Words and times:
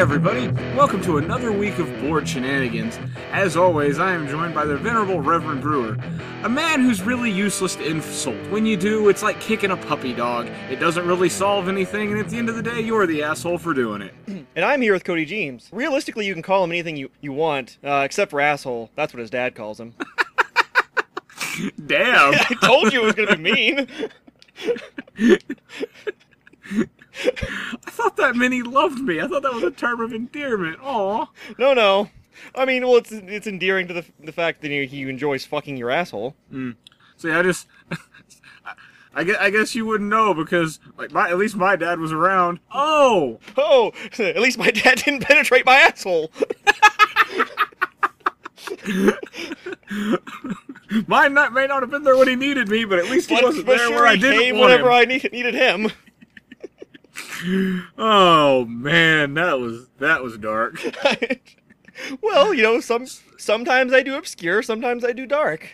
everybody. 0.00 0.48
Welcome 0.74 1.02
to 1.02 1.18
another 1.18 1.52
week 1.52 1.78
of 1.78 1.86
Bored 2.00 2.26
Shenanigans. 2.26 2.98
As 3.32 3.54
always, 3.54 3.98
I 3.98 4.14
am 4.14 4.26
joined 4.28 4.54
by 4.54 4.64
the 4.64 4.78
venerable 4.78 5.20
Reverend 5.20 5.60
Brewer, 5.60 5.98
a 6.42 6.48
man 6.48 6.80
who's 6.80 7.02
really 7.02 7.30
useless 7.30 7.76
to 7.76 7.86
insult. 7.86 8.38
When 8.48 8.64
you 8.64 8.78
do, 8.78 9.10
it's 9.10 9.22
like 9.22 9.38
kicking 9.40 9.72
a 9.72 9.76
puppy 9.76 10.14
dog. 10.14 10.48
It 10.70 10.76
doesn't 10.76 11.06
really 11.06 11.28
solve 11.28 11.68
anything, 11.68 12.12
and 12.12 12.18
at 12.18 12.30
the 12.30 12.38
end 12.38 12.48
of 12.48 12.54
the 12.54 12.62
day, 12.62 12.80
you're 12.80 13.06
the 13.06 13.22
asshole 13.22 13.58
for 13.58 13.74
doing 13.74 14.00
it. 14.00 14.14
And 14.56 14.64
I'm 14.64 14.80
here 14.80 14.94
with 14.94 15.04
Cody 15.04 15.26
James. 15.26 15.68
Realistically, 15.70 16.26
you 16.26 16.32
can 16.32 16.42
call 16.42 16.64
him 16.64 16.72
anything 16.72 16.96
you, 16.96 17.10
you 17.20 17.34
want, 17.34 17.76
uh, 17.84 18.02
except 18.06 18.30
for 18.30 18.40
asshole. 18.40 18.90
That's 18.96 19.12
what 19.12 19.20
his 19.20 19.28
dad 19.28 19.54
calls 19.54 19.78
him. 19.78 19.94
Damn. 21.86 22.34
I 22.34 22.56
told 22.62 22.90
you 22.92 23.02
it 23.02 23.04
was 23.04 23.14
gonna 23.14 23.36
be 23.36 23.86
mean. 25.18 26.88
I 27.24 27.90
thought 27.90 28.16
that 28.16 28.36
meant 28.36 28.54
he 28.54 28.62
loved 28.62 29.00
me. 29.00 29.20
I 29.20 29.26
thought 29.26 29.42
that 29.42 29.52
was 29.52 29.64
a 29.64 29.70
term 29.70 30.00
of 30.00 30.12
endearment. 30.12 30.78
Aw. 30.82 31.26
No, 31.58 31.74
no. 31.74 32.10
I 32.54 32.64
mean, 32.64 32.82
well, 32.86 32.96
it's 32.96 33.12
it's 33.12 33.46
endearing 33.46 33.88
to 33.88 33.94
the 33.94 34.04
the 34.18 34.32
fact 34.32 34.62
that 34.62 34.70
he, 34.70 34.86
he 34.86 35.02
enjoys 35.08 35.44
fucking 35.44 35.76
your 35.76 35.90
asshole. 35.90 36.34
Hmm. 36.50 36.72
See, 37.16 37.30
I 37.30 37.42
just. 37.42 37.66
I 39.12 39.24
guess, 39.24 39.36
I 39.40 39.50
guess 39.50 39.74
you 39.74 39.84
wouldn't 39.86 40.08
know 40.08 40.34
because, 40.34 40.78
like, 40.96 41.10
my, 41.10 41.28
at 41.28 41.36
least 41.36 41.56
my 41.56 41.74
dad 41.74 41.98
was 41.98 42.12
around. 42.12 42.60
Oh! 42.72 43.40
Oh, 43.56 43.90
at 44.20 44.38
least 44.40 44.56
my 44.56 44.70
dad 44.70 44.98
didn't 44.98 45.22
penetrate 45.22 45.66
my 45.66 45.74
asshole. 45.74 46.30
Mine 51.06 51.34
not, 51.34 51.52
may 51.52 51.66
not 51.66 51.82
have 51.82 51.90
been 51.90 52.04
there 52.04 52.16
when 52.16 52.28
he 52.28 52.36
needed 52.36 52.68
me, 52.68 52.84
but 52.84 52.98
at 52.98 53.06
least 53.10 53.28
he 53.28 53.36
But, 53.36 53.44
wasn't 53.44 53.66
there 53.66 53.78
sure, 53.78 53.94
where 53.96 54.06
I 54.06 54.14
he 54.14 54.20
didn't 54.20 54.40
came 54.40 54.58
want 54.58 54.70
whenever 54.70 54.90
him. 54.90 54.96
I 54.96 55.04
need, 55.04 55.32
needed 55.32 55.54
him. 55.54 55.90
Oh 57.98 58.64
man, 58.64 59.34
that 59.34 59.58
was 59.58 59.88
that 59.98 60.22
was 60.22 60.36
dark. 60.38 60.80
well, 62.20 62.52
you 62.54 62.62
know, 62.62 62.80
some 62.80 63.06
sometimes 63.38 63.92
I 63.92 64.02
do 64.02 64.16
obscure, 64.16 64.62
sometimes 64.62 65.04
I 65.04 65.12
do 65.12 65.26
dark. 65.26 65.70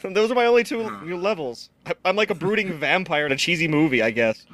Those 0.02 0.30
are 0.30 0.34
my 0.34 0.46
only 0.46 0.64
two 0.64 0.82
levels. 1.16 1.70
I, 1.86 1.94
I'm 2.04 2.14
like 2.14 2.30
a 2.30 2.34
brooding 2.34 2.78
vampire 2.78 3.26
in 3.26 3.32
a 3.32 3.36
cheesy 3.36 3.66
movie, 3.66 4.00
I 4.00 4.10
guess. 4.10 4.46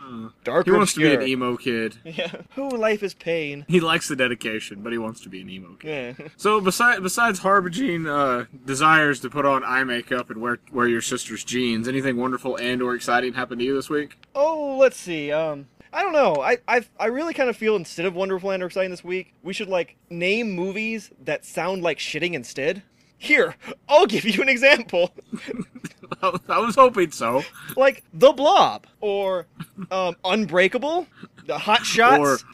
Dark 0.43 0.65
He 0.65 0.73
wants 0.73 0.95
to 0.95 1.01
be 1.01 1.15
an 1.15 1.23
emo 1.23 1.57
kid. 1.57 1.99
Yeah. 2.05 2.33
Oh, 2.57 2.69
life 2.69 3.03
is 3.03 3.15
pain. 3.15 3.65
He 3.69 3.81
likes 3.81 4.09
the 4.09 4.17
dedication, 4.17 4.83
but 4.83 4.93
he 4.93 4.99
wants 4.99 5.21
to 5.23 5.29
be 5.29 5.41
an 5.41 5.51
emo 5.51 5.75
kid. 5.75 6.17
Yeah. 6.19 6.29
So 6.37 6.61
besides 6.61 7.01
besides 7.01 7.41
harbinging 7.41 8.07
uh, 8.07 8.47
desires 8.65 9.21
to 9.21 9.31
put 9.31 9.45
on 9.45 9.65
eye 9.65 9.85
makeup 9.85 10.31
and 10.31 10.41
wear 10.41 10.61
wear 10.73 10.89
your 10.89 11.03
sister's 11.03 11.45
jeans, 11.45 11.89
anything 11.89 12.17
wonderful 12.17 12.57
and 12.57 12.81
or 12.81 12.95
exciting 12.95 13.35
happened 13.35 13.61
to 13.61 13.65
you 13.65 13.75
this 13.75 13.91
week? 13.91 14.19
Oh, 14.35 14.77
let's 14.79 14.97
see. 14.97 15.31
Um, 15.33 15.67
I 15.95 16.03
don't 16.03 16.13
know. 16.13 16.43
I 16.43 16.59
I 16.67 16.85
I 16.99 17.07
really 17.07 17.33
kind 17.33 17.49
of 17.49 17.57
feel 17.57 17.77
instead 17.77 18.05
of 18.05 18.15
Wonderful 18.17 18.51
or 18.51 18.67
exciting 18.67 18.91
this 18.91 19.05
week, 19.05 19.33
we 19.45 19.53
should 19.53 19.69
like 19.69 19.97
name 20.11 20.51
movies 20.51 21.13
that 21.25 21.45
sound 21.45 21.85
like 21.85 21.99
shitting 21.99 22.35
instead. 22.35 22.83
Here, 23.17 23.55
I'll 23.89 24.07
give 24.07 24.25
you 24.25 24.43
an 24.43 24.49
example. 24.49 25.15
I 26.49 26.59
was 26.59 26.75
hoping 26.75 27.13
so. 27.13 27.45
like 27.77 28.03
The 28.13 28.33
Blob 28.33 28.87
or 29.01 29.47
um, 29.91 30.17
Unbreakable, 30.25 31.07
The 31.47 31.59
Hot 31.59 31.87
Shots, 31.87 32.45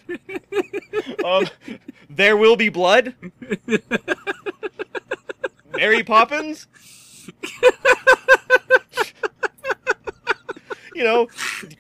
um, 1.25 1.47
There 2.11 2.37
Will 2.37 2.57
Be 2.57 2.69
Blood, 2.69 3.15
Mary 5.73 6.03
Poppins. 6.03 6.67
You 10.95 11.05
know, 11.05 11.29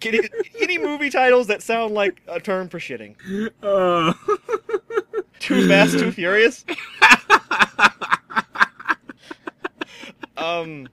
any, 0.02 0.28
any 0.60 0.78
movie 0.78 1.10
titles 1.10 1.46
that 1.48 1.62
sound 1.62 1.94
like 1.94 2.20
a 2.28 2.40
term 2.40 2.68
for 2.68 2.78
shitting. 2.78 3.16
Uh, 3.62 4.12
Too 5.40 5.68
Fast, 5.68 5.98
Too 5.98 6.12
Furious. 6.12 6.64
um. 10.36 10.88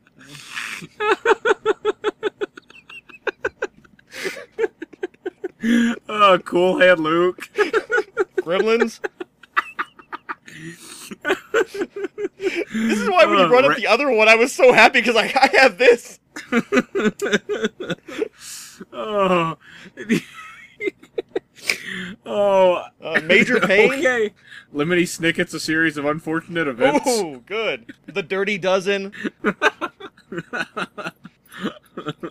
oh, 6.09 6.39
Cool 6.45 6.79
Hand 6.79 6.99
Luke. 7.01 7.49
Gremlins. 8.37 8.99
This 11.07 12.99
is 12.99 13.09
why 13.09 13.25
when 13.25 13.37
you 13.39 13.45
Uh, 13.45 13.47
brought 13.47 13.65
up 13.65 13.77
the 13.77 13.87
other 13.87 14.11
one, 14.11 14.27
I 14.27 14.35
was 14.35 14.51
so 14.53 14.73
happy 14.73 14.99
because 15.01 15.15
I, 15.15 15.31
I 15.35 15.49
have 15.59 15.77
this. 15.77 16.19
Oh. 18.93 19.57
oh. 22.27 22.83
Uh, 23.01 23.19
Major 23.23 23.59
Pain. 23.61 23.91
Okay. 23.91 24.33
Lemony 24.73 25.01
Snicket's 25.07 25.53
a 25.55 25.59
series 25.59 25.97
of 25.97 26.05
unfortunate 26.05 26.67
events. 26.67 27.07
Ooh, 27.09 27.41
good. 27.47 27.95
The 28.05 28.21
Dirty 28.21 28.59
Dozen. 28.59 29.13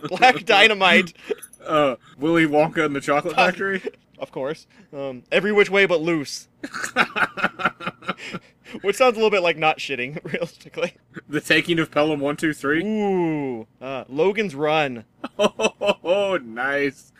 Black 0.07 0.45
Dynamite, 0.45 1.13
Uh, 1.65 1.95
Willy 2.17 2.45
Wonka 2.45 2.85
and 2.85 2.95
the 2.95 3.01
Chocolate 3.01 3.35
Factory. 3.35 3.81
of 4.19 4.31
course. 4.31 4.67
Um, 4.93 5.23
Every 5.31 5.51
Which 5.51 5.69
Way 5.69 5.85
But 5.85 5.99
Loose. 6.01 6.47
Which 8.81 8.95
sounds 8.95 9.13
a 9.13 9.17
little 9.17 9.29
bit 9.29 9.43
like 9.43 9.57
not 9.57 9.77
shitting, 9.79 10.19
realistically. 10.31 10.93
the 11.27 11.41
Taking 11.41 11.79
of 11.79 11.91
Pelham 11.91 12.19
123. 12.19 12.83
Ooh. 12.85 13.67
Uh, 13.81 14.03
Logan's 14.07 14.55
Run. 14.55 15.05
Oh, 16.09 16.39
nice. 16.41 17.11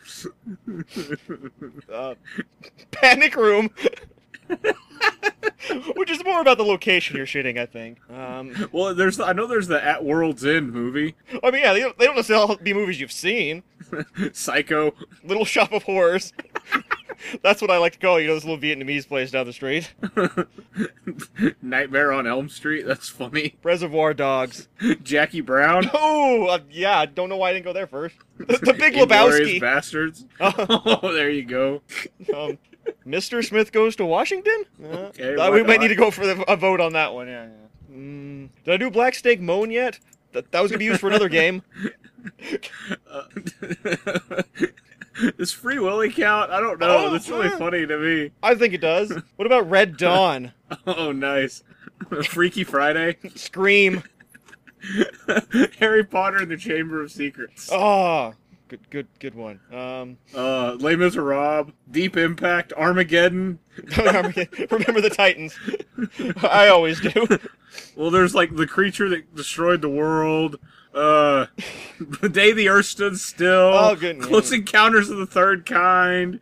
Uh, 1.92 2.16
Panic 2.92 3.36
Room. 3.36 3.70
Which 5.96 6.10
is 6.10 6.24
more 6.24 6.40
about 6.40 6.58
the 6.58 6.64
location 6.64 7.18
you're 7.18 7.26
shitting, 7.26 7.58
I 7.60 7.66
think. 7.66 7.98
Um, 8.10 8.70
Well, 8.72 8.96
there's 8.96 9.20
I 9.20 9.34
know 9.34 9.46
there's 9.46 9.68
the 9.68 9.84
At 9.84 10.06
World's 10.06 10.46
End 10.46 10.72
movie, 10.72 11.16
I 11.44 11.52
mean, 11.52 11.64
yeah, 11.64 11.74
they 11.74 11.82
don't, 11.82 11.98
they 11.98 12.06
don't 12.06 12.16
necessarily 12.16 12.56
to 12.56 12.64
be 12.64 12.74
movies 12.74 13.02
you've 13.02 13.12
seen. 13.12 13.64
Psycho. 14.32 14.94
Little 15.26 15.44
Shop 15.46 15.74
of 15.74 15.84
Horrors. 15.84 16.32
That's 17.44 17.62
what 17.62 17.72
I 17.72 17.78
like 17.78 17.94
to 17.94 18.00
call, 18.00 18.20
you 18.20 18.28
know, 18.28 18.36
this 18.36 18.44
little 18.46 18.60
Vietnamese 18.60 19.08
place 19.08 19.32
down 19.32 19.46
the 19.46 19.54
street. 19.54 19.94
Nightmare 21.62 22.12
on 22.12 22.28
Elm 22.28 22.50
Street. 22.50 22.86
That's 22.86 23.10
funny. 23.10 23.56
Reservoir 23.64 24.14
Dogs. 24.14 24.68
Jackie 25.04 25.42
Brown. 25.42 25.90
Oh, 25.94 26.46
uh, 26.48 26.60
yeah, 26.70 27.00
I 27.00 27.06
don't 27.06 27.30
know 27.30 27.38
why 27.38 27.50
I 27.50 27.54
didn't 27.54 27.66
go 27.66 27.74
there 27.74 27.88
first. 27.88 28.16
The, 28.38 28.58
the 28.58 28.74
Big 28.74 28.94
Lebowski. 28.94 29.60
Bastards. 29.60 30.26
Oh, 30.40 31.00
Oh, 31.04 31.14
there 31.14 31.30
you 31.30 31.44
go. 31.44 31.82
um, 32.36 32.58
Mr. 33.06 33.46
Smith 33.46 33.72
Goes 33.72 33.96
to 33.98 34.06
Washington? 34.06 34.66
Uh, 34.84 34.88
Okay, 35.08 35.32
we 35.32 35.64
might 35.64 35.68
not? 35.76 35.82
need 35.82 35.88
to 35.90 35.96
go 35.96 36.12
for 36.12 36.26
the, 36.26 36.42
a 36.52 36.56
vote 36.56 36.80
on 36.80 36.94
that 36.94 37.14
one, 37.14 37.28
yeah. 37.28 37.46
yeah. 37.48 37.96
Mm, 37.96 38.50
did 38.64 38.74
I 38.74 38.78
do 38.78 38.90
Black 38.90 39.16
Snake 39.16 39.42
Moan 39.42 39.72
yet? 39.72 40.00
That, 40.34 40.52
that 40.52 40.62
was 40.62 40.72
going 40.72 40.76
to 40.78 40.80
be 40.80 40.86
used 40.86 41.00
for 41.02 41.08
another 41.08 41.30
game. 41.30 41.64
Uh, 43.10 43.24
Does 45.38 45.52
Free 45.52 45.80
Willy 45.80 46.12
count? 46.12 46.52
I 46.52 46.60
don't 46.60 46.80
know. 46.80 47.08
Oh, 47.08 47.12
That's 47.12 47.30
really 47.30 47.48
uh. 47.48 47.58
funny 47.58 47.86
to 47.86 47.98
me. 47.98 48.32
I 48.44 48.56
think 48.56 48.74
it 48.74 48.82
does. 48.82 49.12
What 49.36 49.46
about 49.46 49.70
Red 49.70 49.98
Dawn? 49.98 50.54
Oh, 50.88 51.12
nice. 51.14 51.64
Freaky 52.26 52.64
Friday. 52.66 53.18
Scream. 53.36 54.04
Harry 55.80 56.04
Potter 56.04 56.38
and 56.38 56.52
the 56.52 56.58
Chamber 56.58 57.02
of 57.02 57.12
Secrets. 57.12 57.70
Oh, 57.72 58.34
good, 58.68 58.82
good, 58.90 59.08
good 59.20 59.34
one. 59.36 59.60
Um, 59.72 60.18
Uh, 60.36 60.76
Les 60.80 60.96
Miserables. 60.96 61.72
Deep 61.90 62.18
Impact. 62.18 62.74
Armageddon. 62.74 63.60
remember 63.98 65.02
the 65.02 65.14
Titans. 65.16 65.58
I 66.44 66.68
always 66.68 67.00
do. 67.00 67.28
Well, 67.96 68.12
there's 68.12 68.36
like 68.36 68.56
the 68.56 68.68
creature 68.68 69.08
that 69.10 69.34
destroyed 69.36 69.82
the 69.82 69.90
world. 69.90 70.58
Uh, 70.98 71.46
the 72.22 72.30
day 72.30 72.52
the 72.52 72.70
Earth 72.70 72.88
stood 72.88 73.20
still. 73.20 73.74
Oh, 73.74 73.96
Close 74.20 74.52
Encounters 74.52 75.10
of 75.10 75.18
the 75.18 75.28
Third 75.28 75.66
Kind. 75.66 76.40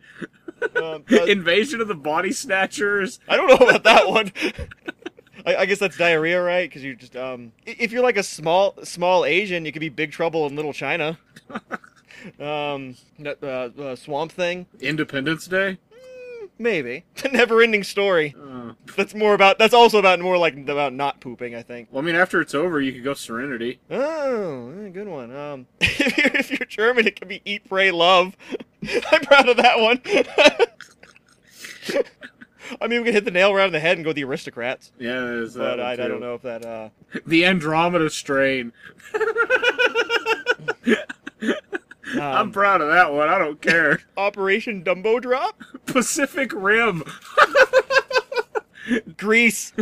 Um, 0.76 1.04
uh, 1.12 1.24
Invasion 1.24 1.80
of 1.80 1.88
the 1.88 1.94
Body 1.94 2.32
Snatchers. 2.32 3.20
I 3.28 3.36
don't 3.36 3.48
know 3.48 3.66
about 3.66 3.84
that 3.84 4.08
one. 4.08 4.32
I, 5.46 5.56
I 5.56 5.66
guess 5.66 5.78
that's 5.78 5.98
diarrhea, 5.98 6.42
right? 6.42 6.68
Because 6.68 6.82
you 6.82 6.96
just 6.96 7.16
um, 7.16 7.52
if 7.66 7.92
you're 7.92 8.02
like 8.02 8.16
a 8.16 8.22
small 8.22 8.74
small 8.82 9.24
Asian, 9.24 9.66
you 9.66 9.72
could 9.72 9.80
be 9.80 9.90
Big 9.90 10.10
Trouble 10.10 10.46
in 10.46 10.56
Little 10.56 10.72
China. 10.72 11.18
um, 12.40 12.96
uh, 13.24 13.46
uh, 13.46 13.96
Swamp 13.96 14.32
Thing, 14.32 14.66
Independence 14.80 15.46
Day. 15.46 15.78
Maybe. 16.58 17.04
The 17.22 17.28
Never-ending 17.30 17.82
story. 17.84 18.34
Uh, 18.40 18.72
That's 18.96 19.14
more 19.14 19.34
about. 19.34 19.58
That's 19.58 19.74
also 19.74 19.98
about 19.98 20.20
more 20.20 20.38
like 20.38 20.56
about 20.68 20.92
not 20.92 21.20
pooping. 21.20 21.54
I 21.54 21.62
think. 21.62 21.88
well, 21.90 22.02
I 22.02 22.06
mean, 22.06 22.14
after 22.14 22.40
it's 22.40 22.54
over, 22.54 22.80
you 22.80 22.92
could 22.92 23.04
go 23.04 23.14
Serenity. 23.14 23.80
Oh, 23.90 24.88
good 24.92 25.08
one. 25.08 25.34
Um, 25.34 25.66
if 25.80 26.16
you're, 26.16 26.36
if 26.36 26.50
you're 26.50 26.66
German, 26.66 27.06
it 27.06 27.18
could 27.18 27.28
be 27.28 27.42
Eat, 27.44 27.68
Pray, 27.68 27.90
Love. 27.90 28.36
I'm 29.12 29.20
proud 29.22 29.48
of 29.48 29.56
that 29.58 29.78
one. 29.80 30.00
I 32.80 32.88
mean, 32.88 33.00
we 33.00 33.04
can 33.06 33.14
hit 33.14 33.24
the 33.24 33.30
nail 33.30 33.54
right 33.54 33.64
on 33.66 33.72
the 33.72 33.78
head 33.80 33.96
and 33.96 34.04
go 34.04 34.12
the 34.12 34.24
aristocrats, 34.24 34.90
Yeah, 34.98 35.20
there's 35.20 35.54
that 35.54 35.76
but 35.76 35.80
I, 35.80 35.92
I 35.92 35.96
don't 35.96 36.20
know 36.20 36.34
if 36.34 36.42
that. 36.42 36.64
Uh, 36.64 36.88
I'm 42.20 42.52
proud 42.52 42.80
of 42.80 42.88
that 42.88 43.12
one. 43.12 43.28
I 43.28 43.38
don't 43.38 43.60
care. 43.60 44.00
Operation 44.16 44.84
Dumbo 44.84 45.20
Drop? 45.20 45.60
Pacific 45.86 46.52
Rim. 46.54 47.02
Grease. 49.16 49.72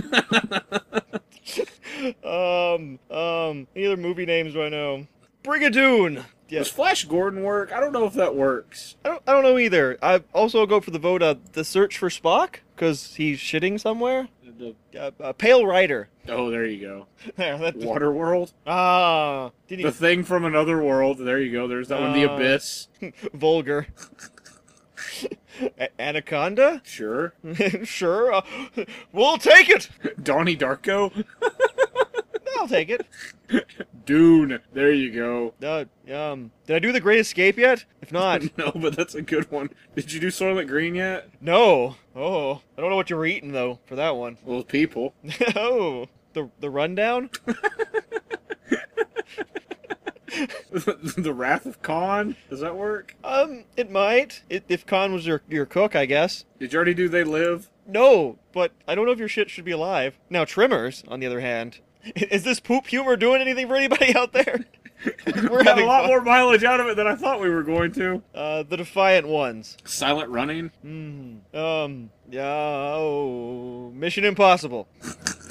um, 2.25 2.98
um, 3.10 3.66
any 3.76 3.86
other 3.86 3.96
movie 3.96 4.26
names 4.26 4.54
do 4.54 4.62
I 4.62 4.69
know? 4.69 5.06
Brigadoon. 5.42 6.16
Does 6.16 6.25
Yes. 6.48 6.69
Flash 6.69 7.04
Gordon 7.06 7.42
work? 7.42 7.72
I 7.72 7.81
don't 7.81 7.92
know 7.92 8.04
if 8.06 8.14
that 8.14 8.36
works. 8.36 8.96
I 9.04 9.08
don't, 9.08 9.22
I 9.26 9.32
don't 9.32 9.42
know 9.42 9.58
either. 9.58 9.98
I 10.02 10.22
also 10.32 10.66
go 10.66 10.81
for 10.81 10.90
the 10.90 10.98
vote 10.98 11.22
uh, 11.22 11.36
the 11.52 11.64
search 11.64 11.96
for 11.98 12.08
Spock 12.10 12.56
because 12.76 13.14
he's 13.14 13.38
shitting 13.38 13.81
somewhere. 13.81 14.28
The- 14.93 14.99
Uh, 14.99 15.11
uh, 15.20 15.32
Pale 15.32 15.66
Rider. 15.66 16.08
oh, 16.28 16.50
there 16.50 16.64
you 16.66 16.81
go. 16.81 17.06
There, 17.37 17.58
that, 17.58 17.76
Waterworld. 17.78 18.52
ah, 18.66 19.50
did 19.69 19.81
The 19.81 19.88
he 19.88 19.90
thing 19.90 20.25
from 20.25 20.44
another 20.44 20.82
world. 20.82 21.19
There 21.19 21.40
you 21.40 21.52
go. 21.52 21.66
There's 21.69 21.88
that 21.88 22.00
one. 22.00 22.12
The 22.12 22.31
Uh, 22.31 22.37
Abyss. 22.37 22.88
vulgar? 23.34 23.87
A- 25.78 26.00
Anaconda? 26.00 26.81
Sure. 26.84 27.34
sure, 27.84 28.32
uh, 28.32 28.43
we'll 29.12 29.38
take 29.38 29.69
it. 29.69 29.88
Donnie 30.22 30.56
Darko. 30.56 31.25
I'll 32.59 32.69
take 32.69 32.91
it. 32.91 33.06
Dune. 34.06 34.59
There 34.73 34.93
you 34.93 35.12
go. 35.12 35.55
Uh, 35.62 35.85
um, 36.15 36.51
did 36.67 36.77
I 36.77 36.79
do 36.79 36.93
the 36.93 37.01
Great 37.01 37.21
Escape 37.21 37.56
yet? 37.59 37.85
If 38.01 38.12
not, 38.12 38.43
No, 38.59 38.73
but 38.75 38.97
that's 38.97 39.15
a 39.15 39.23
good 39.23 39.51
one. 39.51 39.71
Did 39.95 40.12
you 40.12 40.21
do 40.21 40.29
Soylent 40.29 40.69
Green 40.69 40.95
yet? 40.95 41.29
no. 41.41 41.97
Oh, 42.17 42.62
I 42.77 42.81
don't 42.81 42.91
know 42.91 42.97
what 42.97 43.11
you 43.11 43.17
were 43.17 43.27
eating 43.27 43.53
though 43.53 43.81
for 43.87 43.97
that 43.97 44.15
one. 44.17 44.39
Well, 44.45 44.62
people. 44.62 45.15
oh, 45.56 46.06
the 46.33 46.49
the 46.61 46.71
rundown. 46.71 47.31
the 51.17 51.33
Wrath 51.35 51.67
of 51.67 51.83
Khan. 51.83 52.37
Does 52.51 52.61
that 52.61 52.77
work? 52.77 53.15
Um, 53.25 53.65
it 53.77 53.91
might. 53.91 54.43
It, 54.49 54.65
if 54.69 54.87
Khan 54.87 55.12
was 55.12 55.27
your 55.27 55.43
your 55.49 55.67
cook, 55.67 55.95
I 55.97 56.06
guess. 56.06 56.45
Did 56.59 56.73
you 56.73 56.77
already 56.77 56.95
do 56.95 57.09
They 57.09 57.25
Live? 57.25 57.71
No, 57.87 58.39
but 58.53 58.73
I 58.89 58.95
don't 58.95 59.05
know 59.06 59.12
if 59.12 59.19
your 59.19 59.29
shit 59.29 59.51
should 59.51 59.65
be 59.65 59.73
alive. 59.73 60.19
Now, 60.31 60.45
Tremors, 60.45 61.05
on 61.09 61.21
the 61.21 61.27
other 61.27 61.41
hand, 61.41 61.81
is 62.17 62.45
this 62.45 62.61
poop 62.61 62.87
humor 62.87 63.17
doing 63.17 63.41
anything 63.41 63.69
for 63.69 63.77
anybody 63.77 64.15
out 64.15 64.33
there? 64.33 64.65
We're 65.27 65.59
We 65.59 65.65
had 65.65 65.79
a 65.79 65.85
lot 65.85 66.03
fun. 66.03 66.09
more 66.09 66.21
mileage 66.23 66.65
out 66.65 66.81
of 66.81 66.87
it 66.87 66.97
than 66.97 67.06
I 67.06 67.15
thought 67.15 67.41
we 67.41 67.51
were 67.51 67.62
going 67.62 67.93
to. 67.93 68.23
Uh, 68.35 68.62
the 68.62 68.77
Defiant 68.79 69.27
Ones. 69.29 69.77
Silent 69.85 70.31
Running. 70.31 70.71
Hmm. 70.83 71.56
Um. 71.56 72.11
Yeah. 72.31 72.43
Oh. 72.47 73.91
Mission 73.95 74.25
Impossible. 74.25 74.89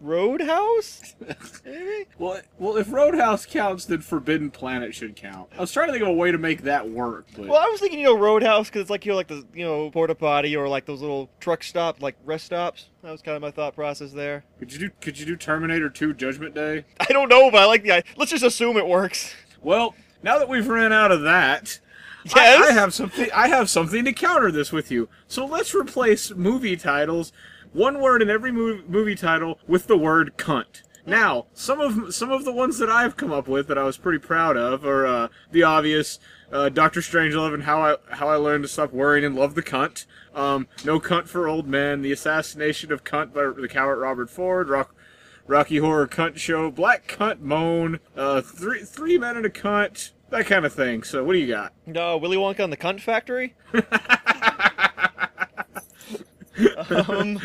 Roadhouse? 0.00 1.14
Maybe. 1.64 2.06
Well, 2.18 2.40
well, 2.58 2.76
if 2.76 2.92
Roadhouse 2.92 3.46
counts, 3.46 3.84
then 3.84 4.00
Forbidden 4.00 4.50
Planet 4.50 4.94
should 4.94 5.16
count. 5.16 5.48
I 5.56 5.60
was 5.60 5.72
trying 5.72 5.86
to 5.88 5.92
think 5.92 6.02
of 6.02 6.08
a 6.08 6.12
way 6.12 6.30
to 6.32 6.38
make 6.38 6.62
that 6.62 6.88
work, 6.88 7.26
but 7.36 7.46
Well, 7.48 7.58
I 7.58 7.66
was 7.68 7.80
thinking, 7.80 7.98
you 8.00 8.06
know, 8.06 8.16
Roadhouse 8.18 8.68
because 8.68 8.82
it's 8.82 8.90
like 8.90 9.04
you 9.06 9.12
know, 9.12 9.16
like 9.16 9.28
the 9.28 9.44
you 9.54 9.64
know 9.64 9.90
porta 9.90 10.14
potty 10.14 10.56
or 10.56 10.68
like 10.68 10.86
those 10.86 11.00
little 11.00 11.30
truck 11.40 11.62
stop, 11.62 12.02
like 12.02 12.16
rest 12.24 12.46
stops. 12.46 12.86
That 13.02 13.12
was 13.12 13.22
kind 13.22 13.36
of 13.36 13.42
my 13.42 13.50
thought 13.50 13.74
process 13.74 14.12
there. 14.12 14.44
could 14.58 14.72
you 14.72 14.78
do 14.78 14.90
could 15.00 15.18
you 15.18 15.26
do 15.26 15.36
Terminator 15.36 15.88
2 15.88 16.14
Judgment 16.14 16.54
Day? 16.54 16.84
I 17.00 17.06
don't 17.12 17.28
know, 17.28 17.50
but 17.50 17.62
I 17.62 17.66
like 17.66 17.82
the. 17.82 17.92
i- 17.92 18.02
Let's 18.16 18.30
just 18.30 18.44
assume 18.44 18.76
it 18.76 18.86
works. 18.86 19.34
Well, 19.62 19.94
now 20.22 20.38
that 20.38 20.48
we've 20.48 20.68
ran 20.68 20.92
out 20.92 21.12
of 21.12 21.22
that, 21.22 21.80
Yes. 22.24 22.34
I, 22.36 22.68
I 22.68 22.72
have 22.72 22.92
something. 22.92 23.28
I 23.34 23.48
have 23.48 23.70
something 23.70 24.04
to 24.04 24.12
counter 24.12 24.50
this 24.52 24.72
with 24.72 24.90
you. 24.90 25.08
So 25.26 25.46
let's 25.46 25.74
replace 25.74 26.30
movie 26.30 26.76
titles, 26.76 27.32
one 27.72 28.00
word 28.00 28.22
in 28.22 28.30
every 28.30 28.52
movie, 28.52 28.82
movie 28.88 29.14
title, 29.14 29.58
with 29.66 29.86
the 29.86 29.96
word 29.96 30.32
cunt. 30.36 30.82
Now, 31.06 31.46
some 31.54 31.80
of 31.80 32.14
some 32.14 32.30
of 32.30 32.44
the 32.44 32.52
ones 32.52 32.78
that 32.78 32.90
I've 32.90 33.16
come 33.16 33.32
up 33.32 33.48
with 33.48 33.68
that 33.68 33.78
I 33.78 33.84
was 33.84 33.96
pretty 33.96 34.18
proud 34.18 34.56
of 34.56 34.84
are 34.84 35.06
uh, 35.06 35.28
the 35.50 35.62
obvious. 35.62 36.18
Uh, 36.52 36.68
Doctor 36.68 37.00
Strangelove 37.00 37.54
and 37.54 37.62
how 37.62 37.80
I 37.80 37.96
how 38.16 38.28
I 38.28 38.34
learned 38.34 38.64
to 38.64 38.68
stop 38.68 38.92
worrying 38.92 39.24
and 39.24 39.36
love 39.36 39.54
the 39.54 39.62
cunt. 39.62 40.06
Um, 40.34 40.66
no 40.84 40.98
cunt 40.98 41.28
for 41.28 41.46
old 41.46 41.68
men. 41.68 42.02
The 42.02 42.10
assassination 42.10 42.90
of 42.90 43.04
cunt 43.04 43.32
by 43.32 43.52
the 43.60 43.68
coward 43.68 44.00
Robert 44.00 44.30
Ford. 44.30 44.68
Rock, 44.68 44.94
Rocky 45.46 45.78
Horror 45.78 46.08
Cunt 46.08 46.38
Show. 46.38 46.70
Black 46.70 47.06
Cunt 47.06 47.40
Moan. 47.40 48.00
Uh, 48.16 48.40
three 48.40 48.82
three 48.82 49.16
men 49.16 49.36
and 49.36 49.46
a 49.46 49.50
cunt. 49.50 50.10
That 50.30 50.46
kind 50.46 50.64
of 50.64 50.72
thing. 50.72 51.02
So 51.04 51.24
what 51.24 51.34
do 51.34 51.38
you 51.38 51.48
got? 51.48 51.72
No, 51.86 52.16
Willy 52.16 52.36
Wonka 52.36 52.60
and 52.60 52.72
the 52.72 52.76
Cunt 52.76 53.00
Factory. 53.00 53.54
um, 57.08 57.38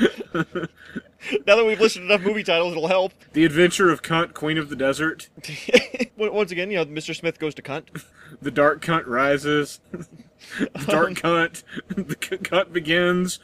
now 1.45 1.55
that 1.55 1.65
we've 1.65 1.79
listed 1.79 2.03
enough 2.03 2.21
movie 2.21 2.43
titles, 2.43 2.71
it'll 2.73 2.87
help. 2.87 3.13
The 3.33 3.45
Adventure 3.45 3.89
of 3.89 4.01
Cunt, 4.01 4.33
Queen 4.33 4.57
of 4.57 4.69
the 4.69 4.75
Desert. 4.75 5.29
Once 6.17 6.51
again, 6.51 6.71
you 6.71 6.77
know, 6.77 6.85
Mr. 6.85 7.15
Smith 7.15 7.39
goes 7.39 7.55
to 7.55 7.61
cunt. 7.61 8.03
The 8.41 8.51
Dark 8.51 8.83
Cunt 8.83 9.05
Rises. 9.05 9.79
the 9.91 10.69
Dark 10.87 11.11
Cunt. 11.13 11.63
The 11.89 12.17
c- 12.21 12.37
Cunt 12.37 12.73
Begins. 12.73 13.39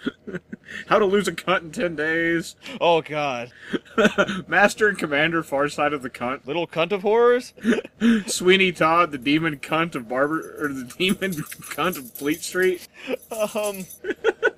How 0.87 0.99
to 0.99 1.05
Lose 1.05 1.27
a 1.29 1.31
Cunt 1.31 1.61
in 1.61 1.71
10 1.71 1.95
Days. 1.95 2.55
Oh 2.81 3.01
God, 3.01 3.51
Master 4.47 4.89
and 4.89 4.97
Commander, 4.97 5.43
Far 5.43 5.69
Side 5.69 5.93
of 5.93 6.01
the 6.01 6.09
Cunt. 6.09 6.45
little 6.45 6.67
cunt 6.67 6.91
of 6.91 7.03
horrors. 7.03 7.53
Sweeney 8.25 8.71
Todd, 8.73 9.11
the 9.11 9.17
Demon 9.17 9.57
Cunt 9.59 9.95
of 9.95 10.09
Barber, 10.09 10.57
or 10.59 10.73
the 10.73 10.83
Demon 10.97 11.31
Cunt 11.35 11.97
of 11.97 12.11
Fleet 12.11 12.41
Street. 12.41 12.87
Um, 13.31 13.85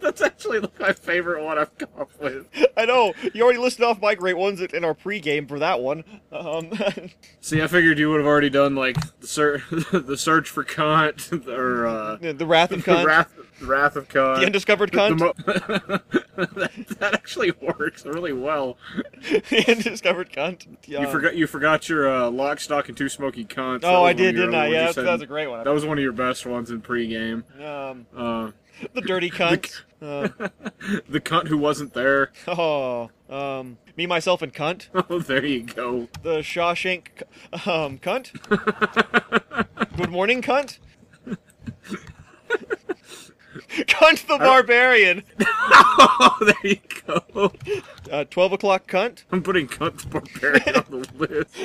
That's 0.04 0.22
actually 0.22 0.60
my 0.80 0.92
favorite 0.94 1.44
one 1.44 1.58
I've 1.58 1.76
come 1.78 1.90
up 2.00 2.10
with. 2.20 2.48
I 2.78 2.86
know 2.86 3.14
you 3.34 3.44
already 3.44 3.60
listed 3.60 3.86
off 3.86 4.02
my 4.02 4.16
great 4.16 4.38
ones 4.38 4.60
in 4.62 4.84
our 4.84 4.94
pregame 4.94 5.48
for 5.48 5.60
that 5.60 5.80
one. 5.82 6.04
Um, 6.32 6.72
See, 7.42 7.62
I 7.62 7.68
figured 7.68 7.98
you 7.98 8.10
would 8.10 8.20
have 8.20 8.28
already 8.28 8.50
done 8.50 8.76
like 8.76 8.98
the, 9.22 9.28
ser- 9.28 9.64
the 9.92 10.18
search 10.18 10.50
for 10.50 10.64
cunt 10.64 11.48
or 11.48 11.88
uh, 11.88 12.16
the 12.18 12.46
Wrath 12.46 12.72
of 12.72 12.84
Cunt, 12.84 13.02
the 13.02 13.06
wrath, 13.08 13.34
the 13.60 13.66
wrath 13.66 13.96
of 13.96 14.08
cunt. 14.10 14.40
the 14.42 14.46
Undiscovered 14.46 14.92
The 14.92 14.98
Cunt, 14.98 15.20
mo- 15.20 15.34
that, 16.36 16.72
that 17.00 17.14
actually 17.14 17.52
works 17.62 18.06
really 18.06 18.34
well. 18.34 18.78
the 19.22 19.66
Undiscovered 19.68 20.32
Cunt. 20.32 20.68
You 20.86 21.00
Um, 21.00 21.08
forgot 21.12 21.36
you 21.36 21.48
forgot 21.48 21.88
your 21.90 22.10
uh, 22.14 22.30
lock, 22.30 22.60
stock, 22.60 22.90
and 22.90 22.98
two 22.98 23.08
smoky. 23.10 23.44
That 23.44 23.80
Oh, 23.84 24.04
I 24.04 24.14
did, 24.14 24.36
didn't 24.36 24.56
I? 24.56 24.68
Yeah, 24.68 24.92
that's 24.92 25.24
a 25.24 25.26
great 25.28 25.48
one. 25.48 25.64
That 25.64 25.74
was 25.74 25.86
one 25.86 25.98
of 25.98 26.04
your 26.04 26.12
best 26.14 26.46
ones 26.46 26.70
in 26.72 26.82
pregame. 26.82 27.44
Um, 27.62 28.06
Uh, 28.16 28.52
the 28.94 29.02
Dirty 29.02 29.30
Cunt. 29.30 29.84
Uh, 30.04 30.28
the 31.08 31.22
cunt 31.22 31.48
who 31.48 31.58
wasn't 31.58 31.94
there. 31.94 32.32
oh, 32.48 33.10
um, 33.30 33.78
me, 33.96 34.06
myself, 34.06 34.42
and 34.42 34.54
Cunt. 34.54 34.88
Oh, 35.10 35.20
there 35.20 35.46
you 35.46 35.64
go. 35.64 36.10
The 36.24 36.40
Shawshank, 36.40 37.24
um, 37.66 38.00
Cunt. 38.00 38.34
Good 39.96 40.10
morning, 40.10 40.42
Cunt. 40.42 40.80
cunt 43.88 44.28
the 44.28 44.38
Barbarian. 44.38 45.24
Oh, 45.40 46.38
there 46.42 46.56
you 46.64 46.80
go. 47.08 47.54
Uh, 48.12 48.26
12 48.26 48.54
o'clock, 48.54 48.88
Cunt. 48.88 49.24
I'm 49.32 49.42
putting 49.42 49.68
cunt 49.68 50.02
the 50.02 50.08
barbarian 50.08 50.76
on 50.76 50.86
the 50.90 51.08
list. 51.18 51.56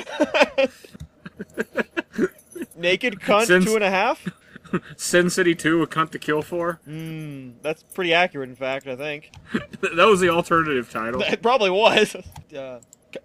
Naked 2.77 3.19
Cunt, 3.19 3.47
Since- 3.47 3.65
two 3.65 3.75
and 3.75 3.83
a 3.83 3.89
half. 3.89 4.25
Sin 4.97 5.29
City 5.29 5.55
2, 5.55 5.81
a 5.83 5.87
cunt 5.87 6.11
to 6.11 6.19
kill 6.19 6.41
for. 6.41 6.79
Hmm, 6.85 7.51
that's 7.61 7.83
pretty 7.83 8.13
accurate, 8.13 8.49
in 8.49 8.55
fact, 8.55 8.87
I 8.87 8.95
think. 8.95 9.31
that 9.81 10.05
was 10.07 10.19
the 10.19 10.29
alternative 10.29 10.89
title. 10.89 11.21
It 11.27 11.41
probably 11.41 11.69
was. 11.69 12.15
Uh, 12.55 12.79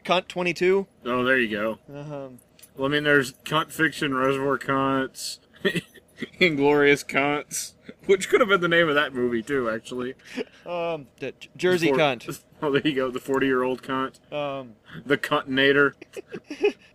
Cunt 0.05 0.29
22. 0.29 0.87
Oh, 1.05 1.25
there 1.25 1.39
you 1.39 1.51
go. 1.57 1.79
Um, 1.95 2.39
Well, 2.77 2.87
I 2.87 2.89
mean, 2.89 3.05
there's 3.05 3.35
cunt 3.45 3.71
fiction, 3.71 4.15
reservoir 4.15 4.59
cunts, 4.59 5.39
inglorious 6.41 7.05
cunts, 7.05 7.75
which 8.07 8.29
could 8.29 8.41
have 8.41 8.49
been 8.49 8.61
the 8.61 8.69
name 8.69 8.89
of 8.89 8.95
that 8.95 9.13
movie 9.15 9.43
too, 9.43 9.69
actually. 9.71 10.15
um, 10.67 11.07
Jersey 11.57 11.89
For- 11.89 11.97
Cunt. 11.99 12.43
Oh, 12.67 12.71
there 12.73 12.83
you 12.87 12.95
go. 12.95 13.11
The 13.11 13.21
40 13.21 13.47
year 13.47 13.63
old 13.63 13.83
cunt. 13.83 14.21
Um, 14.33 14.75
The 15.05 15.19
cuntinator. 15.19 15.93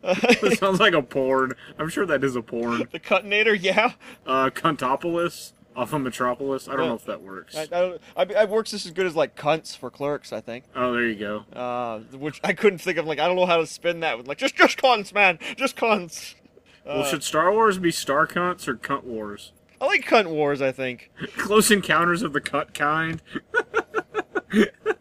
That 0.02 0.58
sounds 0.60 0.80
like 0.80 0.94
a 0.94 1.02
porn. 1.02 1.54
I'm 1.78 1.90
sure 1.90 2.06
that 2.06 2.24
is 2.24 2.36
a 2.36 2.42
porn. 2.42 2.88
the 2.92 3.00
Cuntinator, 3.00 3.58
yeah. 3.62 3.94
Uh, 4.26 4.50
Cuntopolis 4.50 5.54
off 5.76 5.94
of 5.94 6.02
Metropolis. 6.02 6.68
I 6.68 6.72
don't 6.72 6.82
Yeah. 6.82 6.88
know 6.90 6.96
if 6.96 7.06
that 7.06 7.22
works. 7.22 7.56
I, 7.56 7.68
I, 7.72 7.98
I, 8.18 8.26
I 8.40 8.46
works 8.46 8.72
just 8.72 8.86
as 8.86 8.92
good 8.92 9.06
as 9.06 9.16
like 9.16 9.36
cunts 9.36 9.78
for 9.78 9.90
clerks, 9.92 10.34
I 10.34 10.42
think. 10.42 10.64
Oh, 10.76 10.94
there 10.94 11.04
you 11.08 11.16
go. 11.16 11.46
Uh, 11.54 12.00
which 12.18 12.40
I 12.44 12.54
couldn't 12.54 12.80
think 12.80 12.98
of. 12.98 13.06
Like, 13.06 13.20
I 13.20 13.28
don't 13.28 13.36
know 13.36 13.46
how 13.46 13.58
to 13.58 13.68
spin 13.68 14.00
that 14.00 14.18
with 14.18 14.28
like 14.28 14.38
just 14.40 14.56
just 14.56 14.78
cunts, 14.78 15.14
man, 15.14 15.38
just 15.56 15.76
cunts. 15.76 16.36
well, 16.86 17.02
Uh, 17.02 17.06
should 17.06 17.24
Star 17.24 17.52
Wars 17.52 17.78
be 17.78 17.92
Star 17.92 18.26
Cunts 18.26 18.68
or 18.68 18.76
Cunt 18.76 19.04
Wars? 19.04 19.52
I 19.82 19.86
like 19.86 20.06
cunt 20.06 20.28
wars. 20.28 20.62
I 20.62 20.72
think. 20.74 21.10
Close 21.38 21.72
Encounters 21.72 22.22
of 22.24 22.34
the 22.34 22.42
Cunt 22.42 22.74
Kind. 22.74 23.22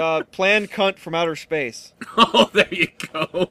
Uh, 0.00 0.22
planned 0.24 0.70
cunt 0.70 0.98
from 0.98 1.14
outer 1.14 1.36
space. 1.36 1.92
Oh, 2.16 2.50
there 2.52 2.68
you 2.72 2.88
go. 3.12 3.50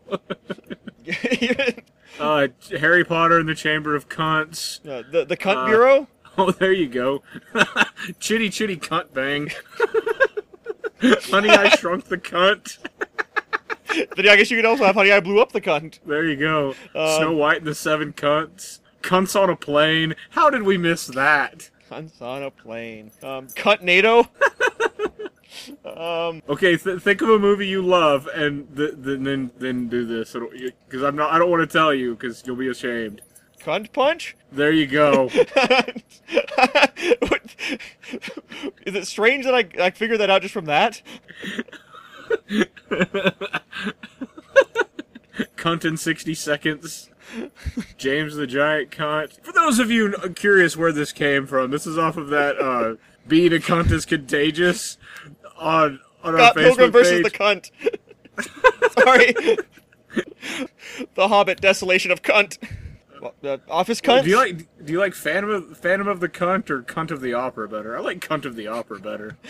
uh, 2.20 2.48
Harry 2.80 3.04
Potter 3.06 3.40
and 3.40 3.48
the 3.48 3.56
Chamber 3.56 3.96
of 3.96 4.10
Cunts. 4.10 4.80
Uh, 4.86 5.04
the 5.12 5.26
the 5.26 5.38
cunt 5.38 5.64
Uh, 5.64 5.66
bureau. 5.66 6.08
Oh, 6.38 6.52
there 6.52 6.72
you 6.72 6.88
go. 6.88 7.22
chitty 8.20 8.50
chitty 8.50 8.78
cunt 8.78 9.14
bang. 9.14 9.50
Honey, 11.02 11.50
I 11.50 11.70
shrunk 11.76 12.06
the 12.06 12.18
cunt. 12.18 12.78
But 14.16 14.28
I 14.28 14.36
guess 14.38 14.50
you 14.50 14.58
could 14.58 14.66
also 14.66 14.86
have 14.86 14.96
Honey 14.96 15.12
I 15.12 15.20
Blew 15.20 15.42
Up 15.42 15.52
the 15.52 15.60
Cunt. 15.60 16.00
There 16.06 16.24
you 16.24 16.38
go. 16.38 16.76
Uh, 16.96 17.18
Snow 17.18 17.34
White 17.34 17.58
and 17.58 17.68
the 17.68 17.76
Seven 17.76 18.14
Cunts. 18.14 18.80
Cunts 19.02 19.36
on 19.38 19.50
a 19.50 19.56
plane. 19.56 20.16
How 20.30 20.50
did 20.50 20.62
we 20.64 20.78
miss 20.78 21.08
that? 21.08 21.70
Cunts 21.92 22.22
on 22.22 22.44
a 22.44 22.52
plane. 22.52 23.12
Um, 23.24 23.48
cunt 23.48 23.82
NATO. 23.82 24.30
Um, 25.86 26.42
Okay, 26.50 26.78
th- 26.78 27.02
think 27.02 27.22
of 27.22 27.30
a 27.30 27.40
movie 27.40 27.68
you 27.68 27.82
love, 27.82 28.28
and 28.28 28.68
th- 28.76 28.92
th- 29.04 29.20
then 29.22 29.52
then 29.58 29.88
do 29.88 30.06
this. 30.06 30.34
Because 30.88 31.04
I'm 31.04 31.16
not. 31.16 31.32
I 31.32 31.40
don't 31.40 31.50
want 31.50 31.62
to 31.70 31.78
tell 31.78 31.94
you, 31.94 32.16
because 32.16 32.44
you'll 32.46 32.56
be 32.56 32.68
ashamed. 32.68 33.22
cunt 33.62 33.92
punch. 33.94 34.36
There 34.52 34.72
you 34.72 34.88
go. 34.88 35.30
Is 38.86 38.96
it 38.96 39.06
strange 39.08 39.46
that 39.46 39.54
I, 39.56 39.70
I 39.86 39.90
figured 39.92 40.20
that 40.20 40.30
out 40.30 40.42
just 40.42 40.54
from 40.54 40.66
that? 40.66 41.02
cunt 45.58 45.86
in 45.86 45.98
60 45.98 46.34
seconds. 46.34 47.10
James 47.98 48.36
the 48.36 48.48
Giant 48.48 48.90
Cunt. 48.92 49.40
For 49.44 49.52
those 49.52 49.78
of 49.78 49.92
you 49.92 50.14
curious 50.36 50.76
where 50.76 50.92
this 50.92 51.12
came 51.12 51.46
from, 51.46 51.70
this 51.72 51.86
is 51.86 51.98
off 51.98 52.18
of 52.18 52.30
that 52.30 52.60
uh, 52.60 52.96
Being 53.28 53.54
a 53.54 53.58
Cunt 53.58 53.92
is 53.92 54.06
Contagious 54.06 54.98
on, 55.60 56.00
on 56.24 56.36
our 56.36 56.54
Facebook 56.54 56.56
Pilgrim 56.56 56.92
versus 56.92 57.22
page. 57.22 57.24
the 57.24 57.32
cunt. 57.32 57.72
Sorry. 59.04 59.58
the 61.16 61.28
Hobbit 61.28 61.62
Desolation 61.62 62.12
of 62.12 62.22
Cunt. 62.22 62.58
The 63.42 63.60
Office 63.70 64.00
Cunt? 64.00 64.24
Do 64.24 64.30
you 64.30 64.38
like 64.38 64.58
do 64.86 64.94
you 64.94 65.00
like 65.00 65.14
Phantom 65.14 65.50
of, 65.50 65.78
Phantom 65.78 66.08
of 66.08 66.22
the 66.22 66.30
Cunt 66.30 66.70
or 66.70 66.82
Cunt 66.84 67.12
of 67.12 67.20
the 67.22 67.34
Opera 67.34 67.68
better? 67.68 67.98
I 67.98 68.00
like 68.00 68.26
Cunt 68.26 68.46
of 68.46 68.56
the 68.56 68.68
Opera 68.68 69.00
better. 69.00 69.38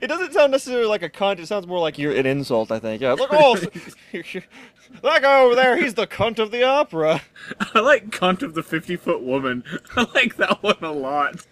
It 0.00 0.06
doesn't 0.06 0.32
sound 0.32 0.50
necessarily 0.50 0.86
like 0.86 1.02
a 1.02 1.10
cunt. 1.10 1.38
It 1.40 1.46
sounds 1.46 1.66
more 1.66 1.78
like 1.78 1.98
you're 1.98 2.14
an 2.14 2.24
insult. 2.24 2.72
I 2.72 2.78
think. 2.78 3.02
Yeah. 3.02 3.12
Look, 3.12 3.28
oh, 3.32 3.54
that 3.54 5.22
guy 5.22 5.40
over 5.40 5.54
there. 5.54 5.76
He's 5.76 5.92
the 5.92 6.06
cunt 6.06 6.38
of 6.38 6.50
the 6.50 6.62
opera. 6.62 7.20
I 7.74 7.80
like 7.80 8.08
Cunt 8.08 8.42
of 8.42 8.54
the 8.54 8.62
50 8.62 8.96
Foot 8.96 9.22
Woman. 9.22 9.62
I 9.94 10.06
like 10.14 10.36
that 10.36 10.62
one 10.62 10.78
a 10.80 10.90
lot. 10.90 11.46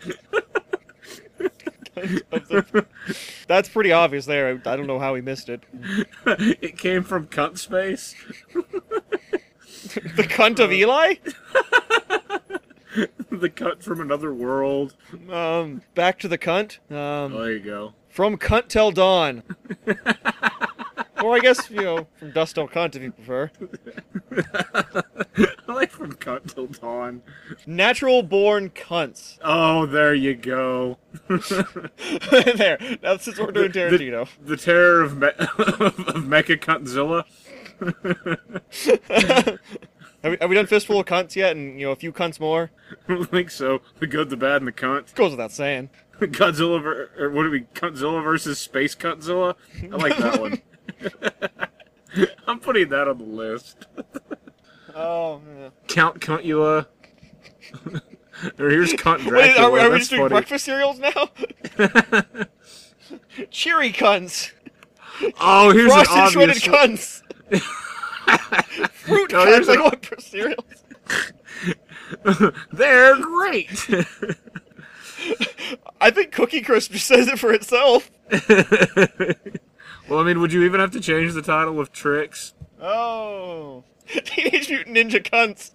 That's 3.46 3.68
pretty 3.68 3.92
obvious 3.92 4.26
there. 4.26 4.49
I, 4.49 4.52
I 4.72 4.76
don't 4.76 4.87
know 4.87 4.99
how 4.99 5.14
he 5.14 5.20
missed 5.20 5.49
it. 5.49 5.62
it 6.26 6.78
came 6.78 7.02
from 7.02 7.26
Cunt 7.26 7.58
Space. 7.58 8.14
The 10.16 10.22
cunt 10.22 10.61
of 10.61 10.72
Eli. 10.72 11.14
the 13.30 13.50
Cunt 13.50 13.82
from 13.82 14.00
Another 14.00 14.32
World. 14.32 14.94
Um, 15.28 15.82
back 15.96 16.20
to 16.20 16.28
the 16.28 16.38
cunt. 16.38 16.78
Oh, 16.90 17.25
Um, 17.25 17.32
there 17.32 17.52
you 17.52 17.61
go. 17.61 17.92
from 18.08 18.38
cunt 18.38 18.68
till 18.68 18.92
dawn. 18.92 19.42
Or 21.23 21.37
I 21.37 21.38
guess 21.41 21.71
you 21.71 21.83
know 21.83 22.07
from 22.17 22.33
dust 22.33 22.55
till 22.55 22.69
cunt 22.69 22.97
if 22.97 23.02
you 23.02 23.12
prefer. 23.12 23.50
I 25.69 25.73
like 25.73 25.91
From 25.91 26.12
Cunt 26.12 26.55
Till 26.55 26.67
Dawn. 26.67 27.23
Natural 27.67 28.23
born 28.23 28.71
cunts. 28.71 29.38
Oh, 29.43 29.87
there 29.87 30.14
you 30.14 30.35
go. 30.35 30.99
there. 31.29 32.79
Now 33.02 33.17
since 33.17 33.38
we're 33.38 33.52
doing 33.52 33.73
Tarantino. 33.73 34.29
The 34.45 34.57
terror 34.57 35.02
of, 35.02 35.19
me- 35.19 35.29
of 35.38 36.25
Mecha 36.25 36.59
Cuntzilla. 36.59 37.25
Have 40.23 40.33
we, 40.33 40.38
have 40.41 40.50
we 40.50 40.55
done 40.55 40.67
fistful 40.67 41.00
of 41.00 41.07
cunts 41.07 41.35
yet? 41.35 41.57
And 41.57 41.81
you 41.81 41.87
know 41.87 41.93
a 41.93 41.97
few 41.97 42.12
cunts 42.12 42.38
more. 42.38 42.71
I 43.09 43.14
don't 43.14 43.31
think 43.31 43.50
so. 43.50 43.81
The 43.99 44.07
good, 44.07 44.31
the 44.31 44.37
bad, 44.37 44.62
and 44.62 44.69
the 44.69 44.73
cunt. 44.73 45.14
Goes 45.14 45.33
without 45.33 45.52
saying. 45.52 45.91
Godzilla, 46.21 46.81
ver- 46.81 47.11
or 47.19 47.31
what 47.31 47.43
do 47.43 47.50
we? 47.50 47.62
Cuntzilla 47.75 48.23
versus 48.23 48.59
Space 48.61 48.95
Cuntzilla. 48.95 49.57
I 49.85 49.97
like 49.97 50.17
that 50.19 50.41
one. 50.41 50.62
I'm 52.47 52.61
putting 52.61 52.89
that 52.91 53.09
on 53.09 53.19
the 53.19 53.25
list. 53.25 53.87
Oh. 54.95 55.41
Yeah. 55.59 55.71
Count 55.89 56.21
Cuntula. 56.21 56.87
Uh, 57.87 57.99
or 58.59 58.69
here's 58.71 58.93
Cunt 58.93 59.21
Dracula. 59.21 59.33
Wait, 59.39 59.57
are, 59.59 59.71
we- 59.71 59.81
are 59.81 59.91
we 59.91 59.99
just 59.99 60.11
doing 60.11 60.23
funny. 60.23 60.31
breakfast 60.35 60.65
cereals 60.65 60.99
now? 60.99 61.29
Cheery 63.51 63.93
cunts. 63.93 64.53
Oh, 65.41 65.73
here's 65.73 65.93
Frosted 65.93 66.17
an 66.19 66.31
shredded 66.31 66.57
cunts. 66.62 67.23
Fruit 68.93 69.33
Oh, 69.35 69.37
cunts. 69.39 69.47
here's 69.47 69.69
Like 69.69 69.79
what 69.81 70.05
for 70.05 70.21
cereals? 70.21 70.65
They're 72.73 73.17
great. 73.21 73.89
I 76.01 76.11
think 76.11 76.33
Cookie 76.33 76.62
Crisp 76.62 76.95
says 76.97 77.29
it 77.29 77.39
for 77.39 77.53
itself. 77.53 78.11
Well, 80.12 80.21
I 80.21 80.25
mean, 80.25 80.40
would 80.40 80.52
you 80.52 80.62
even 80.64 80.78
have 80.78 80.90
to 80.90 81.00
change 81.00 81.33
the 81.33 81.40
title 81.40 81.81
of 81.81 81.90
Tricks? 81.90 82.52
Oh. 82.81 83.83
Teenage 84.07 84.69
Mutant 84.69 84.95
Ninja 84.95 85.23
Cunts. 85.23 85.71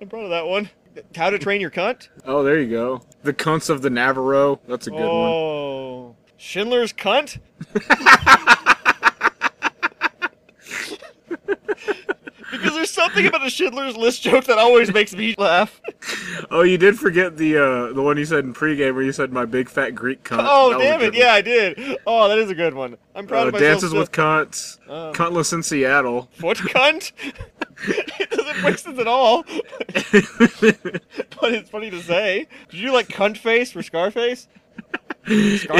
I'm 0.00 0.08
proud 0.08 0.24
of 0.24 0.30
that 0.30 0.46
one. 0.46 0.70
How 1.16 1.30
to 1.30 1.38
Train 1.38 1.60
Your 1.60 1.70
Cunt? 1.70 2.10
Oh, 2.24 2.44
there 2.44 2.60
you 2.60 2.70
go. 2.70 3.02
The 3.24 3.32
Cunts 3.32 3.70
of 3.70 3.82
the 3.82 3.90
Navarro. 3.90 4.60
That's 4.68 4.86
a 4.86 4.90
good 4.90 5.00
one. 5.00 5.08
oh. 5.10 6.16
Schindler's 6.36 6.92
Cunt? 6.92 7.38
because 12.62 12.76
there's 12.76 12.90
something 12.90 13.26
about 13.26 13.46
a 13.46 13.50
Schindler's 13.50 13.96
List 13.96 14.22
joke 14.22 14.44
that 14.44 14.58
always 14.58 14.92
makes 14.92 15.14
me 15.14 15.34
laugh. 15.38 15.80
Oh, 16.50 16.62
you 16.62 16.76
did 16.76 16.98
forget 16.98 17.36
the 17.38 17.56
uh, 17.56 17.92
the 17.94 18.02
one 18.02 18.16
you 18.18 18.24
said 18.24 18.44
in 18.44 18.52
pregame 18.52 18.94
where 18.94 19.02
you 19.02 19.12
said 19.12 19.32
my 19.32 19.44
big 19.46 19.68
fat 19.70 19.90
Greek 19.94 20.22
cunt. 20.24 20.44
Oh, 20.46 20.70
That 20.70 20.76
was 20.78 20.84
a 20.86 20.88
damn 20.90 21.00
it. 21.02 21.04
good 21.12 21.14
Yeah, 21.14 21.32
I 21.32 21.40
did. 21.40 21.98
Oh, 22.06 22.28
that 22.28 22.36
is 22.38 22.50
a 22.50 22.54
good 22.54 22.74
one. 22.74 22.96
I'm 23.14 23.26
proud 23.26 23.44
Uh, 23.44 23.48
of 23.48 23.52
myself. 23.54 23.70
dances 23.72 23.90
still. 23.90 24.00
with 24.00 24.12
cunts. 24.12 24.78
Um, 24.90 25.14
Cuntless 25.14 25.52
in 25.52 25.62
Seattle. 25.62 26.28
Foot 26.32 26.58
cunt? 26.58 27.12
it 28.20 28.30
doesn't 28.30 28.62
make 28.62 28.76
sense 28.78 28.98
at 28.98 29.06
all. 29.06 29.44
but 30.60 31.52
it's 31.52 31.70
funny 31.70 31.90
to 31.90 32.02
say. 32.02 32.46
Did 32.70 32.80
you 32.80 32.92
like 32.92 33.08
cunt 33.08 33.38
face 33.38 33.72
for 33.72 33.82
Scarface? 33.82 34.48
Scar 35.24 35.32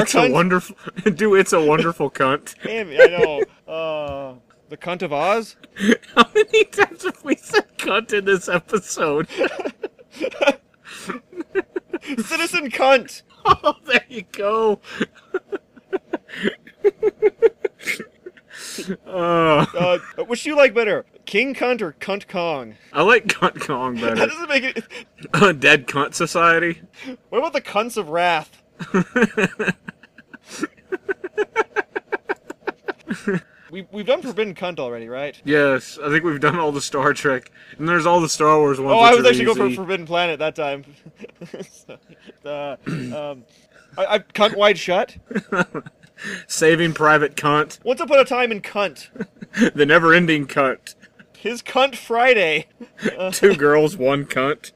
it's 0.02 0.14
a 0.14 0.18
cunt? 0.18 0.32
wonderful. 0.32 0.76
Do 1.14 1.34
it's 1.34 1.52
a 1.52 1.60
wonderful 1.62 2.10
cunt. 2.10 2.54
Damn, 2.62 2.88
I 2.90 3.06
know. 3.06 3.42
Uh, 3.72 4.34
the 4.72 4.78
cunt 4.78 5.02
of 5.02 5.12
Oz? 5.12 5.56
How 6.16 6.24
many 6.34 6.64
times 6.64 7.04
have 7.04 7.22
we 7.22 7.36
said 7.36 7.66
cunt 7.76 8.12
in 8.14 8.24
this 8.24 8.48
episode? 8.48 9.28
Citizen 12.24 12.70
cunt! 12.70 13.22
Oh, 13.44 13.74
there 13.86 14.04
you 14.08 14.22
go. 14.30 14.78
uh, 19.04 19.66
Uh, 19.76 19.98
which 20.28 20.44
do 20.44 20.50
you 20.50 20.56
like 20.56 20.72
better? 20.74 21.04
King 21.26 21.56
cunt 21.56 21.82
or 21.82 21.94
cunt 21.98 22.28
Kong? 22.28 22.76
I 22.92 23.02
like 23.02 23.26
Cunt 23.26 23.60
Kong 23.66 23.96
better. 23.96 24.14
That 24.14 24.28
doesn't 24.28 24.48
make 24.48 24.62
it. 24.62 25.60
Dead 25.60 25.88
Cunt 25.88 26.14
Society. 26.14 26.82
What 27.30 27.38
about 27.38 27.52
the 27.52 27.60
cunts 27.60 27.96
of 27.96 28.10
wrath? 28.10 28.62
We, 33.72 33.86
we've 33.90 34.06
done 34.06 34.20
Forbidden 34.20 34.54
Cunt 34.54 34.78
already, 34.78 35.08
right? 35.08 35.40
Yes, 35.44 35.98
I 36.00 36.10
think 36.10 36.24
we've 36.24 36.38
done 36.38 36.58
all 36.58 36.72
the 36.72 36.80
Star 36.82 37.14
Trek, 37.14 37.50
and 37.78 37.88
there's 37.88 38.04
all 38.04 38.20
the 38.20 38.28
Star 38.28 38.58
Wars 38.58 38.78
ones. 38.78 38.92
Oh, 38.94 39.00
I 39.00 39.14
was 39.14 39.24
actually 39.24 39.46
going 39.46 39.70
for. 39.70 39.74
Forbidden 39.74 40.06
Planet 40.06 40.38
that 40.38 40.54
time. 40.54 40.84
So, 41.70 41.98
uh, 42.44 42.76
um, 42.86 43.44
I, 43.98 44.06
I 44.06 44.18
cunt 44.20 44.56
wide 44.56 44.78
shut. 44.78 45.16
Saving 46.46 46.92
Private 46.92 47.34
Cunt, 47.34 47.84
Once 47.84 48.00
upon 48.00 48.20
a 48.20 48.24
time 48.24 48.52
in 48.52 48.60
cunt. 48.60 49.08
the 49.74 49.84
never-ending 49.84 50.46
cunt. 50.46 50.94
His 51.36 51.62
cunt 51.62 51.96
Friday. 51.96 52.68
Two 53.32 53.56
girls, 53.56 53.96
one 53.96 54.24
cunt. 54.26 54.70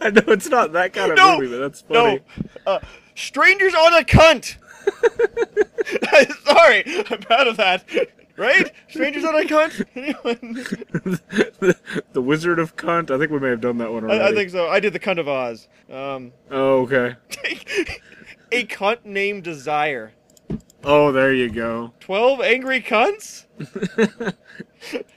I 0.00 0.10
know 0.10 0.22
it's 0.26 0.48
not 0.50 0.72
that 0.72 0.92
kind 0.92 1.12
of 1.12 1.16
No, 1.16 1.38
movie, 1.38 1.50
but 1.50 1.60
that's 1.60 1.80
funny. 1.80 2.20
No, 2.66 2.72
uh, 2.72 2.80
strangers 3.14 3.74
on 3.74 3.94
a 3.94 4.04
cunt. 4.04 4.56
Sorry, 6.44 6.84
I'm 7.10 7.18
proud 7.20 7.46
of 7.46 7.56
that. 7.56 7.84
Right? 8.36 8.72
Strangers 8.88 9.24
on 9.24 9.36
a 9.36 9.44
cunt. 9.44 9.86
Anyone? 9.94 10.54
the, 11.60 11.76
the 12.12 12.20
Wizard 12.20 12.58
of 12.58 12.74
Cunt. 12.76 13.10
I 13.12 13.18
think 13.18 13.30
we 13.30 13.38
may 13.38 13.50
have 13.50 13.60
done 13.60 13.78
that 13.78 13.92
one 13.92 14.04
already. 14.04 14.20
I, 14.24 14.28
I 14.28 14.34
think 14.34 14.50
so. 14.50 14.68
I 14.68 14.80
did 14.80 14.92
the 14.92 14.98
cunt 14.98 15.20
of 15.20 15.28
Oz. 15.28 15.68
Um, 15.88 16.32
Oh, 16.50 16.80
okay. 16.82 17.14
a 18.52 18.66
cunt 18.66 19.04
named 19.04 19.44
Desire. 19.44 20.12
Oh, 20.82 21.12
there 21.12 21.32
you 21.32 21.48
go. 21.48 21.92
Twelve 22.00 22.40
angry 22.40 22.82
cunts. 22.82 23.44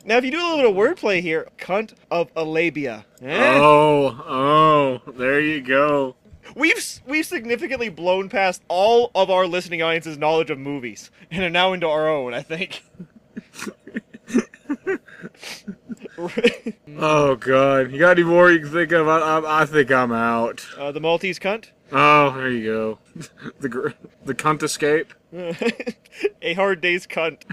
now, 0.05 0.17
if 0.17 0.23
you 0.23 0.31
do 0.31 0.39
a 0.39 0.45
little 0.55 0.57
bit 0.57 0.69
of 0.69 0.75
wordplay 0.75 1.21
here, 1.21 1.47
cunt 1.57 1.93
of 2.09 2.29
Alabia. 2.37 3.05
Eh? 3.21 3.57
Oh, 3.59 5.01
oh, 5.05 5.11
there 5.13 5.41
you 5.41 5.61
go. 5.61 6.15
We've 6.55 7.01
we've 7.05 7.25
significantly 7.25 7.89
blown 7.89 8.29
past 8.29 8.63
all 8.67 9.11
of 9.15 9.29
our 9.29 9.45
listening 9.47 9.81
audience's 9.81 10.17
knowledge 10.17 10.49
of 10.49 10.57
movies, 10.59 11.11
and 11.29 11.43
are 11.43 11.49
now 11.49 11.73
into 11.73 11.87
our 11.87 12.07
own. 12.09 12.33
I 12.33 12.41
think. 12.41 12.83
Oh 16.99 17.35
God, 17.35 17.91
you 17.91 17.99
got 17.99 18.11
any 18.17 18.23
more 18.23 18.51
you 18.51 18.59
can 18.59 18.71
think 18.71 18.91
of? 18.91 19.07
I, 19.07 19.19
I, 19.19 19.61
I 19.61 19.65
think 19.65 19.91
I'm 19.91 20.11
out. 20.11 20.65
uh, 20.77 20.91
the 20.91 20.99
Maltese 20.99 21.37
cunt. 21.39 21.69
Oh, 21.91 22.31
there 22.35 22.49
you 22.49 22.63
go. 22.65 22.99
the 23.59 23.93
the 24.25 24.33
cunt 24.33 24.63
escape. 24.63 25.13
a 26.41 26.53
hard 26.55 26.81
day's 26.81 27.05
cunt. 27.05 27.43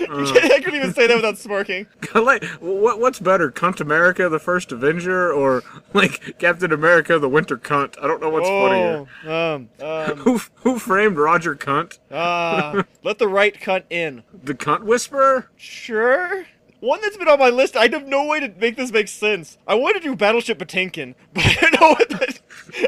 I 0.00 0.60
couldn't 0.62 0.76
even 0.76 0.94
say 0.94 1.06
that 1.06 1.16
without 1.16 1.38
smirking. 1.38 1.86
like, 2.14 2.44
what 2.60 3.00
what's 3.00 3.18
better, 3.18 3.50
Cunt 3.50 3.80
America, 3.80 4.28
the 4.28 4.38
First 4.38 4.72
Avenger, 4.72 5.32
or 5.32 5.62
like 5.92 6.38
Captain 6.38 6.72
America, 6.72 7.18
the 7.18 7.28
Winter 7.28 7.56
Cunt? 7.56 7.96
I 8.02 8.06
don't 8.06 8.20
know 8.20 8.30
what's 8.30 8.48
funnier. 8.48 9.06
oh, 9.26 9.54
um, 9.54 9.68
um, 9.80 10.16
Who 10.18 10.40
who 10.56 10.78
framed 10.78 11.16
Roger 11.16 11.54
Cunt? 11.54 11.98
uh, 12.10 12.82
let 13.02 13.18
the 13.18 13.28
right 13.28 13.54
cunt 13.58 13.84
in. 13.90 14.22
The 14.44 14.54
Cunt 14.54 14.82
Whisperer? 14.82 15.50
Sure. 15.56 16.46
One 16.80 17.00
that's 17.00 17.16
been 17.16 17.26
on 17.26 17.38
my 17.38 17.48
list, 17.48 17.74
I 17.74 17.88
have 17.88 18.06
no 18.06 18.26
way 18.26 18.38
to 18.38 18.48
make 18.60 18.76
this 18.76 18.92
make 18.92 19.08
sense. 19.08 19.56
I 19.66 19.74
want 19.74 19.96
to 19.96 20.00
do 20.00 20.14
Battleship 20.14 20.58
Potemkin, 20.58 21.14
but 21.34 21.44
I 21.44 21.54
don't 21.54 21.80
know 21.80 21.88
what 21.90 22.08
that. 22.10 22.38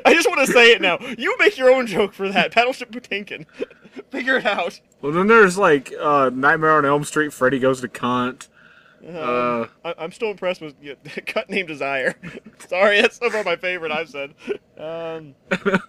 I 0.04 0.12
just 0.12 0.28
want 0.28 0.46
to 0.46 0.52
say 0.52 0.72
it 0.72 0.82
now. 0.82 0.98
You 1.16 1.34
make 1.38 1.56
your 1.56 1.70
own 1.70 1.86
joke 1.86 2.12
for 2.12 2.28
that. 2.28 2.54
Battleship 2.54 2.92
Potemkin. 2.92 3.46
Figure 4.10 4.36
it 4.36 4.46
out. 4.46 4.80
Well, 5.02 5.12
then 5.12 5.26
there's 5.26 5.56
like 5.58 5.92
uh, 6.00 6.30
Nightmare 6.32 6.72
on 6.72 6.84
Elm 6.84 7.04
Street. 7.04 7.32
Freddy 7.32 7.58
goes 7.58 7.80
to 7.80 7.88
Cunt. 7.88 8.48
Uh, 9.06 9.66
I- 9.84 9.94
I'm 9.96 10.10
still 10.12 10.30
impressed 10.32 10.60
with 10.60 10.74
yeah, 10.82 10.94
Cut 11.26 11.48
Name 11.48 11.66
Desire. 11.66 12.14
Sorry, 12.68 13.00
that's 13.00 13.18
so 13.18 13.30
far 13.30 13.44
my 13.44 13.56
favorite 13.56 13.92
I've 13.92 14.08
said. 14.10 14.34
Um, 14.76 15.34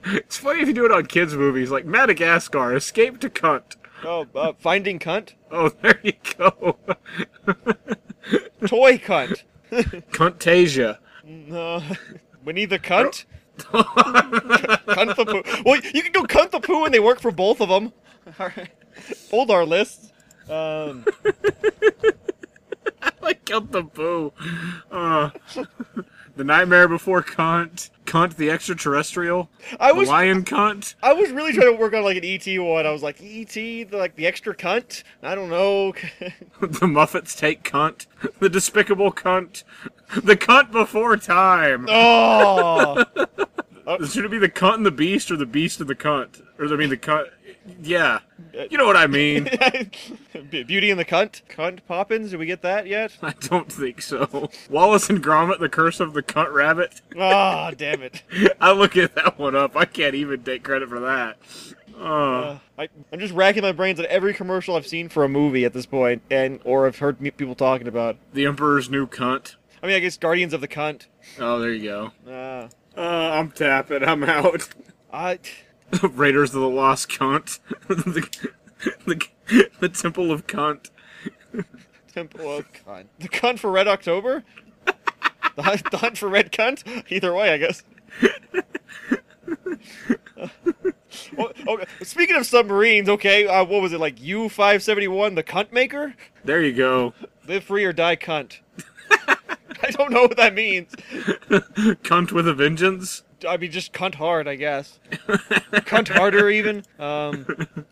it's 0.05 0.37
funny 0.37 0.61
if 0.61 0.67
you 0.67 0.73
do 0.73 0.85
it 0.85 0.91
on 0.91 1.05
kids' 1.07 1.35
movies, 1.35 1.71
like 1.71 1.85
Madagascar, 1.85 2.75
Escape 2.75 3.19
to 3.21 3.29
Cunt. 3.29 3.75
oh, 4.03 4.27
uh, 4.35 4.53
Finding 4.59 4.99
Cunt. 4.99 5.33
Oh, 5.51 5.69
there 5.69 5.99
you 6.03 6.13
go. 6.37 6.77
Toy 8.67 8.97
Cunt. 8.99 9.43
Cuntasia. 10.11 10.97
Uh, 11.51 11.81
Winnie 12.45 12.65
the 12.65 12.79
Cunt. 12.79 13.25
Cunt 13.59 15.15
the 15.15 15.25
Pooh. 15.25 15.63
Well, 15.65 15.79
you 15.93 16.01
can 16.01 16.11
go 16.11 16.23
Cunt 16.23 16.51
the 16.51 16.59
Pooh 16.59 16.85
and 16.85 16.93
they 16.93 16.99
work 16.99 17.19
for 17.19 17.31
both 17.31 17.61
of 17.61 17.69
them. 17.69 17.93
All 18.39 18.51
right. 18.55 18.69
Hold 19.31 19.51
our 19.51 19.65
lists. 19.65 20.11
Um, 20.49 21.05
like 23.21 23.45
Cunt 23.45 23.71
the 23.71 23.83
Boo. 23.83 24.33
Uh, 24.91 25.29
the 26.35 26.43
Nightmare 26.43 26.87
Before 26.87 27.21
Cunt. 27.21 27.89
Cunt 28.05 28.35
the 28.37 28.49
Extraterrestrial. 28.49 29.49
I 29.79 29.91
The 29.91 29.99
was 29.99 30.09
Lion 30.09 30.43
Cunt. 30.43 30.95
I 31.03 31.13
was 31.13 31.31
really 31.31 31.53
trying 31.53 31.71
to 31.71 31.79
work 31.79 31.93
on 31.93 32.03
like 32.03 32.17
an 32.17 32.25
ET 32.25 32.45
one. 32.59 32.85
I 32.85 32.91
was 32.91 33.03
like 33.03 33.21
ET, 33.21 33.53
the, 33.53 33.87
like 33.91 34.15
the 34.15 34.25
extra 34.25 34.55
cunt. 34.55 35.03
I 35.21 35.35
don't 35.35 35.49
know. 35.49 35.91
the 36.61 36.87
Muppets 36.87 37.37
Take 37.37 37.63
Cunt. 37.63 38.07
The 38.39 38.49
Despicable 38.49 39.11
Cunt. 39.11 39.63
The 40.15 40.35
Cunt 40.35 40.71
Before 40.71 41.17
Time. 41.17 41.85
oh, 41.89 43.03
Should 44.07 44.25
it 44.25 44.31
be 44.31 44.39
the 44.39 44.49
Cunt 44.49 44.75
and 44.75 44.85
the 44.85 44.91
Beast 44.91 45.31
or 45.31 45.35
the 45.35 45.45
Beast 45.45 45.79
and 45.79 45.89
the 45.89 45.95
Cunt? 45.95 46.41
Or 46.57 46.65
I 46.65 46.75
mean 46.77 46.89
the 46.89 46.97
Cunt. 46.97 47.29
Yeah. 47.81 48.19
You 48.69 48.77
know 48.77 48.85
what 48.85 48.97
I 48.97 49.07
mean. 49.07 49.43
Beauty 50.51 50.91
and 50.91 50.99
the 50.99 51.05
Cunt. 51.05 51.41
Cunt 51.49 51.79
Poppins. 51.87 52.31
Did 52.31 52.37
we 52.39 52.45
get 52.45 52.61
that 52.61 52.87
yet? 52.87 53.17
I 53.21 53.33
don't 53.39 53.71
think 53.71 54.01
so. 54.01 54.49
Wallace 54.69 55.09
and 55.09 55.23
Gromit, 55.23 55.59
The 55.59 55.69
Curse 55.69 55.99
of 55.99 56.13
the 56.13 56.23
Cunt 56.23 56.51
Rabbit. 56.53 57.01
Ah, 57.17 57.71
damn 57.75 58.01
it. 58.01 58.23
I 58.61 58.71
look 58.71 58.95
at 58.97 59.15
that 59.15 59.37
one 59.37 59.55
up. 59.55 59.75
I 59.75 59.85
can't 59.85 60.15
even 60.15 60.43
take 60.43 60.63
credit 60.63 60.89
for 60.89 60.99
that. 61.01 61.37
Uh, 61.97 62.03
Uh, 62.03 62.59
I, 62.77 62.87
I'm 63.11 63.19
just 63.19 63.33
racking 63.33 63.61
my 63.63 63.73
brains 63.73 63.99
at 63.99 64.05
every 64.05 64.33
commercial 64.33 64.75
I've 64.75 64.87
seen 64.87 65.09
for 65.09 65.23
a 65.25 65.29
movie 65.29 65.65
at 65.65 65.73
this 65.73 65.85
point, 65.85 66.21
and 66.31 66.59
or 66.63 66.87
I've 66.87 66.99
heard 66.99 67.19
me- 67.19 67.31
people 67.31 67.55
talking 67.55 67.87
about. 67.87 68.15
the 68.33 68.45
Emperor's 68.45 68.89
New 68.89 69.05
Cunt. 69.05 69.55
I 69.83 69.87
mean, 69.87 69.95
I 69.95 69.99
guess 69.99 70.17
Guardians 70.17 70.53
of 70.53 70.61
the 70.61 70.67
Cunt. 70.67 71.07
Oh, 71.39 71.59
there 71.59 71.71
you 71.71 71.83
go. 71.89 72.11
Uh, 72.31 72.67
Uh, 72.97 73.01
I'm 73.33 73.51
tapping. 73.51 74.03
I'm 74.03 74.23
out. 74.23 74.69
I. 75.11 75.39
Raiders 76.03 76.53
of 76.53 76.61
the 76.61 76.69
Lost 76.69 77.09
Cunt. 77.09 77.59
the, 77.87 78.47
the, 79.05 79.69
the 79.79 79.89
Temple 79.89 80.31
of 80.31 80.47
Cunt. 80.47 80.89
Temple 82.13 82.57
of 82.57 82.71
Cunt. 82.73 83.05
The 83.19 83.29
Cunt 83.29 83.59
for 83.59 83.71
Red 83.71 83.87
October? 83.87 84.43
the, 85.55 85.63
hunt, 85.63 85.91
the 85.91 85.97
Hunt 85.97 86.17
for 86.17 86.29
Red 86.29 86.51
Cunt? 86.51 86.83
Either 87.11 87.33
way, 87.33 87.53
I 87.53 87.57
guess. 87.57 87.83
oh, 91.37 91.51
okay. 91.67 91.85
Speaking 92.03 92.35
of 92.35 92.45
submarines, 92.45 93.09
okay, 93.09 93.47
uh, 93.47 93.63
what 93.63 93.81
was 93.81 93.93
it, 93.93 93.99
like 93.99 94.21
U 94.21 94.49
571, 94.49 95.35
the 95.35 95.43
Cunt 95.43 95.71
Maker? 95.71 96.13
There 96.43 96.61
you 96.61 96.73
go. 96.73 97.13
Live 97.47 97.63
free 97.63 97.83
or 97.83 97.93
die 97.93 98.15
cunt. 98.15 98.59
I 99.81 99.91
don't 99.91 100.11
know 100.11 100.21
what 100.21 100.37
that 100.37 100.53
means. 100.53 100.93
Cunt 102.03 102.31
with 102.31 102.47
a 102.47 102.53
vengeance. 102.53 103.23
I 103.47 103.57
mean, 103.57 103.71
just 103.71 103.93
cunt 103.93 104.15
hard, 104.15 104.47
I 104.47 104.55
guess. 104.55 104.99
cunt 105.09 106.07
harder, 106.09 106.49
even. 106.49 106.83
Um, 106.97 107.45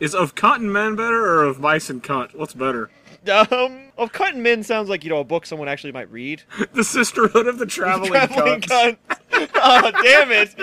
Is 0.00 0.14
of 0.14 0.34
cotton 0.34 0.70
men 0.70 0.96
better 0.96 1.24
or 1.24 1.44
of 1.44 1.60
mice 1.60 1.88
and 1.90 2.02
cunt? 2.02 2.34
What's 2.34 2.54
better? 2.54 2.90
um, 3.28 3.90
of 3.98 4.12
Cunt 4.12 4.30
and 4.34 4.42
Men 4.42 4.62
sounds 4.62 4.88
like, 4.88 5.04
you 5.04 5.10
know, 5.10 5.18
a 5.18 5.24
book 5.24 5.44
someone 5.44 5.68
actually 5.68 5.92
might 5.92 6.10
read. 6.10 6.42
The 6.72 6.84
Sisterhood 6.84 7.46
of 7.46 7.58
the 7.58 7.66
Traveling, 7.66 8.10
Traveling 8.12 8.60
cunt. 8.60 8.96
oh, 9.32 9.90
damn 10.02 10.30
it. 10.30 10.54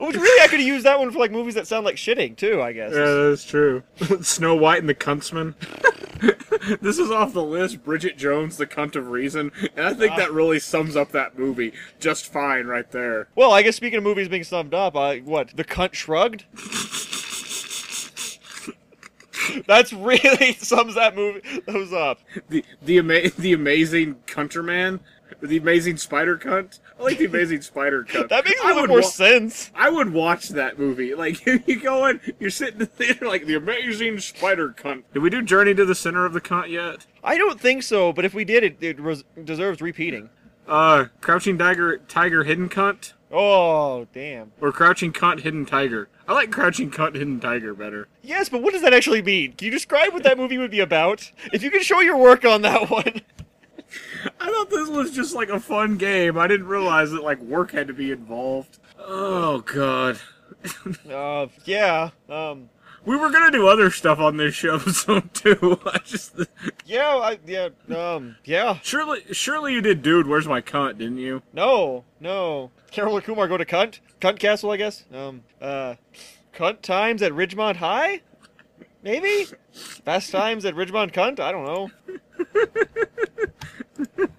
Which 0.00 0.16
really, 0.16 0.42
I 0.42 0.48
could 0.48 0.60
use 0.60 0.82
that 0.84 0.98
one 0.98 1.10
for 1.10 1.18
like 1.18 1.30
movies 1.30 1.54
that 1.54 1.66
sound 1.66 1.84
like 1.84 1.96
shitting 1.96 2.36
too. 2.36 2.60
I 2.62 2.72
guess. 2.72 2.92
Yeah, 2.92 3.28
that's 3.28 3.44
true. 3.44 3.82
Snow 4.22 4.54
White 4.56 4.80
and 4.80 4.88
the 4.88 4.94
Cuntsman. 4.94 5.54
this 6.80 6.98
is 6.98 7.10
off 7.10 7.32
the 7.32 7.42
list. 7.42 7.84
Bridget 7.84 8.16
Jones, 8.16 8.56
the 8.56 8.66
cunt 8.66 8.96
of 8.96 9.08
reason, 9.08 9.52
and 9.76 9.86
I 9.86 9.94
think 9.94 10.16
that 10.16 10.32
really 10.32 10.60
sums 10.60 10.96
up 10.96 11.12
that 11.12 11.38
movie 11.38 11.72
just 11.98 12.32
fine 12.32 12.66
right 12.66 12.90
there. 12.90 13.28
Well, 13.34 13.52
I 13.52 13.62
guess 13.62 13.76
speaking 13.76 13.98
of 13.98 14.04
movies 14.04 14.28
being 14.28 14.44
summed 14.44 14.74
up, 14.74 14.96
uh, 14.96 15.16
what 15.16 15.56
the 15.56 15.64
cunt 15.64 15.94
shrugged. 15.94 16.44
That's 19.66 19.92
really 19.92 20.52
sums 20.54 20.94
that 20.94 21.16
movie 21.16 21.42
those 21.66 21.92
up. 21.92 22.20
The 22.48 22.64
the 22.80 22.98
ama- 22.98 23.30
the 23.30 23.52
amazing 23.52 24.16
Cunterman, 24.26 25.00
the 25.40 25.56
amazing 25.56 25.96
Spider 25.96 26.36
Cunt. 26.38 26.80
I 26.98 27.02
like 27.02 27.18
the 27.18 27.24
amazing 27.26 27.62
Spider 27.62 28.04
Cunt. 28.04 28.28
That 28.28 28.44
makes 28.44 28.60
a 28.62 28.66
little 28.66 28.86
more 28.86 29.00
wa- 29.00 29.06
sense. 29.06 29.70
I 29.74 29.88
would 29.90 30.12
watch 30.12 30.48
that 30.50 30.78
movie. 30.78 31.14
Like 31.14 31.44
you 31.66 31.80
go 31.80 32.06
in, 32.06 32.20
you're 32.38 32.50
sitting 32.50 32.74
in 32.74 32.78
the 32.80 32.86
theater 32.86 33.26
like 33.26 33.46
the 33.46 33.54
amazing 33.54 34.18
Spider 34.20 34.70
Cunt. 34.70 35.04
Did 35.12 35.20
we 35.22 35.30
do 35.30 35.42
Journey 35.42 35.74
to 35.74 35.84
the 35.84 35.94
Center 35.94 36.24
of 36.26 36.32
the 36.32 36.40
Cunt 36.40 36.68
yet? 36.70 37.06
I 37.24 37.38
don't 37.38 37.60
think 37.60 37.82
so, 37.82 38.12
but 38.12 38.24
if 38.24 38.34
we 38.34 38.44
did, 38.44 38.64
it, 38.64 38.76
it 38.82 39.00
res- 39.00 39.24
deserves 39.44 39.80
repeating. 39.80 40.30
Uh, 40.68 41.06
Crouching 41.20 41.58
Tiger, 41.58 41.98
Tiger, 42.08 42.44
Hidden 42.44 42.68
Cunt, 42.68 43.14
Oh, 43.32 44.06
damn. 44.12 44.52
or 44.60 44.70
Crouching 44.72 45.12
Cunt, 45.12 45.40
Hidden 45.40 45.66
Tiger. 45.66 46.08
I 46.28 46.34
like 46.34 46.52
Crouching 46.52 46.90
Cunt, 46.90 47.14
Hidden 47.16 47.40
Tiger 47.40 47.74
better. 47.74 48.06
Yes, 48.22 48.48
but 48.48 48.62
what 48.62 48.72
does 48.72 48.82
that 48.82 48.94
actually 48.94 49.22
mean? 49.22 49.54
Can 49.54 49.66
you 49.66 49.70
describe 49.72 50.12
what 50.12 50.22
that 50.22 50.38
movie 50.38 50.58
would 50.58 50.70
be 50.70 50.78
about? 50.80 51.32
If 51.52 51.62
you 51.64 51.70
can 51.70 51.82
show 51.82 51.98
your 52.00 52.16
work 52.16 52.44
on 52.44 52.62
that 52.62 52.90
one. 52.90 53.22
I 54.40 54.50
thought 54.50 54.70
this 54.70 54.88
was 54.88 55.10
just 55.10 55.34
like 55.34 55.48
a 55.48 55.60
fun 55.60 55.96
game. 55.96 56.38
I 56.38 56.46
didn't 56.46 56.66
realize 56.66 57.10
that 57.12 57.22
like 57.22 57.38
work 57.40 57.72
had 57.72 57.86
to 57.88 57.94
be 57.94 58.10
involved. 58.12 58.78
Oh 58.98 59.60
god. 59.60 60.18
Uh, 61.10 61.48
yeah. 61.64 62.10
Um, 62.28 62.68
We 63.04 63.16
were 63.16 63.30
gonna 63.30 63.50
do 63.50 63.66
other 63.66 63.90
stuff 63.90 64.20
on 64.20 64.36
this 64.36 64.54
show, 64.54 64.78
so 64.78 65.18
too. 65.20 65.80
I 65.84 65.98
just 66.04 66.38
yeah, 66.86 67.08
I, 67.16 67.38
yeah, 67.46 67.68
um, 67.96 68.36
yeah. 68.44 68.78
surely, 68.82 69.22
surely 69.32 69.72
you 69.72 69.80
did, 69.80 70.02
dude. 70.02 70.28
Where's 70.28 70.46
my 70.46 70.60
cunt? 70.60 70.98
Didn't 70.98 71.18
you? 71.18 71.42
No, 71.52 72.04
no. 72.20 72.70
Harold 72.92 73.16
and 73.16 73.24
Kumar 73.24 73.48
go 73.48 73.56
to 73.56 73.64
Cunt? 73.64 73.98
Cunt 74.20 74.38
Castle, 74.38 74.70
I 74.70 74.76
guess? 74.76 75.04
Um, 75.12 75.42
uh, 75.60 75.94
Cunt 76.54 76.82
Times 76.82 77.22
at 77.22 77.32
Ridgemont 77.32 77.76
High? 77.76 78.20
Maybe? 79.02 79.46
Fast 79.72 80.30
Times 80.30 80.64
at 80.64 80.74
Ridgemont 80.74 81.12
Cunt? 81.12 81.40
I 81.40 81.50
don't 81.50 81.64
know. 81.64 81.90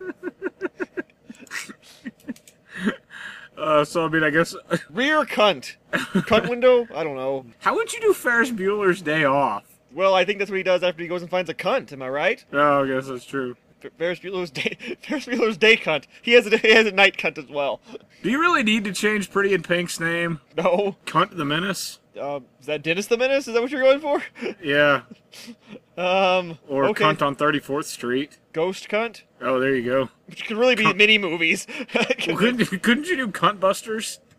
Uh, 3.56 3.86
so 3.86 4.06
I 4.06 4.10
mean, 4.10 4.24
I 4.24 4.30
guess. 4.30 4.56
Rear 4.90 5.24
Cunt. 5.26 5.76
Cunt 5.94 6.50
window? 6.50 6.88
I 6.94 7.04
don't 7.04 7.16
know. 7.16 7.46
How 7.60 7.76
would 7.76 7.94
you 7.94 8.02
do 8.02 8.14
Ferris 8.14 8.50
Bueller's 8.52 9.02
Day 9.02 9.24
Off? 9.24 9.64
Well, 9.94 10.16
I 10.16 10.26
think 10.26 10.40
that's 10.40 10.50
what 10.50 10.58
he 10.58 10.64
does 10.64 10.82
after 10.84 11.04
he 11.04 11.08
goes 11.08 11.22
and 11.22 11.30
finds 11.30 11.50
a 11.52 11.54
cunt, 11.54 11.94
am 11.94 12.02
I 12.02 12.10
right? 12.10 12.44
Oh, 12.52 12.84
I 12.84 12.88
guess 12.88 13.08
that's 13.08 13.26
true. 13.26 13.56
Fer- 13.80 13.92
Ferris 13.98 14.20
Bueller's 14.20 14.50
day, 14.50 14.76
Ferris 15.08 15.28
Bueller's 15.28 15.58
day 15.58 15.78
cunt. 15.78 16.06
He 16.24 16.32
has 16.34 16.48
a 16.48 16.58
he 16.58 16.72
has 16.74 16.88
a 16.88 16.92
night 16.92 17.16
cunt 17.18 17.38
as 17.38 17.48
well. 17.48 17.80
Do 18.24 18.32
you 18.32 18.40
really 18.42 18.64
need 18.64 18.86
to 18.86 18.92
change 18.92 19.30
Pretty 19.30 19.54
in 19.54 19.62
Pink's 19.62 20.00
name? 20.00 20.42
No, 20.58 20.96
Cunt 21.06 21.38
the 21.38 21.46
Menace? 21.46 22.00
um, 22.20 22.46
is 22.60 22.66
that 22.66 22.82
Dennis 22.82 23.06
the 23.08 23.18
Menace? 23.18 23.48
Is 23.48 23.54
that 23.54 23.62
what 23.62 23.70
you're 23.72 23.82
going 23.84 24.00
for? 24.00 24.24
Yeah. 24.64 25.02
Um, 25.98 26.58
Or 26.68 26.86
okay. 26.86 27.04
Cunt 27.04 27.22
on 27.22 27.36
34th 27.36 27.86
Street. 27.86 28.40
Ghost 28.52 28.90
cunt, 28.90 29.22
Oh, 29.42 29.60
there 29.60 29.76
you 29.76 29.84
go. 29.86 30.10
which 30.28 30.46
could 30.48 30.58
really 30.58 30.76
be 30.76 30.84
Cunt. 30.86 30.98
mini 30.98 31.18
movies. 31.18 31.68
Well, 32.28 32.38
couldn't, 32.38 32.66
couldn't 32.84 33.08
you 33.08 33.16
do 33.16 33.28
Cunt 33.28 33.60
Busters? 33.60 34.20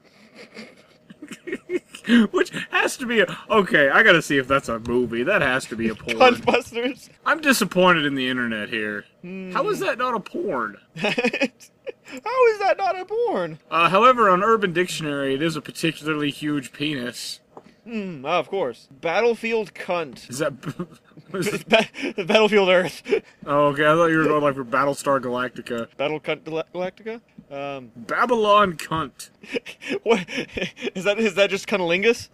Which 2.33 2.51
has 2.71 2.99
to 2.99 3.07
be 3.07 3.21
a. 3.21 3.39
Okay, 3.49 3.89
I 3.89 4.03
gotta 4.03 4.21
see 4.21 4.37
if 4.37 4.47
that's 4.47 4.69
a 4.69 4.79
movie. 4.81 5.23
That 5.23 5.41
has 5.41 5.65
to 5.67 5.77
be 5.77 5.89
a 5.89 5.95
porn. 5.95 6.19
Cunt 6.19 6.45
Busters. 6.45 7.09
I'm 7.25 7.41
disappointed 7.41 8.05
in 8.05 8.15
the 8.15 8.29
internet 8.29 8.69
here. 8.69 9.07
How 9.53 9.69
is 9.71 9.81
that 9.81 9.97
not 9.97 10.15
a 10.15 10.21
porn? 10.21 10.77
How 10.97 11.09
is 11.09 12.59
that 12.61 12.75
not 12.77 12.99
a 13.01 13.07
porn? 13.07 13.59
Uh, 13.71 13.89
however, 13.89 14.29
on 14.29 14.43
Urban 14.43 14.75
Dictionary, 14.75 15.35
it 15.35 15.41
is 15.43 15.57
a 15.57 15.63
particularly 15.63 16.31
huge 16.31 16.73
penis. 16.73 17.41
Hmm, 17.85 18.25
ah, 18.25 18.39
of 18.39 18.49
course. 18.49 18.89
Battlefield 18.91 19.75
cunt. 19.75 20.29
Is 20.31 20.39
that 20.39 20.61
Ba- 21.69 22.25
Battlefield 22.25 22.69
Earth. 22.69 23.03
Oh, 23.47 23.67
okay. 23.69 23.83
I 23.85 23.89
thought 23.95 24.07
you 24.07 24.17
were 24.19 24.25
going 24.25 24.43
like 24.43 24.55
for 24.55 24.65
Battlestar 24.65 25.21
Galactica. 25.21 25.89
Battle 25.99 26.19
Cunt 26.19 26.45
Gal- 26.45 26.65
Galactica. 26.75 27.21
Um, 27.51 27.91
Babylon 27.95 28.73
cunt. 28.79 29.29
what 30.03 30.25
is 30.95 31.05
that? 31.05 31.19
Is 31.19 31.35
that 31.35 31.51
just 31.51 31.67
cunnilingus? 31.69 32.31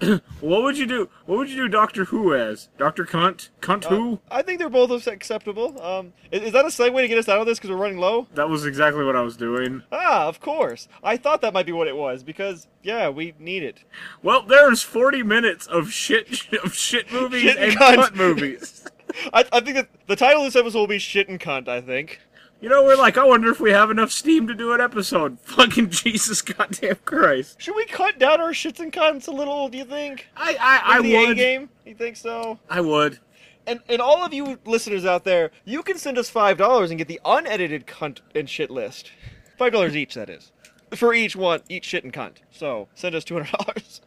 What 0.40 0.62
would 0.62 0.76
you 0.76 0.86
do? 0.86 1.08
What 1.26 1.38
would 1.38 1.50
you 1.50 1.56
do 1.56 1.68
Doctor 1.68 2.04
Who 2.06 2.34
as? 2.34 2.68
Doctor 2.78 3.04
Cunt? 3.04 3.48
Cunt 3.60 3.84
Who? 3.86 4.20
I 4.30 4.42
think 4.42 4.58
they're 4.58 4.68
both 4.68 5.06
acceptable. 5.06 5.80
Um, 5.82 6.12
is, 6.30 6.42
is 6.42 6.52
that 6.52 6.64
a 6.64 6.68
segue 6.68 7.00
to 7.00 7.08
get 7.08 7.18
us 7.18 7.28
out 7.28 7.40
of 7.40 7.46
this 7.46 7.58
because 7.58 7.70
we're 7.70 7.76
running 7.76 7.98
low? 7.98 8.26
That 8.34 8.48
was 8.48 8.66
exactly 8.66 9.04
what 9.04 9.16
I 9.16 9.22
was 9.22 9.36
doing. 9.36 9.82
Ah, 9.92 10.26
of 10.26 10.40
course. 10.40 10.88
I 11.02 11.16
thought 11.16 11.40
that 11.42 11.54
might 11.54 11.66
be 11.66 11.72
what 11.72 11.88
it 11.88 11.96
was 11.96 12.22
because 12.22 12.66
yeah, 12.82 13.08
we 13.08 13.34
need 13.38 13.62
it. 13.62 13.84
Well, 14.22 14.42
there's 14.42 14.82
40 14.82 15.22
minutes 15.22 15.66
of 15.66 15.90
shit 15.90 16.52
of 16.64 16.74
shit 16.74 17.10
movies 17.12 17.42
Shit 17.42 17.56
and 17.58 17.72
cunt. 17.72 17.96
cunt 17.96 18.14
movies. 18.14 18.84
I, 19.32 19.44
I 19.52 19.60
think 19.60 19.76
that 19.76 19.88
the 20.06 20.16
title 20.16 20.42
of 20.42 20.52
this 20.52 20.56
episode 20.60 20.78
will 20.78 20.86
be 20.88 20.98
"Shit 20.98 21.28
and 21.28 21.38
Cunt." 21.38 21.68
I 21.68 21.80
think. 21.80 22.20
You 22.64 22.70
know, 22.70 22.82
we're 22.82 22.96
like, 22.96 23.18
I 23.18 23.24
wonder 23.24 23.50
if 23.50 23.60
we 23.60 23.72
have 23.72 23.90
enough 23.90 24.10
steam 24.10 24.46
to 24.48 24.54
do 24.54 24.72
an 24.72 24.80
episode. 24.80 25.38
Fucking 25.42 25.90
Jesus 25.90 26.40
goddamn 26.40 26.96
Christ. 27.04 27.60
Should 27.60 27.76
we 27.76 27.84
cut 27.84 28.18
down 28.18 28.40
our 28.40 28.52
shits 28.52 28.80
and 28.80 28.90
cunts 28.90 29.28
a 29.28 29.32
little? 29.32 29.68
Do 29.68 29.76
you 29.76 29.84
think? 29.84 30.28
I 30.34 30.56
I, 30.58 30.80
I 30.96 31.02
the 31.02 31.14
A 31.14 31.26
would. 31.26 31.36
game. 31.36 31.68
You 31.84 31.94
think 31.94 32.16
so? 32.16 32.58
I 32.70 32.80
would. 32.80 33.18
And 33.66 33.80
and 33.90 34.00
all 34.00 34.24
of 34.24 34.32
you 34.32 34.58
listeners 34.64 35.04
out 35.04 35.24
there, 35.24 35.50
you 35.66 35.82
can 35.82 35.98
send 35.98 36.16
us 36.16 36.30
five 36.30 36.56
dollars 36.56 36.90
and 36.90 36.96
get 36.96 37.06
the 37.06 37.20
unedited 37.22 37.86
cunt 37.86 38.20
and 38.34 38.48
shit 38.48 38.70
list. 38.70 39.12
Five 39.58 39.72
dollars 39.72 39.94
each, 39.94 40.14
that 40.14 40.30
is, 40.30 40.50
for 40.94 41.12
each 41.12 41.36
one, 41.36 41.60
each 41.68 41.84
shit 41.84 42.02
and 42.02 42.14
cunt. 42.14 42.36
So 42.50 42.88
send 42.94 43.14
us 43.14 43.24
two 43.24 43.34
hundred 43.34 43.52
dollars. 43.58 44.00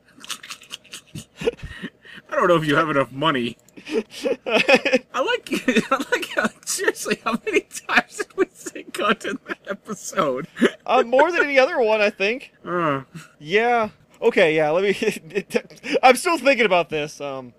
I 2.30 2.36
don't 2.36 2.48
know 2.48 2.56
if 2.58 2.66
you 2.66 2.76
have 2.76 2.90
enough 2.90 3.12
money. 3.12 3.58
I 4.46 5.02
like, 5.22 5.50
I 5.92 6.06
like 6.12 6.30
how, 6.36 6.48
seriously, 6.66 7.20
how 7.24 7.40
many 7.46 7.62
times 7.62 8.18
did 8.18 8.36
we 8.36 8.46
say 8.54 8.84
cunt 8.84 9.26
in 9.26 9.40
that 9.48 9.60
episode? 9.70 10.48
uh, 10.86 11.04
more 11.04 11.32
than 11.32 11.44
any 11.44 11.58
other 11.60 11.80
one, 11.80 12.02
I 12.02 12.10
think. 12.10 12.54
Uh, 12.66 13.04
Yeah. 13.40 13.90
Okay. 14.22 14.56
Yeah. 14.56 14.72
Let 14.72 14.84
me. 14.84 15.54
I'm 16.04 16.16
still 16.16 16.38
thinking 16.38 16.66
about 16.66 16.90
this. 16.90 17.22
Um, 17.22 17.54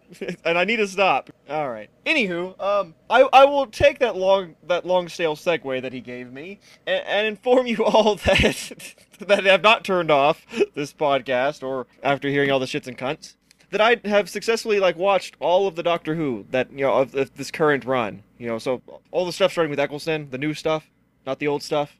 and 0.44 0.58
I 0.58 0.64
need 0.64 0.76
to 0.78 0.88
stop. 0.88 1.30
All 1.48 1.70
right. 1.70 1.88
Anywho, 2.04 2.60
um, 2.60 2.94
I 3.08 3.22
I 3.32 3.44
will 3.44 3.66
take 3.66 4.00
that 4.00 4.16
long 4.16 4.56
that 4.66 4.84
long 4.84 5.08
stale 5.08 5.36
segue 5.36 5.80
that 5.82 5.92
he 5.92 6.00
gave 6.00 6.32
me 6.32 6.58
and, 6.86 7.04
and 7.06 7.26
inform 7.28 7.66
you 7.68 7.84
all 7.84 8.16
that 8.16 8.96
that 9.20 9.44
have 9.44 9.62
not 9.62 9.84
turned 9.84 10.10
off 10.10 10.44
this 10.74 10.92
podcast 10.92 11.62
or 11.62 11.86
after 12.02 12.28
hearing 12.28 12.50
all 12.50 12.58
the 12.58 12.66
shits 12.66 12.86
and 12.88 12.98
cunts 12.98 13.36
that 13.70 13.80
I 13.80 13.96
have 14.04 14.28
successfully 14.28 14.80
like 14.80 14.96
watched 14.96 15.36
all 15.40 15.66
of 15.66 15.76
the 15.76 15.82
Doctor 15.82 16.14
Who 16.14 16.46
that 16.50 16.70
you 16.72 16.78
know 16.78 16.94
of, 16.94 17.14
of 17.14 17.36
this 17.36 17.50
current 17.50 17.84
run. 17.84 18.22
You 18.38 18.48
know, 18.48 18.58
so 18.58 18.82
all 19.10 19.26
the 19.26 19.32
stuff 19.32 19.52
starting 19.52 19.70
with 19.70 19.80
Eccleston, 19.80 20.30
the 20.30 20.38
new 20.38 20.54
stuff, 20.54 20.88
not 21.26 21.38
the 21.38 21.48
old 21.48 21.62
stuff. 21.62 21.96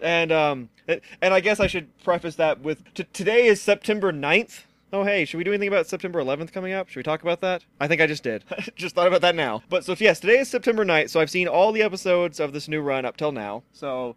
And 0.00 0.32
um 0.32 0.70
and 0.88 1.34
I 1.34 1.40
guess 1.40 1.60
I 1.60 1.66
should 1.66 1.96
preface 2.02 2.36
that 2.36 2.60
with 2.60 2.92
t- 2.94 3.06
today 3.12 3.46
is 3.46 3.60
September 3.60 4.12
9th. 4.12 4.64
Oh 4.92 5.04
hey, 5.04 5.24
should 5.24 5.38
we 5.38 5.44
do 5.44 5.52
anything 5.52 5.68
about 5.68 5.86
September 5.86 6.20
11th 6.20 6.52
coming 6.52 6.72
up? 6.72 6.88
Should 6.88 6.98
we 6.98 7.02
talk 7.04 7.22
about 7.22 7.40
that? 7.42 7.64
I 7.78 7.86
think 7.86 8.00
I 8.00 8.06
just 8.06 8.22
did. 8.22 8.44
just 8.74 8.94
thought 8.94 9.06
about 9.06 9.20
that 9.20 9.34
now. 9.34 9.62
But 9.68 9.84
so 9.84 9.94
yes, 9.98 10.18
today 10.18 10.38
is 10.38 10.48
September 10.48 10.84
9th, 10.84 11.10
so 11.10 11.20
I've 11.20 11.30
seen 11.30 11.46
all 11.46 11.70
the 11.72 11.82
episodes 11.82 12.40
of 12.40 12.52
this 12.52 12.66
new 12.66 12.80
run 12.80 13.04
up 13.04 13.16
till 13.16 13.32
now. 13.32 13.62
So 13.72 14.16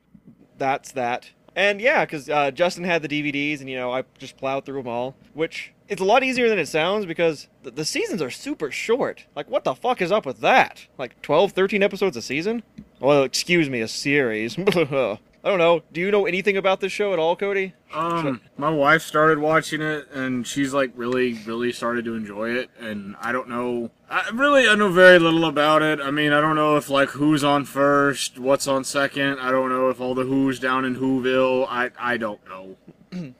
that's 0.58 0.92
that. 0.94 1.30
And 1.56 1.80
yeah, 1.80 2.06
because 2.06 2.30
uh, 2.30 2.52
Justin 2.52 2.84
had 2.84 3.02
the 3.02 3.08
DVDs, 3.08 3.60
and 3.60 3.70
you 3.70 3.76
know 3.76 3.92
I 3.94 4.04
just 4.18 4.38
plowed 4.38 4.66
through 4.66 4.82
them 4.82 4.88
all, 4.88 5.16
which 5.34 5.74
it's 5.88 6.02
a 6.02 6.06
lot 6.06 6.24
easier 6.24 6.50
than 6.50 6.58
it 6.58 6.68
sounds 6.68 7.06
because 7.06 7.48
the, 7.62 7.72
the 7.72 7.86
seasons 7.86 8.22
are 8.22 8.32
super 8.32 8.72
short. 8.72 9.26
Like 9.36 9.50
what 9.50 9.64
the 9.64 9.76
fuck 9.76 10.02
is 10.02 10.12
up 10.12 10.26
with 10.26 10.40
that? 10.40 10.88
Like 10.98 11.22
12, 11.22 11.52
13 11.52 11.84
episodes 11.84 12.18
a 12.18 12.22
season? 12.22 12.64
Well, 13.00 13.24
excuse 13.24 13.70
me, 13.70 13.82
a 13.82 13.88
series. 13.88 14.58
I 15.46 15.50
don't 15.50 15.58
know. 15.58 15.84
Do 15.92 16.00
you 16.00 16.10
know 16.10 16.26
anything 16.26 16.56
about 16.56 16.80
this 16.80 16.94
show 16.94 17.12
at 17.12 17.20
all, 17.20 17.36
Cody? 17.36 17.74
um, 17.94 18.40
my 18.58 18.70
wife 18.70 19.02
started 19.02 19.40
watching 19.40 19.82
it, 19.82 20.10
and 20.12 20.48
she's 20.48 20.74
like 20.74 20.92
really, 20.96 21.34
really 21.46 21.74
started 21.74 22.06
to 22.06 22.16
enjoy 22.16 22.52
it. 22.52 22.70
And 22.80 23.18
I 23.20 23.34
don't 23.34 23.50
know. 23.50 23.92
I 24.10 24.30
really, 24.34 24.70
I 24.70 24.76
know 24.76 24.90
very 24.90 25.20
little 25.20 25.44
about 25.46 25.82
it. 25.82 26.00
I 26.00 26.12
mean, 26.12 26.32
I 26.32 26.40
don't 26.40 26.56
know 26.56 26.78
if 26.78 26.90
like 26.90 27.10
who's 27.10 27.44
on 27.44 27.66
first, 27.66 28.40
what's 28.40 28.68
on 28.68 28.86
second. 28.86 29.40
I 29.40 29.52
don't 29.52 29.70
know 29.70 29.90
if 29.90 30.00
all 30.00 30.16
the 30.16 30.24
Who's 30.24 30.60
down 30.60 30.86
in 30.86 30.96
Whoville. 30.96 31.68
I, 31.70 31.92
I 32.00 32.16
don't 32.16 32.40
know. 32.48 32.78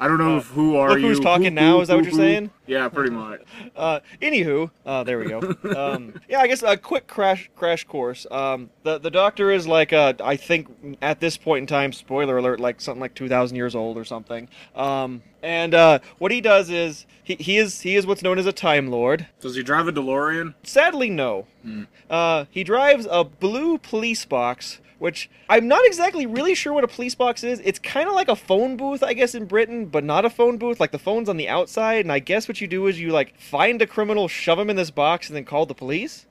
I 0.00 0.08
don't 0.08 0.18
know 0.18 0.38
if 0.38 0.46
who 0.48 0.76
are 0.76 0.90
look 0.90 0.98
you. 1.00 1.06
who's 1.08 1.20
talking 1.20 1.44
Who, 1.44 1.50
now, 1.50 1.76
who, 1.76 1.82
is 1.82 1.88
that 1.88 1.94
what 1.94 2.04
you're 2.04 2.10
who? 2.10 2.16
saying? 2.18 2.50
Yeah, 2.66 2.88
pretty 2.88 3.10
much. 3.10 3.40
Uh, 3.76 3.98
anywho, 4.22 4.70
uh, 4.86 5.02
there 5.04 5.18
we 5.18 5.26
go. 5.26 5.40
Um, 5.76 6.20
yeah, 6.28 6.40
I 6.40 6.46
guess 6.46 6.62
a 6.62 6.76
quick 6.76 7.06
crash 7.06 7.50
crash 7.56 7.84
course. 7.84 8.26
Um, 8.30 8.70
the 8.84 8.98
the 8.98 9.10
Doctor 9.10 9.50
is 9.50 9.66
like 9.66 9.92
uh, 9.92 10.14
I 10.22 10.36
think 10.36 10.68
at 11.02 11.20
this 11.20 11.36
point 11.36 11.62
in 11.62 11.66
time, 11.66 11.92
spoiler 11.92 12.38
alert, 12.38 12.60
like 12.60 12.80
something 12.80 13.00
like 13.00 13.14
two 13.14 13.28
thousand 13.28 13.56
years 13.56 13.74
old 13.74 13.96
or 13.98 14.04
something. 14.04 14.48
Um, 14.76 15.22
and 15.42 15.74
uh, 15.74 15.98
what 16.18 16.30
he 16.32 16.40
does 16.40 16.70
is 16.70 17.04
he, 17.22 17.34
he 17.36 17.58
is 17.58 17.80
he 17.80 17.96
is 17.96 18.06
what's 18.06 18.22
known 18.22 18.38
as 18.38 18.46
a 18.46 18.52
Time 18.52 18.90
Lord. 18.90 19.26
Does 19.40 19.56
he 19.56 19.62
drive 19.62 19.88
a 19.88 19.92
DeLorean? 19.92 20.54
Sadly, 20.62 21.10
no. 21.10 21.46
Uh, 22.10 22.44
he 22.50 22.62
drives 22.64 23.06
a 23.10 23.24
blue 23.24 23.78
police 23.78 24.24
box, 24.24 24.80
which 25.04 25.28
I'm 25.50 25.68
not 25.68 25.84
exactly 25.84 26.24
really 26.24 26.54
sure 26.54 26.72
what 26.72 26.82
a 26.82 26.88
police 26.88 27.14
box 27.14 27.44
is. 27.44 27.60
It's 27.62 27.78
kind 27.78 28.08
of 28.08 28.14
like 28.14 28.28
a 28.30 28.34
phone 28.34 28.78
booth, 28.78 29.02
I 29.02 29.12
guess, 29.12 29.34
in 29.34 29.44
Britain, 29.44 29.84
but 29.84 30.02
not 30.02 30.24
a 30.24 30.30
phone 30.30 30.56
booth. 30.56 30.80
Like 30.80 30.92
the 30.92 30.98
phone's 30.98 31.28
on 31.28 31.36
the 31.36 31.46
outside, 31.46 32.06
and 32.06 32.10
I 32.10 32.20
guess 32.20 32.48
what 32.48 32.58
you 32.62 32.66
do 32.66 32.86
is 32.86 32.98
you 32.98 33.10
like 33.10 33.38
find 33.38 33.82
a 33.82 33.86
criminal, 33.86 34.28
shove 34.28 34.58
him 34.58 34.70
in 34.70 34.76
this 34.76 34.90
box, 34.90 35.28
and 35.28 35.36
then 35.36 35.44
call 35.44 35.66
the 35.66 35.74
police. 35.74 36.24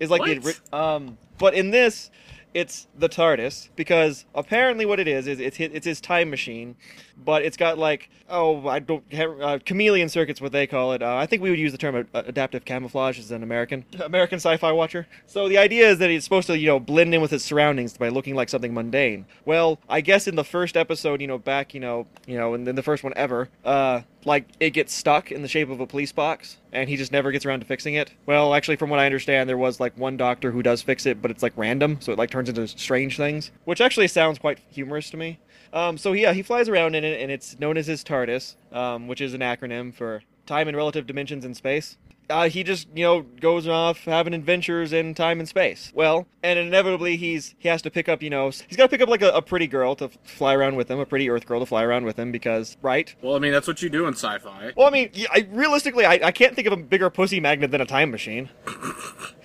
Is 0.00 0.10
like 0.10 0.24
the 0.24 0.40
What? 0.40 0.60
ori- 0.72 0.80
um, 0.80 1.18
but 1.38 1.54
in 1.54 1.70
this. 1.70 2.10
It's 2.54 2.88
the 2.98 3.10
TARDIS 3.10 3.68
because 3.76 4.24
apparently 4.34 4.86
what 4.86 4.98
it 4.98 5.06
is 5.06 5.26
is 5.28 5.38
it's 5.38 5.58
his, 5.58 5.70
it's 5.74 5.86
his 5.86 6.00
time 6.00 6.30
machine, 6.30 6.76
but 7.24 7.42
it's 7.42 7.56
got 7.56 7.78
like 7.78 8.10
oh 8.28 8.68
I 8.68 8.78
don't 8.78 9.02
uh, 9.12 9.58
chameleon 9.64 10.08
circuits 10.08 10.40
what 10.40 10.52
they 10.52 10.66
call 10.66 10.92
it. 10.92 11.02
Uh, 11.02 11.16
I 11.16 11.26
think 11.26 11.42
we 11.42 11.50
would 11.50 11.58
use 11.58 11.72
the 11.72 11.78
term 11.78 12.06
uh, 12.14 12.22
adaptive 12.26 12.64
camouflage 12.64 13.18
as 13.18 13.30
an 13.30 13.42
American 13.42 13.84
American 14.00 14.36
sci-fi 14.36 14.72
watcher. 14.72 15.06
So 15.26 15.48
the 15.48 15.58
idea 15.58 15.88
is 15.88 15.98
that 15.98 16.10
it's 16.10 16.24
supposed 16.24 16.46
to 16.48 16.58
you 16.58 16.66
know 16.66 16.80
blend 16.80 17.14
in 17.14 17.20
with 17.20 17.32
its 17.32 17.44
surroundings 17.44 17.96
by 17.96 18.08
looking 18.08 18.34
like 18.34 18.48
something 18.48 18.74
mundane. 18.74 19.26
Well, 19.44 19.78
I 19.88 20.00
guess 20.00 20.26
in 20.26 20.36
the 20.36 20.44
first 20.44 20.76
episode, 20.76 21.20
you 21.20 21.26
know, 21.26 21.38
back 21.38 21.74
you 21.74 21.80
know 21.80 22.06
you 22.26 22.36
know, 22.36 22.54
and 22.54 22.66
then 22.66 22.74
the 22.74 22.82
first 22.82 23.02
one 23.02 23.12
ever, 23.16 23.48
uh, 23.64 24.02
like 24.24 24.46
it 24.60 24.70
gets 24.70 24.94
stuck 24.94 25.32
in 25.32 25.42
the 25.42 25.48
shape 25.48 25.70
of 25.70 25.80
a 25.80 25.86
police 25.86 26.12
box, 26.12 26.58
and 26.72 26.88
he 26.88 26.96
just 26.96 27.12
never 27.12 27.30
gets 27.32 27.46
around 27.46 27.60
to 27.60 27.66
fixing 27.66 27.94
it. 27.94 28.12
Well, 28.26 28.54
actually, 28.54 28.76
from 28.76 28.90
what 28.90 28.98
I 28.98 29.06
understand, 29.06 29.48
there 29.48 29.56
was 29.56 29.80
like 29.80 29.96
one 29.96 30.16
doctor 30.16 30.50
who 30.50 30.62
does 30.62 30.82
fix 30.82 31.06
it, 31.06 31.22
but 31.22 31.30
it's 31.30 31.42
like 31.42 31.52
random, 31.56 31.98
so 32.00 32.12
it 32.12 32.18
like 32.18 32.30
turns 32.30 32.48
into 32.48 32.68
strange 32.68 33.16
things, 33.16 33.50
which 33.64 33.80
actually 33.80 34.08
sounds 34.08 34.38
quite 34.38 34.58
humorous 34.70 35.10
to 35.10 35.16
me. 35.16 35.38
Um, 35.72 35.98
so 35.98 36.12
yeah, 36.12 36.32
he 36.32 36.42
flies 36.42 36.68
around 36.68 36.94
in 36.94 37.04
it, 37.04 37.20
and 37.20 37.30
it's 37.30 37.58
known 37.58 37.76
as 37.76 37.86
his 37.86 38.02
TARDIS, 38.04 38.56
um, 38.72 39.08
which 39.08 39.20
is 39.20 39.34
an 39.34 39.40
acronym 39.40 39.94
for 39.94 40.22
Time 40.46 40.68
and 40.68 40.76
Relative 40.76 41.06
Dimensions 41.06 41.44
in 41.44 41.54
Space. 41.54 41.96
Uh, 42.30 42.48
he 42.48 42.62
just, 42.62 42.88
you 42.94 43.04
know, 43.04 43.22
goes 43.22 43.66
off 43.66 44.04
having 44.04 44.34
adventures 44.34 44.92
in 44.92 45.14
time 45.14 45.38
and 45.40 45.48
space. 45.48 45.90
Well, 45.94 46.26
and 46.42 46.58
inevitably 46.58 47.16
he's 47.16 47.54
he 47.58 47.68
has 47.68 47.80
to 47.82 47.90
pick 47.90 48.06
up, 48.06 48.22
you 48.22 48.28
know, 48.28 48.50
he's 48.50 48.76
got 48.76 48.84
to 48.84 48.88
pick 48.88 49.00
up 49.00 49.08
like 49.08 49.22
a, 49.22 49.30
a 49.30 49.40
pretty 49.40 49.66
girl 49.66 49.96
to 49.96 50.04
f- 50.06 50.18
fly 50.24 50.54
around 50.54 50.76
with 50.76 50.90
him, 50.90 50.98
a 50.98 51.06
pretty 51.06 51.30
Earth 51.30 51.46
girl 51.46 51.60
to 51.60 51.66
fly 51.66 51.82
around 51.82 52.04
with 52.04 52.18
him, 52.18 52.30
because 52.30 52.76
right. 52.82 53.14
Well, 53.22 53.34
I 53.34 53.38
mean, 53.38 53.52
that's 53.52 53.66
what 53.66 53.80
you 53.80 53.88
do 53.88 54.06
in 54.06 54.12
sci-fi. 54.12 54.72
Well, 54.76 54.86
I 54.86 54.90
mean, 54.90 55.10
I, 55.32 55.48
realistically, 55.50 56.04
I, 56.04 56.20
I 56.22 56.30
can't 56.30 56.54
think 56.54 56.66
of 56.66 56.74
a 56.74 56.76
bigger 56.76 57.08
pussy 57.08 57.40
magnet 57.40 57.70
than 57.70 57.80
a 57.80 57.86
time 57.86 58.10
machine. 58.10 58.50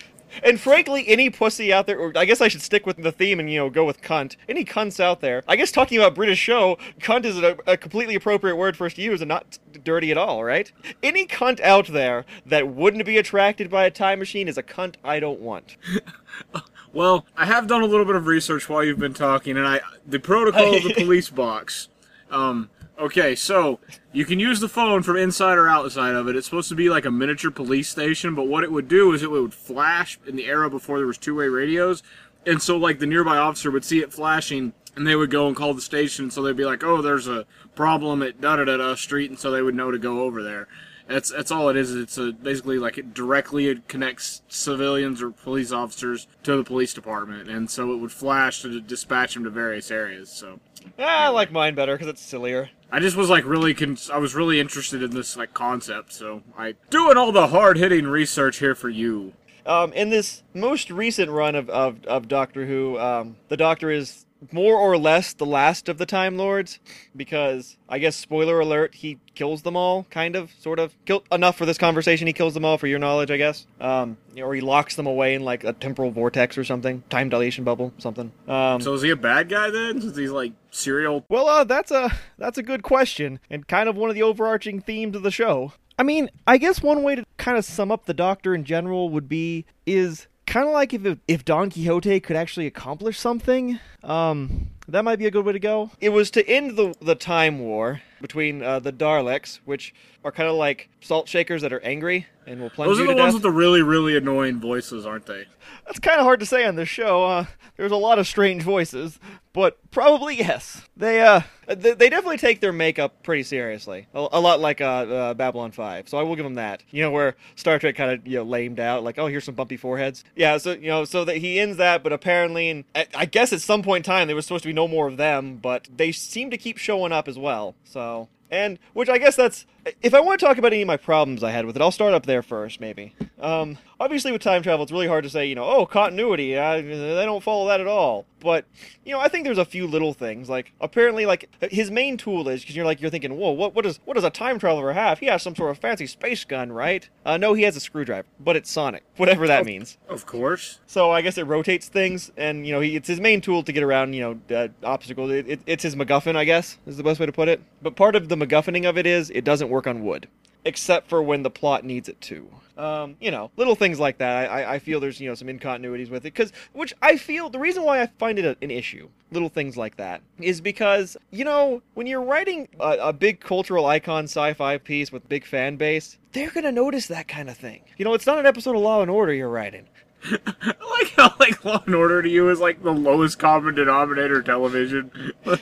And 0.44 0.60
frankly, 0.60 1.08
any 1.08 1.30
pussy 1.30 1.72
out 1.72 1.88
there, 1.88 1.98
or 1.98 2.12
I 2.16 2.26
guess 2.26 2.42
I 2.42 2.48
should 2.48 2.62
stick 2.62 2.86
with 2.86 2.98
the 2.98 3.12
theme 3.12 3.40
and 3.40 3.50
you 3.50 3.60
know 3.60 3.70
go 3.70 3.86
with 3.86 4.02
cunt. 4.02 4.36
Any 4.48 4.66
cunts 4.66 5.00
out 5.00 5.22
there? 5.22 5.44
I 5.48 5.56
guess 5.56 5.72
talking 5.72 5.98
about 5.98 6.16
British 6.16 6.40
show, 6.40 6.78
cunt 7.00 7.26
is 7.26 7.38
a, 7.38 7.58
a 7.66 7.78
completely 7.78 8.16
appropriate 8.16 8.56
word 8.56 8.76
for 8.76 8.86
us 8.86 8.94
to 8.96 9.02
use 9.02 9.22
and 9.22 9.30
not 9.30 9.58
dirty 9.84 10.12
at 10.12 10.18
all, 10.18 10.44
right? 10.44 10.72
Any 11.02 11.26
cunt 11.26 11.60
out 11.62 11.88
there 11.88 12.26
that 12.46 12.68
wouldn't 12.68 13.06
be 13.06 13.18
attracted 13.18 13.70
by 13.70 13.86
a 13.86 13.92
time 13.92 14.20
machine 14.20 14.48
is 14.48 14.58
a 14.58 14.64
cunt 14.64 14.96
I 15.04 15.20
don't 15.20 15.40
want. 15.40 15.78
Well, 16.94 17.26
I 17.36 17.46
have 17.46 17.66
done 17.66 17.82
a 17.82 17.88
little 17.88 18.06
bit 18.06 18.16
of 18.16 18.28
research 18.28 18.70
while 18.70 18.84
you've 18.84 19.00
been 19.00 19.16
talking, 19.16 19.58
and 19.58 19.68
I 19.68 19.82
the 20.06 20.20
protocol 20.20 20.76
of 20.76 20.84
the 20.84 20.94
police 20.98 21.30
box. 21.30 21.90
Um, 22.30 22.70
okay, 23.00 23.34
so 23.34 23.80
you 24.14 24.26
can 24.26 24.40
use 24.40 24.60
the 24.60 24.70
phone 24.70 25.02
from 25.04 25.18
inside 25.18 25.58
or 25.58 25.68
outside 25.68 26.14
of 26.16 26.28
it. 26.28 26.36
It's 26.36 26.46
supposed 26.46 26.70
to 26.70 26.76
be 26.76 26.90
like 26.90 27.06
a 27.06 27.12
miniature 27.12 27.52
police 27.52 27.90
station, 27.90 28.36
but 28.36 28.48
what 28.48 28.64
it 28.64 28.72
would 28.72 28.88
do 28.88 29.12
is 29.12 29.24
it 29.24 29.32
would 29.32 29.54
flash 29.54 30.20
in 30.26 30.36
the 30.36 30.46
era 30.46 30.70
before 30.70 30.98
there 30.98 31.08
was 31.08 31.18
two-way 31.18 31.48
radios, 31.48 32.04
and 32.46 32.62
so 32.62 32.78
like 32.78 33.00
the 33.00 33.08
nearby 33.08 33.38
officer 33.38 33.72
would 33.72 33.84
see 33.84 34.00
it 34.00 34.14
flashing, 34.14 34.74
and 34.96 35.08
they 35.08 35.16
would 35.16 35.32
go 35.32 35.48
and 35.48 35.56
call 35.56 35.74
the 35.74 35.82
station. 35.82 36.30
So 36.30 36.42
they'd 36.42 36.56
be 36.56 36.66
like, 36.66 36.84
"Oh, 36.84 37.02
there's 37.02 37.28
a 37.28 37.46
problem 37.76 38.22
at 38.22 38.40
da 38.40 38.58
da 38.58 38.66
da 38.66 38.78
da 38.78 38.96
street," 38.96 39.30
and 39.30 39.40
so 39.40 39.50
they 39.52 39.62
would 39.62 39.76
know 39.76 39.92
to 39.92 39.98
go 39.98 40.22
over 40.22 40.44
there. 40.44 40.68
That's 41.08 41.32
that's 41.32 41.52
all 41.52 41.68
it 41.70 41.76
is. 41.76 41.94
It's 41.94 42.18
a, 42.18 42.32
basically 42.32 42.80
like 42.80 42.98
it 42.98 43.14
directly 43.14 43.76
connects 43.88 44.42
civilians 44.48 45.22
or 45.22 45.32
police 45.32 45.72
officers 45.72 46.28
to 46.44 46.56
the 46.56 46.64
police 46.64 46.94
department, 46.94 47.50
and 47.50 47.70
so 47.70 47.92
it 47.94 47.98
would 47.98 48.12
flash 48.12 48.62
to 48.62 48.80
dispatch 48.80 49.34
them 49.34 49.44
to 49.44 49.50
various 49.50 49.92
areas. 49.92 50.30
So 50.30 50.60
Ah, 51.00 51.26
I 51.26 51.28
like 51.30 51.52
mine 51.52 51.76
better 51.76 51.96
because 51.96 52.08
it's 52.08 52.22
sillier. 52.22 52.70
I 52.94 53.00
just 53.00 53.16
was 53.18 53.28
like 53.28 53.44
really, 53.44 53.74
con- 53.74 53.98
I 54.14 54.20
was 54.20 54.36
really 54.36 54.60
interested 54.60 55.02
in 55.02 55.10
this 55.16 55.36
like 55.36 55.52
concept, 55.56 56.14
so 56.14 56.44
I 56.56 56.76
doing 56.92 57.18
all 57.18 57.32
the 57.32 57.48
hard 57.48 57.76
hitting 57.76 58.06
research 58.06 58.60
here 58.60 58.76
for 58.76 58.88
you. 58.88 59.34
Um, 59.66 59.92
in 59.94 60.12
this 60.12 60.44
most 60.54 60.92
recent 60.92 61.32
run 61.32 61.56
of, 61.56 61.72
of, 61.72 62.06
of 62.06 62.28
Doctor 62.28 62.68
Who, 62.68 63.00
um, 63.00 63.38
the 63.48 63.58
Doctor 63.58 63.90
is 63.90 64.28
more 64.52 64.76
or 64.78 64.98
less 64.98 65.34
the 65.34 65.46
last 65.46 65.88
of 65.90 65.98
the 65.98 66.06
Time 66.06 66.38
Lords, 66.38 66.80
because 67.16 67.78
I 67.88 68.00
guess 68.00 68.16
spoiler 68.16 68.60
alert, 68.60 68.96
he 68.96 69.20
kills 69.36 69.62
them 69.62 69.76
all, 69.76 70.06
kind 70.10 70.36
of, 70.36 70.52
sort 70.60 70.80
of. 70.80 70.96
Kill 71.06 71.24
enough 71.32 71.56
for 71.58 71.66
this 71.66 71.78
conversation. 71.78 72.28
He 72.28 72.34
kills 72.34 72.54
them 72.54 72.66
all, 72.66 72.78
for 72.78 72.88
your 72.88 73.00
knowledge, 73.00 73.32
I 73.32 73.38
guess. 73.38 73.66
Um, 73.80 74.18
or 74.38 74.54
he 74.56 74.62
locks 74.62 74.96
them 74.96 75.08
away 75.08 75.36
in 75.36 75.44
like 75.44 75.64
a 75.64 75.74
temporal 75.74 76.12
vortex 76.12 76.58
or 76.58 76.64
something, 76.64 77.04
time 77.10 77.30
dilation 77.30 77.64
bubble, 77.64 77.94
something. 77.98 78.32
Um, 78.48 78.82
So 78.82 78.94
is 78.94 79.02
he 79.02 79.10
a 79.12 79.16
bad 79.16 79.50
guy 79.50 79.70
then? 79.70 80.02
Since 80.02 80.18
he's 80.18 80.32
like 80.32 80.54
serial. 80.72 81.26
well, 81.30 81.48
uh, 81.48 81.64
that's 81.64 81.92
a 81.92 82.12
that's 82.38 82.58
a 82.58 82.64
good 82.64 82.84
question, 82.84 83.40
and 83.50 83.68
kind 83.68 83.88
of 83.88 83.96
one 83.96 84.10
of 84.10 84.16
the 84.16 84.24
overarching 84.24 84.82
themes 84.82 85.16
of 85.16 85.24
the 85.24 85.32
show. 85.32 85.74
I 85.98 86.04
mean, 86.04 86.30
I 86.48 86.58
guess 86.58 86.82
one 86.82 87.04
way 87.04 87.14
to 87.16 87.24
kind 87.38 87.56
of 87.56 87.64
sum 87.66 87.92
up 87.92 88.06
the 88.06 88.16
Doctor 88.16 88.56
in 88.56 88.64
general 88.64 89.10
would 89.10 89.30
be 89.30 89.66
is 89.86 90.28
kind 90.46 90.68
of 90.68 90.74
like 90.74 90.94
if 90.94 91.18
if 91.28 91.46
Don 91.46 91.70
Quixote 91.70 92.20
could 92.20 92.36
actually 92.36 92.68
accomplish 92.68 93.20
something. 93.20 93.80
Um, 94.04 94.70
that 94.88 95.04
might 95.04 95.18
be 95.20 95.26
a 95.26 95.32
good 95.32 95.46
way 95.46 95.54
to 95.54 95.60
go. 95.60 95.92
It 96.00 96.10
was 96.10 96.32
to 96.32 96.48
end 96.48 96.78
the 96.78 96.94
the 97.02 97.16
time 97.16 97.60
war 97.60 98.02
between 98.22 98.64
uh, 98.64 98.80
the 98.80 98.94
Daleks, 98.94 99.60
which 99.66 99.94
are 100.24 100.32
kind 100.32 100.48
of 100.48 100.56
like 100.56 100.90
salt 101.02 101.28
shakers 101.28 101.62
that 101.62 101.74
are 101.74 101.82
angry 101.82 102.26
and 102.48 102.62
will 102.62 102.70
plunge 102.70 102.90
Those 102.90 102.98
you 103.00 103.04
are 103.04 103.08
the 103.08 103.14
to 103.16 103.20
ones 103.20 103.34
death. 103.34 103.34
with 103.36 103.44
the 103.44 103.52
really, 103.52 103.82
really 103.82 104.16
annoying 104.16 104.62
voices, 104.62 105.06
aren't 105.06 105.26
they? 105.26 105.46
That's 105.86 106.00
kind 106.00 106.20
of 106.20 106.24
hard 106.24 106.40
to 106.40 106.46
say 106.46 106.66
on 106.66 106.76
this 106.76 106.88
show. 106.88 107.26
Uh, 107.26 107.46
there's 107.76 107.92
a 107.92 107.98
lot 107.98 108.20
of 108.20 108.28
strange 108.28 108.64
voices, 108.64 109.20
but 109.52 109.78
probably 109.92 110.38
yes. 110.38 110.84
They 110.96 111.22
uh, 111.22 111.42
they, 111.68 111.94
they 111.94 112.10
definitely 112.10 112.38
take 112.38 112.62
their 112.62 112.72
makeup 112.72 113.24
pretty 113.24 113.44
seriously. 113.44 114.08
A, 114.14 114.28
a 114.34 114.40
lot 114.40 114.62
like 114.62 114.80
uh, 114.80 114.86
uh, 114.86 115.34
Babylon 115.34 115.72
Five. 115.72 116.08
So 116.08 116.18
I 116.18 116.24
will 116.24 116.36
give 116.38 116.46
them 116.46 116.56
that. 116.56 116.84
You 116.92 117.02
know 117.04 117.12
where 117.12 117.36
Star 117.56 117.78
Trek 117.80 117.96
kind 117.96 118.12
of 118.12 118.26
you 118.26 118.38
know 118.38 118.44
lamed 118.44 118.80
out, 118.80 119.04
like 119.04 119.18
oh 119.20 119.28
here's 119.28 119.44
some 119.44 119.56
bumpy 119.56 119.76
foreheads. 119.78 120.24
Yeah. 120.36 120.58
So 120.60 120.72
you 120.72 120.88
know 120.88 121.04
so 121.04 121.26
that 121.26 121.38
he 121.38 121.60
ends 121.60 121.76
that, 121.78 122.04
but 122.04 122.14
apparently, 122.14 122.70
and 122.70 122.86
I, 122.96 123.08
I 123.16 123.26
guess 123.26 123.52
at 123.52 123.60
some 123.62 123.84
point 123.84 124.06
in 124.06 124.12
time 124.14 124.28
they 124.30 124.34
were 124.34 124.42
supposed 124.42 124.64
to 124.64 124.70
be 124.70 124.73
no 124.74 124.88
more 124.88 125.08
of 125.08 125.18
them, 125.18 125.58
but 125.58 125.88
they 125.96 126.12
seem 126.12 126.50
to 126.52 126.58
keep 126.58 126.78
showing 126.78 127.12
up 127.12 127.28
as 127.28 127.38
well. 127.38 127.76
So. 127.84 128.30
And 128.52 128.78
which 128.94 129.10
I 129.10 129.18
guess 129.18 129.36
that's 129.36 129.66
if 130.02 130.14
I 130.14 130.20
want 130.20 130.40
to 130.40 130.46
talk 130.46 130.58
about 130.58 130.74
any 130.74 130.82
of 130.82 130.88
my 130.88 130.98
problems 130.98 131.44
I 131.44 131.52
had 131.52 131.66
with 131.66 131.76
it, 131.76 131.82
I'll 131.82 131.92
start 131.92 132.14
up 132.14 132.26
there 132.26 132.42
first, 132.42 132.80
maybe. 132.80 133.16
Um, 133.40 133.78
obviously, 134.00 134.32
with 134.32 134.42
time 134.42 134.64
travel, 134.64 134.84
it's 134.84 134.92
really 134.92 135.08
hard 135.08 135.24
to 135.24 135.30
say, 135.30 135.46
you 135.46 135.56
know, 135.56 135.66
oh, 135.66 135.86
continuity. 135.86 136.58
Uh, 136.58 136.82
they 136.82 137.26
don't 137.26 137.44
follow 137.44 137.68
that 137.68 137.82
at 137.82 137.88
all. 137.88 138.26
But 138.44 138.66
you 139.06 139.14
know, 139.14 139.22
I 139.22 139.30
think 139.30 139.46
there's 139.46 139.58
a 139.58 139.66
few 139.66 139.88
little 139.88 140.14
things. 140.14 140.50
Like 140.50 140.74
apparently, 140.82 141.26
like 141.26 141.50
his 141.72 141.90
main 141.90 142.18
tool 142.18 142.50
is 142.50 142.62
because 142.62 142.76
you're 142.76 142.86
like 142.86 143.00
you're 143.00 143.10
thinking, 143.10 143.38
whoa, 143.38 143.52
what 143.52 143.74
what 143.74 143.84
does 143.84 144.02
what 144.04 144.16
does 144.16 144.26
a 144.26 144.30
time 144.30 144.60
traveler 144.60 144.92
have? 144.92 145.20
He 145.20 145.28
has 145.28 145.42
some 145.42 145.56
sort 145.56 145.72
of 145.72 145.78
fancy 145.78 146.06
space 146.06 146.44
gun, 146.44 146.72
right? 146.72 147.08
Uh, 147.26 147.38
no, 147.38 147.54
he 147.54 147.64
has 147.64 147.78
a 147.78 147.80
screwdriver, 147.80 148.28
but 148.42 148.58
it's 148.58 148.70
sonic, 148.70 149.04
whatever 149.16 149.48
that 149.48 149.66
means. 149.66 149.98
Of 150.10 150.26
course. 150.26 150.82
So 150.86 151.10
I 151.10 151.22
guess 151.22 151.38
it 151.38 151.44
rotates 151.44 151.88
things, 151.88 152.34
and 152.36 152.68
you 152.68 152.74
know, 152.74 152.82
he, 152.82 152.98
it's 152.98 153.08
his 153.08 153.22
main 153.22 153.40
tool 153.40 153.64
to 153.64 153.72
get 153.72 153.82
around, 153.82 154.14
you 154.14 154.22
know, 154.22 154.56
uh, 154.56 154.68
obstacles. 154.84 155.32
It, 155.32 155.48
it, 155.48 155.62
it's 155.66 155.84
his 155.84 155.96
MacGuffin, 155.96 156.36
I 156.36 156.44
guess, 156.44 156.78
is 156.86 156.98
the 156.98 157.04
best 157.04 157.22
way 157.22 157.26
to 157.26 157.32
put 157.32 157.48
it. 157.48 157.62
But 157.82 157.96
part 157.96 158.18
of 158.18 158.28
the 158.28 158.36
MacGuffining 158.36 158.88
of 158.88 158.98
it 158.98 159.08
is 159.08 159.30
it 159.30 159.46
doesn't 159.46 159.70
work 159.74 159.88
on 159.88 160.04
wood, 160.06 160.28
except 160.64 161.10
for 161.10 161.22
when 161.22 161.44
the 161.44 161.50
plot 161.50 161.84
needs 161.84 162.08
it 162.08 162.22
to. 162.22 162.48
Um, 162.76 163.18
you 163.22 163.30
know, 163.30 163.52
little 163.56 163.76
things 163.76 164.00
like 164.00 164.18
that. 164.18 164.50
I, 164.50 164.76
I- 164.76 164.80
feel 164.80 165.00
there's 165.00 165.20
you 165.22 165.30
know 165.30 165.36
some 165.36 165.48
incontinuities 165.48 166.10
with 166.10 166.22
it, 166.26 166.34
because 166.34 166.52
which 166.74 166.92
I 167.04 167.18
feel 167.18 167.50
the 167.50 167.60
reason 167.60 167.84
why 167.84 168.02
I 168.02 168.08
find 168.18 168.40
it 168.40 168.46
a, 168.46 168.58
an 168.64 168.72
issue, 168.72 169.10
little 169.32 169.50
things 169.50 169.78
like 169.78 169.98
that, 169.98 170.22
is 170.40 170.60
because 170.60 171.16
you 171.30 171.46
know 171.46 171.82
when 171.94 172.08
you're 172.08 172.24
writing 172.24 172.68
a, 172.80 172.98
a 173.10 173.14
big 173.14 173.40
cultural 173.42 173.86
icon 173.86 174.24
sci-fi 174.24 174.78
piece 174.80 175.12
with 175.12 175.30
big 175.30 175.46
fan 175.46 175.76
base, 175.76 176.18
they're 176.32 176.50
gonna 176.50 176.72
notice 176.72 177.06
that 177.08 177.28
kind 177.28 177.48
of 177.50 177.56
thing. 177.58 177.82
You 177.98 178.06
know, 178.06 178.14
it's 178.16 178.26
not 178.26 178.40
an 178.40 178.46
episode 178.48 178.76
of 178.76 178.82
Law 178.82 179.02
and 179.04 179.12
Order 179.12 179.34
you're 179.34 179.50
writing. 179.50 179.88
I 180.24 180.74
like 181.00 181.10
how 181.16 181.34
like 181.40 181.66
Law 181.66 181.84
and 181.86 181.96
Order 181.96 182.22
to 182.22 182.30
you 182.30 182.50
is 182.50 182.60
like 182.60 182.84
the 182.84 182.94
lowest 182.94 183.40
common 183.40 183.76
denominator 183.76 184.42
television. 184.42 185.12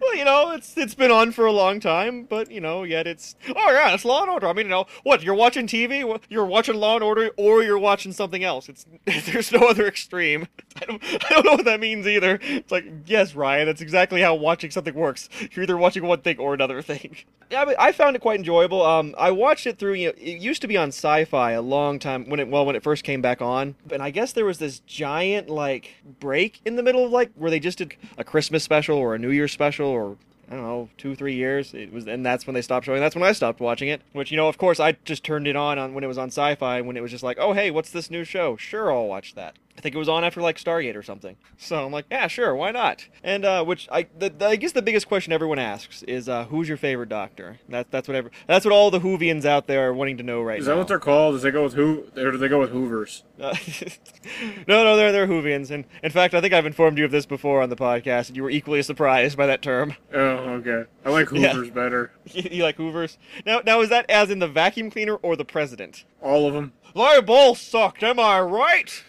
Well, 0.00 0.16
you 0.16 0.24
know, 0.24 0.52
it's 0.52 0.76
it's 0.78 0.94
been 0.94 1.10
on 1.10 1.30
for 1.30 1.44
a 1.44 1.52
long 1.52 1.78
time, 1.78 2.24
but 2.24 2.50
you 2.50 2.60
know, 2.60 2.84
yet 2.84 3.06
it's 3.06 3.34
oh 3.48 3.70
yeah, 3.70 3.92
it's 3.92 4.04
Law 4.04 4.22
and 4.22 4.30
Order. 4.30 4.48
I 4.48 4.54
mean, 4.54 4.66
you 4.66 4.70
know, 4.70 4.86
what 5.02 5.22
you're 5.22 5.34
watching 5.34 5.66
TV, 5.66 6.20
you're 6.30 6.46
watching 6.46 6.76
Law 6.76 6.94
and 6.94 7.04
Order, 7.04 7.30
or 7.36 7.62
you're 7.62 7.78
watching 7.78 8.12
something 8.12 8.42
else. 8.42 8.70
It's 8.70 8.86
there's 9.26 9.52
no 9.52 9.68
other 9.68 9.86
extreme. 9.86 10.48
I 10.80 10.84
don't 10.86 11.04
I 11.04 11.28
don't 11.28 11.44
know 11.44 11.52
what 11.52 11.66
that 11.66 11.80
means 11.80 12.06
either. 12.06 12.38
It's 12.42 12.72
like 12.72 12.86
yes, 13.04 13.34
Ryan, 13.34 13.66
that's 13.66 13.82
exactly 13.82 14.22
how 14.22 14.34
watching 14.34 14.70
something 14.70 14.94
works. 14.94 15.28
You're 15.52 15.64
either 15.64 15.76
watching 15.76 16.06
one 16.06 16.22
thing 16.22 16.38
or 16.38 16.54
another 16.54 16.80
thing. 16.80 17.16
Yeah, 17.50 17.66
but 17.66 17.78
I 17.78 17.92
found 17.92 18.16
it 18.16 18.20
quite 18.20 18.38
enjoyable. 18.38 18.82
Um, 18.82 19.14
I 19.18 19.32
watched 19.32 19.66
it 19.66 19.78
through. 19.78 19.94
You 19.94 20.08
know, 20.08 20.14
it 20.16 20.40
used 20.40 20.62
to 20.62 20.68
be 20.68 20.78
on 20.78 20.88
Sci-Fi 20.88 21.52
a 21.52 21.62
long 21.62 21.98
time 21.98 22.28
when 22.30 22.40
it 22.40 22.48
well 22.48 22.64
when 22.64 22.74
it 22.74 22.82
first 22.82 23.04
came 23.04 23.20
back 23.20 23.42
on, 23.42 23.74
and 23.92 23.99
I 24.02 24.10
guess 24.10 24.32
there 24.32 24.44
was 24.44 24.58
this 24.58 24.80
giant 24.80 25.48
like 25.48 25.94
break 26.18 26.60
in 26.64 26.76
the 26.76 26.82
middle 26.82 27.04
of 27.04 27.12
like 27.12 27.32
where 27.34 27.50
they 27.50 27.60
just 27.60 27.78
did 27.78 27.96
a 28.16 28.24
Christmas 28.24 28.62
special 28.62 28.96
or 28.96 29.14
a 29.14 29.18
New 29.18 29.30
Year's 29.30 29.52
special 29.52 29.86
or 29.86 30.16
I 30.50 30.54
don't 30.54 30.64
know, 30.64 30.88
two, 30.98 31.14
three 31.14 31.36
years. 31.36 31.74
It 31.74 31.92
was, 31.92 32.08
and 32.08 32.26
that's 32.26 32.44
when 32.44 32.54
they 32.54 32.62
stopped 32.62 32.84
showing. 32.86 33.00
That's 33.00 33.14
when 33.14 33.22
I 33.22 33.30
stopped 33.30 33.60
watching 33.60 33.88
it. 33.88 34.02
Which, 34.12 34.32
you 34.32 34.36
know, 34.36 34.48
of 34.48 34.58
course, 34.58 34.80
I 34.80 34.92
just 35.04 35.22
turned 35.22 35.46
it 35.46 35.54
on 35.54 35.78
on 35.78 35.94
when 35.94 36.02
it 36.02 36.08
was 36.08 36.18
on 36.18 36.28
Sci-Fi. 36.28 36.80
When 36.80 36.96
it 36.96 37.02
was 37.02 37.12
just 37.12 37.22
like, 37.22 37.38
oh, 37.38 37.52
hey, 37.52 37.70
what's 37.70 37.90
this 37.90 38.10
new 38.10 38.24
show? 38.24 38.56
Sure, 38.56 38.92
I'll 38.92 39.06
watch 39.06 39.36
that. 39.36 39.56
I 39.80 39.82
think 39.82 39.94
it 39.94 39.98
was 39.98 40.10
on 40.10 40.24
after 40.24 40.42
like 40.42 40.58
Stargate 40.58 40.94
or 40.94 41.02
something. 41.02 41.36
So 41.56 41.86
I'm 41.86 41.90
like, 41.90 42.04
yeah, 42.10 42.26
sure, 42.26 42.54
why 42.54 42.70
not? 42.70 43.08
And 43.24 43.46
uh, 43.46 43.64
which 43.64 43.88
I, 43.90 44.08
the, 44.18 44.28
the- 44.28 44.48
I 44.48 44.56
guess 44.56 44.72
the 44.72 44.82
biggest 44.82 45.08
question 45.08 45.32
everyone 45.32 45.58
asks 45.58 46.02
is, 46.02 46.28
uh, 46.28 46.44
who's 46.44 46.68
your 46.68 46.76
favorite 46.76 47.08
Doctor? 47.08 47.60
That, 47.70 47.90
that's 47.90 48.06
what 48.06 48.14
every, 48.14 48.30
that's 48.46 48.66
what 48.66 48.72
all 48.72 48.90
the 48.90 49.00
Whovians 49.00 49.46
out 49.46 49.66
there 49.68 49.88
are 49.88 49.94
wanting 49.94 50.18
to 50.18 50.22
know 50.22 50.42
right 50.42 50.56
now. 50.56 50.60
Is 50.60 50.66
now. 50.66 50.74
that 50.74 50.78
what 50.80 50.88
they're 50.88 50.98
called? 50.98 51.34
Does 51.34 51.40
they 51.40 51.50
go 51.50 51.62
with 51.64 51.72
who? 51.72 52.04
Or 52.14 52.30
do 52.30 52.36
they 52.36 52.48
go 52.48 52.60
with 52.60 52.72
Hoovers? 52.72 53.22
Uh, 53.40 53.56
no, 54.68 54.84
no, 54.84 54.98
they're 54.98 55.12
they're 55.12 55.26
Whovians, 55.26 55.70
and 55.70 55.86
in 56.02 56.10
fact, 56.10 56.34
I 56.34 56.42
think 56.42 56.52
I've 56.52 56.66
informed 56.66 56.98
you 56.98 57.06
of 57.06 57.10
this 57.10 57.24
before 57.24 57.62
on 57.62 57.70
the 57.70 57.76
podcast, 57.76 58.28
and 58.28 58.36
you 58.36 58.42
were 58.42 58.50
equally 58.50 58.82
surprised 58.82 59.38
by 59.38 59.46
that 59.46 59.62
term. 59.62 59.94
Oh, 60.12 60.18
okay. 60.18 60.84
I 61.06 61.08
like 61.08 61.30
Yeah. 61.32 61.54
Hoovers 61.54 61.70
better. 61.70 62.12
You, 62.32 62.48
you 62.52 62.62
like 62.64 62.76
Hoovers? 62.76 63.16
Now, 63.46 63.60
now 63.64 63.80
is 63.80 63.88
that 63.88 64.08
as 64.10 64.30
in 64.30 64.40
the 64.40 64.46
vacuum 64.46 64.90
cleaner 64.90 65.14
or 65.14 65.36
the 65.36 65.44
president? 65.46 66.04
All 66.20 66.46
of 66.46 66.52
them. 66.52 66.72
They 66.94 67.20
both 67.20 67.58
sucked, 67.58 68.02
am 68.02 68.18
I 68.20 68.40
right? 68.40 69.04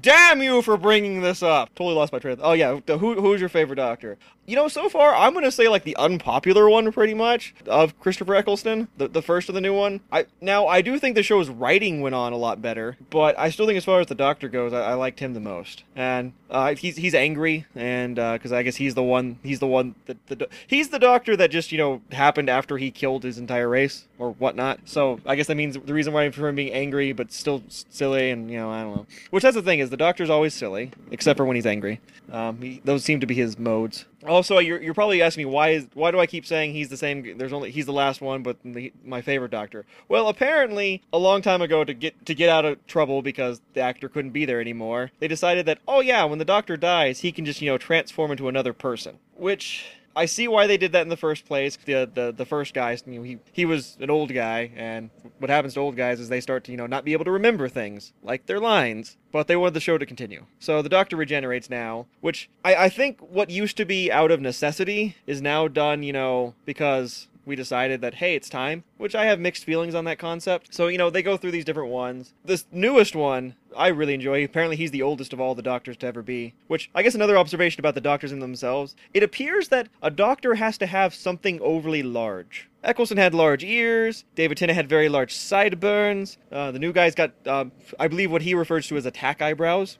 Damn 0.00 0.42
you 0.42 0.62
for 0.62 0.76
bringing 0.76 1.20
this 1.20 1.42
up. 1.42 1.74
Totally 1.74 1.94
lost 1.94 2.12
my 2.12 2.18
train. 2.18 2.38
Oh 2.40 2.52
yeah, 2.52 2.78
who 2.86 3.20
who's 3.20 3.40
your 3.40 3.48
favorite 3.48 3.76
Doctor? 3.76 4.18
You 4.50 4.56
know, 4.56 4.66
so 4.66 4.88
far 4.88 5.14
I'm 5.14 5.32
gonna 5.32 5.52
say 5.52 5.68
like 5.68 5.84
the 5.84 5.94
unpopular 5.94 6.68
one, 6.68 6.90
pretty 6.90 7.14
much, 7.14 7.54
of 7.68 7.96
Christopher 8.00 8.34
Eccleston, 8.34 8.88
the 8.96 9.06
the 9.06 9.22
first 9.22 9.48
of 9.48 9.54
the 9.54 9.60
new 9.60 9.72
one. 9.72 10.00
I 10.10 10.26
now 10.40 10.66
I 10.66 10.82
do 10.82 10.98
think 10.98 11.14
the 11.14 11.22
show's 11.22 11.48
writing 11.48 12.00
went 12.00 12.16
on 12.16 12.32
a 12.32 12.36
lot 12.36 12.60
better, 12.60 12.96
but 13.10 13.38
I 13.38 13.50
still 13.50 13.66
think 13.66 13.76
as 13.76 13.84
far 13.84 14.00
as 14.00 14.08
the 14.08 14.16
Doctor 14.16 14.48
goes, 14.48 14.72
I, 14.72 14.80
I 14.80 14.94
liked 14.94 15.20
him 15.20 15.34
the 15.34 15.40
most. 15.40 15.84
And 15.94 16.32
uh, 16.50 16.74
he's 16.74 16.96
he's 16.96 17.14
angry, 17.14 17.66
and 17.76 18.16
because 18.16 18.50
I 18.50 18.64
guess 18.64 18.74
he's 18.74 18.96
the 18.96 19.04
one 19.04 19.38
he's 19.44 19.60
the 19.60 19.68
one 19.68 19.94
that 20.06 20.26
the 20.26 20.48
he's 20.66 20.88
the 20.88 20.98
Doctor 20.98 21.36
that 21.36 21.52
just 21.52 21.70
you 21.70 21.78
know 21.78 22.02
happened 22.10 22.50
after 22.50 22.76
he 22.76 22.90
killed 22.90 23.22
his 23.22 23.38
entire 23.38 23.68
race 23.68 24.08
or 24.18 24.32
whatnot. 24.32 24.80
So 24.84 25.20
I 25.24 25.36
guess 25.36 25.46
that 25.46 25.54
means 25.54 25.78
the 25.78 25.94
reason 25.94 26.12
why 26.12 26.28
for 26.30 26.48
him 26.48 26.56
being 26.56 26.72
angry 26.72 27.12
but 27.12 27.30
still 27.32 27.62
silly, 27.68 28.30
and 28.30 28.50
you 28.50 28.58
know 28.58 28.68
I 28.68 28.82
don't 28.82 28.96
know. 28.96 29.06
Which 29.30 29.44
that's 29.44 29.54
the 29.54 29.62
thing 29.62 29.78
is 29.78 29.90
the 29.90 29.96
Doctor's 29.96 30.28
always 30.28 30.54
silly, 30.54 30.90
except 31.12 31.36
for 31.36 31.44
when 31.44 31.54
he's 31.54 31.66
angry. 31.66 32.00
Um, 32.32 32.60
he, 32.60 32.80
those 32.84 33.04
seem 33.04 33.20
to 33.20 33.26
be 33.26 33.34
his 33.34 33.56
modes. 33.56 34.06
Also, 34.26 34.58
you're, 34.58 34.80
you're 34.80 34.94
probably 34.94 35.22
asking 35.22 35.46
me 35.46 35.50
why 35.50 35.70
is 35.70 35.86
why 35.94 36.10
do 36.10 36.20
I 36.20 36.26
keep 36.26 36.44
saying 36.44 36.74
he's 36.74 36.88
the 36.88 36.96
same? 36.96 37.38
There's 37.38 37.52
only 37.52 37.70
he's 37.70 37.86
the 37.86 37.92
last 37.92 38.20
one, 38.20 38.42
but 38.42 38.58
the, 38.64 38.92
my 39.04 39.22
favorite 39.22 39.50
Doctor. 39.50 39.86
Well, 40.08 40.28
apparently 40.28 41.02
a 41.12 41.18
long 41.18 41.42
time 41.42 41.62
ago 41.62 41.84
to 41.84 41.94
get 41.94 42.26
to 42.26 42.34
get 42.34 42.48
out 42.48 42.64
of 42.64 42.86
trouble 42.86 43.22
because 43.22 43.60
the 43.74 43.80
actor 43.80 44.08
couldn't 44.08 44.32
be 44.32 44.44
there 44.44 44.60
anymore, 44.60 45.10
they 45.20 45.28
decided 45.28 45.66
that 45.66 45.78
oh 45.88 46.00
yeah, 46.00 46.24
when 46.24 46.38
the 46.38 46.44
Doctor 46.44 46.76
dies, 46.76 47.20
he 47.20 47.32
can 47.32 47.44
just 47.44 47.62
you 47.62 47.70
know 47.70 47.78
transform 47.78 48.30
into 48.30 48.48
another 48.48 48.72
person, 48.72 49.18
which. 49.34 49.86
I 50.14 50.26
see 50.26 50.48
why 50.48 50.66
they 50.66 50.76
did 50.76 50.92
that 50.92 51.02
in 51.02 51.08
the 51.08 51.16
first 51.16 51.46
place. 51.46 51.76
The 51.76 52.10
the, 52.12 52.32
the 52.36 52.44
first 52.44 52.74
guy, 52.74 52.96
you 53.06 53.18
know, 53.18 53.22
he 53.22 53.38
he 53.52 53.64
was 53.64 53.96
an 54.00 54.10
old 54.10 54.32
guy, 54.32 54.70
and 54.76 55.10
what 55.38 55.50
happens 55.50 55.74
to 55.74 55.80
old 55.80 55.96
guys 55.96 56.20
is 56.20 56.28
they 56.28 56.40
start 56.40 56.64
to 56.64 56.72
you 56.72 56.76
know 56.76 56.86
not 56.86 57.04
be 57.04 57.12
able 57.12 57.24
to 57.24 57.30
remember 57.30 57.68
things 57.68 58.12
like 58.22 58.46
their 58.46 58.60
lines. 58.60 59.16
But 59.32 59.46
they 59.46 59.54
wanted 59.54 59.74
the 59.74 59.80
show 59.80 59.96
to 59.96 60.06
continue, 60.06 60.46
so 60.58 60.82
the 60.82 60.88
Doctor 60.88 61.16
regenerates 61.16 61.70
now, 61.70 62.06
which 62.20 62.50
I 62.64 62.74
I 62.74 62.88
think 62.88 63.20
what 63.20 63.50
used 63.50 63.76
to 63.76 63.84
be 63.84 64.10
out 64.10 64.30
of 64.30 64.40
necessity 64.40 65.16
is 65.26 65.40
now 65.40 65.68
done, 65.68 66.02
you 66.02 66.12
know, 66.12 66.54
because 66.64 67.28
we 67.44 67.56
decided 67.56 68.00
that 68.00 68.14
hey 68.14 68.34
it's 68.34 68.48
time 68.48 68.84
which 68.96 69.14
i 69.14 69.24
have 69.24 69.40
mixed 69.40 69.64
feelings 69.64 69.94
on 69.94 70.04
that 70.04 70.18
concept 70.18 70.72
so 70.74 70.88
you 70.88 70.98
know 70.98 71.10
they 71.10 71.22
go 71.22 71.36
through 71.36 71.50
these 71.50 71.64
different 71.64 71.90
ones 71.90 72.32
this 72.44 72.64
newest 72.70 73.14
one 73.14 73.54
i 73.76 73.88
really 73.88 74.14
enjoy 74.14 74.44
apparently 74.44 74.76
he's 74.76 74.90
the 74.90 75.02
oldest 75.02 75.32
of 75.32 75.40
all 75.40 75.54
the 75.54 75.62
doctors 75.62 75.96
to 75.96 76.06
ever 76.06 76.22
be 76.22 76.54
which 76.66 76.90
i 76.94 77.02
guess 77.02 77.14
another 77.14 77.36
observation 77.38 77.80
about 77.80 77.94
the 77.94 78.00
doctors 78.00 78.32
in 78.32 78.40
themselves 78.40 78.94
it 79.14 79.22
appears 79.22 79.68
that 79.68 79.88
a 80.02 80.10
doctor 80.10 80.54
has 80.54 80.78
to 80.78 80.86
have 80.86 81.14
something 81.14 81.60
overly 81.60 82.02
large 82.02 82.68
Eccleston 82.82 83.18
had 83.18 83.34
large 83.34 83.62
ears. 83.62 84.24
David 84.34 84.56
Tennant 84.56 84.74
had 84.74 84.88
very 84.88 85.10
large 85.10 85.34
sideburns. 85.34 86.38
Uh, 86.50 86.70
the 86.70 86.78
new 86.78 86.92
guy's 86.92 87.14
got, 87.14 87.32
um, 87.46 87.72
I 87.98 88.08
believe, 88.08 88.32
what 88.32 88.40
he 88.40 88.54
refers 88.54 88.86
to 88.88 88.96
as 88.96 89.04
attack 89.04 89.42
eyebrows. 89.42 89.98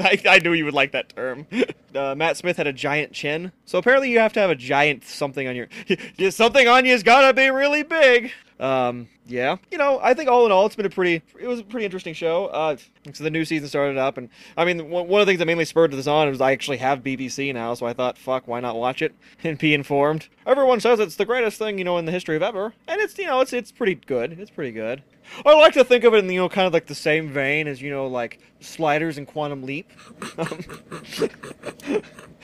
I, 0.04 0.20
I 0.28 0.38
knew 0.38 0.52
you 0.52 0.64
would 0.64 0.74
like 0.74 0.92
that 0.92 1.10
term. 1.10 1.46
Uh, 1.92 2.14
Matt 2.14 2.36
Smith 2.36 2.56
had 2.56 2.68
a 2.68 2.72
giant 2.72 3.10
chin, 3.12 3.50
so 3.64 3.76
apparently 3.76 4.12
you 4.12 4.20
have 4.20 4.32
to 4.34 4.38
have 4.38 4.48
a 4.48 4.54
giant 4.54 5.04
something 5.04 5.48
on 5.48 5.56
your. 5.56 5.66
something 6.30 6.68
on 6.68 6.84
you's 6.84 7.02
gotta 7.02 7.34
be 7.34 7.50
really 7.50 7.82
big. 7.82 8.30
Um, 8.60 9.08
yeah, 9.30 9.56
you 9.70 9.78
know, 9.78 10.00
I 10.02 10.14
think 10.14 10.28
all 10.28 10.44
in 10.44 10.52
all, 10.52 10.66
it's 10.66 10.76
been 10.76 10.86
a 10.86 10.90
pretty, 10.90 11.22
it 11.38 11.46
was 11.46 11.60
a 11.60 11.64
pretty 11.64 11.84
interesting 11.84 12.14
show. 12.14 12.46
Uh, 12.46 12.76
so 13.12 13.22
the 13.22 13.30
new 13.30 13.44
season 13.44 13.68
started 13.68 13.96
up, 13.96 14.18
and 14.18 14.28
I 14.56 14.64
mean, 14.64 14.90
one 14.90 15.04
of 15.04 15.26
the 15.26 15.30
things 15.30 15.38
that 15.38 15.46
mainly 15.46 15.64
spurred 15.64 15.92
this 15.92 16.06
on 16.06 16.28
was 16.28 16.40
I 16.40 16.52
actually 16.52 16.78
have 16.78 17.04
BBC 17.04 17.54
now, 17.54 17.74
so 17.74 17.86
I 17.86 17.92
thought, 17.92 18.18
fuck, 18.18 18.48
why 18.48 18.60
not 18.60 18.76
watch 18.76 19.02
it 19.02 19.14
and 19.44 19.56
be 19.58 19.72
informed? 19.72 20.28
Everyone 20.46 20.80
says 20.80 20.98
it's 20.98 21.16
the 21.16 21.24
greatest 21.24 21.58
thing, 21.58 21.78
you 21.78 21.84
know, 21.84 21.96
in 21.98 22.06
the 22.06 22.12
history 22.12 22.36
of 22.36 22.42
ever, 22.42 22.74
and 22.88 23.00
it's, 23.00 23.16
you 23.18 23.26
know, 23.26 23.40
it's 23.40 23.52
it's 23.52 23.70
pretty 23.72 23.94
good. 23.94 24.38
It's 24.38 24.50
pretty 24.50 24.72
good. 24.72 25.02
I 25.46 25.54
like 25.54 25.74
to 25.74 25.84
think 25.84 26.04
of 26.04 26.14
it 26.14 26.24
in, 26.24 26.30
you 26.30 26.40
know, 26.40 26.48
kind 26.48 26.66
of 26.66 26.72
like 26.72 26.86
the 26.86 26.94
same 26.94 27.28
vein 27.28 27.68
as, 27.68 27.80
you 27.80 27.90
know, 27.90 28.06
like 28.06 28.40
Sliders 28.60 29.16
and 29.16 29.26
Quantum 29.26 29.62
Leap. 29.62 29.90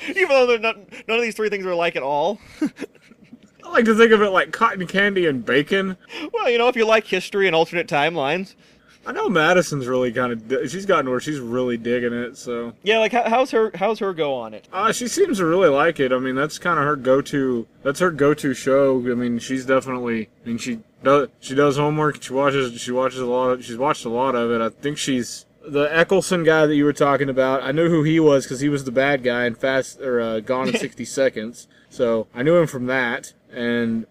Even 0.09 0.29
though 0.29 0.47
they're 0.47 0.59
not, 0.59 0.77
none 1.09 1.17
of 1.17 1.23
these 1.23 1.35
three 1.35 1.49
things 1.49 1.67
are 1.67 1.71
alike 1.71 1.97
at 1.97 2.03
all. 2.03 2.39
I 3.67 3.71
like 3.71 3.85
to 3.87 3.95
think 3.95 4.13
of 4.13 4.23
it 4.23 4.31
like 4.31 4.53
cotton 4.53 4.87
candy 4.87 5.27
and 5.27 5.45
bacon. 5.45 5.97
well, 6.33 6.49
you 6.49 6.57
know, 6.59 6.69
if 6.69 6.77
you 6.77 6.87
like 6.87 7.07
history 7.07 7.47
and 7.47 7.55
alternate 7.57 7.89
timelines. 7.89 8.55
I 9.09 9.13
know 9.13 9.29
Madison's 9.29 9.87
really 9.87 10.11
kind 10.13 10.33
of 10.53 10.69
she's 10.71 10.85
gotten 10.85 11.09
where 11.09 11.21
she's 11.21 11.39
really 11.39 11.77
digging 11.77 12.13
it. 12.13 12.37
So 12.37 12.73
Yeah, 12.83 12.99
like 12.99 13.13
how's 13.13 13.53
her 13.53 13.71
how's 13.75 14.01
her 14.01 14.13
go 14.13 14.35
on 14.35 14.53
it? 14.53 14.67
uh, 14.73 14.91
she 14.93 15.07
seems 15.07 15.39
to 15.39 15.45
really 15.47 15.69
like 15.69 16.01
it. 16.01 16.13
I 16.13 16.19
mean, 16.19 16.35
that's 16.35 16.59
kind 16.59 16.79
of 16.79 16.85
her 16.85 16.97
go-to. 16.97 17.69
That's 17.85 18.01
her 18.01 18.11
go-to 18.11 18.53
show. 18.53 18.99
I 18.99 19.15
mean, 19.15 19.39
she's 19.39 19.65
definitely. 19.65 20.29
I 20.45 20.49
mean, 20.49 20.59
she 20.59 20.81
does 21.05 21.29
she 21.39 21.55
does 21.55 21.77
homework. 21.77 22.21
She 22.23 22.33
watches 22.33 22.81
she 22.81 22.91
watches 22.91 23.21
a 23.21 23.27
lot. 23.27 23.51
Of, 23.51 23.65
she's 23.65 23.77
watched 23.79 24.05
a 24.05 24.09
lot 24.11 24.35
of 24.35 24.51
it. 24.51 24.61
I 24.61 24.71
think 24.71 24.99
she's 24.99 25.47
the 25.65 25.85
Eccleston 25.97 26.43
guy 26.43 26.67
that 26.67 26.75
you 26.75 26.85
were 26.85 26.93
talking 26.93 27.29
about. 27.29 27.63
I 27.63 27.71
knew 27.71 27.89
who 27.89 28.03
he 28.03 28.19
was 28.19 28.45
because 28.45 28.59
he 28.61 28.69
was 28.69 28.83
the 28.85 28.93
bad 28.93 29.23
guy 29.23 29.45
in 29.47 29.55
Fast 29.55 30.01
or 30.01 30.21
uh, 30.21 30.41
Gone 30.41 30.69
in 30.69 30.77
60 30.79 31.05
Seconds. 31.05 31.69
So 31.91 32.27
I 32.35 32.43
knew 32.43 32.57
him 32.57 32.67
from 32.67 32.87
that, 32.87 33.35
and 33.57 34.07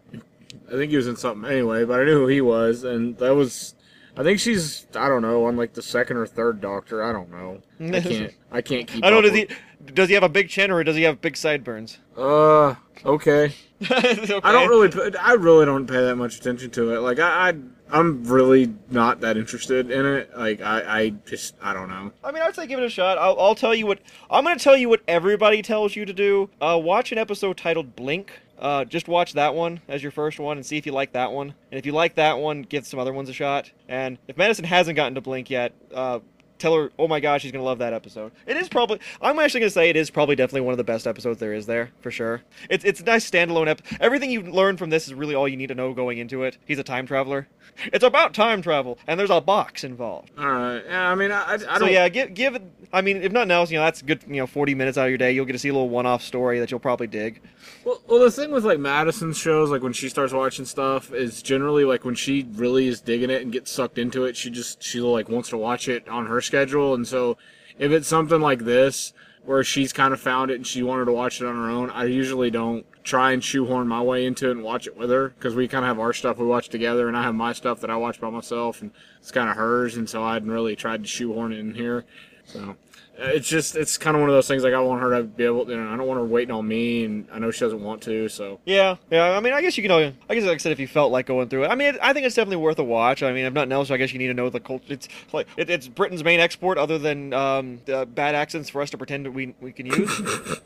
I 0.68 0.72
think 0.72 0.92
he 0.92 0.98
was 0.98 1.08
in 1.08 1.16
something 1.16 1.50
anyway. 1.50 1.86
But 1.86 2.02
I 2.02 2.04
knew 2.04 2.20
who 2.20 2.28
he 2.28 2.42
was, 2.42 2.84
and 2.84 3.18
that 3.20 3.36
was. 3.36 3.76
I 4.18 4.24
think 4.24 4.40
she's 4.40 4.88
I 4.96 5.10
don't 5.10 5.22
know 5.22 5.46
on 5.46 5.58
like 5.58 5.74
the 5.74 5.82
second 5.82 6.18
or 6.18 6.26
third 6.26 6.62
Doctor. 6.62 7.04
I 7.04 7.12
don't 7.12 7.32
know. 7.32 7.62
I 7.96 8.02
can't 8.02 8.34
I 8.52 8.62
can't 8.62 8.88
keep. 8.88 9.04
I 9.04 9.10
don't 9.10 9.24
know. 9.24 9.30
Does 9.30 9.38
he 9.38 9.48
does 9.94 10.08
he 10.10 10.16
have 10.16 10.24
a 10.24 10.30
big 10.30 10.50
chin 10.50 10.72
or 10.72 10.84
does 10.84 10.96
he 10.96 11.04
have 11.04 11.22
big 11.22 11.38
sideburns? 11.38 12.00
Uh, 12.18 12.76
okay. 13.06 13.54
okay. 13.82 14.40
I 14.44 14.52
don't 14.52 14.70
really. 14.70 15.18
I 15.18 15.34
really 15.34 15.66
don't 15.66 15.86
pay 15.86 16.02
that 16.02 16.16
much 16.16 16.38
attention 16.38 16.72
to 16.72 16.96
it. 16.96 17.00
Like 17.00 17.20
I, 17.20 17.50
I 17.50 17.54
I'm 17.92 18.24
really 18.24 18.74
not 18.90 19.22
that 19.22 19.38
interested 19.38 19.92
in 19.92 20.06
it. 20.06 20.36
Like 20.36 20.62
I, 20.62 21.02
I 21.02 21.10
just 21.26 21.56
I 21.62 21.74
don't 21.74 21.90
know. 21.90 22.12
I 22.24 22.32
mean, 22.32 22.42
I'd 22.42 22.56
say 22.56 22.68
give 22.68 22.80
it 22.80 22.86
a 22.86 22.90
shot. 22.90 23.18
I'll, 23.18 23.40
I'll 23.40 23.56
tell 23.56 23.76
you 23.76 23.86
what 23.86 24.00
I'm 24.30 24.44
going 24.44 24.58
to 24.58 24.64
tell 24.64 24.78
you 24.78 24.90
what 24.90 25.02
everybody 25.08 25.62
tells 25.62 25.96
you 25.96 26.06
to 26.06 26.14
do. 26.14 26.50
Uh, 26.62 26.80
watch 26.82 27.12
an 27.12 27.18
episode 27.18 27.58
titled 27.58 27.96
Blink. 27.96 28.32
Uh, 28.58 28.86
just 28.86 29.08
watch 29.08 29.34
that 29.34 29.54
one 29.54 29.82
as 29.88 30.02
your 30.02 30.12
first 30.12 30.40
one 30.40 30.58
and 30.58 30.66
see 30.66 30.78
if 30.78 30.86
you 30.86 30.92
like 30.92 31.14
that 31.14 31.32
one. 31.32 31.54
And 31.72 31.78
if 31.78 31.86
you 31.86 31.92
like 31.92 32.16
that 32.16 32.40
one, 32.40 32.62
give 32.62 32.86
some 32.88 33.00
other 33.00 33.14
ones 33.14 33.30
a 33.30 33.34
shot. 33.34 33.72
And 33.88 34.18
if 34.28 34.38
Madison 34.38 34.66
hasn't 34.66 34.96
gotten 34.96 35.16
to 35.16 35.22
Blink 35.22 35.50
yet, 35.50 35.74
uh, 35.94 36.20
tell 36.60 36.76
her, 36.76 36.92
oh 36.98 37.08
my 37.08 37.20
gosh, 37.20 37.42
she's 37.42 37.52
gonna 37.52 37.64
love 37.64 37.80
that 37.80 37.94
episode. 37.94 38.32
It 38.46 38.58
is 38.58 38.70
probably, 38.70 39.00
I'm 39.22 39.40
actually 39.40 39.62
gonna 39.62 39.70
say 39.70 39.90
it 39.90 39.96
is 39.96 40.10
probably 40.10 40.36
definitely 40.36 40.62
one 40.62 40.74
of 40.74 40.78
the 40.78 40.84
best 40.84 41.08
episodes 41.08 41.40
there 41.40 41.54
is 41.54 41.66
there 41.66 41.92
for 42.02 42.12
sure. 42.12 42.42
It's 42.70 42.86
it's 42.86 43.02
a 43.02 43.04
nice 43.04 43.30
standalone 43.30 43.68
ep. 43.68 43.82
Everything 44.00 44.32
you 44.32 44.42
learn 44.42 44.78
from 44.78 44.90
this 44.90 45.08
is 45.08 45.14
really 45.14 45.36
all 45.36 45.48
you 45.48 45.58
need 45.58 45.68
to 45.68 45.76
know 45.76 45.94
going 45.94 46.18
into 46.18 46.44
it. 46.44 46.58
He's 46.66 46.80
a 46.80 46.84
time 46.84 47.08
traveler. 47.08 47.48
It's 47.92 48.04
about 48.04 48.34
time 48.34 48.62
travel, 48.62 48.98
and 49.08 49.20
there's 49.20 49.30
a 49.30 49.42
box 49.42 49.84
involved. 49.84 50.32
All 50.38 50.46
right. 50.46 50.84
Yeah. 50.86 51.10
I 51.10 51.16
mean, 51.16 51.32
I, 51.32 51.54
I, 51.54 51.58
don't. 51.58 51.80
So 51.80 51.86
yeah, 51.88 52.10
give 52.10 52.34
give 52.34 52.56
it. 52.56 52.64
I 52.94 53.02
mean, 53.02 53.18
if 53.18 53.32
nothing 53.32 53.52
else, 53.52 53.72
you 53.72 53.78
know 53.78 53.84
that's 53.84 54.02
good. 54.02 54.24
You 54.28 54.38
know, 54.38 54.48
forty 54.48 54.76
minutes 54.76 54.98
out 54.98 55.06
of 55.06 55.10
your 55.10 55.18
day, 55.18 55.32
you'll 55.32 55.46
get 55.46 55.54
to 55.54 55.60
see 55.60 55.70
a 55.70 55.74
little 55.74 55.90
one-off 55.90 56.24
story 56.24 56.60
that 56.60 56.72
you'll 56.72 56.80
probably 56.80 57.08
dig. 57.08 57.42
Well, 57.84 58.02
well, 58.08 58.20
the 58.20 58.32
thing 58.32 58.52
with 58.52 58.66
like 58.66 58.80
Madison's 58.80 59.38
shows, 59.38 59.70
like 59.70 59.82
when 59.82 59.94
she 59.94 60.10
starts 60.10 60.34
watching 60.34 60.66
stuff, 60.66 61.12
is 61.14 61.42
generally 61.42 61.84
like 61.84 62.06
when 62.06 62.16
she 62.16 62.48
really 62.54 62.88
is 62.88 63.02
digging 63.02 63.30
it 63.30 63.42
and 63.42 63.52
gets 63.52 63.72
sucked 63.72 63.98
into 63.98 64.26
it, 64.26 64.38
she 64.38 64.50
just 64.50 64.82
she 64.82 65.02
like 65.02 65.30
wants 65.30 65.50
to 65.50 65.58
watch 65.58 65.88
it 65.88 66.08
on 66.08 66.28
her 66.28 66.42
schedule, 66.46 66.94
and 66.94 67.08
so 67.08 67.38
if 67.78 67.92
it's 67.92 68.08
something 68.08 68.40
like 68.40 68.60
this 68.60 69.14
where 69.44 69.64
she's 69.64 69.94
kind 69.94 70.14
of 70.14 70.20
found 70.20 70.50
it 70.50 70.56
and 70.56 70.66
she 70.66 70.82
wanted 70.82 71.06
to 71.06 71.12
watch 71.12 71.42
it 71.42 71.46
on 71.46 71.56
her 71.56 71.70
own, 71.70 71.90
I 71.92 72.06
usually 72.06 72.50
don't 72.50 72.86
try 73.04 73.32
and 73.32 73.44
shoehorn 73.44 73.88
my 73.88 74.02
way 74.02 74.26
into 74.26 74.48
it 74.48 74.52
and 74.52 74.64
watch 74.64 74.88
it 74.88 74.98
with 74.98 75.12
her 75.12 75.30
because 75.30 75.54
we 75.54 75.68
kind 75.68 75.86
of 75.86 75.90
have 75.90 76.00
our 76.00 76.14
stuff 76.14 76.38
we 76.38 76.46
watch 76.46 76.70
together, 76.70 77.08
and 77.08 77.16
I 77.16 77.24
have 77.24 77.36
my 77.36 77.54
stuff 77.54 77.82
that 77.82 77.90
I 77.90 77.96
watch 77.96 78.20
by 78.20 78.30
myself, 78.30 78.82
and 78.82 78.92
it's 79.20 79.32
kind 79.32 79.50
of 79.50 79.56
hers, 79.56 79.98
and 79.98 80.10
so 80.10 80.24
I 80.24 80.34
hadn't 80.34 80.52
really 80.52 80.76
tried 80.76 81.04
to 81.04 81.10
shoehorn 81.10 81.54
it 81.54 81.60
in 81.60 81.76
here, 81.76 82.06
so. 82.46 82.76
Uh, 83.18 83.28
It's 83.28 83.48
just, 83.48 83.78
it's 83.78 83.98
kind 83.98 84.14
of 84.18 84.20
one 84.20 84.30
of 84.30 84.36
those 84.36 84.48
things. 84.48 84.62
Like 84.62 84.74
I 84.74 84.80
want 84.82 85.02
her 85.02 85.12
to 85.18 85.24
be 85.24 85.46
able, 85.46 85.70
you 85.70 85.78
know, 85.78 85.88
I 85.90 85.96
don't 85.96 86.06
want 86.06 86.20
her 86.20 86.26
waiting 86.26 86.54
on 86.54 86.68
me, 86.68 87.06
and 87.06 87.26
I 87.32 87.40
know 87.40 87.50
she 87.50 87.62
doesn't 87.62 87.82
want 87.82 88.02
to. 88.04 88.28
So 88.28 88.60
Yeah, 88.66 88.98
yeah. 89.10 89.38
I 89.38 89.40
mean, 89.40 89.54
I 89.54 89.62
guess 89.62 89.78
you 89.78 89.84
can. 89.84 89.90
know- 89.90 90.12
I 90.30 90.36
guess, 90.36 90.44
like 90.44 90.56
I 90.56 90.58
said, 90.58 90.74
if 90.74 90.80
you 90.82 90.88
felt 90.88 91.14
like 91.14 91.26
going 91.26 91.48
through 91.48 91.64
it, 91.64 91.68
I 91.68 91.76
mean, 91.76 91.98
I 92.02 92.12
think 92.12 92.26
it's 92.26 92.36
definitely 92.36 92.58
worth 92.58 92.78
a 92.78 92.84
watch. 92.84 93.24
I 93.24 93.32
mean, 93.32 93.46
if 93.46 93.54
nothing 93.54 93.72
else, 93.72 93.90
I 93.90 93.96
guess 93.96 94.12
you 94.12 94.20
need 94.20 94.28
to 94.28 94.34
know 94.34 94.50
the 94.50 94.60
culture. 94.60 94.84
It's 94.90 95.08
like 95.32 95.48
it, 95.56 95.70
it's 95.70 95.88
Britain's 95.88 96.26
main 96.26 96.42
export, 96.42 96.78
other 96.78 96.98
than 96.98 97.32
um, 97.34 97.80
the 97.86 98.06
bad 98.06 98.36
accents 98.36 98.70
for 98.70 98.82
us 98.82 98.90
to 98.90 98.98
pretend 98.98 99.26
that 99.26 99.32
we 99.32 99.56
we 99.62 99.72
can 99.72 99.86
use. 99.86 100.60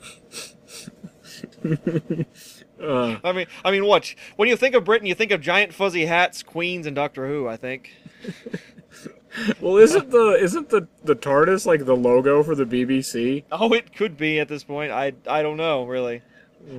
uh, 2.81 3.17
I 3.23 3.31
mean, 3.31 3.45
I 3.63 3.69
mean, 3.71 3.85
what? 3.85 4.15
When 4.37 4.49
you 4.49 4.55
think 4.55 4.73
of 4.73 4.83
Britain, 4.85 5.05
you 5.07 5.13
think 5.13 5.31
of 5.31 5.39
giant 5.41 5.71
fuzzy 5.73 6.05
hats, 6.05 6.41
queens, 6.41 6.87
and 6.87 6.95
Doctor 6.95 7.27
Who. 7.27 7.47
I 7.47 7.57
think. 7.57 7.91
Well, 9.61 9.77
isn't 9.77 10.11
the 10.11 10.37
isn't 10.39 10.69
the 10.69 10.87
the 11.03 11.15
TARDIS 11.15 11.65
like 11.65 11.85
the 11.85 11.95
logo 11.95 12.43
for 12.43 12.55
the 12.55 12.65
BBC? 12.65 13.43
Oh, 13.51 13.73
it 13.73 13.95
could 13.95 14.17
be 14.17 14.39
at 14.39 14.47
this 14.47 14.63
point. 14.63 14.91
I 14.91 15.13
I 15.27 15.41
don't 15.41 15.57
know 15.57 15.85
really. 15.85 16.21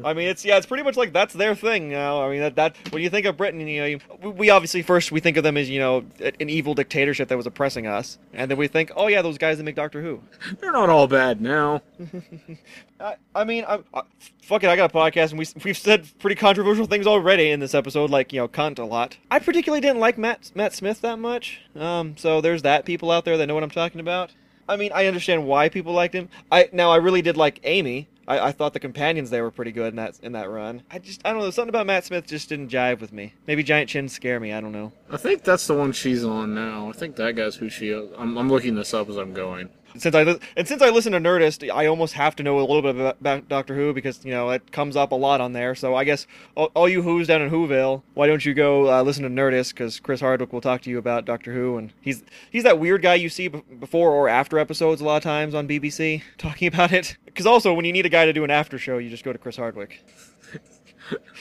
I 0.05 0.13
mean, 0.15 0.29
it's 0.29 0.45
yeah, 0.45 0.57
it's 0.57 0.67
pretty 0.67 0.85
much 0.85 0.97
like 0.97 1.13
that's 1.13 1.35
their 1.35 1.55
thing 1.55 1.89
now. 1.89 2.23
I 2.23 2.31
mean, 2.31 2.41
that 2.41 2.55
that 2.57 2.77
when 2.93 3.03
you 3.03 3.11
think 3.11 3.27
of 3.27 3.37
Britain, 3.37 3.67
you 3.67 3.81
know, 3.81 3.87
you, 3.87 4.01
we- 4.23 4.31
we 4.31 4.51
obviously 4.51 4.83
first 4.83 5.11
we 5.11 5.21
think 5.21 5.37
of 5.37 5.43
them 5.43 5.57
as 5.57 5.69
you 5.69 5.81
know 5.81 6.05
an 6.21 6.49
evil 6.49 6.75
dictatorship 6.75 7.29
that 7.29 7.37
was 7.37 7.47
oppressing 7.47 7.87
us, 7.87 8.19
and 8.33 8.51
then 8.51 8.57
we 8.59 8.69
think, 8.69 8.93
oh 8.95 9.09
yeah, 9.09 9.21
those 9.23 9.37
guys 9.39 9.57
that 9.57 9.65
make 9.65 9.75
Doctor 9.75 10.01
Who. 10.03 10.21
They're 10.61 10.71
not 10.73 10.91
all 10.91 11.07
bad 11.09 11.41
now. 11.41 11.83
I, 13.01 13.17
I 13.35 13.45
mean, 13.45 13.65
I, 13.67 13.81
I, 13.95 14.03
fuck 14.43 14.63
it, 14.63 14.69
I 14.71 14.77
got 14.77 14.91
a 14.91 14.95
podcast, 14.97 15.31
and 15.31 15.39
we 15.39 15.47
we've 15.65 15.79
said 15.79 16.07
pretty 16.19 16.37
controversial 16.37 16.87
things 16.87 17.07
already 17.07 17.51
in 17.51 17.61
this 17.61 17.75
episode, 17.75 18.11
like 18.11 18.33
you 18.33 18.41
know, 18.41 18.49
cunt 18.49 18.79
a 18.79 18.85
lot. 18.85 19.17
I 19.31 19.39
particularly 19.39 19.81
didn't 19.81 20.01
like 20.01 20.19
Matt 20.19 20.53
Matt 20.55 20.73
Smith 20.75 21.01
that 21.01 21.19
much. 21.19 21.63
Um, 21.75 22.17
so 22.17 22.41
there's 22.41 22.63
that. 22.63 22.85
People 22.85 23.11
out 23.11 23.25
there 23.25 23.37
that 23.37 23.47
know 23.47 23.55
what 23.55 23.63
I'm 23.65 23.71
talking 23.71 24.01
about. 24.01 24.33
I 24.69 24.77
mean, 24.77 24.93
I 24.95 25.07
understand 25.07 25.47
why 25.47 25.69
people 25.69 25.93
liked 25.93 26.15
him. 26.15 26.29
I 26.53 26.69
now 26.73 26.91
I 26.93 26.97
really 26.97 27.23
did 27.23 27.37
like 27.37 27.59
Amy. 27.65 28.09
I, 28.31 28.47
I 28.47 28.53
thought 28.53 28.75
the 28.75 28.81
companions 28.81 29.31
there 29.31 29.43
were 29.43 29.51
pretty 29.51 29.73
good 29.73 29.89
in 29.89 29.97
that 29.97 30.21
in 30.23 30.33
that 30.33 30.49
run. 30.49 30.85
I 30.89 31.01
just 31.01 31.21
I 31.25 31.33
don't 31.33 31.41
know 31.41 31.51
something 31.51 31.69
about 31.71 31.87
Matt 31.87 32.05
Smith 32.05 32.29
just 32.29 32.49
didn't 32.49 32.69
jive 32.69 33.01
with 33.01 33.13
me. 33.13 33.35
Maybe 33.49 33.65
giant 33.65 33.91
chins 33.91 34.13
scare 34.13 34.39
me. 34.39 34.53
I 34.53 34.61
don't 34.61 34.71
know. 34.71 34.93
I 35.11 35.17
think 35.17 35.43
that's 35.43 35.67
the 35.67 35.75
one 35.75 35.91
she's 35.91 36.25
on 36.25 36.55
now. 36.55 36.89
I 36.89 36.93
think 36.93 37.17
that 37.17 37.35
guy's 37.35 37.57
who 37.57 37.69
she 37.69 37.89
is. 37.89 38.09
I'm, 38.17 38.39
I'm 38.39 38.49
looking 38.49 38.77
this 38.77 38.95
up 38.95 39.09
as 39.09 39.17
I'm 39.17 39.35
going. 39.35 39.69
Since 39.97 40.15
I 40.15 40.23
li- 40.23 40.39
and 40.57 40.69
since 40.69 40.83
I 40.83 40.91
listen 40.91 41.13
to 41.13 41.19
Nerdist, 41.19 41.69
I 41.73 41.87
almost 41.87 42.15
have 42.15 42.37
to 42.37 42.43
know 42.43 42.59
a 42.59 42.63
little 42.63 42.83
bit 42.83 43.17
about, 43.21 43.49
Doctor 43.49 43.75
Who 43.75 43.93
because 43.93 44.25
you 44.25 44.31
know 44.31 44.51
it 44.51 44.71
comes 44.71 44.97
up 44.97 45.13
a 45.13 45.17
lot 45.17 45.41
on 45.41 45.53
there. 45.53 45.75
So 45.75 45.95
I 45.95 46.05
guess 46.05 46.27
all, 46.55 46.71
all 46.75 46.89
you 46.89 47.03
Who's 47.03 47.27
down 47.27 47.43
in 47.43 47.51
Whoville, 47.51 48.03
why 48.15 48.27
don't 48.27 48.45
you 48.45 48.55
go 48.55 48.91
uh, 48.93 49.03
listen 49.03 49.25
to 49.25 49.31
Nerdist? 49.31 49.71
Because 49.71 49.99
Chris 49.99 50.21
Hardwick 50.21 50.53
will 50.53 50.61
talk 50.61 50.83
to 50.83 50.91
you 50.91 50.99
about 50.99 51.25
Doctor 51.25 51.53
Who, 51.53 51.77
and 51.77 51.93
he's 52.01 52.23
he's 52.51 52.63
that 52.63 52.79
weird 52.79 53.03
guy 53.03 53.15
you 53.15 53.29
see 53.29 53.49
b- 53.49 53.63
before 53.79 54.13
or 54.13 54.29
after 54.29 54.59
episodes 54.59 55.01
a 55.01 55.05
lot 55.05 55.17
of 55.17 55.23
times 55.23 55.55
on 55.55 55.67
BBC 55.67 56.23
talking 56.39 56.69
about 56.69 56.93
it. 56.93 57.17
Because 57.25 57.47
also 57.47 57.75
when 57.75 57.85
you 57.85 57.93
need 57.93 58.07
a 58.07 58.11
guy 58.11 58.27
to 58.27 58.33
do 58.33 58.45
an 58.45 58.51
after 58.51 58.79
show, 58.79 58.99
you 58.99 59.11
just 59.11 59.25
go 59.25 59.33
to 59.33 59.39
Chris 59.39 59.57
Hardwick. 59.57 60.05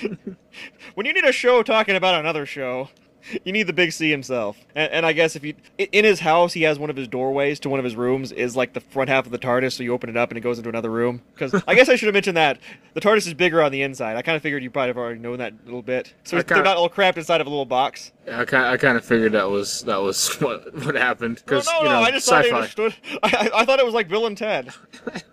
when 0.95 1.05
you 1.05 1.13
need 1.13 1.25
a 1.25 1.31
show 1.31 1.61
talking 1.61 1.95
about 1.95 2.15
another 2.15 2.45
show, 2.45 2.89
you 3.43 3.51
need 3.51 3.63
the 3.63 3.73
big 3.73 3.91
C 3.91 4.09
himself. 4.09 4.57
And, 4.75 4.91
and 4.91 5.05
I 5.05 5.13
guess 5.13 5.35
if 5.35 5.43
you 5.43 5.53
in 5.77 6.05
his 6.05 6.19
house, 6.19 6.53
he 6.53 6.63
has 6.63 6.79
one 6.79 6.89
of 6.89 6.95
his 6.95 7.07
doorways 7.07 7.59
to 7.61 7.69
one 7.69 7.79
of 7.79 7.83
his 7.83 7.95
rooms 7.95 8.31
is 8.31 8.55
like 8.55 8.73
the 8.73 8.79
front 8.79 9.09
half 9.09 9.25
of 9.25 9.31
the 9.31 9.39
TARDIS, 9.39 9.73
so 9.73 9.83
you 9.83 9.93
open 9.93 10.09
it 10.09 10.17
up 10.17 10.29
and 10.29 10.37
it 10.37 10.41
goes 10.41 10.57
into 10.57 10.69
another 10.69 10.89
room. 10.89 11.21
Because 11.33 11.61
I 11.67 11.75
guess 11.75 11.89
I 11.89 11.95
should 11.95 12.07
have 12.07 12.13
mentioned 12.13 12.37
that 12.37 12.59
the 12.93 13.01
TARDIS 13.01 13.27
is 13.27 13.33
bigger 13.33 13.61
on 13.61 13.71
the 13.71 13.81
inside. 13.81 14.15
I 14.15 14.21
kind 14.21 14.35
of 14.35 14.41
figured 14.41 14.63
you 14.63 14.69
probably 14.69 14.87
have 14.87 14.97
already 14.97 15.19
known 15.19 15.39
that 15.39 15.53
a 15.53 15.65
little 15.65 15.81
bit. 15.81 16.13
So 16.23 16.37
I 16.37 16.41
they're 16.41 16.63
not 16.63 16.77
all 16.77 16.89
cramped 16.89 17.17
inside 17.17 17.41
of 17.41 17.47
a 17.47 17.49
little 17.49 17.65
box. 17.65 18.11
I 18.31 18.45
kind 18.45 18.65
I 18.65 18.77
kind 18.77 18.97
of 18.97 19.05
figured 19.05 19.31
that 19.33 19.49
was 19.49 19.81
that 19.83 20.01
was 20.01 20.33
what 20.41 20.73
what 20.85 20.95
happened 20.95 21.37
No, 21.37 21.43
because 21.45 21.65
no, 21.67 21.79
you 21.79 21.83
know 21.85 21.91
no. 21.91 22.01
I 22.01 22.11
just 22.11 22.27
thought 22.27 22.45
I 22.45 22.49
understood. 22.49 22.95
I, 23.23 23.49
I, 23.53 23.61
I 23.61 23.65
thought 23.65 23.79
it 23.79 23.85
was 23.85 23.93
like 23.93 24.07
Bill 24.07 24.25
and 24.25 24.37
Ted. 24.37 24.73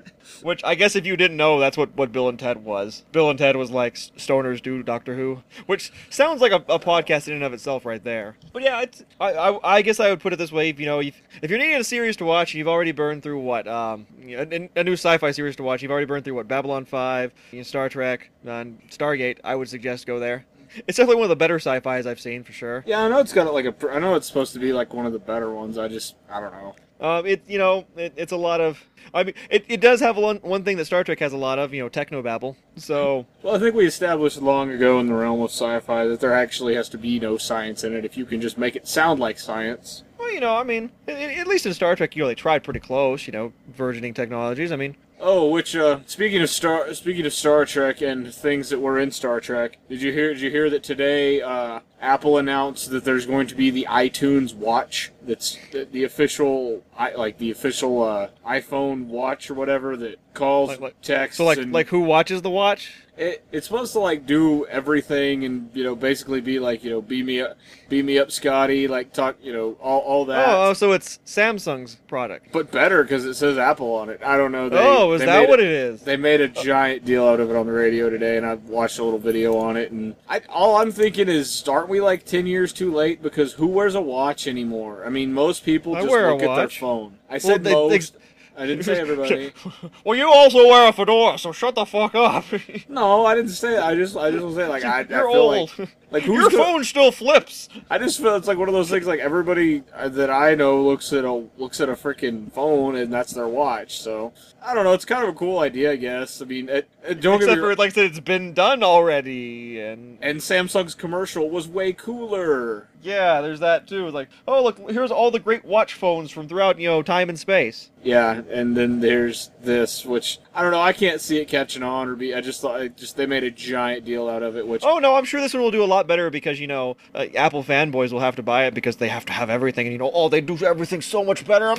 Which 0.43 0.63
I 0.65 0.75
guess 0.75 0.97
if 0.97 1.07
you 1.07 1.17
didn't 1.17 1.37
know, 1.37 1.59
that's 1.59 1.77
what, 1.77 1.95
what 1.97 2.13
Bill 2.13 2.29
and 2.29 2.39
Ted 2.39 2.65
was. 2.65 3.05
Bill 3.13 3.31
and 3.31 3.39
Ted 3.39 3.57
was 3.57 3.71
like 3.71 3.95
stoners 3.95 4.63
do 4.63 4.83
Doctor 4.83 5.15
Who, 5.15 5.43
which 5.67 5.93
sounds 6.11 6.41
like 6.41 6.53
a, 6.53 6.65
a 6.69 6.79
podcast 6.79 7.29
in 7.29 7.35
and 7.35 7.43
of 7.43 7.53
itself 7.53 7.85
right 7.85 8.03
there. 8.03 8.37
But 8.53 8.63
yeah, 8.63 8.83
it's, 8.83 9.05
I, 9.21 9.33
I 9.33 9.77
I 9.77 9.83
guess 9.83 10.01
I 10.01 10.11
would 10.11 10.21
put 10.21 10.33
it 10.33 10.37
this 10.37 10.53
way: 10.53 10.69
if 10.69 10.81
you 10.81 10.87
know, 10.87 11.01
if, 11.01 11.21
if 11.43 11.51
you're 11.51 11.59
needing 11.59 11.77
a 11.77 11.85
series 11.85 12.17
to 12.19 12.25
watch, 12.25 12.55
you've 12.55 12.69
already 12.69 12.93
burned 12.93 13.23
through 13.23 13.41
what 13.41 13.67
um 13.69 14.07
a, 14.27 14.69
a 14.77 14.85
new 14.85 14.95
sci-fi 14.95 15.31
series 15.31 15.57
to 15.57 15.63
watch. 15.63 15.83
You've 15.83 15.91
already 15.91 16.07
burned 16.07 16.25
through 16.25 16.35
what 16.35 16.49
Babylon 16.49 16.85
Five, 16.85 17.33
Star 17.63 17.89
Trek, 17.89 18.31
and 18.45 18.81
Stargate. 18.91 19.39
I 19.45 19.55
would 19.55 19.69
suggest 19.69 20.07
go 20.07 20.19
there. 20.19 20.47
It's 20.87 20.97
definitely 20.97 21.17
one 21.17 21.25
of 21.25 21.31
the 21.31 21.37
better 21.37 21.57
sci-fis 21.57 22.07
I've 22.07 22.21
seen 22.21 22.43
for 22.43 22.53
sure. 22.53 22.85
Yeah, 22.87 23.03
I 23.03 23.09
know 23.09 23.21
it's 23.21 23.33
got 23.33 23.53
like 23.53 23.65
a. 23.65 23.91
I 23.91 23.99
know 23.99 24.15
it's 24.15 24.27
supposed 24.27 24.53
to 24.55 24.59
be 24.59 24.73
like 24.73 24.93
one 24.93 25.07
of 25.07 25.13
the 25.13 25.19
better 25.19 25.53
ones. 25.53 25.79
I 25.79 25.89
just 25.89 26.17
I 26.31 26.41
don't 26.41 26.53
know. 26.53 26.75
Um, 27.01 27.27
it 27.27 27.43
you 27.47 27.59
know 27.59 27.85
it, 27.97 28.13
it's 28.17 28.33
a 28.33 28.37
lot 28.37 28.61
of. 28.61 28.83
I 29.15 29.23
mean, 29.23 29.35
it, 29.51 29.65
it 29.69 29.81
does 29.81 30.01
have 30.01 30.17
one 30.17 30.37
one 30.39 30.65
thing 30.65 30.77
that 30.79 30.87
Star 30.87 31.05
Trek 31.05 31.21
has 31.21 31.33
a 31.33 31.37
lot 31.37 31.59
of. 31.59 31.73
You 31.75 31.83
know, 31.83 31.89
techno 31.89 32.23
babble. 32.23 32.57
So 32.77 33.27
Well, 33.43 33.55
I 33.55 33.59
think 33.59 33.75
we 33.75 33.87
established 33.87 34.41
long 34.41 34.71
ago 34.71 34.99
in 35.01 35.07
the 35.07 35.15
realm 35.15 35.41
of 35.43 35.51
sci-fi 35.51 36.07
that 36.07 36.21
there 36.21 36.33
actually 36.35 36.75
has 36.75 36.89
to 36.91 36.99
be 36.99 37.21
no 37.21 37.37
science 37.37 37.85
in 37.85 37.95
it 37.95 38.05
if 38.05 38.17
you 38.17 38.25
can 38.27 38.41
just 38.41 38.59
make 38.59 38.77
it 38.77 38.89
sound 38.89 39.21
like 39.21 39.39
science. 39.39 40.03
well, 40.19 40.33
you 40.33 40.41
know, 40.41 40.57
I 40.57 40.65
mean, 40.65 40.91
a- 41.07 41.39
at 41.39 41.47
least 41.47 41.67
in 41.67 41.75
Star 41.75 41.95
Trek, 41.97 42.17
you 42.17 42.23
know, 42.23 42.29
they 42.29 42.35
tried 42.35 42.65
pretty 42.65 42.81
close. 42.81 43.27
You 43.27 43.33
know, 43.33 43.53
versioning 43.77 44.15
technologies. 44.15 44.73
I 44.73 44.77
mean, 44.77 44.97
Oh, 45.19 45.49
which 45.49 45.75
uh, 45.75 46.01
speaking 46.07 46.43
of 46.43 46.51
Star 46.51 46.93
speaking 46.93 47.25
of 47.25 47.33
Star 47.33 47.65
Trek 47.65 48.03
and 48.03 48.33
things 48.35 48.69
that 48.69 48.81
were 48.81 48.99
in 48.99 49.11
Star 49.11 49.41
Trek, 49.41 49.79
did 49.89 50.03
you 50.03 50.13
hear? 50.13 50.35
Did 50.35 50.43
you 50.43 50.51
hear 50.51 50.69
that 50.71 50.83
today 50.83 51.41
uh, 51.41 51.81
Apple 52.01 52.37
announced 52.37 52.91
that 52.91 53.05
there's 53.05 53.25
going 53.25 53.47
to 53.47 53.55
be 53.55 53.71
the 53.71 53.87
iTunes 53.89 54.55
Watch? 54.55 55.13
That's 55.23 55.57
the, 55.73 55.87
the 55.91 56.05
official, 56.05 56.85
I, 56.99 57.15
like 57.15 57.39
the 57.39 57.51
official 57.51 58.03
uh, 58.03 58.29
iPhone 58.47 59.07
watch 59.07 59.51
or 59.51 59.55
whatever 59.55 59.97
that 59.97 60.17
calls, 60.35 60.69
Like- 60.71 60.81
like- 60.81 61.01
texts, 61.01 61.39
so 61.39 61.45
like 61.47 61.59
and 61.59 61.73
like 61.73 61.89
who 61.89 62.01
watches 62.01 62.43
the 62.43 62.51
watch? 62.51 62.93
It, 63.17 63.45
it's 63.51 63.67
supposed 63.67 63.93
to 63.95 63.99
like 64.01 64.27
do 64.27 64.67
everything 64.67 65.45
and 65.45 65.71
you 65.75 65.83
know 65.85 65.95
basically 65.97 66.41
be 66.41 66.59
like 66.59 66.85
you 66.85 66.91
know 66.91 67.01
beam 67.01 67.27
me 67.27 67.41
up, 67.41 67.57
beam 67.89 68.07
me 68.07 68.19
up, 68.19 68.31
Scotty, 68.31 68.89
like 68.89 69.13
talk, 69.13 69.37
you 69.43 69.53
know 69.53 69.73
all 69.81 70.01
all 70.01 70.25
that. 70.27 70.49
Oh, 70.49 70.71
oh, 70.71 70.73
so 70.75 70.93
it's 70.93 71.19
Samsung's 71.25 71.97
product. 72.09 72.49
But 72.53 72.71
better 72.71 73.03
because 73.03 73.25
it 73.25 73.35
says 73.35 73.57
Apple 73.59 73.95
on 73.95 74.11
it. 74.11 74.21
I 74.23 74.37
don't 74.37 74.53
know. 74.53 74.69
They, 74.69 74.77
oh, 74.79 75.13
is 75.13 75.23
that 75.23 75.49
what 75.49 75.61
it? 75.61 75.67
it 75.67 75.73
is? 75.73 76.03
They 76.03 76.17
made 76.17 76.41
a 76.41 76.49
giant 76.49 77.05
deal 77.05 77.27
out 77.27 77.41
of 77.41 77.51
it 77.51 77.57
on 77.57 77.67
the 77.67 77.73
radio 77.73 78.11
today, 78.11 78.37
and 78.37 78.45
I 78.45 78.55
watched 78.55 78.99
a 78.99 79.05
little 79.05 79.19
video 79.19 79.57
on 79.57 79.77
it. 79.77 79.91
And 79.93 80.15
I, 80.29 80.43
all 80.49 80.77
I'm 80.77 80.93
thinking 80.93 81.29
is, 81.29 81.67
aren't 81.67 81.89
we 81.89 82.01
like 82.01 82.25
ten 82.25 82.47
years 82.47 82.73
too 82.73 82.93
late? 82.93 83.23
Because 83.23 83.55
who 83.55 83.67
wears 83.67 83.95
a 83.95 84.01
watch 84.01 84.47
anymore? 84.47 85.05
I 85.07 85.09
mean, 85.09 85.33
most 85.33 85.65
people 85.65 85.97
I 85.97 86.03
just 86.03 86.13
look 86.13 86.43
at 86.43 86.57
their 86.57 86.69
phone. 86.69 87.19
I 87.31 87.39
said 87.39 87.65
they- 87.65 87.71
they- 87.71 87.75
most. 87.75 88.17
I 88.59 88.67
didn't 88.67 88.85
say 88.85 88.99
everybody. 88.99 89.53
well, 90.05 90.17
you 90.17 90.33
also 90.33 90.59
wear 90.67 90.89
a 90.89 90.93
fedora, 90.93 91.39
so 91.39 91.53
shut 91.53 91.75
the 91.75 91.85
fuck 91.85 92.15
up. 92.15 92.45
No, 92.89 93.27
I 93.27 93.35
didn't 93.35 93.51
say. 93.51 93.77
I 93.77 93.95
just, 93.95 94.17
I 94.17 94.31
just 94.31 94.45
was 94.45 94.55
saying 94.57 94.71
like 94.71 94.85
I, 94.87 95.01
I 95.01 95.03
You're 95.03 95.31
feel 95.31 95.41
old. 95.41 95.79
like, 95.79 95.89
like 96.11 96.23
who's 96.23 96.41
Your 96.41 96.51
go- 96.51 96.59
phone 96.65 96.85
still 96.85 97.11
flips. 97.13 97.69
I 97.91 97.99
just 97.99 98.21
feel 98.21 98.37
it's 98.37 98.47
like 98.49 98.59
one 98.59 98.69
of 98.69 98.75
those 98.75 98.91
things. 98.91 99.07
Like 99.07 99.21
everybody 99.21 99.83
uh, 99.95 100.09
that 100.11 100.31
I 100.31 100.55
know 100.55 100.83
looks 100.83 101.13
at 101.13 101.25
a 101.25 101.33
looks 101.59 101.81
at 101.81 101.89
a 101.89 101.95
freaking 101.95 102.51
phone, 102.53 102.97
and 102.97 103.13
that's 103.13 103.33
their 103.33 103.49
watch. 103.49 104.01
So 104.01 104.33
I 104.65 104.75
don't 104.75 104.85
know. 104.85 104.93
It's 104.93 105.05
kind 105.05 105.23
of 105.23 105.29
a 105.31 105.33
cool 105.39 105.59
idea, 105.61 105.93
I 105.93 105.97
guess. 105.97 106.43
I 106.43 106.45
mean, 106.45 106.69
it, 106.69 106.89
it, 107.07 107.21
don't 107.21 107.37
Except 107.37 107.57
me 107.57 107.63
for, 107.63 107.75
like 107.77 107.91
I 107.93 107.95
said, 107.95 108.05
it's 108.07 108.21
been 108.21 108.53
done 108.53 108.83
already, 108.83 109.81
and 109.81 110.19
And 110.21 110.41
Samsung's 110.41 110.95
commercial 110.95 111.49
was 111.51 111.69
way 111.69 111.93
cooler. 111.93 112.89
yeah, 113.03 113.41
there's 113.41 113.61
that 113.61 113.87
too. 113.87 114.09
Like, 114.11 114.29
oh 114.49 114.63
look, 114.63 114.79
here's 114.91 115.11
all 115.13 115.31
the 115.31 115.39
great 115.39 115.65
watch 115.65 115.95
phones 115.95 116.31
from 116.31 116.49
throughout 116.49 116.79
you 116.81 116.89
know 116.89 117.03
time 117.03 117.29
and 117.29 117.39
space. 117.39 117.91
Yeah, 118.03 118.43
and 118.51 118.77
then 118.77 119.01
there's 119.01 119.51
this, 119.63 120.05
which 120.05 120.39
I 120.55 120.63
don't 120.63 120.71
know. 120.73 120.81
I 120.81 120.93
can't 120.93 121.21
see 121.21 121.39
it 121.39 121.47
catching 121.49 121.83
on 121.83 122.09
or 122.09 122.15
be. 122.17 122.35
I 122.35 122.41
just 122.41 122.61
thought, 122.61 122.81
I 122.81 122.89
just 122.89 123.17
they 123.17 123.27
made 123.27 123.45
a 123.45 123.51
giant 123.51 124.05
deal 124.05 124.29
out 124.29 124.43
of 124.43 124.57
it. 124.57 124.67
Which 124.67 124.83
Oh 124.85 124.99
no, 124.99 125.15
I'm 125.15 125.25
sure 125.25 125.41
this 125.41 125.55
one 125.55 125.63
will 125.63 125.71
do 125.71 125.83
a 125.83 125.87
lot 125.87 125.96
better 126.03 126.31
because 126.31 126.61
you 126.61 126.67
know 126.67 126.97
uh, 127.15 127.27
Apple 127.35 127.63
fanboys 127.63 128.13
will 128.13 128.21
have 128.21 128.37
to 128.37 128.43
buy 128.43 128.67
it 128.67 128.75
because 128.75 128.97
they 128.97 129.09
have 129.09 129.25
to 129.27 129.33
have 129.33 129.51
everything, 129.51 129.87
and 129.87 129.93
you 129.93 129.99
know, 129.99 130.11
oh, 130.13 130.29
they 130.29 130.41
do 130.41 130.57
everything 130.65 131.01
so 131.01 131.25
much 131.25 131.47
better. 131.47 131.75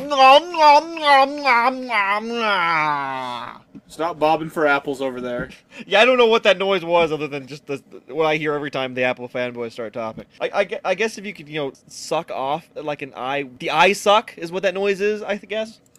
Stop 3.89 4.19
bobbing 4.19 4.49
for 4.49 4.67
apples 4.67 5.01
over 5.01 5.21
there. 5.21 5.49
Yeah, 5.85 6.01
I 6.01 6.05
don't 6.05 6.17
know 6.17 6.25
what 6.25 6.41
that 6.43 6.57
noise 6.57 6.83
was 6.83 7.11
other 7.11 7.27
than 7.27 7.45
just 7.45 7.67
the, 7.67 7.83
what 8.07 8.25
I 8.25 8.37
hear 8.37 8.53
every 8.53 8.71
time 8.71 8.95
the 8.95 9.03
Apple 9.03 9.29
fanboys 9.29 9.73
start 9.73 9.93
talking. 9.93 10.25
I, 10.41 10.49
I, 10.49 10.79
I 10.83 10.95
guess 10.95 11.19
if 11.19 11.25
you 11.25 11.33
could, 11.35 11.47
you 11.47 11.59
know, 11.59 11.71
suck 11.87 12.31
off 12.31 12.67
like 12.73 13.03
an 13.03 13.13
eye, 13.15 13.47
the 13.59 13.69
eye 13.69 13.93
suck 13.93 14.35
is 14.37 14.51
what 14.51 14.63
that 14.63 14.73
noise 14.73 15.01
is, 15.01 15.21
I 15.21 15.37
guess. 15.37 15.79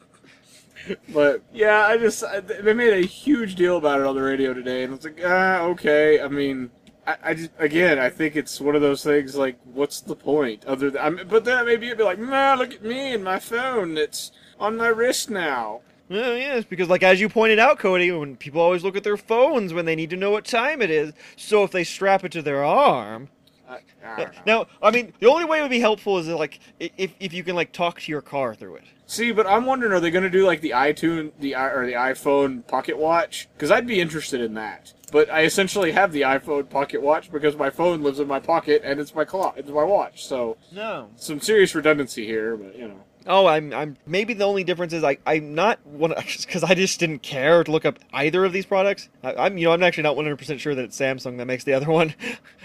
But 1.13 1.43
yeah, 1.53 1.87
I 1.87 1.97
just 1.99 2.25
I, 2.25 2.41
they 2.41 2.73
made 2.73 2.93
a 2.93 3.07
huge 3.07 3.55
deal 3.55 3.77
about 3.77 4.01
it 4.01 4.07
on 4.07 4.15
the 4.15 4.23
radio 4.23 4.55
today, 4.55 4.85
and 4.85 4.95
it's 4.95 5.05
like, 5.05 5.21
ah, 5.25 5.63
okay. 5.63 6.21
I 6.21 6.29
mean. 6.29 6.71
I, 7.09 7.17
I 7.31 7.35
just 7.35 7.51
again, 7.59 7.99
I 7.99 8.11
think 8.11 8.37
it's 8.37 8.61
one 8.61 8.75
of 8.75 8.83
those 8.83 9.03
things. 9.03 9.35
Like, 9.35 9.59
what's 9.65 10.01
the 10.01 10.15
point? 10.15 10.65
Other 10.67 10.91
than, 10.91 11.03
I 11.03 11.09
mean, 11.09 11.27
but 11.27 11.45
then 11.47 11.65
maybe 11.65 11.87
it'd 11.87 11.97
be 11.97 12.05
like, 12.05 12.19
man, 12.19 12.59
look 12.59 12.75
at 12.75 12.85
me 12.85 13.15
and 13.15 13.25
my 13.25 13.39
phone 13.39 13.97
It's 13.97 14.31
on 14.61 14.77
my 14.77 14.89
wrist 14.89 15.31
now. 15.31 15.81
Yeah, 16.11 16.35
yes, 16.35 16.65
because 16.65 16.89
like 16.89 17.03
as 17.03 17.19
you 17.19 17.31
pointed 17.31 17.59
out, 17.59 17.79
Cody, 17.79 18.13
when 18.13 18.37
people 18.37 18.61
always 18.61 18.85
look 18.85 18.95
at 18.95 19.05
their 19.05 19.17
phones 19.17 19.73
when 19.73 19.87
they 19.87 19.97
need 19.97 20.11
to 20.11 20.17
know 20.17 20.31
what 20.31 20.45
time 20.45 20.83
it 20.83 20.91
is, 20.91 21.15
so 21.37 21.65
if 21.65 21.71
they 21.71 21.83
strap 21.83 22.25
it 22.25 22.33
to 22.33 22.43
their 22.43 22.63
arm. 22.63 23.29
I, 23.67 23.81
I. 24.05 24.29
Now, 24.47 24.67
I 24.83 24.91
mean, 24.91 25.15
the 25.19 25.29
only 25.31 25.47
way 25.47 25.61
it 25.61 25.63
would 25.63 25.71
be 25.71 25.81
helpful 25.81 26.19
is 26.19 26.29
like 26.29 26.61
if 26.79 27.13
if 27.21 27.33
you 27.33 27.43
can 27.43 27.57
like 27.57 27.73
talk 27.73 28.01
to 28.01 28.13
your 28.13 28.23
car 28.23 28.55
through 28.55 28.77
it. 28.77 28.85
See, 29.07 29.33
but 29.33 29.47
I'm 29.47 29.65
wondering, 29.65 29.93
are 29.93 30.01
they 30.01 30.11
going 30.11 30.25
to 30.25 30.31
do 30.31 30.45
like 30.45 30.61
the 30.61 30.71
iTunes, 30.71 31.33
the 31.41 31.55
i 31.55 31.69
or 31.69 31.87
the 31.87 31.95
iPhone 31.95 32.67
Pocket 32.67 32.99
Watch? 32.99 33.49
Because 33.55 33.71
I'd 33.71 33.87
be 33.87 33.99
interested 33.99 34.43
in 34.43 34.53
that. 34.55 34.93
But 35.11 35.31
I 35.31 35.43
essentially 35.45 35.93
have 35.93 36.13
the 36.13 36.23
iPhone 36.23 36.69
Pocket 36.69 37.01
Watch 37.03 37.31
because 37.33 37.57
my 37.57 37.71
phone 37.71 38.03
lives 38.03 38.21
in 38.21 38.29
my 38.29 38.41
pocket 38.41 38.83
and 38.85 39.01
it's 39.01 39.15
my 39.15 39.25
clock, 39.25 39.55
it's 39.57 39.71
my 39.71 39.85
watch. 39.85 40.27
So 40.27 40.57
No. 40.73 41.11
some 41.17 41.41
serious 41.41 41.75
redundancy 41.75 42.27
here, 42.27 42.57
but 42.57 42.77
you 42.79 42.89
know. 42.89 43.01
Oh, 43.31 43.45
I'm 43.47 43.75
I'm 43.75 43.97
maybe 44.07 44.33
the 44.33 44.45
only 44.45 44.65
difference 44.65 44.95
is 44.95 45.05
I 45.05 45.19
I'm 45.27 45.55
not 45.55 45.85
one 45.85 46.15
because 46.47 46.65
I 46.65 46.75
just 46.75 46.99
didn't 46.99 47.19
care 47.23 47.63
to 47.63 47.71
look 47.71 47.85
up 47.85 47.99
either 48.13 48.45
of 48.45 48.53
these 48.55 48.65
products. 48.65 49.09
I, 49.23 49.35
I'm 49.35 49.59
you 49.59 49.65
know 49.65 49.73
I'm 49.73 49.83
actually 49.83 50.05
not 50.05 50.17
100 50.17 50.37
percent 50.37 50.61
sure 50.61 50.75
that 50.75 50.83
it's 50.85 50.99
Samsung 50.99 51.37
that 51.39 51.47
makes 51.47 51.65
the 51.65 51.75
other 51.75 51.91
one. 51.91 52.15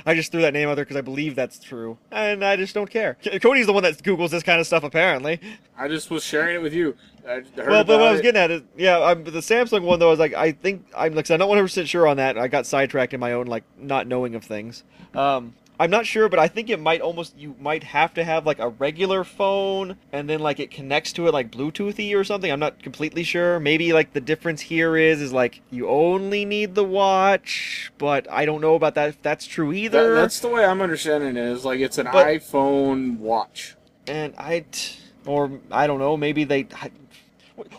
I 0.06 0.14
just 0.14 0.32
threw 0.32 0.42
that 0.42 0.54
name 0.54 0.70
out 0.70 0.76
there 0.76 0.86
because 0.86 0.96
I 0.98 1.02
believe 1.02 1.36
that's 1.36 1.60
true, 1.60 1.98
and 2.12 2.44
I 2.46 2.56
just 2.56 2.74
don't 2.74 2.90
care. 2.90 3.18
Cody's 3.42 3.66
the 3.66 3.74
one 3.74 3.84
that 3.84 3.98
googles 4.04 4.30
this 4.30 4.44
kind 4.44 4.60
of 4.62 4.68
stuff 4.68 4.84
apparently. 4.84 5.40
I 5.78 5.88
just 5.90 6.10
was 6.10 6.24
sharing 6.24 6.56
it 6.56 6.62
with 6.62 6.74
you. 6.74 6.96
I 7.26 7.30
heard 7.30 7.48
Well, 7.56 7.84
but 7.84 8.00
what 8.00 8.08
I 8.08 8.12
was 8.12 8.20
it. 8.20 8.24
getting 8.24 8.42
at 8.42 8.52
is, 8.52 8.62
yeah, 8.78 9.00
I'm, 9.02 9.24
the 9.24 9.32
Samsung 9.32 9.84
one 9.84 10.00
though 10.00 10.12
is 10.12 10.20
like 10.20 10.34
I 10.34 10.52
think 10.52 10.86
I'm 10.96 11.14
like 11.16 11.30
I 11.32 11.38
not 11.38 11.48
100 11.48 11.64
percent 11.66 11.88
sure 11.88 12.08
on 12.08 12.18
that. 12.18 12.38
I 12.38 12.48
got 12.48 12.66
sidetracked 12.66 13.14
in 13.14 13.20
my 13.20 13.32
own 13.34 13.48
like 13.48 13.64
not 13.78 14.08
knowing 14.08 14.36
of 14.36 14.44
things. 14.44 14.84
Um, 15.16 15.54
I'm 15.80 15.90
not 15.90 16.06
sure, 16.06 16.30
but 16.30 16.38
I 16.38 16.48
think 16.48 16.70
it 16.70 16.80
might 16.80 17.02
almost 17.02 17.36
you 17.38 17.56
might 17.60 17.84
have 17.84 18.14
to 18.14 18.24
have 18.24 18.46
like 18.46 18.60
a 18.60 18.70
regular 18.70 19.24
phone 19.24 19.98
and 20.12 20.30
then 20.30 20.40
like 20.40 20.60
it 20.60 20.70
connects 20.70 21.12
to 21.14 21.28
it 21.28 21.34
like 21.34 21.50
Bluetoothy 21.52 22.16
or 22.16 22.24
something. 22.24 22.52
I'm 22.52 22.60
not 22.60 22.82
completely 22.84 23.24
sure. 23.24 23.60
Maybe 23.60 23.92
like 23.92 24.14
the 24.14 24.22
difference 24.22 24.62
here 24.62 24.96
is 24.98 25.20
is 25.22 25.34
like 25.34 25.62
you 25.72 25.88
only 25.90 26.46
need 26.46 26.76
the 26.76 26.84
watch, 26.84 27.92
but 27.98 28.30
I 28.30 28.46
don't 28.46 28.62
know 28.62 28.76
about 28.76 28.96
that 28.96 29.10
if 29.10 29.22
that's 29.22 29.46
true 29.48 29.72
That- 29.72 29.78
either. 29.80 30.16
that's 30.16 30.40
the 30.42 30.50
way 30.50 30.64
I'm 30.64 30.82
understanding 30.82 31.38
it. 31.38 31.44
Is 31.50 31.66
like 31.66 31.80
it's 31.80 31.98
an 31.98 32.08
But- 32.12 32.28
iPhone 32.28 33.18
watch. 33.18 33.76
and 34.08 34.34
I, 34.38 34.66
or 35.26 35.60
I 35.72 35.88
don't 35.88 36.00
know, 36.00 36.16
maybe 36.18 36.44
they. 36.44 36.68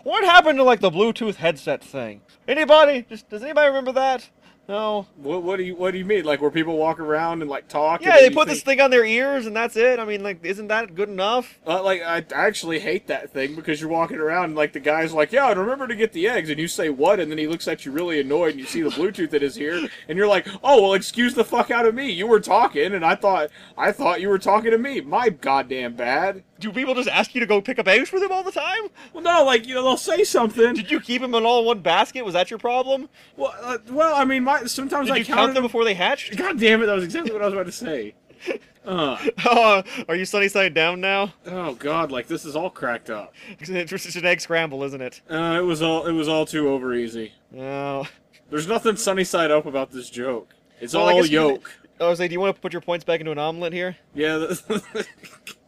What 0.03 0.23
happened 0.23 0.57
to 0.59 0.63
like 0.63 0.79
the 0.79 0.91
Bluetooth 0.91 1.35
headset 1.35 1.83
thing? 1.83 2.21
Anybody? 2.47 3.05
Just 3.09 3.29
does 3.29 3.43
anybody 3.43 3.67
remember 3.67 3.91
that? 3.93 4.29
No. 4.67 5.05
What, 5.17 5.43
what 5.43 5.57
do 5.57 5.63
you 5.63 5.75
What 5.75 5.91
do 5.91 5.99
you 5.99 6.05
mean? 6.05 6.25
Like 6.25 6.41
where 6.41 6.49
people 6.49 6.75
walk 6.77 6.99
around 6.99 7.41
and 7.43 7.51
like 7.51 7.67
talk? 7.67 8.01
Yeah, 8.01 8.19
they 8.19 8.29
put 8.29 8.47
think- 8.47 8.57
this 8.57 8.63
thing 8.63 8.81
on 8.81 8.89
their 8.89 9.05
ears 9.05 9.45
and 9.45 9.55
that's 9.55 9.75
it. 9.75 9.99
I 9.99 10.05
mean, 10.05 10.23
like, 10.23 10.43
isn't 10.43 10.69
that 10.69 10.95
good 10.95 11.09
enough? 11.09 11.59
Uh, 11.67 11.83
like 11.83 12.01
I 12.01 12.17
I 12.17 12.47
actually 12.47 12.79
hate 12.79 13.05
that 13.07 13.31
thing 13.31 13.53
because 13.55 13.79
you're 13.79 13.91
walking 13.91 14.17
around 14.17 14.45
and 14.45 14.55
like 14.55 14.73
the 14.73 14.79
guy's 14.79 15.13
like, 15.13 15.31
yeah, 15.31 15.51
and 15.51 15.59
remember 15.59 15.87
to 15.87 15.95
get 15.95 16.13
the 16.13 16.27
eggs, 16.27 16.49
and 16.49 16.57
you 16.57 16.67
say 16.67 16.89
what, 16.89 17.19
and 17.19 17.29
then 17.29 17.37
he 17.37 17.45
looks 17.47 17.67
at 17.67 17.85
you 17.85 17.91
really 17.91 18.19
annoyed, 18.19 18.51
and 18.51 18.59
you 18.59 18.65
see 18.65 18.81
the 18.81 18.89
Bluetooth 18.89 19.29
that 19.31 19.43
is 19.43 19.55
here, 19.55 19.87
and 20.07 20.17
you're 20.17 20.27
like, 20.27 20.47
oh 20.63 20.81
well, 20.81 20.93
excuse 20.93 21.35
the 21.35 21.45
fuck 21.45 21.69
out 21.69 21.85
of 21.85 21.93
me. 21.93 22.09
You 22.09 22.25
were 22.25 22.39
talking, 22.39 22.93
and 22.93 23.05
I 23.05 23.13
thought 23.15 23.51
I 23.77 23.91
thought 23.91 24.19
you 24.21 24.29
were 24.29 24.39
talking 24.39 24.71
to 24.71 24.79
me. 24.79 24.99
My 25.01 25.29
goddamn 25.29 25.95
bad. 25.95 26.43
Do 26.59 26.71
people 26.71 26.95
just 26.95 27.09
ask 27.09 27.35
you 27.35 27.41
to 27.41 27.45
go 27.45 27.59
pick 27.61 27.79
up 27.79 27.87
eggs 27.87 28.07
for 28.09 28.19
them 28.19 28.31
all 28.31 28.43
the 28.43 28.51
time? 28.51 28.83
Well, 29.13 29.23
no, 29.23 29.43
like 29.43 29.67
you 29.67 29.75
know 29.75 29.83
they'll 29.83 29.97
say 29.97 30.23
something. 30.23 30.73
Did 30.73 30.89
you 30.89 30.99
keep 31.01 31.21
them 31.21 31.35
in 31.35 31.45
all 31.45 31.59
in 31.59 31.65
one 31.65 31.79
basket? 31.79 32.23
Was 32.23 32.33
that 32.33 32.49
your 32.49 32.59
problem? 32.59 33.09
Well, 33.35 33.53
uh, 33.61 33.77
well, 33.89 34.15
I 34.15 34.23
mean, 34.23 34.43
my 34.45 34.63
sometimes 34.65 35.07
Did 35.07 35.15
I 35.15 35.17
you 35.17 35.25
counted 35.25 35.41
count 35.41 35.53
them 35.55 35.63
before 35.63 35.83
they 35.83 35.93
hatched? 35.93 36.37
God 36.37 36.59
damn 36.59 36.81
it, 36.81 36.85
that 36.85 36.95
was 36.95 37.03
exactly 37.03 37.33
what 37.33 37.41
I 37.41 37.45
was 37.45 37.53
about 37.53 37.65
to 37.65 37.71
say. 37.71 38.15
Uh, 38.85 39.17
Oh, 39.45 39.81
are 40.07 40.15
you 40.15 40.25
sunny 40.25 40.47
side 40.47 40.75
down 40.75 41.01
now? 41.01 41.33
oh 41.47 41.73
god, 41.73 42.11
like 42.11 42.27
this 42.27 42.45
is 42.45 42.55
all 42.55 42.69
cracked 42.69 43.09
up. 43.09 43.33
It's 43.59 43.67
just 43.89 44.15
an 44.15 44.25
egg 44.27 44.39
scramble, 44.39 44.83
isn't 44.83 45.01
it? 45.01 45.21
Uh, 45.27 45.57
it 45.59 45.63
was 45.65 45.81
all 45.81 46.05
it 46.05 46.11
was 46.11 46.27
all 46.27 46.45
too 46.45 46.69
over 46.69 46.93
easy. 46.93 47.31
Oh. 47.57 48.07
There's 48.51 48.67
nothing 48.67 48.95
sunny 48.95 49.23
side 49.23 49.49
up 49.49 49.65
about 49.65 49.89
this 49.89 50.07
joke. 50.11 50.53
It's 50.79 50.93
Well, 50.93 51.09
all 51.09 51.19
guess 51.19 51.31
you- 51.31 51.39
yolk. 51.39 51.71
I 51.99 52.07
was 52.07 52.19
like, 52.19 52.29
do 52.29 52.33
you 52.33 52.39
want 52.39 52.55
to 52.55 52.61
put 52.61 52.73
your 52.73 52.81
points 52.83 53.03
back 53.03 53.21
into 53.21 53.31
an 53.31 53.39
omelet 53.39 53.73
here? 53.73 53.95
Yeah. 54.13 54.53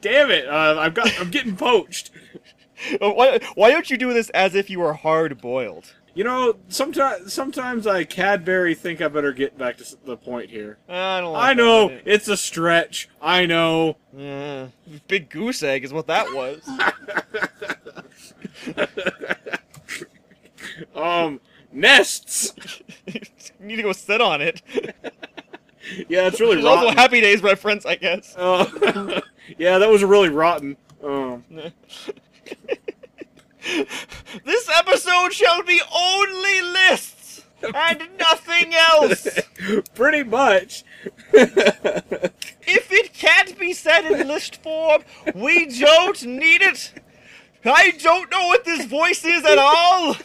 Damn 0.00 0.30
it! 0.30 0.46
Uh, 0.48 0.76
I've 0.78 0.94
got. 0.94 1.10
I'm 1.18 1.30
getting 1.30 1.56
poached. 1.56 2.10
Oh, 3.00 3.12
Why, 3.12 3.38
why 3.54 3.70
don't 3.70 3.88
you 3.88 3.96
do 3.96 4.12
this 4.12 4.28
as 4.30 4.54
if 4.54 4.68
you 4.68 4.80
were 4.80 4.92
hard 4.92 5.40
boiled? 5.40 5.94
You 6.14 6.24
know, 6.24 6.56
sometimes 6.68 7.32
sometimes 7.32 7.86
I 7.86 8.04
Cadbury 8.04 8.74
think 8.74 9.00
I 9.00 9.08
better 9.08 9.32
get 9.32 9.56
back 9.58 9.78
to 9.78 9.96
the 10.04 10.16
point 10.16 10.50
here. 10.50 10.78
I 10.88 11.20
don't. 11.20 11.32
Like 11.32 11.50
I 11.50 11.54
know 11.54 11.86
idea. 11.86 12.02
it's 12.04 12.28
a 12.28 12.36
stretch. 12.36 13.08
I 13.20 13.46
know. 13.46 13.96
Big 15.08 15.30
goose 15.30 15.62
egg 15.62 15.84
is 15.84 15.92
what 15.92 16.06
that 16.08 16.26
was. 16.34 16.68
Um, 20.94 21.40
nests. 21.72 22.52
you 23.06 23.20
need 23.60 23.76
to 23.76 23.82
go 23.82 23.92
sit 23.92 24.20
on 24.20 24.40
it. 24.40 24.62
Yeah, 26.08 26.26
it's 26.26 26.40
really 26.40 26.54
There's 26.62 26.66
also 26.66 26.84
rotten. 26.86 26.98
Happy 26.98 27.20
Days 27.20 27.42
reference, 27.42 27.86
I 27.86 27.96
guess. 27.96 28.34
Uh, 28.44 29.20
yeah, 29.58 29.78
that 29.78 29.88
was 29.90 30.02
really 30.02 30.30
rotten. 30.30 30.76
Um, 31.02 31.44
this 34.44 34.68
episode 34.74 35.32
shall 35.32 35.62
be 35.62 35.80
only 35.94 36.62
lists 36.62 37.44
and 37.74 38.00
nothing 38.18 38.74
else. 38.74 39.26
pretty 39.94 40.22
much. 40.22 40.84
If 41.32 42.90
it 42.92 43.12
can't 43.12 43.58
be 43.58 43.72
said 43.72 44.06
in 44.06 44.26
list 44.28 44.62
form, 44.62 45.02
we 45.34 45.66
don't 45.66 46.22
need 46.24 46.62
it. 46.62 46.92
I 47.64 47.92
don't 47.92 48.30
know 48.30 48.46
what 48.46 48.64
this 48.64 48.84
voice 48.86 49.24
is 49.24 49.44
at 49.44 49.58
all, 49.58 50.16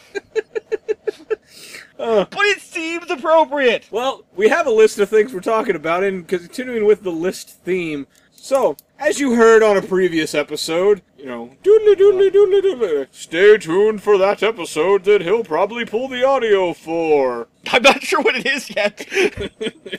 but 2.00 2.46
it 2.46 2.60
seems 2.60 3.10
appropriate. 3.10 3.86
well, 3.90 4.24
we 4.34 4.48
have 4.48 4.66
a 4.66 4.70
list 4.70 4.98
of 4.98 5.08
things 5.08 5.32
we're 5.32 5.40
talking 5.40 5.76
about, 5.76 6.02
and 6.02 6.26
continuing 6.26 6.86
with 6.86 7.02
the 7.02 7.12
list 7.12 7.62
theme. 7.62 8.06
So, 8.32 8.76
as 8.98 9.20
you 9.20 9.34
heard 9.34 9.62
on 9.62 9.76
a 9.76 9.82
previous 9.82 10.34
episode, 10.34 11.02
you 11.18 11.26
know, 11.26 11.50
doodly 11.62 11.94
doodly 11.94 12.30
doodly 12.30 12.62
doodly. 12.62 13.06
Stay 13.10 13.58
tuned 13.58 14.02
for 14.02 14.16
that 14.16 14.42
episode 14.42 15.04
that 15.04 15.20
he'll 15.20 15.44
probably 15.44 15.84
pull 15.84 16.08
the 16.08 16.24
audio 16.24 16.72
for. 16.72 17.48
I'm 17.70 17.82
not 17.82 18.02
sure 18.02 18.22
what 18.22 18.36
it 18.36 18.46
is 18.46 18.74
yet. 18.74 19.06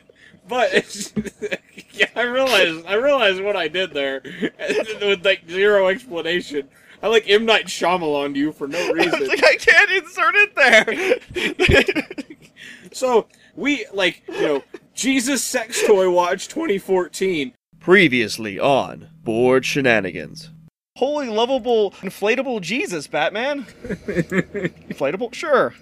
But 0.51 1.13
yeah, 1.93 2.09
I 2.13 2.23
realize 2.23 2.83
I 2.85 2.95
realize 2.95 3.39
what 3.39 3.55
I 3.55 3.69
did 3.69 3.93
there 3.93 4.21
with 5.01 5.23
like 5.23 5.43
zero 5.49 5.87
explanation. 5.87 6.67
I 7.03 7.07
like 7.07 7.29
M 7.29 7.45
Night 7.45 7.65
Shyamalan 7.65 8.35
you 8.35 8.51
for 8.51 8.67
no 8.67 8.77
I 8.87 8.91
reason. 8.91 9.19
was 9.19 9.29
like, 9.29 9.43
I 9.43 9.55
can't 9.55 9.91
insert 9.91 10.35
it 10.35 10.55
there. 10.55 12.35
So 12.93 13.27
we 13.55 13.85
like 13.93 14.21
you 14.27 14.41
know 14.41 14.63
Jesus 14.93 15.41
Sex 15.43 15.81
Toy 15.87 16.09
Watch 16.11 16.49
2014. 16.49 17.53
Previously 17.79 18.59
on 18.59 19.09
Bored 19.23 19.65
Shenanigans. 19.65 20.49
Holy 20.97 21.29
lovable 21.29 21.91
inflatable 22.01 22.59
Jesus, 22.61 23.07
Batman. 23.07 23.63
inflatable? 23.83 25.33
Sure. 25.33 25.73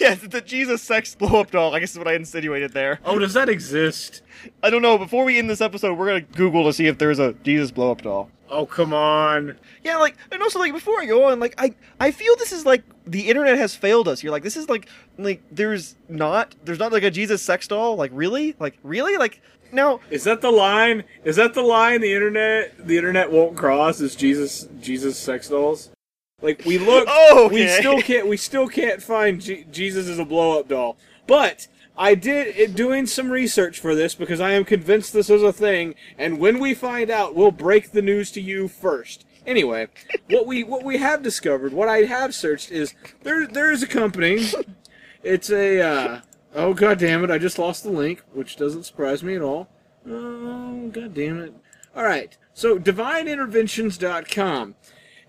Yes, 0.00 0.20
the 0.20 0.40
Jesus 0.40 0.82
sex 0.82 1.14
blow 1.14 1.40
up 1.40 1.50
doll. 1.52 1.74
I 1.74 1.80
guess 1.80 1.92
is 1.92 1.98
what 1.98 2.08
I 2.08 2.14
insinuated 2.14 2.72
there. 2.72 2.98
Oh, 3.04 3.18
does 3.18 3.34
that 3.34 3.48
exist? 3.48 4.22
I 4.62 4.68
don't 4.70 4.82
know. 4.82 4.98
Before 4.98 5.24
we 5.24 5.38
end 5.38 5.48
this 5.48 5.60
episode, 5.60 5.96
we're 5.96 6.06
gonna 6.08 6.20
Google 6.22 6.64
to 6.64 6.72
see 6.72 6.88
if 6.88 6.98
there's 6.98 7.18
a 7.20 7.32
Jesus 7.44 7.70
blow 7.70 7.92
up 7.92 8.02
doll. 8.02 8.30
Oh 8.50 8.66
come 8.66 8.92
on. 8.92 9.56
Yeah, 9.82 9.96
like, 9.96 10.16
and 10.30 10.42
also 10.42 10.58
like 10.58 10.72
before 10.72 11.00
I 11.00 11.06
go 11.06 11.24
on, 11.24 11.40
like, 11.40 11.54
I 11.58 11.74
I 11.98 12.10
feel 12.10 12.36
this 12.36 12.52
is 12.52 12.64
like 12.64 12.84
the 13.06 13.28
internet 13.28 13.58
has 13.58 13.74
failed 13.74 14.08
us. 14.08 14.22
You're 14.22 14.32
like, 14.32 14.42
this 14.42 14.56
is 14.56 14.68
like 14.68 14.88
like 15.18 15.42
there's 15.50 15.96
not 16.08 16.54
there's 16.64 16.78
not 16.78 16.92
like 16.92 17.02
a 17.02 17.10
Jesus 17.10 17.42
sex 17.42 17.66
doll. 17.68 17.96
Like, 17.96 18.10
really? 18.14 18.54
Like, 18.58 18.78
really? 18.82 19.16
Like, 19.16 19.40
now 19.72 20.00
Is 20.10 20.24
that 20.24 20.40
the 20.40 20.50
line? 20.52 21.04
Is 21.24 21.36
that 21.36 21.54
the 21.54 21.62
line 21.62 22.00
the 22.00 22.12
internet 22.12 22.86
the 22.86 22.96
internet 22.96 23.30
won't 23.32 23.56
cross? 23.56 24.00
Is 24.00 24.14
Jesus 24.14 24.68
Jesus 24.80 25.18
sex 25.18 25.48
dolls? 25.48 25.90
Like 26.42 26.64
we 26.64 26.78
look, 26.78 27.06
Oh, 27.10 27.48
we 27.52 27.66
still 27.66 28.00
can't 28.00 28.28
we 28.28 28.36
still 28.36 28.68
can't 28.68 29.02
find 29.02 29.40
Je- 29.40 29.66
Jesus 29.72 30.08
as 30.08 30.18
a 30.18 30.24
blow 30.24 30.60
up 30.60 30.68
doll. 30.68 30.96
But 31.26 31.66
I 31.98 32.14
did 32.14 32.56
it, 32.56 32.74
doing 32.74 33.06
some 33.06 33.30
research 33.30 33.80
for 33.80 33.94
this 33.94 34.14
because 34.14 34.40
I 34.40 34.52
am 34.52 34.64
convinced 34.64 35.12
this 35.12 35.30
is 35.30 35.42
a 35.42 35.52
thing. 35.52 35.94
And 36.18 36.38
when 36.38 36.58
we 36.58 36.74
find 36.74 37.10
out, 37.10 37.34
we'll 37.34 37.50
break 37.50 37.92
the 37.92 38.02
news 38.02 38.30
to 38.32 38.40
you 38.40 38.68
first. 38.68 39.24
Anyway, 39.46 39.88
what 40.30 40.46
we 40.46 40.64
what 40.64 40.84
we 40.84 40.98
have 40.98 41.22
discovered, 41.22 41.72
what 41.72 41.88
I 41.88 41.98
have 41.98 42.34
searched 42.34 42.70
is 42.70 42.94
there 43.22 43.46
there 43.46 43.70
is 43.70 43.82
a 43.82 43.86
company. 43.86 44.46
It's 45.22 45.50
a 45.50 45.80
uh, 45.80 46.20
oh 46.54 46.74
god 46.74 46.98
damn 46.98 47.24
it! 47.24 47.30
I 47.30 47.38
just 47.38 47.58
lost 47.58 47.82
the 47.82 47.90
link, 47.90 48.22
which 48.32 48.56
doesn't 48.56 48.84
surprise 48.84 49.22
me 49.22 49.36
at 49.36 49.42
all. 49.42 49.68
Oh 50.06 50.88
god 50.88 51.14
damn 51.14 51.40
it! 51.40 51.54
All 51.94 52.04
right, 52.04 52.36
so 52.52 52.78
divineinterventions.com, 52.78 54.74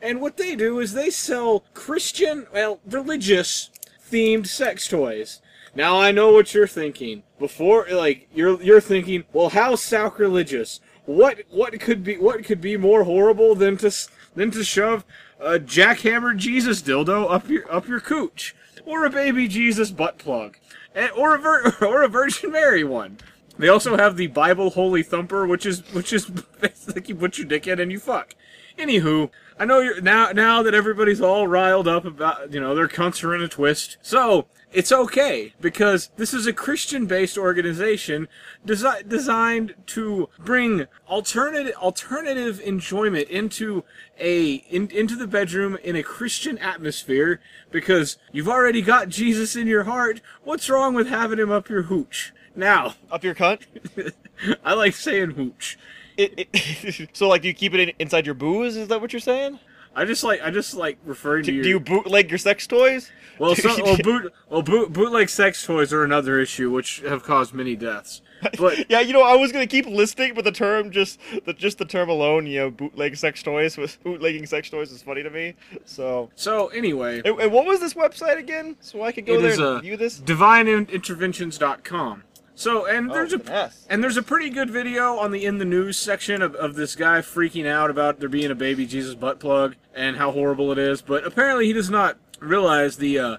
and 0.02 0.22
what 0.22 0.38
they 0.38 0.56
do 0.56 0.80
is 0.80 0.94
they 0.94 1.10
sell 1.10 1.64
Christian, 1.74 2.48
well, 2.52 2.80
religious 2.86 3.70
themed 4.12 4.48
sex 4.48 4.88
toys. 4.88 5.42
Now 5.78 6.02
I 6.02 6.12
know 6.12 6.32
what 6.32 6.56
you're 6.56 6.66
thinking. 6.66 7.22
Before, 7.38 7.86
like 7.92 8.28
you're 8.34 8.60
you're 8.64 8.82
thinking, 8.82 9.26
well, 9.32 9.50
how 9.50 9.76
sacrilegious? 9.76 10.80
What 11.06 11.44
what 11.52 11.80
could 11.80 12.04
be 12.04 12.18
what 12.18 12.44
could 12.44 12.60
be 12.60 12.78
more 12.78 13.04
horrible 13.04 13.54
than 13.54 13.78
to 13.78 13.92
than 14.36 14.50
to 14.52 14.64
shove 14.64 15.06
a 15.40 15.60
jackhammered 15.60 16.38
Jesus 16.38 16.82
dildo 16.82 17.32
up 17.32 17.48
your 17.48 17.72
up 17.72 17.88
your 17.88 18.00
cooch, 18.00 18.56
or 18.86 19.06
a 19.06 19.12
baby 19.12 19.48
Jesus 19.48 19.92
butt 19.92 20.18
plug, 20.18 20.58
and, 20.96 21.12
or 21.12 21.36
a 21.36 21.38
vir- 21.38 21.76
or 21.86 22.02
a 22.02 22.08
Virgin 22.08 22.54
Mary 22.54 22.84
one. 22.84 23.20
They 23.60 23.68
also 23.68 23.98
have 23.98 24.18
the 24.18 24.28
Bible 24.28 24.72
Holy 24.72 25.04
Thumper, 25.04 25.46
which 25.46 25.68
is 25.68 25.82
which 25.94 26.12
is 26.12 26.28
like 26.88 27.08
you 27.08 27.14
put 27.14 27.38
your 27.38 27.46
dick 27.46 27.68
in 27.68 27.80
and 27.80 27.92
you 27.92 28.00
fuck. 28.00 28.34
Anywho, 28.80 29.30
I 29.60 29.66
know 29.66 29.80
you're 29.80 30.02
now 30.02 30.32
now 30.32 30.62
that 30.62 30.76
everybody's 30.76 31.22
all 31.22 31.48
riled 31.48 31.88
up 31.88 32.06
about 32.06 32.54
you 32.54 32.60
know 32.60 32.76
their 32.76 32.88
cunts 32.88 33.24
are 33.24 33.34
in 33.34 33.42
a 33.42 33.48
twist. 33.48 33.98
So 34.02 34.48
it's 34.72 34.92
okay 34.92 35.54
because 35.60 36.12
this 36.18 36.34
is 36.34 36.46
a 36.46 36.54
Christian-based 36.54 37.38
organization 37.38 38.28
desi- 38.66 39.08
designed 39.08 39.74
to 39.88 40.30
bring 40.38 40.86
alternative 41.10 41.76
alternative 41.78 42.60
enjoyment 42.60 43.30
into 43.30 43.84
a 44.20 44.56
in, 44.70 44.90
into 44.92 45.16
the 45.16 45.28
bedroom 45.28 45.78
in 45.84 45.96
a 45.96 46.04
Christian 46.04 46.58
atmosphere. 46.60 47.40
Because 47.72 48.18
you've 48.32 48.50
already 48.50 48.82
got 48.82 49.10
Jesus 49.10 49.56
in 49.56 49.66
your 49.66 49.86
heart. 49.86 50.22
What's 50.44 50.70
wrong 50.70 50.94
with 50.94 51.08
having 51.08 51.40
him 51.40 51.52
up 51.52 51.70
your 51.70 51.84
hooch? 51.84 52.34
Now, 52.56 52.96
up 53.12 53.24
your 53.24 53.36
cunt. 53.36 53.62
I 54.64 54.74
like 54.74 54.96
saying 54.96 55.32
hooch. 55.32 55.78
It, 56.18 56.48
it, 56.54 57.10
so 57.14 57.28
like, 57.28 57.42
do 57.42 57.48
you 57.48 57.54
keep 57.54 57.74
it 57.74 57.80
in, 57.80 57.92
inside 58.00 58.26
your 58.26 58.36
booze? 58.36 58.76
Is 58.76 58.88
that 58.90 59.02
what 59.02 59.14
you're 59.14 59.20
saying? 59.20 59.60
I 59.98 60.06
just 60.06 60.24
like 60.24 60.42
I 60.44 60.52
just 60.52 60.76
like 60.76 61.00
referring 61.06 61.44
to 61.46 61.52
Do, 61.52 61.56
your. 61.56 61.64
do 61.64 61.70
you 61.70 61.80
bootleg 61.80 62.30
your 62.30 62.38
sex 62.38 62.68
toys? 62.68 63.12
well, 63.40 63.56
so, 63.56 63.76
well, 63.84 63.98
boot, 64.04 64.34
well, 64.48 64.62
boot, 64.62 64.94
bootleg 64.94 65.28
sex 65.28 65.66
toys 65.66 65.92
are 65.92 66.04
another 66.04 66.40
issue, 66.40 66.70
which 66.70 67.00
have 67.00 67.24
caused 67.24 67.54
many 67.54 67.76
deaths. 67.76 68.22
But 68.60 68.92
yeah, 68.92 69.00
you 69.00 69.14
know, 69.14 69.24
I 69.24 69.36
was 69.36 69.52
gonna 69.52 69.66
keep 69.66 69.88
listing, 69.88 70.36
but 70.36 70.44
the 70.44 70.52
term 70.52 70.92
just 70.92 71.20
the 71.46 71.54
just 71.54 71.80
the 71.80 71.86
term 71.86 72.10
alone, 72.10 72.46
you 72.46 72.60
know, 72.60 72.70
bootleg 72.70 73.16
sex 73.16 73.42
toys 73.42 73.76
was 73.76 73.98
bootlegging 74.04 74.46
sex 74.46 74.70
toys 74.70 74.92
is 74.92 75.02
funny 75.02 75.24
to 75.24 75.32
me. 75.32 75.56
So, 75.86 76.30
so 76.36 76.68
anyway, 76.68 77.24
and, 77.26 77.40
and 77.40 77.52
what 77.52 77.66
was 77.66 77.80
this 77.80 77.96
website 77.96 78.38
again? 78.38 78.78
So 78.80 79.02
I 79.02 79.12
could 79.12 79.26
go 79.26 79.42
there 79.42 79.54
and 79.54 79.62
uh, 79.62 79.80
view 79.80 79.98
this. 79.98 80.20
divineinterventions.com. 80.20 82.24
So 82.58 82.88
and 82.88 83.12
there's 83.12 83.34
Oh, 83.34 83.36
a 83.36 83.40
finesse. 83.40 83.86
and 83.88 84.04
there's 84.04 84.18
a 84.18 84.24
pretty 84.24 84.50
good 84.50 84.72
video 84.72 85.18
on 85.20 85.30
the 85.32 85.46
in 85.46 85.60
the 85.60 85.64
news 85.66 85.96
section 85.96 86.42
of, 86.42 86.56
of 86.56 86.74
this 86.74 86.96
guy 86.96 87.20
freaking 87.20 87.68
out 87.68 87.92
about 87.92 88.20
there 88.20 88.28
being 88.28 88.50
a 88.50 88.56
baby 88.56 88.88
Jesus 88.88 89.14
butt 89.14 89.40
plug 89.40 89.76
and 89.94 90.18
how 90.18 90.32
horrible 90.32 90.72
it 90.72 90.80
is. 90.80 91.04
But 91.04 91.24
apparently 91.24 91.68
he 91.68 91.74
does 91.74 91.92
not 91.92 92.18
realize 92.40 92.98
the 92.98 93.20
uh, 93.20 93.38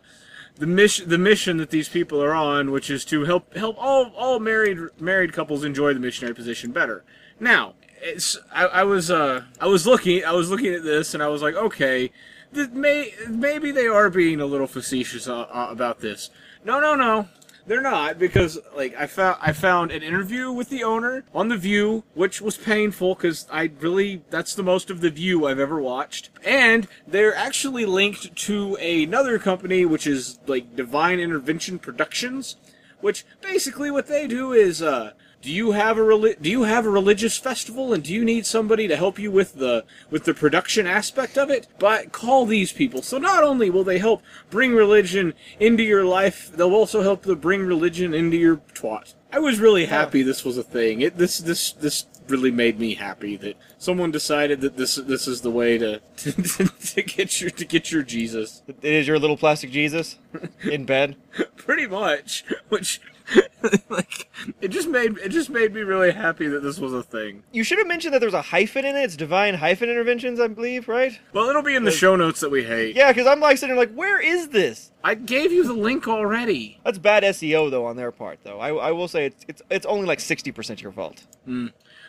the 0.56 0.68
mission 0.68 1.08
the 1.08 1.18
mission 1.18 1.56
that 1.56 1.70
these 1.70 1.88
people 1.88 2.22
are 2.22 2.32
on, 2.32 2.70
which 2.70 2.90
is 2.90 3.04
to 3.06 3.24
help 3.24 3.56
help 3.56 3.74
all 3.76 4.12
all 4.16 4.38
married 4.38 4.78
married 5.00 5.32
couples 5.32 5.64
enjoy 5.64 5.92
the 5.94 6.00
missionary 6.00 6.34
position 6.34 6.70
better. 6.70 7.02
Now, 7.40 7.74
it's 8.00 8.38
I, 8.52 8.66
I 8.66 8.82
was 8.84 9.10
uh 9.10 9.42
I 9.60 9.66
was 9.66 9.84
looking 9.84 10.24
I 10.24 10.30
was 10.32 10.48
looking 10.48 10.72
at 10.72 10.84
this 10.84 11.12
and 11.12 11.24
I 11.24 11.28
was 11.28 11.42
like, 11.42 11.56
okay, 11.56 12.12
may 12.52 13.12
maybe 13.28 13.72
they 13.72 13.88
are 13.88 14.10
being 14.10 14.40
a 14.40 14.46
little 14.46 14.68
facetious 14.68 15.26
uh, 15.26 15.40
uh, 15.40 15.66
about 15.70 15.98
this. 15.98 16.30
No, 16.64 16.78
no, 16.78 16.94
no. 16.94 17.28
They're 17.68 17.82
not 17.82 18.18
because 18.18 18.58
like 18.74 18.96
I 18.96 19.06
found 19.06 19.36
I 19.42 19.52
found 19.52 19.90
an 19.90 20.02
interview 20.02 20.50
with 20.50 20.70
the 20.70 20.82
owner 20.82 21.24
on 21.34 21.48
the 21.48 21.56
View, 21.58 22.02
which 22.14 22.40
was 22.40 22.56
painful 22.56 23.14
because 23.14 23.46
I 23.52 23.70
really 23.78 24.22
that's 24.30 24.54
the 24.54 24.62
most 24.62 24.88
of 24.88 25.02
the 25.02 25.10
View 25.10 25.46
I've 25.46 25.58
ever 25.58 25.78
watched, 25.78 26.30
and 26.42 26.88
they're 27.06 27.34
actually 27.34 27.84
linked 27.84 28.34
to 28.34 28.76
another 28.76 29.38
company 29.38 29.84
which 29.84 30.06
is 30.06 30.38
like 30.46 30.76
Divine 30.76 31.20
Intervention 31.20 31.78
Productions, 31.78 32.56
which 33.02 33.26
basically 33.42 33.90
what 33.90 34.06
they 34.06 34.26
do 34.26 34.54
is 34.54 34.80
uh 34.80 35.12
do 35.40 35.52
you 35.52 35.72
have 35.72 35.98
a 35.98 36.00
reli- 36.00 36.40
do 36.40 36.50
you 36.50 36.64
have 36.64 36.84
a 36.84 36.90
religious 36.90 37.38
festival 37.38 37.92
and 37.92 38.02
do 38.02 38.12
you 38.12 38.24
need 38.24 38.46
somebody 38.46 38.88
to 38.88 38.96
help 38.96 39.18
you 39.18 39.30
with 39.30 39.54
the 39.54 39.84
with 40.10 40.24
the 40.24 40.34
production 40.34 40.86
aspect 40.86 41.38
of 41.38 41.50
it? 41.50 41.66
But 41.78 42.12
call 42.12 42.46
these 42.46 42.72
people. 42.72 43.02
So 43.02 43.18
not 43.18 43.44
only 43.44 43.70
will 43.70 43.84
they 43.84 43.98
help 43.98 44.22
bring 44.50 44.74
religion 44.74 45.34
into 45.60 45.82
your 45.82 46.04
life 46.04 46.50
they'll 46.52 46.74
also 46.74 47.02
help 47.02 47.24
to 47.24 47.36
bring 47.36 47.64
religion 47.64 48.14
into 48.14 48.36
your 48.36 48.56
twat. 48.74 49.14
I 49.32 49.38
was 49.38 49.60
really 49.60 49.86
happy 49.86 50.22
this 50.22 50.44
was 50.44 50.58
a 50.58 50.62
thing. 50.62 51.02
It 51.02 51.18
this 51.18 51.38
this 51.38 51.72
this 51.72 52.06
really 52.28 52.50
made 52.50 52.78
me 52.78 52.94
happy 52.94 53.36
that 53.36 53.56
someone 53.78 54.10
decided 54.10 54.60
that 54.60 54.76
this 54.76 54.96
this 54.96 55.28
is 55.28 55.42
the 55.42 55.50
way 55.50 55.78
to 55.78 56.00
to, 56.16 56.32
to 56.32 57.02
get 57.02 57.40
your 57.40 57.50
to 57.50 57.64
get 57.64 57.92
your 57.92 58.02
jesus. 58.02 58.62
It 58.66 58.92
is 58.92 59.06
your 59.06 59.18
little 59.18 59.36
plastic 59.36 59.70
Jesus 59.70 60.18
in 60.62 60.84
bed. 60.84 61.16
pretty 61.56 61.86
much. 61.86 62.44
Which 62.68 63.00
like 63.88 64.28
it 64.60 64.68
just 64.68 64.88
made 64.88 65.18
it 65.18 65.28
just 65.30 65.50
made 65.50 65.74
me 65.74 65.80
really 65.82 66.12
happy 66.12 66.48
that 66.48 66.62
this 66.62 66.78
was 66.78 66.92
a 66.92 67.02
thing 67.02 67.42
You 67.52 67.62
should 67.62 67.78
have 67.78 67.86
mentioned 67.86 68.14
that 68.14 68.20
there's 68.20 68.34
a 68.34 68.42
hyphen 68.42 68.84
in 68.84 68.96
it. 68.96 69.02
It's 69.02 69.16
divine 69.16 69.54
hyphen 69.54 69.88
interventions, 69.90 70.40
I 70.40 70.48
believe, 70.48 70.88
right? 70.88 71.18
Well, 71.32 71.48
it'll 71.48 71.62
be 71.62 71.74
in 71.74 71.84
the 71.84 71.90
show 71.90 72.16
notes 72.16 72.40
that 72.40 72.50
we 72.50 72.64
hate. 72.64 72.96
Yeah, 72.96 73.12
because 73.12 73.26
I'm 73.26 73.40
like 73.40 73.58
sitting 73.58 73.76
like, 73.76 73.92
where 73.92 74.20
is 74.20 74.48
this? 74.48 74.92
I 75.04 75.14
gave 75.14 75.52
you 75.52 75.64
the 75.64 75.72
link 75.74 76.08
already. 76.08 76.80
That's 76.84 76.98
bad 76.98 77.22
SEO 77.22 77.70
though 77.70 77.86
on 77.86 77.96
their 77.96 78.12
part, 78.12 78.40
though. 78.44 78.60
I, 78.60 78.74
I 78.74 78.92
will 78.92 79.08
say 79.08 79.26
it's 79.26 79.44
it's 79.48 79.62
it's 79.70 79.86
only 79.86 80.06
like 80.06 80.20
sixty 80.20 80.52
percent 80.52 80.82
your 80.82 80.92
fault. 80.92 81.26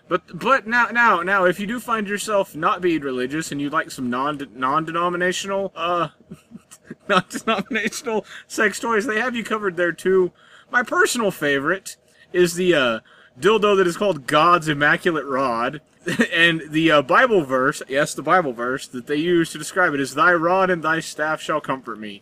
But 0.08 0.24
but 0.34 0.68
now 0.68 0.88
now 0.88 1.22
now 1.22 1.46
if 1.46 1.60
you 1.60 1.68
do 1.68 1.80
find 1.80 2.08
yourself 2.08 2.56
not 2.56 2.82
being 2.82 3.02
religious 3.02 3.52
and 3.52 3.62
you 3.62 3.70
like 3.70 3.92
some 3.92 4.10
non 4.10 4.40
non 4.56 4.86
denominational 4.86 5.72
uh 5.76 6.10
non 7.08 7.24
denominational 7.30 8.26
sex 8.48 8.80
toys, 8.80 9.06
they 9.06 9.20
have 9.20 9.36
you 9.36 9.44
covered 9.44 9.76
there 9.78 9.92
too. 9.92 10.32
My 10.72 10.84
personal 10.84 11.32
favorite 11.32 11.98
is 12.32 12.56
the 12.56 12.74
uh, 12.76 13.00
dildo 13.40 13.76
that 13.78 13.88
is 13.88 13.98
called 13.98 14.28
God's 14.28 14.68
Immaculate 14.68 15.26
Rod. 15.26 15.82
and 16.34 16.64
the 16.70 16.92
uh, 16.92 17.02
Bible 17.02 17.44
verse, 17.44 17.82
yes, 17.88 18.14
the 18.14 18.22
Bible 18.22 18.54
verse 18.54 18.88
that 18.88 19.08
they 19.08 19.18
use 19.18 19.52
to 19.52 19.58
describe 19.58 19.94
it 19.94 20.00
is 20.00 20.16
"Thy 20.16 20.34
rod 20.34 20.70
and 20.70 20.82
thy 20.82 21.02
staff 21.02 21.42
shall 21.42 21.60
comfort 21.60 22.00
me," 22.00 22.22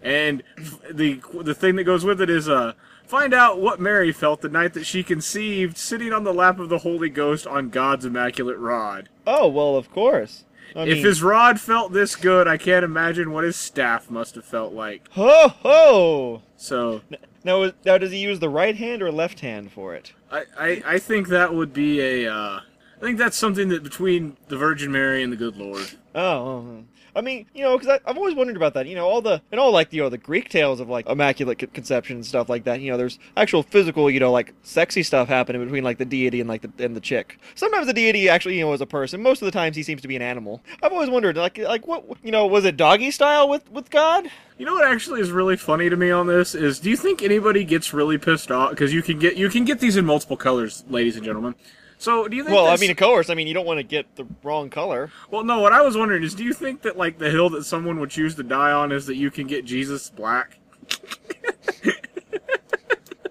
and 0.00 0.42
f- 0.56 0.80
the 0.90 1.20
the 1.42 1.54
thing 1.54 1.74
that 1.76 1.84
goes 1.84 2.04
with 2.04 2.20
it 2.20 2.30
is 2.30 2.48
uh, 2.48 2.74
find 3.04 3.34
out 3.34 3.60
what 3.60 3.80
Mary 3.80 4.12
felt 4.12 4.42
the 4.42 4.48
night 4.48 4.74
that 4.74 4.86
she 4.86 5.02
conceived, 5.02 5.76
sitting 5.76 6.12
on 6.12 6.22
the 6.22 6.32
lap 6.32 6.60
of 6.60 6.68
the 6.68 6.78
Holy 6.78 7.10
Ghost 7.10 7.48
on 7.48 7.68
God's 7.68 8.04
immaculate 8.04 8.58
rod. 8.58 9.08
Oh 9.26 9.48
well, 9.48 9.76
of 9.76 9.90
course. 9.90 10.44
I 10.74 10.82
if 10.82 10.96
mean, 10.96 11.04
his 11.04 11.22
rod 11.22 11.60
felt 11.60 11.92
this 11.92 12.14
good, 12.14 12.46
I 12.46 12.56
can't 12.56 12.84
imagine 12.84 13.32
what 13.32 13.44
his 13.44 13.56
staff 13.56 14.08
must 14.08 14.36
have 14.36 14.44
felt 14.44 14.72
like. 14.72 15.08
ho 15.10 15.48
ho. 15.48 16.42
So 16.56 17.02
Now, 17.46 17.70
now 17.84 17.96
does 17.96 18.10
he 18.10 18.18
use 18.18 18.40
the 18.40 18.48
right 18.48 18.74
hand 18.74 19.02
or 19.02 19.12
left 19.12 19.38
hand 19.38 19.70
for 19.70 19.94
it? 19.94 20.12
I, 20.32 20.42
I, 20.58 20.82
I 20.84 20.98
think 20.98 21.28
that 21.28 21.54
would 21.54 21.72
be 21.72 22.00
a. 22.00 22.32
Uh, 22.32 22.60
I 22.96 23.00
think 23.00 23.18
that's 23.18 23.36
something 23.36 23.68
that 23.68 23.84
between 23.84 24.36
the 24.48 24.56
Virgin 24.56 24.90
Mary 24.90 25.22
and 25.22 25.32
the 25.32 25.36
good 25.36 25.56
Lord. 25.56 25.92
Oh, 26.12 26.58
uh-huh. 26.58 26.82
I 27.14 27.20
mean, 27.20 27.46
you 27.54 27.62
know, 27.62 27.78
because 27.78 28.00
I've 28.04 28.18
always 28.18 28.34
wondered 28.34 28.56
about 28.56 28.74
that. 28.74 28.88
You 28.88 28.96
know, 28.96 29.06
all 29.06 29.22
the 29.22 29.40
and 29.52 29.60
all 29.60 29.70
like 29.70 29.92
you 29.92 30.02
know 30.02 30.08
the 30.08 30.18
Greek 30.18 30.48
tales 30.48 30.80
of 30.80 30.88
like 30.88 31.08
immaculate 31.08 31.60
co- 31.60 31.68
conception 31.68 32.16
and 32.16 32.26
stuff 32.26 32.48
like 32.48 32.64
that. 32.64 32.80
You 32.80 32.90
know, 32.90 32.96
there's 32.96 33.20
actual 33.36 33.62
physical, 33.62 34.10
you 34.10 34.18
know, 34.18 34.32
like 34.32 34.52
sexy 34.64 35.04
stuff 35.04 35.28
happening 35.28 35.62
between 35.62 35.84
like 35.84 35.98
the 35.98 36.04
deity 36.04 36.40
and 36.40 36.48
like 36.48 36.62
the 36.62 36.84
and 36.84 36.96
the 36.96 37.00
chick. 37.00 37.38
Sometimes 37.54 37.86
the 37.86 37.94
deity 37.94 38.28
actually, 38.28 38.58
you 38.58 38.64
know, 38.64 38.72
is 38.72 38.80
a 38.80 38.86
person. 38.86 39.22
Most 39.22 39.40
of 39.40 39.46
the 39.46 39.52
times 39.52 39.76
he 39.76 39.84
seems 39.84 40.02
to 40.02 40.08
be 40.08 40.16
an 40.16 40.22
animal. 40.22 40.62
I've 40.82 40.92
always 40.92 41.10
wondered, 41.10 41.36
like, 41.36 41.58
like 41.58 41.86
what 41.86 42.04
you 42.24 42.32
know, 42.32 42.46
was 42.46 42.64
it 42.64 42.76
doggy 42.76 43.12
style 43.12 43.48
with 43.48 43.70
with 43.70 43.88
God? 43.88 44.28
You 44.58 44.64
know 44.64 44.74
what 44.74 44.88
actually 44.88 45.20
is 45.20 45.30
really 45.30 45.56
funny 45.56 45.90
to 45.90 45.96
me 45.96 46.10
on 46.10 46.26
this 46.26 46.54
is, 46.54 46.78
do 46.78 46.88
you 46.88 46.96
think 46.96 47.22
anybody 47.22 47.62
gets 47.62 47.92
really 47.92 48.16
pissed 48.16 48.50
off 48.50 48.70
because 48.70 48.92
you 48.92 49.02
can 49.02 49.18
get 49.18 49.36
you 49.36 49.50
can 49.50 49.64
get 49.64 49.80
these 49.80 49.96
in 49.96 50.06
multiple 50.06 50.36
colors, 50.36 50.82
ladies 50.88 51.16
and 51.16 51.24
gentlemen. 51.24 51.54
So 51.98 52.26
do 52.28 52.36
you 52.36 52.44
think? 52.44 52.54
Well, 52.54 52.66
I 52.66 52.76
mean, 52.76 52.90
of 52.90 52.96
course. 52.96 53.28
I 53.30 53.34
mean, 53.34 53.46
you 53.46 53.54
don't 53.54 53.66
want 53.66 53.78
to 53.78 53.84
get 53.84 54.16
the 54.16 54.26
wrong 54.42 54.70
color. 54.70 55.10
well, 55.30 55.44
no. 55.44 55.60
What 55.60 55.72
I 55.72 55.82
was 55.82 55.96
wondering 55.96 56.22
is, 56.22 56.34
do 56.34 56.44
you 56.44 56.52
think 56.52 56.82
that 56.82 56.96
like 56.96 57.18
the 57.18 57.30
hill 57.30 57.50
that 57.50 57.64
someone 57.64 58.00
would 58.00 58.10
choose 58.10 58.34
to 58.36 58.42
die 58.42 58.72
on 58.72 58.92
is 58.92 59.06
that 59.06 59.16
you 59.16 59.30
can 59.30 59.46
get 59.46 59.64
Jesus 59.64 60.08
black? 60.10 60.58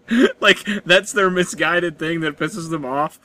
like 0.40 0.60
that's 0.86 1.12
their 1.12 1.30
misguided 1.30 1.98
thing 1.98 2.22
that 2.22 2.38
pisses 2.38 2.70
them 2.70 2.86
off. 2.86 3.20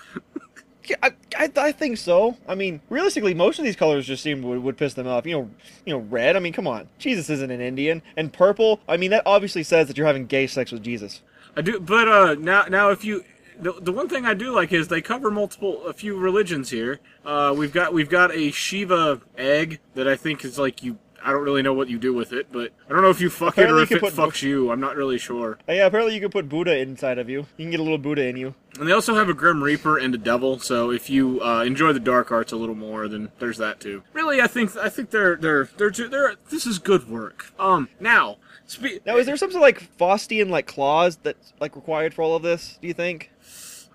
I, 1.02 1.12
I, 1.36 1.50
I 1.56 1.72
think 1.72 1.98
so. 1.98 2.36
I 2.46 2.54
mean, 2.54 2.80
realistically, 2.88 3.34
most 3.34 3.58
of 3.58 3.64
these 3.64 3.76
colors 3.76 4.06
just 4.06 4.22
seem 4.22 4.42
would, 4.42 4.62
would 4.62 4.76
piss 4.76 4.94
them 4.94 5.06
off. 5.06 5.26
You 5.26 5.36
know, 5.36 5.50
you 5.84 5.94
know, 5.94 6.00
red. 6.00 6.36
I 6.36 6.40
mean, 6.40 6.52
come 6.52 6.66
on, 6.66 6.88
Jesus 6.98 7.30
isn't 7.30 7.50
an 7.50 7.60
Indian, 7.60 8.02
and 8.16 8.32
purple. 8.32 8.80
I 8.88 8.96
mean, 8.96 9.10
that 9.10 9.22
obviously 9.26 9.62
says 9.62 9.88
that 9.88 9.96
you're 9.96 10.06
having 10.06 10.26
gay 10.26 10.46
sex 10.46 10.72
with 10.72 10.82
Jesus. 10.82 11.22
I 11.56 11.62
do, 11.62 11.80
but 11.80 12.08
uh, 12.08 12.34
now 12.34 12.64
now 12.64 12.90
if 12.90 13.04
you 13.04 13.24
the, 13.60 13.72
the 13.72 13.92
one 13.92 14.08
thing 14.08 14.24
I 14.24 14.34
do 14.34 14.54
like 14.54 14.72
is 14.72 14.88
they 14.88 15.00
cover 15.00 15.30
multiple 15.30 15.86
a 15.86 15.92
few 15.92 16.16
religions 16.16 16.70
here. 16.70 17.00
Uh, 17.24 17.54
we've 17.56 17.72
got 17.72 17.92
we've 17.92 18.08
got 18.08 18.34
a 18.34 18.50
Shiva 18.50 19.20
egg 19.36 19.80
that 19.94 20.08
I 20.08 20.16
think 20.16 20.44
is 20.44 20.58
like 20.58 20.82
you. 20.82 20.98
I 21.24 21.32
don't 21.32 21.42
really 21.42 21.62
know 21.62 21.72
what 21.74 21.88
you 21.88 21.98
do 21.98 22.12
with 22.14 22.32
it, 22.32 22.48
but 22.50 22.72
I 22.88 22.92
don't 22.92 23.02
know 23.02 23.10
if 23.10 23.20
you 23.20 23.30
fuck 23.30 23.58
it 23.58 23.70
or 23.70 23.80
if 23.82 23.92
it 23.92 24.02
fucks 24.02 24.42
you. 24.42 24.70
I'm 24.70 24.80
not 24.80 24.96
really 24.96 25.18
sure. 25.18 25.58
Uh, 25.68 25.72
yeah, 25.72 25.86
apparently 25.86 26.14
you 26.14 26.20
can 26.20 26.30
put 26.30 26.48
Buddha 26.48 26.78
inside 26.78 27.18
of 27.18 27.28
you. 27.28 27.40
You 27.56 27.64
can 27.64 27.70
get 27.70 27.80
a 27.80 27.82
little 27.82 27.98
Buddha 27.98 28.26
in 28.26 28.36
you. 28.36 28.54
And 28.78 28.88
they 28.88 28.92
also 28.92 29.14
have 29.14 29.28
a 29.28 29.34
Grim 29.34 29.62
Reaper 29.62 29.98
and 29.98 30.14
a 30.14 30.18
Devil. 30.18 30.58
So 30.60 30.90
if 30.90 31.10
you 31.10 31.40
uh, 31.42 31.62
enjoy 31.64 31.92
the 31.92 32.00
dark 32.00 32.30
arts 32.32 32.52
a 32.52 32.56
little 32.56 32.74
more, 32.74 33.08
then 33.08 33.30
there's 33.38 33.58
that 33.58 33.80
too. 33.80 34.02
Really, 34.12 34.40
I 34.40 34.46
think 34.46 34.76
I 34.76 34.88
think 34.88 35.10
they're 35.10 35.36
they're 35.36 35.64
they're 35.76 35.90
they're, 35.90 36.08
they're 36.08 36.34
this 36.50 36.66
is 36.66 36.78
good 36.78 37.08
work. 37.08 37.52
Um, 37.58 37.88
now. 37.98 38.36
Spe- 38.66 39.04
Now, 39.04 39.16
is 39.16 39.26
there 39.26 39.36
something 39.36 39.60
like 39.60 39.96
Faustian 39.98 40.48
like 40.48 40.68
clause 40.68 41.16
that's 41.16 41.52
like 41.58 41.74
required 41.74 42.14
for 42.14 42.22
all 42.22 42.36
of 42.36 42.42
this? 42.44 42.78
Do 42.80 42.86
you 42.86 42.94
think? 42.94 43.32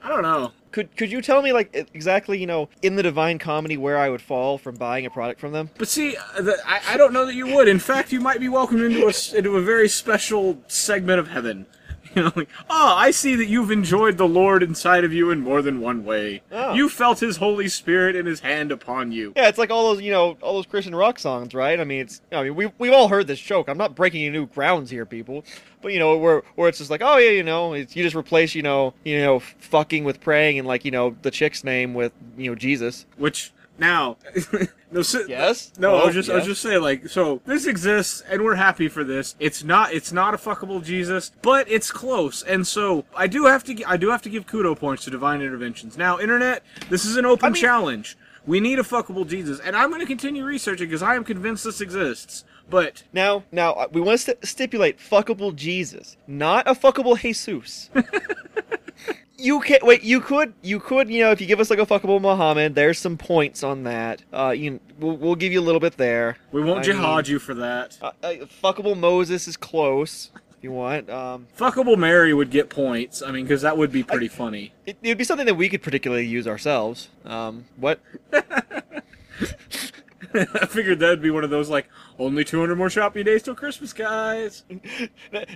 I 0.05 0.09
don't 0.09 0.21
know. 0.21 0.51
Could 0.71 0.95
could 0.95 1.11
you 1.11 1.19
tell 1.19 1.41
me 1.41 1.51
like 1.51 1.89
exactly 1.95 2.37
you 2.37 2.45
know 2.45 2.69
in 2.83 2.95
the 2.95 3.01
Divine 3.01 3.39
Comedy 3.39 3.75
where 3.75 3.97
I 3.97 4.07
would 4.07 4.21
fall 4.21 4.59
from 4.59 4.75
buying 4.75 5.07
a 5.07 5.09
product 5.09 5.39
from 5.39 5.51
them? 5.51 5.71
But 5.79 5.87
see, 5.87 6.15
uh, 6.15 6.43
the, 6.43 6.59
I, 6.63 6.81
I 6.89 6.97
don't 6.97 7.11
know 7.11 7.25
that 7.25 7.33
you 7.33 7.47
would. 7.55 7.67
In 7.67 7.79
fact, 7.79 8.11
you 8.11 8.21
might 8.21 8.39
be 8.39 8.47
welcomed 8.47 8.81
into 8.81 9.07
a 9.07 9.37
into 9.37 9.57
a 9.57 9.61
very 9.61 9.89
special 9.89 10.61
segment 10.67 11.19
of 11.19 11.29
heaven. 11.29 11.65
You 12.21 12.23
know, 12.23 12.31
like, 12.33 12.49
oh, 12.69 12.93
I 12.95 13.11
see 13.11 13.35
that 13.35 13.47
you've 13.47 13.71
enjoyed 13.71 14.17
the 14.17 14.27
Lord 14.27 14.63
inside 14.63 15.03
of 15.03 15.11
you 15.11 15.31
in 15.31 15.41
more 15.41 15.61
than 15.61 15.81
one 15.81 16.05
way. 16.05 16.43
Oh. 16.49 16.73
You 16.73 16.87
felt 16.87 17.19
His 17.19 17.35
Holy 17.37 17.67
Spirit 17.67 18.15
and 18.15 18.25
His 18.25 18.39
hand 18.39 18.71
upon 18.71 19.11
you. 19.11 19.33
Yeah, 19.35 19.49
it's 19.49 19.57
like 19.57 19.69
all 19.69 19.93
those, 19.93 20.01
you 20.01 20.11
know, 20.11 20.37
all 20.41 20.53
those 20.53 20.65
Christian 20.65 20.95
rock 20.95 21.19
songs, 21.19 21.53
right? 21.53 21.77
I 21.77 21.83
mean, 21.83 21.99
it's, 21.99 22.21
I 22.31 22.43
mean, 22.43 22.55
we 22.55 22.71
we've 22.77 22.93
all 22.93 23.09
heard 23.09 23.27
this 23.27 23.39
joke. 23.39 23.67
I'm 23.67 23.77
not 23.77 23.95
breaking 23.95 24.21
any 24.21 24.29
new 24.29 24.45
grounds 24.45 24.89
here, 24.89 25.05
people, 25.05 25.43
but 25.81 25.91
you 25.91 25.99
know, 25.99 26.17
where 26.17 26.43
where 26.55 26.69
it's 26.69 26.77
just 26.77 26.89
like, 26.89 27.01
oh 27.03 27.17
yeah, 27.17 27.31
you 27.31 27.43
know, 27.43 27.73
it's, 27.73 27.97
you 27.97 28.03
just 28.03 28.15
replace, 28.15 28.55
you 28.55 28.63
know, 28.63 28.93
you 29.03 29.19
know, 29.19 29.39
fucking 29.39 30.05
with 30.05 30.21
praying 30.21 30.57
and 30.57 30.65
like, 30.65 30.85
you 30.85 30.91
know, 30.91 31.17
the 31.21 31.31
chick's 31.31 31.65
name 31.65 31.93
with, 31.93 32.13
you 32.37 32.49
know, 32.49 32.55
Jesus. 32.55 33.05
Which 33.17 33.51
now, 33.77 34.17
no, 34.91 35.01
si- 35.01 35.25
Yes. 35.27 35.71
No, 35.77 35.95
I 35.97 36.05
was 36.05 36.13
just 36.15 36.29
I 36.29 36.35
was 36.35 36.45
just 36.45 36.61
saying 36.61 36.81
like 36.81 37.07
so 37.09 37.41
this 37.45 37.65
exists 37.67 38.21
and 38.29 38.43
we're 38.43 38.55
happy 38.55 38.87
for 38.87 39.03
this. 39.03 39.35
It's 39.39 39.63
not 39.63 39.93
it's 39.93 40.11
not 40.11 40.33
a 40.33 40.37
fuckable 40.37 40.83
Jesus, 40.83 41.31
but 41.41 41.69
it's 41.69 41.91
close. 41.91 42.41
And 42.43 42.65
so 42.65 43.05
I 43.15 43.27
do 43.27 43.45
have 43.45 43.63
to 43.65 43.83
I 43.85 43.97
do 43.97 44.09
have 44.09 44.21
to 44.23 44.29
give 44.29 44.45
kudo 44.47 44.77
points 44.77 45.03
to 45.05 45.09
divine 45.11 45.41
interventions. 45.41 45.97
Now, 45.97 46.19
internet, 46.19 46.63
this 46.89 47.05
is 47.05 47.17
an 47.17 47.25
open 47.25 47.47
I 47.47 47.49
mean- 47.49 47.61
challenge. 47.61 48.17
We 48.47 48.59
need 48.59 48.77
a 48.77 48.83
fuckable 48.83 49.27
Jesus, 49.27 49.59
and 49.59 49.75
I'm 49.75 49.89
going 49.89 50.01
to 50.01 50.05
continue 50.05 50.45
researching 50.45 50.87
because 50.87 51.01
I 51.01 51.15
am 51.15 51.23
convinced 51.23 51.63
this 51.63 51.81
exists. 51.81 52.43
But 52.69 53.01
Now, 53.11 53.43
now 53.51 53.71
uh, 53.73 53.87
we 53.91 54.01
want 54.01 54.19
to 54.19 54.23
st- 54.23 54.45
stipulate 54.45 54.99
fuckable 54.99 55.55
Jesus, 55.55 56.15
not 56.27 56.67
a 56.67 56.75
fuckable 56.75 57.19
Jesus. 57.19 57.89
you 59.37 59.59
can 59.59 59.79
wait. 59.83 60.03
You 60.03 60.21
could, 60.21 60.53
you 60.61 60.79
could, 60.79 61.09
you 61.09 61.21
know, 61.21 61.31
if 61.31 61.41
you 61.41 61.47
give 61.47 61.59
us 61.59 61.69
like 61.69 61.79
a 61.79 61.85
fuckable 61.85 62.21
Muhammad, 62.21 62.75
there's 62.75 62.99
some 62.99 63.17
points 63.17 63.63
on 63.63 63.83
that. 63.83 64.21
Uh, 64.33 64.49
you, 64.55 64.79
we'll, 64.99 65.17
we'll 65.17 65.35
give 65.35 65.51
you 65.51 65.59
a 65.59 65.63
little 65.63 65.79
bit 65.79 65.97
there. 65.97 66.37
we 66.51 66.63
won't 66.63 66.79
I 66.79 66.83
jihad 66.83 67.25
mean, 67.25 67.33
you 67.33 67.39
for 67.39 67.53
that. 67.55 67.97
Uh, 68.01 68.11
uh, 68.23 68.33
fuckable 68.63 68.97
Moses 68.97 69.47
is 69.47 69.57
close. 69.57 70.31
If 70.57 70.63
you 70.63 70.71
want, 70.71 71.09
um, 71.09 71.47
Fuckable 71.57 71.97
Mary 71.97 72.33
would 72.33 72.49
get 72.49 72.69
points. 72.69 73.21
I 73.21 73.31
mean, 73.31 73.43
because 73.45 73.61
that 73.61 73.77
would 73.77 73.91
be 73.91 74.03
pretty 74.03 74.29
funny. 74.29 74.73
it, 74.85 74.97
it'd 75.03 75.17
be 75.17 75.23
something 75.23 75.45
that 75.45 75.55
we 75.55 75.69
could 75.69 75.83
particularly 75.83 76.25
use 76.25 76.47
ourselves. 76.47 77.09
Um, 77.25 77.65
what? 77.75 77.99
I 80.33 80.65
figured 80.65 80.99
that'd 80.99 81.21
be 81.21 81.29
one 81.29 81.43
of 81.43 81.49
those 81.49 81.69
like 81.69 81.87
only 82.19 82.43
200 82.43 82.75
more 82.75 82.89
shopping 82.89 83.25
days 83.25 83.43
till 83.43 83.55
Christmas, 83.55 83.93
guys. 83.93 84.63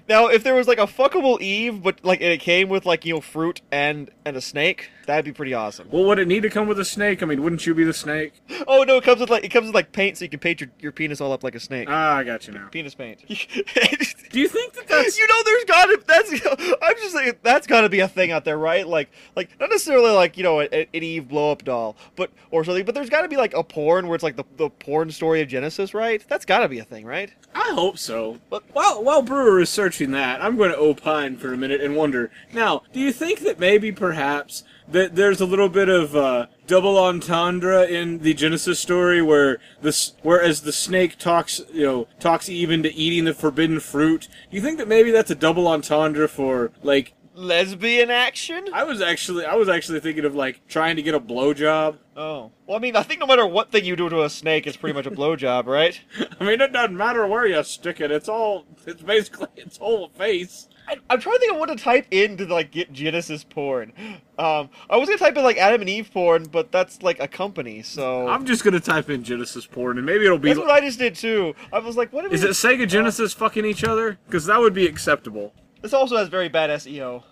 Now, 0.08 0.28
if 0.28 0.44
there 0.44 0.56
was 0.56 0.68
like 0.68 0.78
a 0.78 0.88
fuckable 0.88 1.40
Eve, 1.42 1.82
but 1.84 2.04
like 2.04 2.22
it 2.22 2.40
came 2.42 2.70
with 2.70 2.86
like 2.86 3.06
you 3.06 3.16
know 3.16 3.22
fruit 3.22 3.62
and 3.72 4.10
and 4.26 4.36
a 4.36 4.42
snake, 4.42 4.90
that'd 5.06 5.24
be 5.24 5.32
pretty 5.32 5.54
awesome. 5.54 5.88
Well, 5.92 6.04
would 6.06 6.20
it 6.20 6.28
need 6.28 6.42
to 6.44 6.50
come 6.50 6.68
with 6.68 6.80
a 6.80 6.86
snake? 6.86 7.24
I 7.24 7.26
mean, 7.26 7.42
wouldn't 7.42 7.66
you 7.66 7.74
be 7.74 7.84
the 7.84 7.94
snake? 7.94 8.34
Oh 8.68 8.84
no, 8.84 8.98
it 8.98 9.04
comes 9.04 9.20
with 9.22 9.30
like 9.30 9.44
it 9.44 9.50
comes 9.50 9.68
with 9.68 9.76
like 9.76 9.92
paint, 9.92 10.18
so 10.18 10.26
you 10.26 10.30
can 10.30 10.40
paint 10.40 10.62
your, 10.62 10.70
your 10.80 10.92
penis 10.92 11.22
all 11.22 11.32
up 11.32 11.44
like 11.44 11.56
a 11.56 11.60
snake. 11.60 11.88
Ah, 11.90 12.16
I 12.18 12.24
got 12.24 12.48
you 12.48 12.54
now. 12.54 12.68
penis 12.70 12.96
paint. 12.96 13.26
Do 13.28 14.40
you 14.40 14.48
think 14.48 14.74
that 14.74 14.88
that's 14.88 15.18
you 15.18 15.28
know, 15.28 15.44
there's 15.46 15.64
gotta 15.66 16.04
that's 16.06 16.32
I'm 16.82 16.96
just 16.98 17.14
saying 17.14 17.34
that's 17.42 17.68
gotta 17.68 17.90
be 17.90 18.00
a 18.00 18.08
thing 18.08 18.32
out 18.32 18.44
there, 18.46 18.58
right? 18.58 18.88
Like 18.88 19.10
like 19.36 19.58
not 19.60 19.70
necessarily 19.70 20.12
like 20.12 20.38
you 20.38 20.44
know 20.44 20.60
an, 20.60 20.68
an 20.72 20.88
Eve 21.04 21.28
blow 21.28 21.52
up 21.52 21.64
doll, 21.64 21.96
but 22.16 22.32
or 22.52 22.64
something. 22.64 22.86
But 22.86 22.96
there's 22.96 23.10
gotta 23.10 23.28
be 23.28 23.38
like 23.38 23.54
a 23.54 23.64
porn 23.64 24.08
where 24.08 24.16
it's 24.16 24.24
like 24.24 24.36
the 24.36 24.46
the 24.58 24.70
porn 24.70 25.12
story 25.12 25.42
of 25.42 25.48
Genesis, 25.48 25.94
right? 25.94 26.24
That's 26.28 26.46
gotta 26.50 26.68
be 26.68 26.80
a 26.80 26.84
thing, 26.84 27.06
right? 27.06 27.32
I 27.54 27.74
hope 27.74 28.00
so. 28.00 28.40
But- 28.50 28.64
while 28.74 29.04
while 29.04 29.22
Brewer 29.22 29.62
is 29.62 29.70
searching 29.70 30.10
that, 30.12 30.44
I'm 30.44 30.58
going 30.58 30.72
to 30.72 30.80
opine 30.80 31.38
for 31.38 31.54
a 31.54 31.58
minute 31.58 31.80
and 31.80 31.96
wonder. 31.96 32.32
Now, 32.52 32.82
do 32.92 33.00
you 33.00 33.14
think 33.14 33.42
that 33.42 33.60
maybe 33.60 33.92
perhaps 33.92 34.64
that 34.88 35.16
there's 35.16 35.40
a 35.40 35.46
little 35.46 35.70
bit 35.70 35.90
of 35.90 36.16
uh, 36.16 36.48
double 36.66 36.98
entendre 36.98 37.86
in 37.86 38.20
the 38.20 38.34
Genesis 38.34 38.80
story 38.80 39.22
where 39.22 39.60
this 39.84 40.14
whereas 40.24 40.62
the 40.62 40.72
snake 40.74 41.20
talks, 41.20 41.62
you 41.72 41.86
know, 41.86 42.08
talks 42.20 42.50
even 42.50 42.82
to 42.82 42.92
eating 42.96 43.26
the 43.26 43.36
forbidden 43.36 43.80
fruit. 43.80 44.28
Do 44.50 44.58
you 44.58 44.62
think 44.62 44.80
that 44.80 44.88
maybe 44.88 45.12
that's 45.12 45.30
a 45.30 45.36
double 45.36 45.68
entendre 45.68 46.28
for 46.28 46.72
like 46.82 47.14
Lesbian 47.36 48.10
action? 48.10 48.70
I 48.74 48.86
was 48.86 49.02
actually 49.02 49.46
I 49.46 49.54
was 49.54 49.70
actually 49.70 50.00
thinking 50.00 50.26
of 50.26 50.34
like 50.34 50.68
trying 50.68 50.96
to 50.96 51.04
get 51.04 51.14
a 51.14 51.20
blowjob. 51.20 51.98
Oh. 52.20 52.52
Well, 52.68 52.76
I 52.76 52.82
mean, 52.82 52.98
I 52.98 53.04
think 53.04 53.22
no 53.22 53.26
matter 53.26 53.48
what 53.48 53.72
thing 53.72 53.86
you 53.86 53.96
do 53.96 54.10
to 54.10 54.24
a 54.24 54.30
snake, 54.30 54.68
it's 54.68 54.76
pretty 54.76 54.94
much 54.94 55.06
a 55.06 55.12
blowjob, 55.12 55.68
right? 55.68 55.98
I 56.40 56.44
mean, 56.44 56.60
it 56.60 56.74
doesn't 56.74 56.98
matter 56.98 57.26
where 57.26 57.48
you 57.48 57.64
stick 57.64 58.02
it. 58.02 58.12
It's 58.12 58.28
all 58.28 58.66
it's 58.86 59.02
basically 59.02 59.48
its 59.56 59.78
whole 59.78 60.10
face. 60.10 60.68
I, 60.90 60.98
I'm 61.10 61.22
trying 61.22 61.36
to 61.36 61.40
think 61.40 61.54
of 61.54 61.60
what 61.60 61.68
to 61.68 61.78
type 61.78 62.08
in 62.12 62.36
to 62.36 62.46
like 62.46 62.72
get 62.72 62.92
Genesis 62.92 63.46
porn. 63.46 63.94
Um, 64.38 64.70
I 64.90 64.98
was 64.98 65.08
gonna 65.08 65.18
type 65.18 65.38
in 65.38 65.46
like 65.46 65.56
Adam 65.56 65.80
and 65.80 65.90
Eve 65.90 66.10
porn, 66.12 66.44
but 66.52 66.74
that's 66.74 67.02
like 67.02 67.22
a 67.22 67.28
company, 67.28 67.84
so 67.84 68.28
I'm 68.28 68.46
just 68.46 68.66
gonna 68.66 68.82
type 68.82 69.10
in 69.10 69.24
Genesis 69.24 69.66
porn, 69.66 69.96
and 69.98 70.06
maybe 70.06 70.26
it'll 70.26 70.38
be. 70.38 70.50
that's 70.50 70.60
what 70.60 70.72
I 70.72 70.82
just 70.82 71.00
did 71.00 71.16
too. 71.16 71.56
I 71.72 71.80
was 71.80 71.96
like, 71.96 72.12
what? 72.12 72.34
Is 72.34 72.44
it 72.44 72.50
Sega 72.50 72.86
Genesis 72.86 73.32
fucking 73.32 73.64
each 73.64 73.86
other? 73.86 74.18
Because 74.26 74.46
that 74.48 74.60
would 74.60 74.74
be 74.74 74.86
acceptable. 74.86 75.54
This 75.82 75.94
also 75.94 76.18
has 76.18 76.28
very 76.28 76.50
bad 76.50 76.70
SEO. 76.70 77.24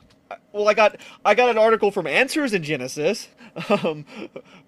Well, 0.53 0.67
I 0.67 0.73
got 0.73 0.95
I 1.25 1.35
got 1.35 1.49
an 1.49 1.57
article 1.57 1.91
from 1.91 2.07
Answers 2.07 2.53
in 2.53 2.63
Genesis. 2.63 3.27
Um, 3.84 4.05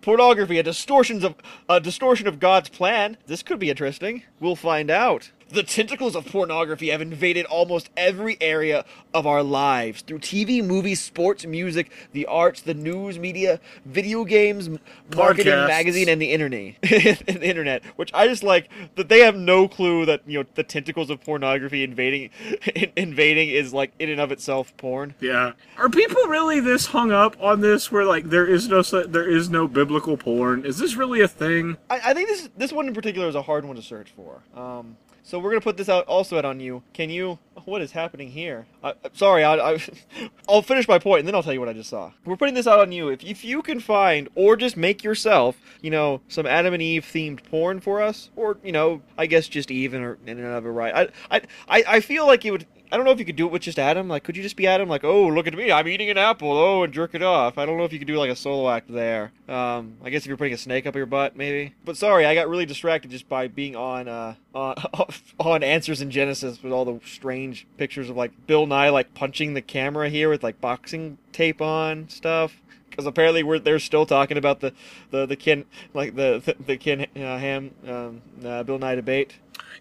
pornography, 0.02 0.58
a 0.58 0.64
distortions 0.64 1.24
of 1.24 1.36
a 1.68 1.80
distortion 1.80 2.28
of 2.28 2.40
God's 2.40 2.70
plan. 2.70 3.18
This 3.28 3.44
could 3.44 3.60
be 3.60 3.70
interesting. 3.70 4.24
We'll 4.40 4.56
find 4.56 4.90
out. 4.90 5.32
The 5.50 5.64
tentacles 5.64 6.16
of 6.16 6.26
pornography 6.26 6.90
have 6.90 7.02
invaded 7.02 7.46
almost 7.46 7.90
every 7.98 8.38
area 8.40 8.86
of 9.16 9.26
our 9.26 9.42
lives 9.42 10.02
through 10.02 10.20
TV, 10.20 10.64
movies, 10.64 11.02
sports, 11.02 11.46
music, 11.46 11.92
the 12.14 12.28
arts, 12.28 12.62
the 12.62 12.76
news, 12.76 13.18
media, 13.18 13.60
video 13.84 14.26
games, 14.26 14.68
m- 14.68 14.80
marketing, 15.16 15.54
magazine, 15.54 16.08
and 16.08 16.22
the 16.22 16.32
internet. 16.32 16.76
and 16.84 17.18
the 17.42 17.48
internet, 17.48 17.84
which 17.96 18.12
I 18.14 18.28
just 18.28 18.44
like 18.44 18.70
that 18.96 19.10
they 19.10 19.20
have 19.20 19.36
no 19.36 19.68
clue 19.68 20.06
that 20.06 20.22
you 20.28 20.40
know 20.40 20.46
the 20.54 20.64
tentacles 20.64 21.10
of 21.10 21.24
pornography 21.24 21.84
invading 21.84 22.30
invading 22.96 23.50
is 23.50 23.74
like 23.74 23.92
in 23.98 24.10
and 24.10 24.22
of 24.22 24.32
itself 24.32 24.76
porn. 24.78 25.16
Yeah. 25.20 25.54
Are 25.78 25.90
people 25.90 26.22
really 26.28 26.60
this 26.60 26.86
hung 26.88 27.12
up 27.12 27.36
on 27.42 27.62
this 27.62 27.92
where 27.92 28.06
like 28.06 28.30
there 28.30 28.46
is 28.46 28.68
no 28.68 28.84
there 28.84 29.28
is 29.28 29.50
no 29.50 29.68
biblical 29.68 30.16
porn? 30.16 30.64
Is 30.64 30.78
this 30.78 30.96
really 30.96 31.22
a 31.22 31.28
thing? 31.28 31.78
I, 31.90 32.00
I 32.06 32.14
think 32.14 32.30
this 32.30 32.50
this 32.56 32.72
one 32.72 32.88
in 32.88 32.94
particular 32.94 33.28
is 33.28 33.36
a 33.36 33.42
hard 33.42 33.66
one 33.66 33.76
to 33.76 33.82
search 33.82 34.12
for. 34.12 34.44
Um, 34.56 34.96
so 35.30 35.38
we're 35.38 35.52
gonna 35.52 35.62
put 35.62 35.78
this 35.78 35.90
out 35.90 36.08
also 36.08 36.40
out 36.40 36.46
on 36.46 36.60
you. 36.60 36.82
Can 36.92 37.12
you? 37.12 37.38
What 37.66 37.84
is 37.84 37.92
happening 37.92 38.32
here? 38.32 38.66
I, 38.84 38.96
I'm 39.04 39.14
sorry, 39.14 39.44
I, 39.44 39.74
I, 39.74 39.82
I'll 40.50 40.64
finish 40.64 40.88
my 40.88 40.98
point 40.98 41.20
and 41.20 41.28
then 41.28 41.36
I'll 41.36 41.44
tell 41.44 41.54
you 41.54 41.60
what 41.60 41.70
I 41.70 41.74
just 41.74 41.92
saw. 41.92 42.12
We're 42.26 42.36
putting 42.36 42.56
this 42.56 42.66
out 42.66 42.80
on 42.80 42.92
you. 42.92 43.10
If 43.10 43.24
if 43.24 43.46
you 43.46 43.62
can 43.62 43.80
find 43.80 44.28
or 44.34 44.56
just 44.56 44.76
make 44.76 45.04
yourself, 45.04 45.62
you 45.82 45.92
know, 45.92 46.22
some 46.30 46.48
Adam 46.48 46.74
and 46.74 46.82
Eve 46.82 47.06
themed 47.06 47.44
porn 47.44 47.80
for 47.80 48.02
us, 48.02 48.32
or 48.36 48.58
you 48.64 48.72
know, 48.72 49.04
I 49.20 49.28
guess 49.28 49.48
just 49.48 49.70
Eve 49.70 49.94
in, 49.94 50.02
or, 50.02 50.18
in 50.26 50.44
of 50.44 50.66
right. 50.66 51.12
I, 51.30 51.38
I 51.38 51.42
I 51.68 51.84
I 51.88 52.00
feel 52.00 52.26
like 52.26 52.44
it 52.44 52.50
would. 52.52 52.66
I 52.92 52.98
don't 52.98 53.06
know 53.06 53.12
if 53.12 53.20
you 53.20 53.26
could 53.26 53.36
do 53.36 53.46
it 53.46 53.52
with 53.52 53.62
just 53.62 53.78
Adam. 53.78 54.08
Like, 54.08 54.24
could 54.24 54.36
you 54.36 54.42
just 54.42 54.56
be 54.56 54.66
Adam? 54.66 54.90
Like, 54.90 55.04
oh, 55.04 55.28
look 55.28 55.46
at 55.46 55.54
me, 55.54 55.72
I'm 55.72 55.88
eating 55.88 56.10
an 56.10 56.18
apple. 56.18 56.52
Oh, 56.52 56.84
and 56.84 56.92
jerk 56.92 57.14
it 57.14 57.22
off. 57.22 57.58
I 57.58 57.66
don't 57.66 57.78
know 57.78 57.84
if 57.84 57.94
you 57.94 58.00
could 58.00 58.08
do 58.08 58.18
like 58.18 58.32
a 58.32 58.36
solo 58.36 58.70
act 58.70 58.92
there. 58.92 59.32
Um, 59.48 59.98
I 60.04 60.10
guess 60.10 60.24
if 60.24 60.28
you're 60.28 60.38
putting 60.38 60.54
a 60.54 60.58
snake 60.58 60.88
up 60.88 60.96
your 60.96 61.06
butt, 61.06 61.36
maybe. 61.36 61.76
But 61.86 61.98
sorry, 61.98 62.26
I 62.26 62.34
got 62.34 62.50
really 62.50 62.66
distracted 62.66 63.12
just 63.12 63.30
by 63.30 63.48
being 63.48 63.76
on 63.76 64.08
uh 64.08 64.36
on, 64.56 64.76
on 65.40 65.64
Answers 65.64 66.02
in 66.02 66.10
Genesis 66.10 66.64
with 66.64 66.74
all 66.74 66.86
the 66.86 67.00
strange 67.06 67.68
pictures 67.78 68.10
of 68.10 68.18
like 68.18 68.32
Bill 68.48 68.66
Nye 68.66 68.90
like 68.90 69.14
punching 69.14 69.54
the 69.54 69.62
camera 69.62 70.10
here 70.10 70.30
with 70.30 70.44
like 70.44 70.60
boxing 70.60 71.20
tape 71.32 71.62
on 71.62 72.10
stuff. 72.10 72.60
Because 72.90 73.06
apparently 73.06 73.44
we're 73.44 73.60
they're 73.60 73.80
still 73.80 74.08
talking 74.08 74.38
about 74.38 74.62
the 74.62 74.74
the 75.12 75.28
the 75.28 75.36
Ken 75.36 75.66
like 75.94 76.16
the 76.16 76.42
the, 76.44 76.56
the 76.64 76.78
Ken 76.78 77.02
uh, 77.16 77.38
Ham 77.38 77.72
um, 77.88 78.22
uh, 78.44 78.64
Bill 78.64 78.80
Nye 78.80 78.96
debate. 78.96 79.36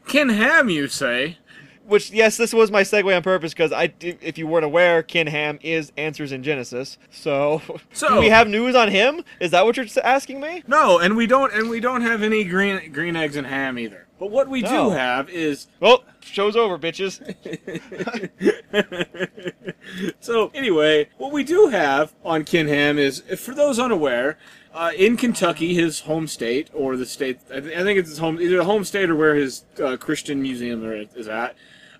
Ken 0.07 0.29
Ham, 0.29 0.69
you 0.69 0.89
say? 0.89 1.39
Which, 1.89 2.11
yes, 2.11 2.37
this 2.37 2.53
was 2.53 2.71
my 2.71 2.83
segue 2.83 3.17
on 3.17 3.23
purpose 3.23 3.55
because 3.55 3.73
I, 3.73 3.93
if 4.01 4.37
you 4.37 4.47
weren't 4.47 4.67
aware, 4.67 5.03
Ken 5.03 5.27
Ham 5.27 5.59
is 5.63 5.91
Answers 5.97 6.33
in 6.33 6.43
Genesis. 6.43 6.99
So, 7.11 7.63
So- 7.95 8.09
do 8.17 8.21
we 8.21 8.29
have 8.29 8.47
news 8.47 8.75
on 8.75 8.89
him? 8.91 9.25
Is 9.41 9.51
that 9.53 9.65
what 9.65 9.77
you're 9.79 9.87
asking 10.05 10.39
me? 10.41 10.63
No, 10.67 10.99
and 10.99 11.17
we 11.17 11.27
don't 11.27 11.53
and 11.55 11.71
we 11.71 11.81
don't 11.81 12.03
have 12.03 12.23
any 12.23 12.45
green 12.45 12.93
green 12.93 13.17
eggs 13.17 13.37
and 13.37 13.47
ham 13.47 13.79
either. 13.79 14.07
But 14.19 14.31
what 14.31 14.49
we 14.49 14.61
No. 14.63 14.91
do 14.91 14.97
have 14.97 15.31
is 15.31 15.69
Well, 15.81 16.05
show's 16.21 16.57
over, 16.57 16.77
bitches. 16.79 17.21
so 20.21 20.51
anyway, 20.55 21.09
what 21.19 21.33
we 21.33 21.45
do 21.45 21.69
have 21.69 22.15
on 22.25 22.45
Ken 22.45 22.67
Ham 22.69 22.99
is, 22.99 23.21
for 23.39 23.55
those 23.55 23.79
unaware, 23.79 24.37
uh, 24.75 24.91
in 24.97 25.17
Kentucky, 25.17 25.73
his 25.75 26.01
home 26.01 26.27
state 26.27 26.69
or 26.75 26.97
the 26.97 27.07
state, 27.07 27.39
I, 27.55 27.61
th- 27.61 27.77
I 27.79 27.83
think 27.83 27.99
it's 27.99 28.09
his 28.11 28.19
home, 28.19 28.41
either 28.41 28.57
the 28.59 28.65
home 28.65 28.85
state 28.85 29.09
or 29.09 29.17
where 29.17 29.35
his 29.35 29.65
uh, 29.83 29.97
Christian 29.97 30.43
museum 30.43 30.85
is 31.15 31.29
at. 31.29 31.57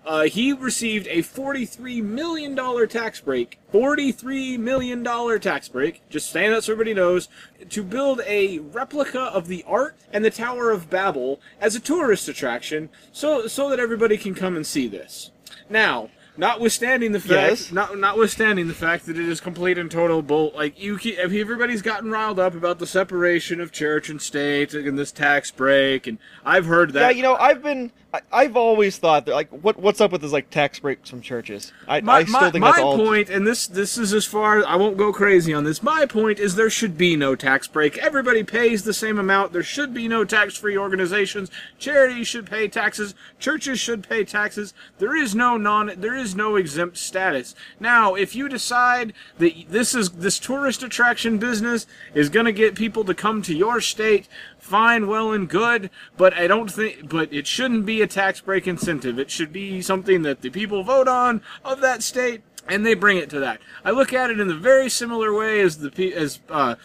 Uh, 0.09 0.23
he 0.23 0.51
received 0.53 1.05
a 1.05 1.19
$43 1.19 2.01
million 2.01 2.55
tax 2.87 3.21
break. 3.21 3.59
$43 3.71 4.57
million 4.57 5.03
tax 5.39 5.67
break, 5.67 6.01
just 6.09 6.31
saying 6.31 6.49
that 6.49 6.63
so 6.63 6.71
everybody 6.71 6.95
knows, 6.95 7.27
to 7.69 7.83
build 7.83 8.19
a 8.25 8.57
replica 8.57 9.19
of 9.21 9.47
the 9.47 9.63
Ark 9.67 9.95
and 10.11 10.25
the 10.25 10.31
Tower 10.31 10.71
of 10.71 10.89
Babel 10.89 11.39
as 11.61 11.75
a 11.75 11.79
tourist 11.79 12.27
attraction 12.27 12.89
so, 13.11 13.45
so 13.45 13.69
that 13.69 13.79
everybody 13.79 14.17
can 14.17 14.33
come 14.33 14.55
and 14.55 14.65
see 14.65 14.87
this. 14.87 15.29
Now, 15.69 16.09
notwithstanding 16.37 17.11
the 17.11 17.19
fact, 17.19 17.31
Yes. 17.51 17.71
not, 17.71 17.95
notwithstanding 17.95 18.67
the 18.67 18.73
fact 18.73 19.05
that 19.05 19.15
it 19.19 19.29
is 19.29 19.39
complete 19.39 19.77
and 19.77 19.91
total 19.91 20.23
bull, 20.23 20.51
like 20.55 20.81
you, 20.81 20.97
ke- 20.97 21.17
everybody's 21.19 21.83
gotten 21.83 22.09
riled 22.09 22.39
up 22.39 22.55
about 22.55 22.79
the 22.79 22.87
separation 22.87 23.61
of 23.61 23.71
church 23.71 24.09
and 24.09 24.19
state 24.19 24.73
and 24.73 24.97
this 24.97 25.11
tax 25.11 25.51
break, 25.51 26.07
and 26.07 26.17
I've 26.43 26.65
heard 26.65 26.93
that. 26.93 27.01
yeah, 27.01 27.09
you 27.11 27.21
know, 27.21 27.35
I've 27.35 27.61
been, 27.61 27.91
I, 28.11 28.21
I've 28.31 28.57
always 28.57 28.97
thought 28.97 29.25
that, 29.27 29.33
like, 29.33 29.49
what 29.49 29.77
what's 29.77 30.01
up 30.01 30.11
with 30.11 30.21
this, 30.21 30.31
like, 30.31 30.49
tax 30.49 30.79
breaks 30.79 31.09
from 31.09 31.21
churches? 31.21 31.71
I, 31.87 32.01
my, 32.01 32.17
I 32.17 32.23
still 32.23 32.41
my, 32.41 32.51
think 32.51 32.61
my 32.61 32.71
that's 32.71 32.81
all. 32.81 32.97
point, 32.97 33.29
and 33.29 33.45
this 33.45 33.67
this 33.67 33.97
is 33.97 34.13
as 34.13 34.25
far 34.25 34.65
I 34.65 34.75
won't 34.75 34.97
go 34.97 35.13
crazy 35.13 35.53
on 35.53 35.63
this. 35.63 35.83
My 35.83 36.05
point 36.07 36.39
is 36.39 36.55
there 36.55 36.71
should 36.71 36.97
be 36.97 37.15
no 37.15 37.35
tax 37.35 37.67
break. 37.67 37.97
Everybody 37.99 38.43
pays 38.43 38.83
the 38.83 38.93
same 38.93 39.19
amount. 39.19 39.53
There 39.53 39.61
should 39.61 39.93
be 39.93 40.07
no 40.07 40.25
tax-free 40.25 40.77
organizations. 40.77 41.51
Charities 41.77 42.27
should 42.27 42.49
pay 42.49 42.67
taxes. 42.67 43.13
Churches 43.37 43.79
should 43.79 44.07
pay 44.07 44.23
taxes. 44.23 44.73
There 44.97 45.15
is 45.15 45.35
no 45.35 45.57
non 45.57 45.91
there 45.95 46.15
is 46.15 46.35
no 46.35 46.55
exempt 46.55 46.97
status. 46.97 47.53
Now, 47.79 48.15
if 48.15 48.35
you 48.35 48.49
decide 48.49 49.13
that 49.37 49.53
this 49.69 49.93
is 49.93 50.09
this 50.09 50.39
tourist 50.39 50.81
attraction 50.81 51.37
business 51.37 51.85
is 52.15 52.29
going 52.29 52.47
to 52.47 52.51
get 52.51 52.73
people 52.73 53.03
to 53.03 53.13
come 53.13 53.43
to 53.43 53.55
your 53.55 53.81
state, 53.81 54.27
fine, 54.69 55.07
well 55.07 55.31
and 55.31 55.49
good, 55.49 55.89
but 56.15 56.33
I 56.35 56.47
don't 56.47 56.71
think, 56.71 57.09
but 57.09 57.33
it 57.33 57.47
shouldn't 57.47 57.85
be 57.85 58.01
a 58.01 58.07
tax 58.07 58.39
break 58.39 58.67
incentive. 58.67 59.17
It 59.17 59.31
should 59.31 59.51
be 59.51 59.81
something 59.81 60.21
that 60.21 60.41
the 60.41 60.51
people 60.51 60.83
vote 60.83 61.07
on 61.07 61.41
of 61.65 61.81
that 61.81 62.03
state, 62.03 62.43
and 62.67 62.85
they 62.85 62.93
bring 62.93 63.17
it 63.17 63.29
to 63.31 63.39
that. 63.39 63.59
I 63.83 63.91
look 63.91 64.13
at 64.13 64.29
it 64.29 64.39
in 64.39 64.47
the 64.47 64.55
very 64.55 64.89
similar 64.89 65.33
way 65.33 65.59
as 65.61 65.79
the 65.79 66.13
as 66.13 66.39
uh, 66.49 66.75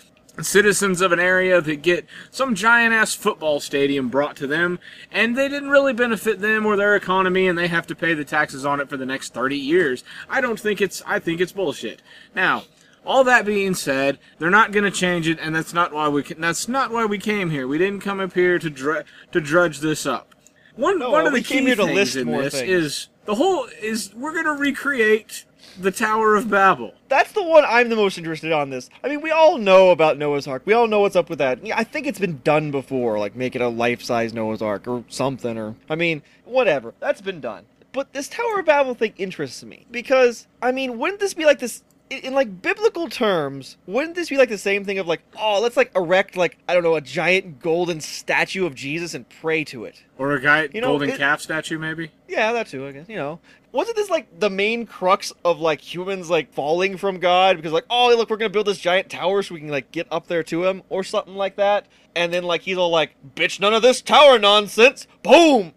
citizens 0.40 1.00
of 1.00 1.12
an 1.12 1.20
area 1.20 1.60
that 1.60 1.82
get 1.82 2.06
some 2.30 2.54
giant 2.54 2.94
ass 2.94 3.14
football 3.14 3.60
stadium 3.60 4.08
brought 4.08 4.36
to 4.36 4.46
them, 4.46 4.78
and 5.12 5.36
they 5.36 5.48
didn't 5.48 5.68
really 5.70 5.92
benefit 5.92 6.40
them 6.40 6.66
or 6.66 6.76
their 6.76 6.96
economy, 6.96 7.46
and 7.46 7.58
they 7.58 7.68
have 7.68 7.86
to 7.86 7.94
pay 7.94 8.14
the 8.14 8.24
taxes 8.24 8.64
on 8.64 8.80
it 8.80 8.88
for 8.88 8.96
the 8.96 9.06
next 9.06 9.34
30 9.34 9.56
years. 9.56 10.02
I 10.28 10.40
don't 10.40 10.58
think 10.58 10.80
it's, 10.80 11.02
I 11.06 11.18
think 11.18 11.40
it's 11.40 11.52
bullshit. 11.52 12.02
Now, 12.34 12.64
all 13.04 13.24
that 13.24 13.44
being 13.44 13.74
said, 13.74 14.18
they're 14.38 14.50
not 14.50 14.72
going 14.72 14.84
to 14.84 14.90
change 14.90 15.28
it, 15.28 15.38
and 15.40 15.54
that's 15.54 15.72
not 15.74 15.92
why 15.92 16.08
we 16.08 16.22
that's 16.22 16.68
not 16.68 16.90
why 16.90 17.04
we 17.04 17.18
came 17.18 17.50
here. 17.50 17.66
We 17.68 17.78
didn't 17.78 18.00
come 18.00 18.20
up 18.20 18.32
here 18.34 18.58
to 18.58 18.70
dr- 18.70 19.04
to 19.32 19.40
drudge 19.40 19.80
this 19.80 20.06
up. 20.06 20.34
One 20.76 20.98
No, 20.98 21.10
one 21.10 21.26
of 21.26 21.32
the 21.32 21.42
key 21.42 21.64
things 21.64 21.78
list 21.78 22.16
in 22.16 22.30
this 22.30 22.54
things. 22.54 22.68
is 22.68 23.08
the 23.26 23.36
whole 23.36 23.68
is 23.80 24.12
we're 24.14 24.32
going 24.32 24.44
to 24.44 24.52
recreate 24.52 25.44
the 25.78 25.90
Tower 25.90 26.34
of 26.36 26.50
Babel. 26.50 26.92
That's 27.08 27.32
the 27.32 27.42
one 27.42 27.64
I'm 27.66 27.88
the 27.88 27.96
most 27.96 28.18
interested 28.18 28.52
on 28.52 28.70
this. 28.70 28.90
I 29.02 29.08
mean, 29.08 29.20
we 29.20 29.30
all 29.30 29.58
know 29.58 29.90
about 29.90 30.18
Noah's 30.18 30.46
Ark. 30.46 30.62
We 30.64 30.72
all 30.72 30.86
know 30.86 31.00
what's 31.00 31.16
up 31.16 31.30
with 31.30 31.38
that. 31.38 31.60
I 31.74 31.84
think 31.84 32.06
it's 32.06 32.18
been 32.18 32.40
done 32.44 32.70
before, 32.70 33.18
like 33.18 33.34
make 33.36 33.54
it 33.56 33.62
a 33.62 33.68
life-size 33.68 34.32
Noah's 34.32 34.62
Ark 34.62 34.86
or 34.86 35.04
something, 35.08 35.56
or 35.58 35.74
I 35.88 35.94
mean, 35.94 36.22
whatever. 36.44 36.94
That's 37.00 37.20
been 37.20 37.40
done. 37.40 37.66
But 37.92 38.12
this 38.12 38.28
Tower 38.28 38.60
of 38.60 38.66
Babel 38.66 38.94
thing 38.94 39.14
interests 39.16 39.62
me 39.62 39.86
because 39.90 40.46
I 40.60 40.72
mean, 40.72 40.98
wouldn't 40.98 41.20
this 41.20 41.34
be 41.34 41.44
like 41.44 41.60
this? 41.60 41.82
In, 42.22 42.34
like 42.34 42.62
biblical 42.62 43.08
terms, 43.08 43.76
wouldn't 43.86 44.14
this 44.14 44.28
be 44.28 44.36
like 44.36 44.48
the 44.48 44.58
same 44.58 44.84
thing 44.84 44.98
of 44.98 45.06
like, 45.06 45.22
oh, 45.38 45.60
let's 45.60 45.76
like 45.76 45.90
erect 45.96 46.36
like 46.36 46.58
I 46.68 46.74
don't 46.74 46.82
know 46.82 46.94
a 46.94 47.00
giant 47.00 47.60
golden 47.60 48.00
statue 48.00 48.66
of 48.66 48.74
Jesus 48.74 49.14
and 49.14 49.28
pray 49.28 49.64
to 49.64 49.84
it? 49.84 50.02
Or 50.18 50.32
a 50.32 50.40
guy 50.40 50.68
You 50.72 50.80
know, 50.80 50.88
golden 50.88 51.10
it- 51.10 51.18
calf 51.18 51.40
statue, 51.40 51.78
maybe. 51.78 52.10
Yeah, 52.28 52.52
that 52.52 52.68
too, 52.68 52.86
I 52.86 52.92
guess. 52.92 53.08
You 53.08 53.16
know. 53.16 53.40
Wasn't 53.72 53.96
this 53.96 54.08
like 54.08 54.38
the 54.38 54.50
main 54.50 54.86
crux 54.86 55.32
of 55.44 55.58
like 55.58 55.80
humans 55.80 56.30
like 56.30 56.52
falling 56.54 56.96
from 56.96 57.18
God? 57.18 57.56
Because 57.56 57.72
like, 57.72 57.86
oh 57.90 58.14
look, 58.16 58.30
we're 58.30 58.36
gonna 58.36 58.48
build 58.50 58.66
this 58.66 58.78
giant 58.78 59.10
tower 59.10 59.42
so 59.42 59.54
we 59.54 59.60
can 59.60 59.68
like 59.68 59.90
get 59.90 60.06
up 60.12 60.28
there 60.28 60.44
to 60.44 60.64
him 60.64 60.82
or 60.88 61.02
something 61.02 61.34
like 61.34 61.56
that. 61.56 61.86
And 62.14 62.32
then 62.32 62.44
like 62.44 62.60
he's 62.62 62.76
all 62.78 62.90
like, 62.90 63.16
bitch, 63.34 63.58
none 63.58 63.74
of 63.74 63.82
this 63.82 64.00
tower 64.00 64.38
nonsense. 64.38 65.06
Boom! 65.22 65.72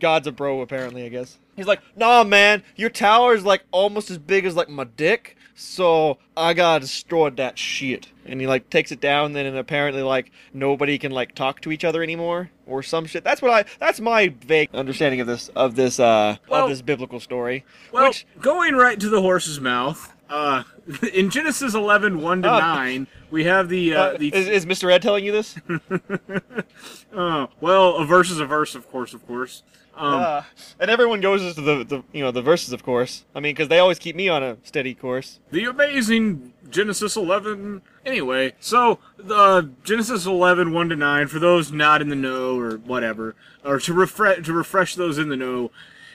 God's 0.00 0.26
a 0.26 0.32
bro, 0.32 0.60
apparently, 0.62 1.04
I 1.04 1.08
guess. 1.08 1.38
He's 1.54 1.68
like, 1.68 1.80
nah 1.94 2.24
man, 2.24 2.64
your 2.74 2.90
tower 2.90 3.34
is 3.34 3.44
like 3.44 3.62
almost 3.70 4.10
as 4.10 4.18
big 4.18 4.44
as 4.44 4.56
like 4.56 4.68
my 4.68 4.82
dick. 4.84 5.36
So 5.58 6.18
I 6.36 6.52
gotta 6.52 6.80
destroy 6.80 7.30
that 7.30 7.58
shit. 7.58 8.08
And 8.26 8.42
he 8.42 8.46
like 8.46 8.68
takes 8.68 8.92
it 8.92 9.00
down 9.00 9.32
then 9.32 9.46
and 9.46 9.56
apparently 9.56 10.02
like 10.02 10.30
nobody 10.52 10.98
can 10.98 11.12
like 11.12 11.34
talk 11.34 11.62
to 11.62 11.72
each 11.72 11.82
other 11.82 12.02
anymore 12.02 12.50
or 12.66 12.82
some 12.82 13.06
shit. 13.06 13.24
That's 13.24 13.40
what 13.40 13.50
I 13.50 13.64
that's 13.80 13.98
my 13.98 14.28
vague 14.28 14.68
understanding 14.74 15.22
of 15.22 15.26
this 15.26 15.48
of 15.56 15.74
this 15.74 15.98
uh 15.98 16.36
Well- 16.48 16.64
of 16.64 16.70
this 16.70 16.82
biblical 16.82 17.20
story. 17.20 17.64
Well, 17.90 18.08
which 18.08 18.26
going 18.38 18.74
right 18.74 19.00
to 19.00 19.08
the 19.08 19.22
horse's 19.22 19.58
mouth. 19.58 20.12
Uh, 20.28 20.64
in 21.12 21.30
Genesis 21.30 21.72
11, 21.72 22.20
1 22.20 22.42
to 22.42 22.52
Uh, 22.52 22.58
9, 22.58 23.06
we 23.30 23.44
have 23.44 23.68
the, 23.68 23.94
uh, 23.94 24.00
uh, 24.02 24.16
the 24.18 24.34
is, 24.34 24.48
is 24.48 24.66
Mr. 24.66 24.92
Ed 24.92 25.00
telling 25.00 25.24
you 25.24 25.30
this? 25.30 25.56
uh, 27.16 27.46
well, 27.60 27.96
a 27.98 28.04
verse 28.04 28.32
is 28.32 28.40
a 28.40 28.44
verse, 28.44 28.74
of 28.74 28.90
course, 28.90 29.14
of 29.14 29.24
course. 29.24 29.62
Um, 29.96 30.20
uh, 30.20 30.42
and 30.78 30.90
everyone 30.90 31.20
goes 31.20 31.54
to 31.54 31.60
the, 31.60 31.84
the 31.84 32.02
you 32.12 32.22
know 32.22 32.30
the 32.30 32.42
verses, 32.42 32.72
of 32.72 32.82
course. 32.82 33.24
I 33.34 33.40
mean, 33.40 33.54
because 33.54 33.68
they 33.68 33.78
always 33.78 33.98
keep 33.98 34.14
me 34.14 34.28
on 34.28 34.42
a 34.42 34.58
steady 34.62 34.94
course. 34.94 35.40
the 35.50 35.64
amazing 35.64 36.52
Genesis 36.68 37.16
11. 37.16 37.82
Anyway, 38.04 38.54
so 38.60 38.98
the 39.16 39.70
Genesis 39.84 40.26
11, 40.26 40.72
1 40.72 40.88
to 40.90 40.96
9, 40.96 41.26
for 41.28 41.38
those 41.38 41.72
not 41.72 42.02
in 42.02 42.08
the 42.08 42.16
know 42.16 42.58
or 42.58 42.76
whatever, 42.76 43.34
or 43.64 43.80
to 43.80 43.92
refresh 43.92 44.44
to 44.44 44.52
refresh 44.52 44.94
those 44.94 45.18
in 45.18 45.28
the 45.28 45.36
know. 45.36 45.70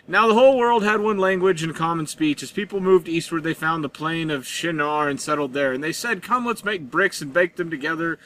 Now 0.07 0.27
the 0.27 0.33
whole 0.33 0.57
world 0.57 0.83
had 0.83 0.99
one 1.01 1.17
language 1.17 1.63
and 1.63 1.75
common 1.75 2.05
speech. 2.07 2.43
As 2.43 2.51
people 2.51 2.79
moved 2.79 3.07
eastward, 3.07 3.43
they 3.43 3.53
found 3.53 3.83
the 3.83 3.89
plain 3.89 4.29
of 4.29 4.47
Shinar 4.47 5.07
and 5.07 5.19
settled 5.19 5.53
there. 5.53 5.73
And 5.73 5.83
they 5.83 5.93
said, 5.93 6.21
"Come, 6.23 6.45
let's 6.45 6.65
make 6.65 6.91
bricks 6.91 7.21
and 7.21 7.33
bake 7.33 7.55
them 7.55 7.69
together." 7.69 8.19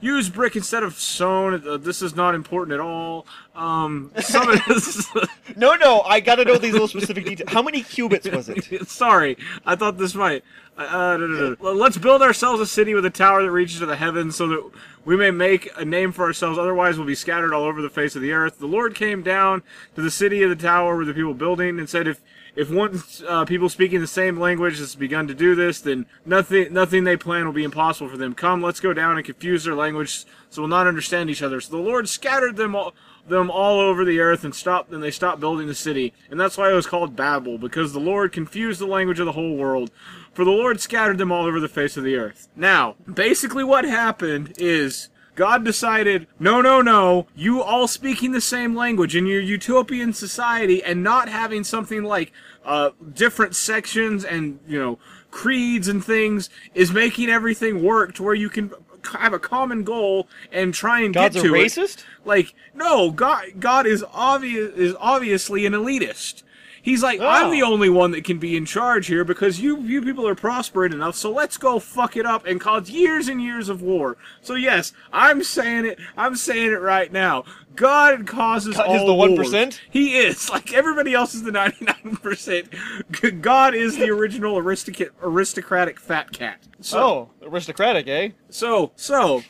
Use 0.00 0.28
brick 0.28 0.54
instead 0.54 0.84
of 0.84 0.94
stone. 0.98 1.66
Uh, 1.66 1.76
this 1.76 2.02
is 2.02 2.14
not 2.14 2.34
important 2.34 2.72
at 2.74 2.80
all. 2.80 3.26
Um, 3.56 4.12
some 4.20 4.48
of 4.48 4.60
this. 4.66 5.08
No, 5.56 5.74
no, 5.74 6.02
I 6.02 6.20
gotta 6.20 6.44
know 6.44 6.56
these 6.56 6.72
little 6.74 6.86
specific 6.86 7.24
details. 7.24 7.50
How 7.50 7.62
many 7.62 7.82
cubits 7.82 8.28
was 8.28 8.48
it? 8.48 8.86
Sorry, 8.88 9.36
I 9.66 9.74
thought 9.74 9.98
this 9.98 10.14
might. 10.14 10.44
Uh, 10.76 11.16
no, 11.16 11.26
no, 11.26 11.56
no. 11.60 11.72
Let's 11.72 11.98
build 11.98 12.22
ourselves 12.22 12.60
a 12.60 12.66
city 12.66 12.94
with 12.94 13.04
a 13.04 13.10
tower 13.10 13.42
that 13.42 13.50
reaches 13.50 13.80
to 13.80 13.86
the 13.86 13.96
heavens, 13.96 14.36
so 14.36 14.46
that 14.46 14.70
we 15.04 15.16
may 15.16 15.32
make 15.32 15.68
a 15.76 15.84
name 15.84 16.12
for 16.12 16.26
ourselves. 16.26 16.58
Otherwise, 16.58 16.96
we'll 16.96 17.06
be 17.08 17.16
scattered 17.16 17.52
all 17.52 17.64
over 17.64 17.82
the 17.82 17.90
face 17.90 18.14
of 18.14 18.22
the 18.22 18.30
earth. 18.30 18.60
The 18.60 18.66
Lord 18.66 18.94
came 18.94 19.22
down 19.22 19.62
to 19.96 20.02
the 20.02 20.12
city 20.12 20.42
of 20.44 20.50
the 20.50 20.54
tower 20.54 20.94
where 20.96 21.06
the 21.06 21.14
people 21.14 21.34
building 21.34 21.80
and 21.80 21.88
said, 21.88 22.06
"If 22.06 22.20
if 22.58 22.72
once 22.72 23.22
uh, 23.28 23.44
people 23.44 23.68
speaking 23.68 24.00
the 24.00 24.08
same 24.08 24.40
language 24.40 24.80
has 24.80 24.96
begun 24.96 25.28
to 25.28 25.34
do 25.34 25.54
this, 25.54 25.80
then 25.80 26.06
nothing 26.26 26.72
nothing 26.72 27.04
they 27.04 27.16
plan 27.16 27.46
will 27.46 27.52
be 27.52 27.62
impossible 27.62 28.10
for 28.10 28.16
them. 28.16 28.34
Come, 28.34 28.60
let's 28.60 28.80
go 28.80 28.92
down 28.92 29.16
and 29.16 29.24
confuse 29.24 29.62
their 29.62 29.76
language, 29.76 30.24
so 30.50 30.62
we'll 30.62 30.68
not 30.68 30.88
understand 30.88 31.30
each 31.30 31.40
other." 31.40 31.60
So 31.60 31.70
the 31.70 31.82
Lord 31.82 32.08
scattered 32.08 32.56
them 32.56 32.74
all 32.74 32.94
them 33.28 33.48
all 33.48 33.78
over 33.78 34.04
the 34.04 34.18
earth 34.18 34.42
and 34.42 34.54
stopped 34.54 34.90
and 34.90 35.02
they 35.02 35.10
stopped 35.10 35.38
building 35.38 35.66
the 35.66 35.74
city 35.74 36.14
and 36.30 36.40
that's 36.40 36.56
why 36.56 36.70
it 36.70 36.74
was 36.74 36.86
called 36.86 37.14
babel 37.14 37.58
because 37.58 37.92
the 37.92 38.00
lord 38.00 38.32
confused 38.32 38.80
the 38.80 38.86
language 38.86 39.20
of 39.20 39.26
the 39.26 39.32
whole 39.32 39.54
world 39.54 39.90
for 40.32 40.46
the 40.46 40.50
lord 40.50 40.80
scattered 40.80 41.18
them 41.18 41.30
all 41.30 41.44
over 41.44 41.60
the 41.60 41.68
face 41.68 41.98
of 41.98 42.04
the 42.04 42.16
earth 42.16 42.48
now 42.56 42.96
basically 43.12 43.62
what 43.62 43.84
happened 43.84 44.54
is 44.56 45.10
God 45.38 45.64
decided, 45.64 46.26
no, 46.40 46.60
no, 46.60 46.82
no, 46.82 47.28
you 47.36 47.62
all 47.62 47.86
speaking 47.86 48.32
the 48.32 48.40
same 48.40 48.74
language 48.74 49.14
in 49.14 49.24
your 49.24 49.40
utopian 49.40 50.12
society 50.12 50.82
and 50.82 51.04
not 51.04 51.28
having 51.28 51.62
something 51.62 52.02
like 52.02 52.32
uh, 52.64 52.90
different 53.14 53.54
sections 53.54 54.24
and, 54.24 54.58
you 54.66 54.80
know, 54.80 54.98
creeds 55.30 55.86
and 55.86 56.04
things 56.04 56.50
is 56.74 56.90
making 56.90 57.30
everything 57.30 57.84
work 57.84 58.14
to 58.14 58.24
where 58.24 58.34
you 58.34 58.48
can 58.48 58.72
have 59.12 59.32
a 59.32 59.38
common 59.38 59.84
goal 59.84 60.26
and 60.50 60.74
try 60.74 61.02
and 61.02 61.14
God's 61.14 61.36
get 61.36 61.44
a 61.44 61.48
to 61.48 61.54
it. 61.54 61.66
racist? 61.66 62.02
Like, 62.24 62.52
no, 62.74 63.12
God, 63.12 63.60
God 63.60 63.86
is 63.86 64.04
obvious 64.12 64.74
is 64.74 64.96
obviously 64.98 65.66
an 65.66 65.72
elitist. 65.72 66.42
He's 66.88 67.02
like, 67.02 67.20
I'm 67.20 67.48
Oh. 67.48 67.50
the 67.50 67.62
only 67.62 67.90
one 67.90 68.12
that 68.12 68.24
can 68.24 68.38
be 68.38 68.56
in 68.56 68.64
charge 68.64 69.08
here 69.08 69.22
because 69.22 69.60
you 69.60 69.80
you 69.82 70.00
people 70.00 70.26
are 70.26 70.34
prospering 70.34 70.94
enough. 70.94 71.16
So 71.16 71.30
let's 71.30 71.58
go 71.58 71.78
fuck 71.78 72.16
it 72.16 72.24
up 72.24 72.46
and 72.46 72.58
cause 72.58 72.88
years 72.88 73.28
and 73.28 73.42
years 73.42 73.68
of 73.68 73.82
war. 73.82 74.16
So 74.40 74.54
yes, 74.54 74.94
I'm 75.12 75.44
saying 75.44 75.84
it. 75.84 75.98
I'm 76.16 76.34
saying 76.34 76.70
it 76.72 76.80
right 76.80 77.12
now. 77.12 77.44
God 77.76 78.26
causes 78.26 78.74
God 78.76 78.86
all 78.86 78.94
is 78.96 79.36
the 79.36 79.42
1%? 79.44 79.78
He 79.90 80.16
is 80.16 80.48
like 80.54 80.72
everybody 80.72 81.12
else 81.12 81.34
is 81.34 81.42
the 81.42 81.52
99 81.52 82.16
percent. 82.16 82.68
God 83.42 83.74
is 83.74 83.96
the 83.98 84.08
original 84.08 84.56
aristocrat 84.56 85.10
aristocratic 85.22 86.00
fat 86.00 86.32
cat. 86.32 86.58
So 86.80 86.98
Oh, 86.98 87.30
aristocratic, 87.46 88.08
eh? 88.08 88.30
so 88.48 88.92
so 88.96 89.42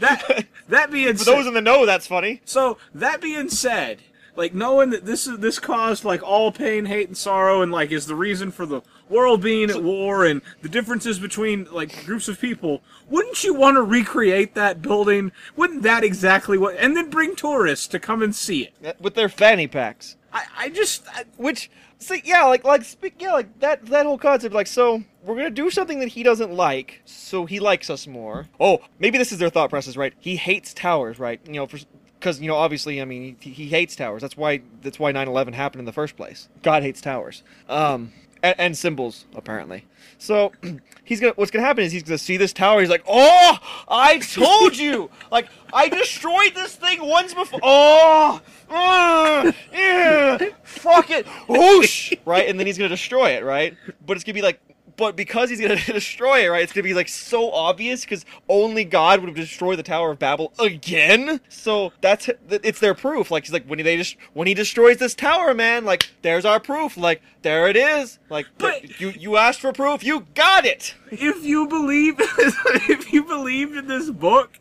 that 0.00 0.46
that 0.68 0.90
being 0.90 1.14
For 1.16 1.24
those 1.24 1.46
in 1.46 1.54
the 1.54 1.60
know, 1.60 1.86
that's 1.86 2.08
funny. 2.08 2.40
so 2.44 2.78
that 2.94 3.20
being 3.20 3.48
said, 3.48 4.02
like 4.36 4.54
knowing 4.54 4.90
that 4.90 5.04
this 5.04 5.26
is 5.26 5.38
this 5.38 5.58
caused 5.58 6.04
like 6.04 6.22
all 6.22 6.52
pain, 6.52 6.86
hate, 6.86 7.08
and 7.08 7.16
sorrow, 7.16 7.62
and 7.62 7.72
like 7.72 7.90
is 7.90 8.06
the 8.06 8.14
reason 8.14 8.50
for 8.50 8.66
the 8.66 8.82
world 9.08 9.42
being 9.42 9.70
at 9.70 9.82
war 9.82 10.24
and 10.24 10.40
the 10.62 10.68
differences 10.68 11.18
between 11.18 11.66
like 11.72 12.04
groups 12.06 12.28
of 12.28 12.40
people, 12.40 12.80
wouldn't 13.08 13.42
you 13.42 13.54
want 13.54 13.76
to 13.76 13.82
recreate 13.82 14.54
that 14.54 14.80
building? 14.80 15.32
Wouldn't 15.56 15.82
that 15.82 16.04
exactly 16.04 16.56
what? 16.56 16.76
And 16.76 16.96
then 16.96 17.10
bring 17.10 17.34
tourists 17.34 17.86
to 17.88 17.98
come 17.98 18.22
and 18.22 18.34
see 18.34 18.70
it. 18.82 18.96
With 19.00 19.14
their 19.14 19.28
fanny 19.28 19.66
packs. 19.66 20.16
I, 20.32 20.44
I 20.56 20.68
just 20.68 21.02
I, 21.08 21.24
Which, 21.36 21.70
see, 21.98 22.22
yeah, 22.24 22.44
like, 22.44 22.64
like, 22.64 22.84
speak, 22.84 23.14
yeah, 23.18 23.32
like 23.32 23.58
that, 23.60 23.84
that 23.86 24.06
whole 24.06 24.18
concept, 24.18 24.54
like, 24.54 24.68
so 24.68 25.02
we're 25.24 25.34
gonna 25.34 25.50
do 25.50 25.70
something 25.70 25.98
that 26.00 26.08
he 26.08 26.22
doesn't 26.22 26.52
like, 26.52 27.02
so 27.04 27.46
he 27.46 27.58
likes 27.58 27.90
us 27.90 28.06
more. 28.06 28.48
Oh, 28.60 28.80
maybe 28.98 29.18
this 29.18 29.32
is 29.32 29.38
their 29.38 29.50
thought 29.50 29.70
process, 29.70 29.96
right? 29.96 30.14
He 30.20 30.36
hates 30.36 30.72
towers, 30.72 31.18
right? 31.18 31.40
You 31.44 31.54
know, 31.54 31.66
for 31.66 31.78
because 32.20 32.40
you 32.40 32.48
know, 32.48 32.56
obviously, 32.56 33.00
I 33.00 33.04
mean, 33.04 33.36
he, 33.40 33.50
he 33.50 33.66
hates 33.66 33.96
towers. 33.96 34.22
That's 34.22 34.36
why 34.36 34.60
that's 34.82 34.98
why 34.98 35.12
9/11 35.12 35.54
happened 35.54 35.80
in 35.80 35.86
the 35.86 35.92
first 35.92 36.16
place. 36.16 36.48
God 36.62 36.82
hates 36.82 37.00
towers. 37.00 37.42
Um, 37.68 38.12
and, 38.42 38.54
and 38.58 38.78
symbols 38.78 39.26
apparently. 39.34 39.86
So 40.18 40.52
he's 41.04 41.20
gonna. 41.20 41.32
What's 41.34 41.50
gonna 41.50 41.64
happen 41.64 41.84
is 41.84 41.92
he's 41.92 42.02
gonna 42.02 42.18
see 42.18 42.36
this 42.36 42.52
tower. 42.52 42.80
He's 42.80 42.90
like, 42.90 43.04
"Oh, 43.08 43.58
I 43.88 44.18
told 44.18 44.76
you! 44.76 45.10
like 45.32 45.48
I 45.72 45.88
destroyed 45.88 46.54
this 46.54 46.76
thing 46.76 47.06
once 47.06 47.34
before. 47.34 47.60
Oh, 47.62 48.40
uh, 48.68 49.52
yeah, 49.72 50.38
fuck 50.62 51.10
it, 51.10 51.26
whoosh!" 51.48 52.12
Right, 52.24 52.48
and 52.48 52.58
then 52.58 52.66
he's 52.66 52.78
gonna 52.78 52.88
destroy 52.88 53.30
it. 53.30 53.44
Right, 53.44 53.76
but 54.04 54.16
it's 54.16 54.24
gonna 54.24 54.34
be 54.34 54.42
like. 54.42 54.60
But 55.00 55.16
because 55.16 55.48
he's 55.48 55.60
gonna 55.62 55.76
destroy 55.86 56.44
it, 56.44 56.48
right? 56.48 56.62
It's 56.62 56.74
gonna 56.74 56.82
be 56.84 56.92
like 56.92 57.08
so 57.08 57.50
obvious 57.52 58.02
because 58.02 58.26
only 58.50 58.84
God 58.84 59.20
would 59.20 59.28
have 59.30 59.36
destroyed 59.36 59.78
the 59.78 59.82
Tower 59.82 60.10
of 60.10 60.18
Babel 60.18 60.52
again. 60.58 61.40
So 61.48 61.92
that's 62.02 62.28
it's 62.50 62.80
their 62.80 62.94
proof. 62.94 63.30
Like 63.30 63.44
he's 63.44 63.52
like 63.52 63.64
when 63.64 63.82
they 63.82 63.96
just 63.96 64.16
when 64.34 64.46
he 64.46 64.52
destroys 64.52 64.98
this 64.98 65.14
tower, 65.14 65.54
man. 65.54 65.86
Like 65.86 66.10
there's 66.20 66.44
our 66.44 66.60
proof. 66.60 66.98
Like 66.98 67.22
there 67.40 67.66
it 67.68 67.76
is. 67.76 68.18
Like 68.28 68.46
But- 68.58 69.00
you 69.00 69.08
you 69.08 69.36
asked 69.38 69.60
for 69.62 69.72
proof, 69.72 70.04
you 70.04 70.26
got 70.34 70.66
it. 70.66 70.94
if 71.10 71.44
you 71.44 71.66
believe 71.66 72.16
if 72.18 73.12
you 73.12 73.24
believed 73.24 73.74
in 73.76 73.86
this 73.88 74.10
book, 74.10 74.58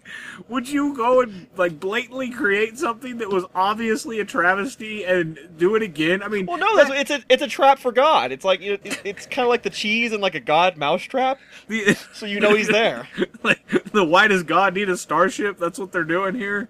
would 0.47 0.69
you 0.69 0.95
go 0.95 1.19
and 1.21 1.47
like 1.57 1.79
blatantly 1.81 2.29
create 2.31 2.77
something 2.77 3.17
that 3.17 3.29
was 3.29 3.43
obviously 3.53 4.19
a 4.21 4.25
travesty 4.25 5.03
and 5.03 5.37
do 5.57 5.75
it 5.75 5.83
again? 5.83 6.23
I 6.23 6.27
mean, 6.29 6.45
Well, 6.45 6.57
no, 6.57 6.77
that's, 6.77 6.89
it's 6.91 7.11
a 7.11 7.21
it's 7.29 7.43
a 7.43 7.47
trap 7.47 7.77
for 7.77 7.91
God. 7.91 8.31
It's 8.31 8.45
like 8.45 8.61
it, 8.61 9.01
it's 9.03 9.25
kind 9.25 9.45
of 9.45 9.49
like 9.49 9.63
the 9.63 9.69
cheese 9.69 10.13
and 10.13 10.21
like 10.21 10.28
a 10.35 10.39
God 10.39 10.77
mousetrap. 10.77 11.39
the, 11.67 11.97
So 12.13 12.25
you 12.25 12.39
know 12.39 12.55
he's 12.55 12.67
there. 12.67 13.07
like 13.43 13.67
the 13.91 14.03
why 14.03 14.27
does 14.27 14.43
God 14.43 14.73
need 14.73 14.89
a 14.89 14.97
starship? 14.97 15.57
That's 15.57 15.79
what 15.79 15.91
they're 15.91 16.03
doing 16.03 16.35
here. 16.35 16.69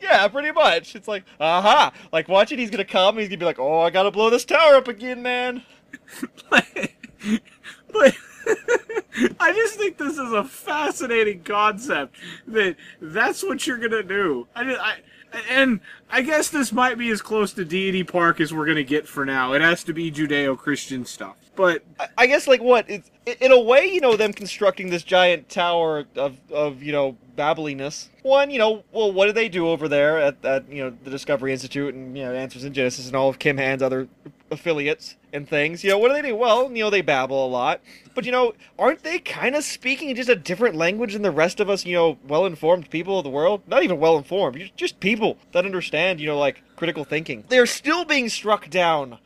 yeah, 0.00 0.26
pretty 0.28 0.52
much. 0.52 0.94
It's 0.94 1.08
like 1.08 1.24
aha, 1.40 1.92
like 2.12 2.28
watch 2.28 2.52
it. 2.52 2.58
He's 2.58 2.70
gonna 2.70 2.84
come. 2.84 3.18
He's 3.18 3.28
gonna 3.28 3.38
be 3.38 3.44
like, 3.44 3.58
oh, 3.58 3.80
I 3.80 3.90
gotta 3.90 4.10
blow 4.10 4.30
this 4.30 4.44
tower 4.44 4.74
up 4.76 4.88
again, 4.88 5.22
man. 5.22 5.62
but 6.50 8.16
I 9.40 9.52
just 9.52 9.74
think 9.74 9.98
this 9.98 10.18
is 10.18 10.32
a 10.32 10.44
fascinating 10.44 11.42
concept 11.42 12.16
that 12.48 12.76
that's 13.00 13.42
what 13.42 13.66
you're 13.66 13.78
gonna 13.78 14.02
do. 14.02 14.48
I, 14.54 14.64
just, 14.64 14.80
I 14.80 14.98
and 15.50 15.80
I 16.10 16.22
guess 16.22 16.48
this 16.48 16.72
might 16.72 16.98
be 16.98 17.10
as 17.10 17.22
close 17.22 17.52
to 17.54 17.64
Deity 17.64 18.04
Park 18.04 18.40
as 18.40 18.52
we're 18.52 18.66
gonna 18.66 18.82
get 18.82 19.06
for 19.06 19.24
now. 19.24 19.52
It 19.52 19.62
has 19.62 19.84
to 19.84 19.92
be 19.92 20.10
Judeo-Christian 20.10 21.04
stuff, 21.04 21.36
but 21.56 21.82
I, 22.18 22.26
guess 22.26 22.46
like 22.46 22.62
what? 22.62 22.88
It's 22.88 23.10
in 23.40 23.52
a 23.52 23.60
way, 23.60 23.86
you 23.86 24.00
know, 24.00 24.16
them 24.16 24.32
constructing 24.32 24.90
this 24.90 25.02
giant 25.02 25.48
tower 25.48 26.04
of 26.16 26.36
of 26.50 26.82
you 26.82 26.92
know 26.92 27.16
babbliness. 27.36 28.08
One, 28.22 28.50
you 28.50 28.58
know, 28.58 28.84
well, 28.92 29.12
what 29.12 29.26
do 29.26 29.32
they 29.32 29.48
do 29.48 29.68
over 29.68 29.88
there 29.88 30.18
at, 30.18 30.44
at 30.44 30.70
you 30.70 30.84
know 30.84 30.96
the 31.04 31.10
Discovery 31.10 31.52
Institute 31.52 31.94
and 31.94 32.16
you 32.16 32.24
know 32.24 32.34
Answers 32.34 32.64
in 32.64 32.72
Genesis 32.72 33.06
and 33.06 33.16
all 33.16 33.28
of 33.28 33.38
Ken 33.38 33.58
Ham's 33.58 33.82
other 33.82 34.08
affiliates 34.50 35.16
and 35.32 35.48
things? 35.48 35.82
You 35.82 35.90
know, 35.90 35.98
what 35.98 36.08
do 36.08 36.14
they 36.14 36.28
do? 36.28 36.36
Well, 36.36 36.70
you 36.70 36.84
know, 36.84 36.90
they 36.90 37.02
babble 37.02 37.44
a 37.44 37.48
lot, 37.48 37.80
but 38.14 38.24
you 38.24 38.32
know, 38.32 38.54
aren't 38.78 39.02
they 39.02 39.18
kind 39.18 39.54
of 39.54 39.64
speaking 39.64 40.14
just 40.14 40.28
a 40.28 40.36
different 40.36 40.76
language 40.76 41.14
than 41.14 41.22
the 41.22 41.30
rest 41.30 41.60
of 41.60 41.68
us? 41.68 41.84
You 41.84 41.94
know, 41.94 42.18
well-informed 42.26 42.90
people 42.90 43.18
of 43.18 43.24
the 43.24 43.30
world. 43.30 43.62
Not 43.66 43.82
even 43.82 43.98
well-informed, 43.98 44.58
ju- 44.58 44.68
just 44.76 45.00
people 45.00 45.38
that 45.52 45.64
understand. 45.64 46.20
You 46.20 46.28
know, 46.28 46.38
like 46.38 46.62
critical 46.76 47.04
thinking. 47.04 47.44
They're 47.48 47.66
still 47.66 48.04
being 48.04 48.28
struck 48.28 48.70
down 48.70 49.18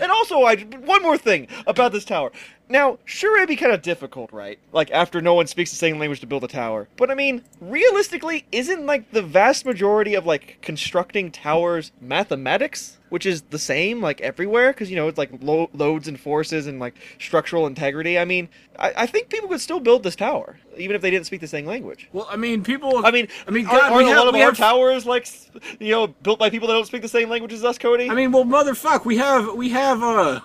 and 0.00 0.10
also, 0.10 0.42
I 0.42 0.56
one 0.56 1.02
more 1.02 1.18
thing 1.18 1.48
about 1.66 1.92
this 1.92 2.04
tower. 2.04 2.30
Now, 2.70 3.00
sure, 3.04 3.36
it'd 3.36 3.48
be 3.48 3.56
kind 3.56 3.72
of 3.72 3.82
difficult, 3.82 4.32
right? 4.32 4.56
Like 4.72 4.92
after 4.92 5.20
no 5.20 5.34
one 5.34 5.48
speaks 5.48 5.72
the 5.72 5.76
same 5.76 5.98
language 5.98 6.20
to 6.20 6.26
build 6.28 6.44
a 6.44 6.48
tower. 6.48 6.86
But 6.96 7.10
I 7.10 7.16
mean, 7.16 7.42
realistically, 7.60 8.46
isn't 8.52 8.86
like 8.86 9.10
the 9.10 9.22
vast 9.22 9.66
majority 9.66 10.14
of 10.14 10.24
like 10.24 10.58
constructing 10.62 11.32
towers 11.32 11.90
mathematics, 12.00 12.98
which 13.10 13.26
is 13.26 13.42
the 13.42 13.58
same 13.58 14.00
like 14.00 14.20
everywhere? 14.20 14.72
Because 14.72 14.90
you 14.90 14.96
know 14.96 15.08
it's 15.08 15.18
like 15.18 15.30
lo- 15.40 15.70
loads 15.74 16.08
and 16.08 16.18
forces 16.18 16.66
and 16.66 16.80
like 16.80 16.94
structural 17.18 17.66
integrity. 17.66 18.18
I 18.18 18.24
mean, 18.24 18.48
I-, 18.78 18.94
I 18.96 19.06
think 19.06 19.28
people 19.28 19.48
could 19.48 19.60
still 19.60 19.80
build 19.80 20.02
this 20.02 20.16
tower 20.16 20.58
even 20.76 20.96
if 20.96 21.02
they 21.02 21.10
didn't 21.10 21.26
speak 21.26 21.40
the 21.40 21.46
same 21.46 21.66
language. 21.66 22.08
well, 22.12 22.26
I 22.30 22.36
mean, 22.36 22.64
people. 22.64 23.04
I 23.04 23.10
mean, 23.10 23.28
I 23.46 23.50
mean, 23.50 23.66
aren't, 23.66 23.80
God, 23.80 23.92
aren't 23.92 24.06
we 24.06 24.12
a 24.12 24.16
lot 24.16 24.28
of 24.28 24.34
our 24.34 24.40
have 24.40 24.56
towers 24.56 25.06
like 25.06 25.28
you 25.78 25.90
know 25.92 26.08
built 26.08 26.38
by 26.38 26.50
people 26.50 26.68
that 26.68 26.74
don't 26.74 26.86
speak 26.86 27.02
the 27.02 27.08
same 27.08 27.28
language 27.28 27.52
as 27.52 27.64
us, 27.64 27.78
Cody? 27.78 28.08
I 28.10 28.14
mean, 28.14 28.32
well, 28.32 28.44
motherfuck, 28.44 29.04
we 29.04 29.16
have 29.18 29.54
we 29.54 29.68
have 29.70 30.02
uh, 30.02 30.40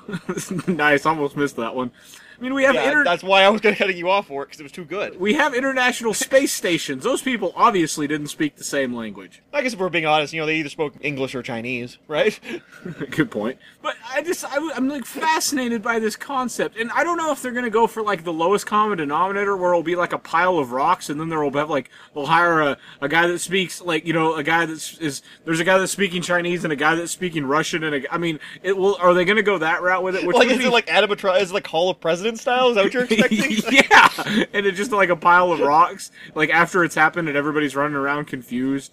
nice. 0.68 1.06
Almost 1.06 1.38
missed 1.38 1.56
that 1.56 1.76
one. 1.76 1.92
I 2.38 2.42
mean, 2.44 2.54
we 2.54 2.64
have 2.64 2.76
Yeah, 2.76 2.88
inter- 2.90 3.04
that's 3.04 3.24
why 3.24 3.44
I 3.44 3.50
was 3.50 3.62
gonna 3.62 3.76
cutting 3.78 3.98
you 3.98 4.10
off 4.10 4.28
for 4.28 4.44
it 4.44 4.48
because 4.48 4.60
it 4.60 4.64
was 4.64 4.72
too 4.72 4.86
good. 4.86 5.20
we 5.20 5.34
have 5.36 5.54
international 5.54 6.14
space 6.14 6.52
stations. 6.52 7.04
Those 7.04 7.22
people 7.22 7.54
obviously 7.56 8.08
didn't 8.08 8.28
speak 8.28 8.56
the 8.56 8.64
same 8.64 8.94
language. 8.94 9.42
I 9.54 9.62
guess 9.62 9.74
if 9.74 9.80
we're 9.80 9.90
being 9.90 10.06
honest, 10.06 10.34
you 10.34 10.40
know, 10.42 10.46
they 10.46 10.58
either 10.58 10.70
spoke 10.70 10.94
English 11.02 11.34
or 11.36 11.42
Chinese, 11.42 11.98
right? 12.08 12.40
Good 13.12 13.32
point. 13.32 13.58
But 13.82 13.96
I 14.12 14.22
just 14.22 14.44
I, 14.46 14.58
am 14.76 14.90
like 14.90 15.06
fascinated 15.06 15.82
by 15.82 16.00
this 16.00 16.16
concept, 16.16 16.78
and 16.78 16.92
I 16.92 17.04
don't 17.04 17.18
know 17.18 17.32
if 17.32 17.42
they're 17.42 17.52
gonna 17.52 17.70
go 17.70 17.88
for 17.88 18.02
like 18.02 18.24
the 18.24 18.34
lowest 18.34 18.66
common 18.66 18.98
denominator, 18.98 19.56
where 19.56 19.72
it'll 19.72 19.84
be 19.84 19.96
like 19.96 20.14
a 20.14 20.18
pile 20.20 20.58
of 20.58 20.72
rocks, 20.72 21.10
and 21.10 21.20
then 21.20 21.30
there 21.30 21.40
will 21.40 21.52
have 21.52 21.70
like 21.70 21.90
they'll 22.14 22.26
hire 22.26 22.62
a, 22.62 22.78
a 23.02 23.08
guy 23.08 23.28
that 23.28 23.40
speaks 23.40 23.82
like 23.82 24.06
you 24.06 24.14
know 24.14 24.36
a 24.36 24.44
guy 24.44 24.66
that's 24.66 24.98
there's 25.46 25.60
a 25.60 25.64
guy 25.64 25.78
that's 25.78 25.92
speaking 25.92 26.22
Chinese 26.22 26.64
and 26.64 26.74
a 26.74 26.76
guy 26.76 26.96
that's 26.96 27.12
speaking 27.12 27.46
Russian, 27.46 27.84
and 27.84 27.96
a, 28.06 28.14
I 28.14 28.18
mean 28.18 28.40
it 28.64 28.76
will 28.76 28.98
are 29.00 29.14
they 29.14 29.24
gonna 29.26 29.44
go 29.44 29.58
that 29.60 29.82
route 29.82 30.04
with 30.04 30.16
it? 30.16 30.26
Which 30.26 30.36
like, 30.36 30.50
is 30.50 30.58
be- 30.58 30.66
it 30.66 30.72
like 30.72 30.88
animatron? 30.88 31.40
Is 31.42 31.52
it 31.52 31.54
like 31.54 31.68
Hall 31.68 31.90
of 31.90 32.00
Presidents 32.00 32.25
style? 32.34 32.70
Is 32.70 32.76
that 32.76 32.86
what 32.86 32.94
you're 32.94 33.04
expecting? 33.10 33.52
yeah, 33.72 34.46
and 34.54 34.66
it's 34.66 34.78
just 34.78 34.92
like 34.92 35.10
a 35.10 35.16
pile 35.16 35.52
of 35.52 35.60
rocks. 35.60 36.12
Like 36.34 36.50
after 36.50 36.84
it's 36.84 36.96
happened, 36.96 37.28
and 37.28 37.38
everybody's 37.38 37.76
running 37.76 37.96
around 37.96 38.26
confused. 38.26 38.92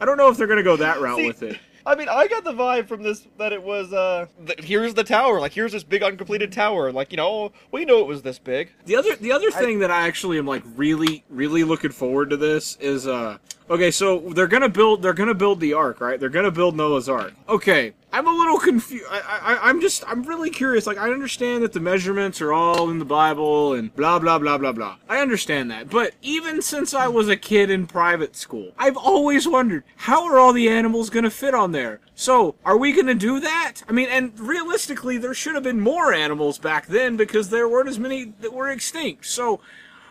I 0.00 0.04
don't 0.04 0.16
know 0.16 0.28
if 0.28 0.36
they're 0.36 0.48
gonna 0.48 0.62
go 0.62 0.76
that 0.76 1.00
route 1.00 1.18
See, 1.18 1.26
with 1.28 1.42
it. 1.42 1.60
I 1.84 1.94
mean, 1.94 2.08
I 2.08 2.28
got 2.28 2.44
the 2.44 2.52
vibe 2.52 2.86
from 2.86 3.02
this 3.02 3.26
that 3.38 3.52
it 3.52 3.62
was, 3.62 3.92
uh, 3.92 4.26
th- 4.46 4.60
here's 4.62 4.94
the 4.94 5.02
tower. 5.02 5.40
Like, 5.40 5.52
here's 5.52 5.72
this 5.72 5.82
big 5.82 6.02
uncompleted 6.02 6.52
tower. 6.52 6.92
Like, 6.92 7.10
you 7.10 7.16
know, 7.16 7.52
we 7.72 7.84
know 7.84 7.98
it 7.98 8.06
was 8.06 8.22
this 8.22 8.38
big. 8.38 8.70
The 8.84 8.96
other 8.96 9.16
the 9.16 9.32
other 9.32 9.50
thing 9.50 9.80
that 9.80 9.90
I 9.90 10.06
actually 10.06 10.38
am 10.38 10.46
like 10.46 10.62
really 10.76 11.24
really 11.28 11.64
looking 11.64 11.90
forward 11.90 12.30
to 12.30 12.36
this 12.36 12.76
is 12.76 13.06
uh 13.06 13.38
okay 13.70 13.90
so 13.90 14.18
they're 14.34 14.46
gonna 14.46 14.68
build 14.68 15.02
they're 15.02 15.12
gonna 15.12 15.34
build 15.34 15.60
the 15.60 15.72
ark 15.72 16.00
right? 16.00 16.18
They're 16.18 16.28
gonna 16.28 16.50
build 16.50 16.76
Noah's 16.76 17.08
ark. 17.08 17.32
Okay 17.48 17.92
I'm 18.12 18.26
a 18.26 18.30
little 18.30 18.58
confused 18.58 19.06
I, 19.10 19.20
I 19.42 19.68
I'm 19.68 19.80
just 19.80 20.04
I'm 20.06 20.22
really 20.22 20.50
curious 20.50 20.86
like 20.86 20.98
I 20.98 21.10
understand 21.12 21.62
that 21.62 21.72
the 21.72 21.80
measurements 21.80 22.40
are 22.40 22.52
all 22.52 22.90
in 22.90 22.98
the 22.98 23.04
Bible 23.04 23.72
and 23.72 23.94
blah 23.94 24.18
blah 24.18 24.38
blah 24.38 24.58
blah 24.58 24.72
blah. 24.72 24.96
I 25.08 25.18
understand 25.18 25.70
that 25.70 25.90
but 25.90 26.14
even 26.22 26.62
since 26.62 26.94
I 26.94 27.08
was 27.08 27.28
a 27.28 27.36
kid 27.36 27.70
in 27.70 27.86
private 27.86 28.36
school 28.36 28.72
I've 28.78 28.96
always 28.96 29.48
wondered 29.48 29.84
how 29.96 30.24
are 30.26 30.38
all 30.38 30.52
the 30.52 30.68
animals 30.68 31.10
gonna 31.10 31.30
fit 31.30 31.54
on 31.54 31.72
there? 31.72 32.00
So 32.14 32.54
are 32.64 32.76
we 32.76 32.92
gonna 32.92 33.14
do 33.14 33.40
that? 33.40 33.82
I 33.88 33.92
mean 33.92 34.08
and 34.08 34.38
realistically 34.38 35.18
there 35.18 35.34
should 35.34 35.54
have 35.54 35.64
been 35.64 35.80
more 35.80 36.12
animals 36.12 36.58
back 36.58 36.86
then 36.86 37.16
because 37.16 37.50
there 37.50 37.68
weren't 37.68 37.88
as 37.88 37.98
many 37.98 38.34
that 38.40 38.52
were 38.52 38.68
extinct. 38.68 39.26
So 39.26 39.60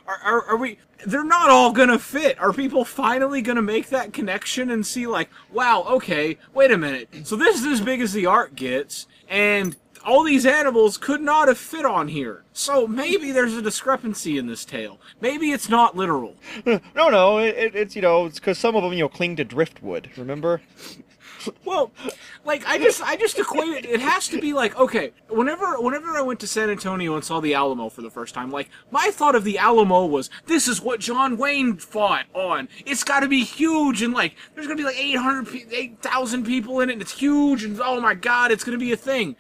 are, 0.08 0.18
are, 0.24 0.46
are 0.46 0.58
we 0.58 0.80
they're 1.06 1.24
not 1.24 1.50
all 1.50 1.72
gonna 1.72 2.00
fit. 2.00 2.40
Are 2.40 2.54
people 2.54 2.86
finally 2.86 3.42
gonna 3.42 3.62
make 3.62 3.90
that 3.90 4.14
connection 4.14 4.70
and 4.70 4.86
see 4.86 5.08
like 5.08 5.30
wow 5.52 5.84
okay 5.90 6.38
wait 6.54 6.72
a 6.72 6.78
minute. 6.78 7.10
So 7.24 7.36
this 7.36 7.60
is 7.60 7.68
as 7.68 7.82
big 7.82 8.02
as 8.02 8.14
the 8.14 8.26
ark 8.26 8.56
gets 8.56 9.08
and 9.30 9.76
all 10.06 10.24
these 10.24 10.46
animals 10.46 10.98
could 10.98 11.22
not 11.22 11.48
have 11.48 11.58
fit 11.58 11.86
on 11.86 12.08
here. 12.08 12.44
So 12.54 12.88
maybe 12.88 13.32
there's 13.32 13.56
a 13.56 13.62
discrepancy 13.62 14.38
in 14.38 14.48
this 14.48 14.66
tale. 14.66 15.00
Maybe 15.20 15.52
it's 15.52 15.70
not 15.70 15.96
literal. 15.96 16.36
No, 16.96 17.10
no, 17.10 17.38
it, 17.38 17.56
it, 17.56 17.76
it's, 17.76 17.96
you 17.96 18.02
know, 18.02 18.26
it's 18.26 18.40
because 18.40 18.58
some 18.58 18.76
of 18.76 18.84
them, 18.84 18.94
you 18.94 19.00
know, 19.00 19.10
cling 19.10 19.36
to 19.38 19.44
driftwood, 19.44 20.10
remember? 20.18 20.62
Well, 21.66 21.92
like 22.44 22.66
I 22.66 22.78
just 22.78 23.02
I 23.02 23.16
just 23.16 23.40
equate 23.40 23.70
it. 23.70 23.86
It 23.86 24.00
has 24.02 24.28
to 24.30 24.40
be 24.42 24.52
like 24.52 24.78
okay. 24.78 25.12
Whenever 25.30 25.80
whenever 25.80 26.10
I 26.18 26.22
went 26.22 26.40
to 26.42 26.48
San 26.48 26.70
Antonio 26.70 27.16
and 27.16 27.24
saw 27.24 27.40
the 27.40 27.54
Alamo 27.54 27.90
for 27.90 28.02
the 28.02 28.10
first 28.10 28.34
time, 28.34 28.52
like 28.52 28.70
my 28.90 29.10
thought 29.12 29.36
of 29.36 29.44
the 29.44 29.58
Alamo 29.58 30.06
was 30.06 30.30
this 30.48 30.68
is 30.68 30.82
what 30.82 31.00
John 31.00 31.38
Wayne 31.38 31.78
fought 31.78 32.26
on. 32.34 32.68
It's 32.86 33.04
got 33.04 33.22
to 33.22 33.28
be 33.28 33.44
huge 33.44 34.02
and 34.02 34.14
like 34.14 34.36
there's 34.54 34.68
gonna 34.68 34.78
be 34.78 34.84
like 34.84 34.98
800 34.98 35.68
8,000 35.72 36.46
people 36.46 36.80
in 36.82 36.90
it. 36.90 36.94
and 36.94 37.02
It's 37.02 37.18
huge 37.18 37.64
and 37.64 37.80
oh 37.82 38.02
my 38.02 38.16
god, 38.16 38.52
it's 38.52 38.64
gonna 38.64 38.78
be 38.78 38.92
a 38.92 38.98
thing. 38.98 39.36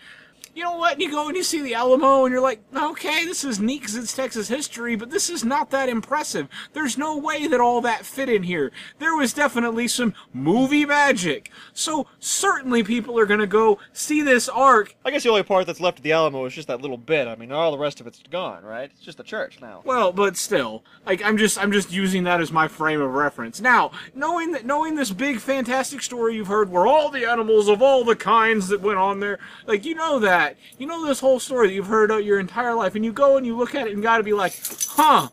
You 0.54 0.64
know 0.64 0.76
what? 0.76 1.00
You 1.00 1.10
go 1.10 1.28
and 1.28 1.38
you 1.38 1.44
see 1.44 1.62
the 1.62 1.76
Alamo, 1.76 2.26
and 2.26 2.32
you're 2.32 2.42
like, 2.42 2.62
okay, 2.76 3.26
this 3.26 3.44
is 3.44 3.60
neat 3.60 3.82
because 3.82 3.96
it's 3.96 4.16
Texas 4.16 4.50
history, 4.50 4.96
but 4.96 5.10
this 5.10 5.30
is 5.30 5.46
not 5.46 5.70
that 5.72 5.88
impressive. 5.88 6.48
There's 6.74 6.98
no 6.98 7.18
way 7.18 7.48
that 7.48 7.62
all 7.62 7.80
that 7.82 8.06
fit 8.06 8.28
in 8.28 8.44
here. 8.44 8.72
There 9.00 9.16
was 9.16 9.34
definitely 9.34 9.88
some 9.88 10.14
movie 10.34 10.86
magic. 10.86 11.50
So, 11.74 12.08
certainly 12.20 12.84
people 12.84 13.18
are 13.18 13.26
going 13.26 13.40
to 13.40 13.48
go 13.48 13.80
see 13.94 14.22
this 14.22 14.50
ark. 14.50 14.96
I 15.06 15.12
guess 15.12 15.24
the 15.24 15.30
only 15.30 15.44
part 15.44 15.68
that's 15.68 15.80
left 15.80 16.00
of 16.00 16.04
the 16.04 16.12
Alamo 16.12 16.46
is 16.46 16.54
just 16.54 16.68
that 16.68 16.82
little 16.82 16.98
bit. 16.98 17.28
I 17.28 17.36
mean, 17.36 17.52
all 17.52 17.72
the 17.72 17.78
rest 17.78 18.02
of 18.02 18.08
it's 18.08 18.22
gone, 18.30 18.64
right? 18.64 18.92
It's 18.92 19.02
just 19.02 19.18
the 19.18 19.24
church 19.24 19.60
now. 19.62 19.82
Well, 19.86 20.12
but 20.12 20.36
still, 20.36 20.84
like 21.06 21.24
I'm 21.24 21.38
just 21.38 21.58
I'm 21.58 21.72
just 21.72 21.92
using 21.92 22.24
that 22.24 22.42
as 22.42 22.52
my 22.52 22.68
frame 22.68 23.00
of 23.02 23.14
reference. 23.14 23.62
Now, 23.62 23.92
knowing 24.14 24.52
that 24.52 24.66
knowing 24.66 24.96
this 24.96 25.12
big 25.12 25.40
fantastic 25.40 26.02
story 26.02 26.36
you've 26.36 26.48
heard 26.48 26.70
where 26.70 26.88
all 26.88 27.10
the 27.10 27.30
animals 27.30 27.70
of 27.70 27.82
all 27.82 28.04
the 28.04 28.16
kinds 28.16 28.68
that 28.68 28.82
went 28.82 29.00
on 29.00 29.22
there, 29.22 29.40
like 29.66 29.86
you 29.86 29.96
know 29.96 30.20
that. 30.20 30.41
You 30.78 30.88
know 30.88 31.06
this 31.06 31.20
whole 31.20 31.40
story 31.40 31.68
that 31.68 31.74
you've 31.74 31.88
heard 31.88 32.12
out 32.12 32.24
your 32.24 32.40
entire 32.40 32.74
life 32.76 32.96
and 32.96 33.04
you 33.06 33.12
go 33.14 33.38
and 33.38 33.46
you 33.46 33.58
look 33.58 33.76
at 33.76 33.88
it 33.88 33.94
and 33.94 34.04
got 34.04 34.18
to 34.18 34.24
be 34.24 34.34
like, 34.34 34.54
"Huh, 34.90 35.30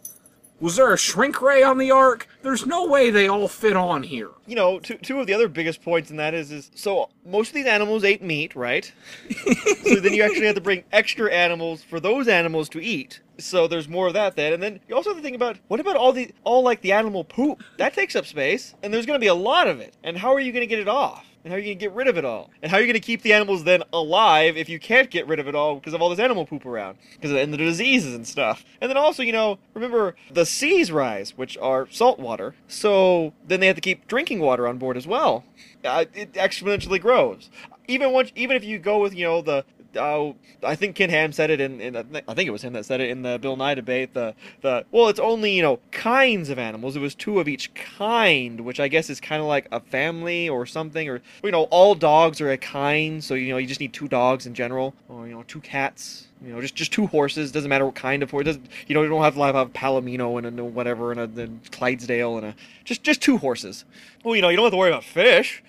was 0.60 0.76
there 0.76 0.92
a 0.92 0.98
shrink 0.98 1.40
ray 1.40 1.62
on 1.62 1.78
the 1.78 1.90
ark? 1.90 2.28
There's 2.42 2.66
no 2.66 2.86
way 2.86 3.10
they 3.10 3.28
all 3.28 3.48
fit 3.48 3.76
on 3.76 4.02
here." 4.02 4.30
You 4.46 4.56
know, 4.56 4.78
two, 4.78 4.96
two 4.98 5.20
of 5.20 5.26
the 5.26 5.34
other 5.34 5.48
biggest 5.48 5.82
points 5.82 6.10
in 6.10 6.16
that 6.16 6.34
is, 6.34 6.50
is 6.50 6.70
so 6.74 7.10
most 7.24 7.48
of 7.48 7.54
these 7.54 7.66
animals 7.66 8.04
ate 8.04 8.22
meat, 8.22 8.54
right? 8.54 8.92
so 9.84 9.96
then 9.96 10.14
you 10.14 10.22
actually 10.22 10.46
have 10.46 10.54
to 10.56 10.60
bring 10.60 10.84
extra 10.92 11.32
animals 11.32 11.82
for 11.82 12.00
those 12.00 12.28
animals 12.28 12.68
to 12.70 12.80
eat. 12.80 13.20
So 13.38 13.68
there's 13.68 13.88
more 13.88 14.08
of 14.08 14.14
that 14.14 14.34
then, 14.34 14.52
and 14.52 14.62
then 14.62 14.80
you 14.88 14.96
also 14.96 15.10
have 15.10 15.16
to 15.16 15.22
think 15.22 15.36
about 15.36 15.58
what 15.68 15.78
about 15.78 15.96
all 15.96 16.12
the 16.12 16.32
all 16.42 16.62
like 16.62 16.80
the 16.80 16.92
animal 16.92 17.22
poop 17.22 17.62
that 17.76 17.94
takes 17.94 18.16
up 18.16 18.26
space, 18.26 18.74
and 18.82 18.92
there's 18.92 19.06
going 19.06 19.18
to 19.18 19.24
be 19.24 19.28
a 19.28 19.34
lot 19.34 19.68
of 19.68 19.80
it. 19.80 19.94
And 20.02 20.18
how 20.18 20.32
are 20.34 20.40
you 20.40 20.52
going 20.52 20.62
to 20.62 20.66
get 20.66 20.80
it 20.80 20.88
off? 20.88 21.24
And 21.44 21.52
how 21.52 21.56
are 21.56 21.60
you 21.60 21.66
going 21.66 21.78
to 21.78 21.84
get 21.84 21.92
rid 21.94 22.08
of 22.08 22.18
it 22.18 22.24
all? 22.24 22.50
And 22.62 22.70
how 22.70 22.78
are 22.78 22.80
you 22.80 22.86
going 22.86 23.00
to 23.00 23.00
keep 23.00 23.22
the 23.22 23.32
animals 23.32 23.64
then 23.64 23.82
alive 23.92 24.56
if 24.56 24.68
you 24.68 24.78
can't 24.80 25.08
get 25.08 25.26
rid 25.26 25.38
of 25.38 25.46
it 25.46 25.54
all 25.54 25.76
because 25.76 25.94
of 25.94 26.02
all 26.02 26.10
this 26.10 26.18
animal 26.18 26.44
poop 26.44 26.66
around? 26.66 26.98
Because 27.12 27.30
and 27.30 27.52
the 27.52 27.56
diseases 27.56 28.14
and 28.14 28.26
stuff. 28.26 28.64
And 28.80 28.90
then 28.90 28.96
also, 28.96 29.22
you 29.22 29.32
know, 29.32 29.58
remember 29.72 30.16
the 30.30 30.44
seas 30.44 30.90
rise, 30.90 31.38
which 31.38 31.56
are 31.58 31.88
salt 31.90 32.18
water. 32.18 32.54
So 32.66 33.32
then 33.46 33.60
they 33.60 33.66
have 33.68 33.76
to 33.76 33.82
keep 33.82 34.08
drinking 34.08 34.40
water 34.40 34.66
on 34.66 34.78
board 34.78 34.96
as 34.96 35.06
well. 35.06 35.44
Uh, 35.84 36.06
it 36.12 36.32
exponentially 36.32 37.00
grows. 37.00 37.50
Even 37.86 38.12
once, 38.12 38.32
even 38.34 38.56
if 38.56 38.64
you 38.64 38.78
go 38.78 38.98
with 39.00 39.14
you 39.14 39.24
know 39.24 39.40
the 39.40 39.64
I 39.98 40.74
think 40.74 40.96
Ken 40.96 41.10
Ham 41.10 41.32
said 41.32 41.50
it 41.50 41.60
in, 41.60 41.80
in 41.80 41.96
I 41.96 42.34
think 42.34 42.48
it 42.48 42.50
was 42.50 42.62
him 42.62 42.72
that 42.74 42.84
said 42.84 43.00
it 43.00 43.10
in 43.10 43.22
the 43.22 43.38
Bill 43.38 43.56
Nye 43.56 43.74
debate. 43.74 44.14
The 44.14 44.34
the 44.60 44.84
well, 44.90 45.08
it's 45.08 45.20
only 45.20 45.52
you 45.52 45.62
know 45.62 45.80
kinds 45.90 46.48
of 46.50 46.58
animals. 46.58 46.96
It 46.96 47.00
was 47.00 47.14
two 47.14 47.40
of 47.40 47.48
each 47.48 47.72
kind, 47.74 48.60
which 48.60 48.80
I 48.80 48.88
guess 48.88 49.10
is 49.10 49.20
kind 49.20 49.40
of 49.40 49.48
like 49.48 49.68
a 49.72 49.80
family 49.80 50.48
or 50.48 50.66
something. 50.66 51.08
Or 51.08 51.20
you 51.42 51.50
know, 51.50 51.64
all 51.64 51.94
dogs 51.94 52.40
are 52.40 52.50
a 52.50 52.56
kind, 52.56 53.22
so 53.22 53.34
you 53.34 53.50
know 53.50 53.58
you 53.58 53.66
just 53.66 53.80
need 53.80 53.92
two 53.92 54.08
dogs 54.08 54.46
in 54.46 54.54
general, 54.54 54.94
or 55.08 55.26
you 55.26 55.34
know 55.34 55.44
two 55.44 55.60
cats. 55.60 56.26
You 56.44 56.52
know, 56.52 56.60
just 56.60 56.76
just 56.76 56.92
two 56.92 57.06
horses. 57.06 57.50
Doesn't 57.50 57.68
matter 57.68 57.84
what 57.84 57.96
kind 57.96 58.22
of 58.22 58.30
horse. 58.30 58.44
Doesn't 58.44 58.66
you 58.86 58.94
know? 58.94 59.02
You 59.02 59.08
don't 59.08 59.22
have 59.22 59.34
to 59.34 59.42
have 59.42 59.56
a 59.56 59.66
Palomino 59.66 60.38
and 60.38 60.58
a 60.58 60.64
whatever 60.64 61.10
and 61.10 61.20
a, 61.20 61.42
a 61.42 61.48
Clydesdale 61.70 62.36
and 62.38 62.46
a 62.46 62.54
just 62.84 63.02
just 63.02 63.20
two 63.20 63.38
horses. 63.38 63.84
Well, 64.24 64.36
you 64.36 64.42
know, 64.42 64.48
you 64.48 64.56
don't 64.56 64.64
have 64.64 64.72
to 64.72 64.76
worry 64.76 64.90
about 64.90 65.04
fish. 65.04 65.62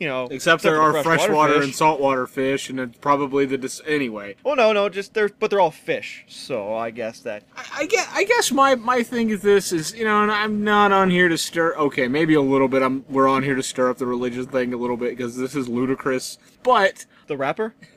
You 0.00 0.08
know, 0.08 0.26
Except 0.30 0.62
there 0.62 0.74
for 0.76 0.82
are 0.82 0.92
the 0.92 1.02
freshwater 1.04 1.62
and 1.62 1.72
saltwater 1.72 2.26
fish, 2.26 2.68
and 2.68 2.80
it's 2.80 2.98
probably 2.98 3.46
the 3.46 3.56
dis- 3.56 3.80
anyway. 3.86 4.34
Well, 4.42 4.56
no, 4.56 4.72
no, 4.72 4.88
just 4.88 5.14
they're 5.14 5.28
but 5.28 5.50
they're 5.50 5.60
all 5.60 5.70
fish, 5.70 6.24
so 6.28 6.74
I 6.74 6.90
guess 6.90 7.20
that 7.20 7.44
I, 7.56 7.64
I 7.76 7.86
guess, 7.86 8.08
I 8.12 8.24
guess 8.24 8.50
my, 8.50 8.74
my 8.74 9.02
thing 9.04 9.30
is 9.30 9.42
this 9.42 9.72
is 9.72 9.94
you 9.94 10.04
know 10.04 10.22
and 10.22 10.32
I'm 10.32 10.64
not 10.64 10.90
on 10.90 11.10
here 11.10 11.28
to 11.28 11.38
stir 11.38 11.74
okay 11.76 12.08
maybe 12.08 12.34
a 12.34 12.40
little 12.40 12.68
bit 12.68 12.82
I'm 12.82 13.04
we're 13.08 13.28
on 13.28 13.44
here 13.44 13.54
to 13.54 13.62
stir 13.62 13.88
up 13.90 13.98
the 13.98 14.06
religious 14.06 14.46
thing 14.46 14.74
a 14.74 14.76
little 14.76 14.96
bit 14.96 15.10
because 15.10 15.36
this 15.36 15.54
is 15.54 15.68
ludicrous 15.68 16.38
but 16.64 17.06
the 17.26 17.36
rapper. 17.36 17.74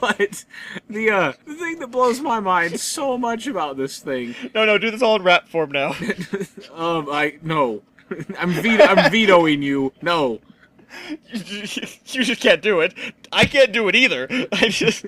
but 0.00 0.44
the 0.88 1.10
uh 1.10 1.32
the 1.46 1.54
thing 1.54 1.78
that 1.78 1.90
blows 1.90 2.20
my 2.20 2.40
mind 2.40 2.80
so 2.80 3.18
much 3.18 3.46
about 3.46 3.76
this 3.76 3.98
thing 3.98 4.34
No, 4.54 4.64
no, 4.64 4.78
do 4.78 4.90
this 4.90 5.02
all 5.02 5.16
in 5.16 5.22
rap 5.22 5.48
form 5.48 5.70
now. 5.72 5.90
um 6.74 7.08
I 7.10 7.38
no 7.42 7.82
I'm 8.38 8.52
ve- 8.52 8.82
I'm 8.82 9.10
vetoing 9.10 9.62
you 9.62 9.92
no 10.02 10.40
you 11.32 11.62
just 12.24 12.40
can't 12.40 12.62
do 12.62 12.80
it. 12.80 12.94
I 13.32 13.44
can't 13.44 13.72
do 13.72 13.88
it 13.88 13.94
either. 13.94 14.26
I 14.52 14.68
just 14.68 15.04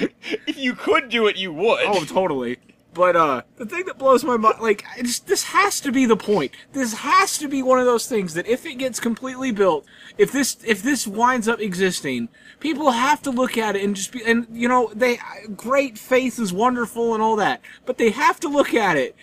if 0.00 0.58
you 0.58 0.74
could 0.74 1.08
do 1.08 1.26
it, 1.26 1.36
you 1.36 1.52
would. 1.52 1.84
Oh, 1.84 2.04
totally. 2.04 2.58
But 2.92 3.16
uh, 3.16 3.42
the 3.56 3.66
thing 3.66 3.86
that 3.86 3.98
blows 3.98 4.22
my 4.22 4.36
mind, 4.36 4.60
like, 4.60 4.84
this 5.26 5.44
has 5.44 5.80
to 5.80 5.90
be 5.90 6.06
the 6.06 6.16
point. 6.16 6.52
This 6.72 6.94
has 6.94 7.38
to 7.38 7.48
be 7.48 7.60
one 7.60 7.80
of 7.80 7.86
those 7.86 8.06
things 8.06 8.34
that 8.34 8.46
if 8.46 8.64
it 8.64 8.78
gets 8.78 9.00
completely 9.00 9.50
built, 9.50 9.84
if 10.16 10.30
this 10.30 10.56
if 10.64 10.82
this 10.82 11.06
winds 11.06 11.48
up 11.48 11.60
existing, 11.60 12.28
people 12.64 12.92
have 12.92 13.20
to 13.20 13.30
look 13.30 13.58
at 13.58 13.76
it 13.76 13.84
and 13.84 13.94
just 13.94 14.10
be, 14.10 14.24
and 14.24 14.46
you 14.50 14.66
know, 14.66 14.90
they 14.94 15.18
great 15.54 15.98
faith 15.98 16.38
is 16.38 16.50
wonderful 16.50 17.12
and 17.12 17.22
all 17.22 17.36
that, 17.36 17.60
but 17.84 17.98
they 17.98 18.08
have 18.08 18.40
to 18.40 18.48
look 18.48 18.72
at 18.72 18.96
it 18.96 19.14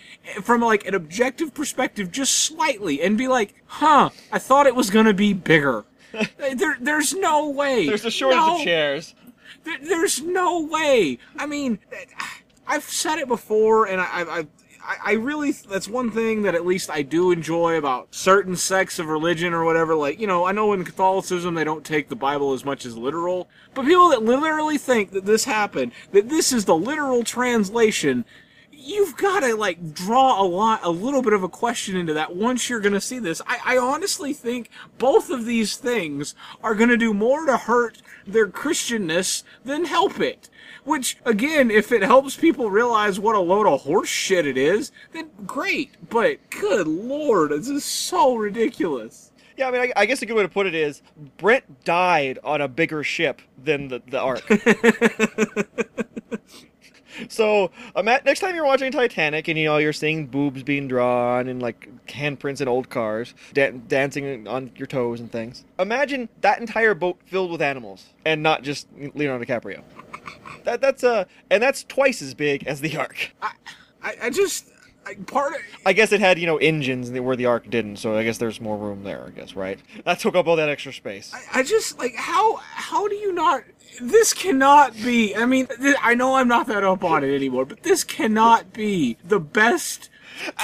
from 0.44 0.60
like 0.60 0.86
an 0.86 0.94
objective 0.94 1.52
perspective, 1.52 2.12
just 2.12 2.32
slightly, 2.36 3.02
and 3.02 3.18
be 3.18 3.26
like, 3.26 3.52
huh, 3.66 4.10
I 4.30 4.38
thought 4.38 4.68
it 4.68 4.76
was 4.76 4.90
gonna 4.90 5.12
be 5.12 5.32
bigger. 5.32 5.84
there, 6.38 6.76
there's 6.80 7.14
no 7.14 7.48
way. 7.50 7.88
There's 7.88 8.04
a 8.04 8.12
shortage 8.12 8.36
No. 8.38 8.58
of 8.58 8.62
chairs. 8.62 9.14
There, 9.64 9.78
there's 9.82 10.22
no 10.22 10.60
way. 10.60 11.18
I 11.36 11.46
mean, 11.46 11.80
I've 12.64 12.84
said 12.84 13.18
it 13.18 13.26
before, 13.26 13.86
and 13.86 14.00
I, 14.00 14.06
I, 14.38 14.46
I, 14.84 14.96
I, 15.04 15.12
really 15.12 15.52
that's 15.52 15.88
one 15.88 16.10
thing 16.10 16.42
that 16.42 16.54
at 16.54 16.66
least 16.66 16.90
I 16.90 17.02
do 17.02 17.30
enjoy 17.30 17.76
about 17.76 18.14
certain 18.14 18.56
sects 18.56 18.98
of 18.98 19.06
religion 19.06 19.52
or 19.52 19.64
whatever. 19.64 19.94
Like 19.94 20.18
you 20.18 20.26
know, 20.26 20.44
I 20.44 20.52
know 20.52 20.72
in 20.72 20.84
Catholicism 20.84 21.54
they 21.54 21.64
don't 21.64 21.84
take 21.84 22.08
the 22.08 22.16
Bible 22.16 22.52
as 22.52 22.64
much 22.64 22.84
as 22.84 22.96
literal, 22.96 23.48
but 23.74 23.86
people 23.86 24.08
that 24.10 24.22
literally 24.22 24.78
think 24.78 25.12
that 25.12 25.24
this 25.24 25.44
happened, 25.44 25.92
that 26.12 26.28
this 26.28 26.52
is 26.52 26.64
the 26.64 26.76
literal 26.76 27.22
translation, 27.22 28.24
you've 28.82 29.16
got 29.16 29.40
to 29.40 29.54
like 29.54 29.94
draw 29.94 30.42
a 30.42 30.44
lot, 30.44 30.80
a 30.82 30.90
little 30.90 31.22
bit 31.22 31.32
of 31.32 31.42
a 31.42 31.48
question 31.48 31.96
into 31.96 32.14
that 32.14 32.34
once 32.34 32.68
you're 32.68 32.80
going 32.80 32.92
to 32.92 33.00
see 33.00 33.18
this. 33.18 33.40
I, 33.46 33.58
I 33.64 33.78
honestly 33.78 34.32
think 34.32 34.70
both 34.98 35.30
of 35.30 35.44
these 35.44 35.76
things 35.76 36.34
are 36.62 36.74
going 36.74 36.90
to 36.90 36.96
do 36.96 37.14
more 37.14 37.46
to 37.46 37.56
hurt 37.56 38.02
their 38.26 38.48
Christianness 38.48 39.42
than 39.64 39.84
help 39.84 40.20
it. 40.20 40.48
Which, 40.84 41.16
again, 41.24 41.70
if 41.70 41.92
it 41.92 42.02
helps 42.02 42.36
people 42.36 42.70
realize 42.70 43.20
what 43.20 43.36
a 43.36 43.40
load 43.40 43.66
of 43.66 43.82
horse 43.82 44.08
shit 44.08 44.46
it 44.46 44.56
is, 44.56 44.90
then 45.12 45.30
great. 45.46 45.92
But 46.10 46.50
good 46.50 46.88
lord, 46.88 47.52
this 47.52 47.68
is 47.68 47.84
so 47.84 48.34
ridiculous. 48.34 49.30
Yeah, 49.56 49.68
I 49.68 49.70
mean, 49.70 49.80
I, 49.82 49.92
I 49.94 50.06
guess 50.06 50.22
a 50.22 50.26
good 50.26 50.34
way 50.34 50.42
to 50.42 50.48
put 50.48 50.66
it 50.66 50.74
is 50.74 51.02
Brent 51.36 51.84
died 51.84 52.38
on 52.42 52.60
a 52.60 52.68
bigger 52.68 53.04
ship 53.04 53.42
than 53.62 53.88
the, 53.88 54.02
the 54.08 54.18
Ark. 54.18 54.42
so, 57.28 57.70
um, 57.94 58.04
next 58.04 58.40
time 58.40 58.54
you're 58.54 58.64
watching 58.64 58.92
Titanic 58.92 59.48
and 59.48 59.58
you 59.58 59.66
know 59.66 59.78
you're 59.78 59.92
seeing 59.92 60.26
boobs 60.26 60.62
being 60.62 60.88
drawn 60.88 61.48
and 61.48 61.60
like 61.62 61.88
handprints 62.06 62.60
in 62.60 62.68
old 62.68 62.90
cars, 62.90 63.34
dan- 63.52 63.82
dancing 63.88 64.46
on 64.48 64.70
your 64.76 64.86
toes 64.86 65.20
and 65.20 65.30
things, 65.30 65.64
imagine 65.78 66.28
that 66.40 66.60
entire 66.60 66.94
boat 66.94 67.18
filled 67.26 67.50
with 67.50 67.62
animals 67.62 68.06
and 68.24 68.42
not 68.42 68.62
just 68.62 68.86
Leonardo 69.14 69.44
DiCaprio. 69.44 69.82
That 70.64 70.80
that's 70.80 71.02
uh, 71.04 71.24
and 71.50 71.62
that's 71.62 71.84
twice 71.84 72.22
as 72.22 72.34
big 72.34 72.66
as 72.66 72.80
the 72.80 72.96
Ark. 72.96 73.34
I, 73.42 73.52
I, 74.02 74.16
I 74.22 74.30
just 74.30 74.70
I, 75.06 75.14
part 75.14 75.54
of 75.54 75.60
I 75.84 75.92
guess 75.92 76.12
it 76.12 76.20
had 76.20 76.38
you 76.38 76.46
know 76.46 76.58
engines 76.58 77.10
where 77.10 77.36
the 77.36 77.46
Ark 77.46 77.68
didn't, 77.68 77.96
so 77.96 78.16
I 78.16 78.24
guess 78.24 78.38
there's 78.38 78.60
more 78.60 78.76
room 78.76 79.02
there. 79.04 79.24
I 79.26 79.30
guess 79.30 79.56
right. 79.56 79.78
That 80.04 80.20
took 80.20 80.34
up 80.34 80.46
all 80.46 80.56
that 80.56 80.68
extra 80.68 80.92
space. 80.92 81.32
I, 81.34 81.60
I 81.60 81.62
just 81.62 81.98
like 81.98 82.14
how 82.14 82.56
how 82.56 83.08
do 83.08 83.14
you 83.14 83.32
not 83.32 83.64
this 84.00 84.32
cannot 84.32 84.94
be 84.94 85.34
i 85.36 85.44
mean 85.44 85.66
th- 85.66 85.96
i 86.02 86.14
know 86.14 86.36
i'm 86.36 86.48
not 86.48 86.66
that 86.66 86.84
up 86.84 87.04
on 87.04 87.22
it 87.24 87.34
anymore 87.34 87.64
but 87.64 87.82
this 87.82 88.04
cannot 88.04 88.72
be 88.72 89.16
the 89.24 89.40
best 89.40 90.08